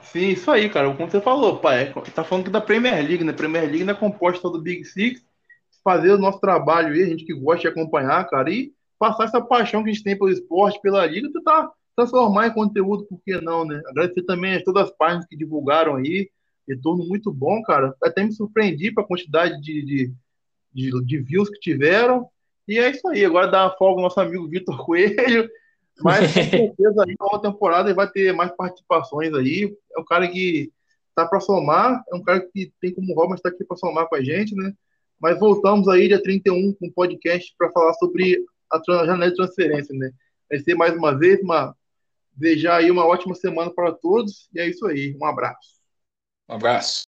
Sim, 0.03 0.29
isso 0.29 0.49
aí, 0.51 0.69
cara. 0.69 0.93
Como 0.93 1.09
você 1.09 1.21
falou, 1.21 1.57
pai, 1.57 1.83
é, 1.83 2.11
tá 2.11 2.23
falando 2.23 2.49
da 2.49 2.61
Premier 2.61 2.95
League, 3.05 3.23
né? 3.23 3.33
Premier 3.33 3.65
League 3.65 3.83
não 3.83 3.93
é 3.93 3.97
composta 3.97 4.49
do 4.49 4.61
Big 4.61 4.85
Six 4.85 5.21
fazer 5.83 6.11
o 6.11 6.17
nosso 6.17 6.39
trabalho 6.39 6.93
aí, 6.93 7.03
a 7.03 7.07
gente 7.07 7.25
que 7.25 7.33
gosta 7.33 7.61
de 7.61 7.67
acompanhar, 7.67 8.23
cara, 8.29 8.49
e 8.51 8.71
passar 8.99 9.25
essa 9.25 9.41
paixão 9.41 9.83
que 9.83 9.89
a 9.89 9.93
gente 9.93 10.03
tem 10.03 10.17
pelo 10.17 10.29
esporte, 10.29 10.79
pela 10.81 11.05
liga, 11.05 11.31
tentar 11.31 11.71
transformar 11.95 12.47
em 12.47 12.53
conteúdo, 12.53 13.05
por 13.05 13.19
que 13.23 13.39
não, 13.41 13.65
né? 13.65 13.81
Agradecer 13.87 14.23
também 14.23 14.55
a 14.55 14.63
todas 14.63 14.89
as 14.89 14.95
páginas 14.95 15.25
que 15.25 15.35
divulgaram 15.35 15.95
aí, 15.95 16.29
retorno 16.71 17.05
muito 17.05 17.31
bom, 17.31 17.61
cara. 17.63 17.95
Até 18.01 18.23
me 18.23 18.31
surpreendi 18.31 18.93
com 18.93 19.01
a 19.01 19.07
quantidade 19.07 19.61
de, 19.61 19.83
de, 19.83 20.13
de, 20.73 21.05
de, 21.05 21.19
views 21.19 21.49
que 21.49 21.59
tiveram. 21.59 22.27
E 22.67 22.77
é 22.77 22.89
isso 22.89 23.07
aí. 23.07 23.23
Agora 23.25 23.47
dá 23.47 23.65
uma 23.65 23.77
folga 23.77 23.99
ao 23.99 24.03
nosso 24.03 24.19
amigo 24.19 24.47
Vitor 24.47 24.77
Coelho. 24.85 25.49
Mas 26.01 26.33
com 26.33 26.43
certeza 26.49 27.03
aí, 27.05 27.15
nova 27.19 27.41
temporada 27.41 27.93
vai 27.93 28.09
ter 28.09 28.33
mais 28.33 28.51
participações 28.55 29.33
aí. 29.33 29.75
É 29.95 29.99
um 29.99 30.05
cara 30.05 30.27
que 30.27 30.71
tá 31.15 31.25
para 31.25 31.39
somar, 31.39 32.03
é 32.11 32.15
um 32.15 32.23
cara 32.23 32.39
que 32.39 32.71
tem 32.79 32.93
como 32.93 33.13
Roma 33.13 33.35
estar 33.35 33.49
tá 33.49 33.55
aqui 33.55 33.65
para 33.65 33.77
somar 33.77 34.07
com 34.07 34.15
a 34.15 34.23
gente, 34.23 34.55
né? 34.55 34.73
Mas 35.19 35.39
voltamos 35.39 35.87
aí 35.87 36.07
dia 36.07 36.21
31 36.21 36.73
com 36.73 36.87
um 36.87 36.91
podcast 36.91 37.53
para 37.57 37.69
falar 37.71 37.93
sobre 37.95 38.43
a 38.71 39.05
janela 39.05 39.29
de 39.29 39.35
transferência, 39.35 39.93
né? 39.95 40.11
Vai 40.49 40.59
ser 40.59 40.75
mais 40.75 40.95
uma 40.95 41.17
vez 41.17 41.39
uma 41.41 41.75
desejar 42.33 42.77
aí 42.77 42.89
uma 42.89 43.05
ótima 43.05 43.35
semana 43.35 43.71
para 43.71 43.91
todos 43.91 44.49
e 44.53 44.59
é 44.59 44.67
isso 44.67 44.85
aí. 44.87 45.15
Um 45.21 45.25
abraço. 45.25 45.80
Um 46.51 46.55
abraço. 46.55 47.10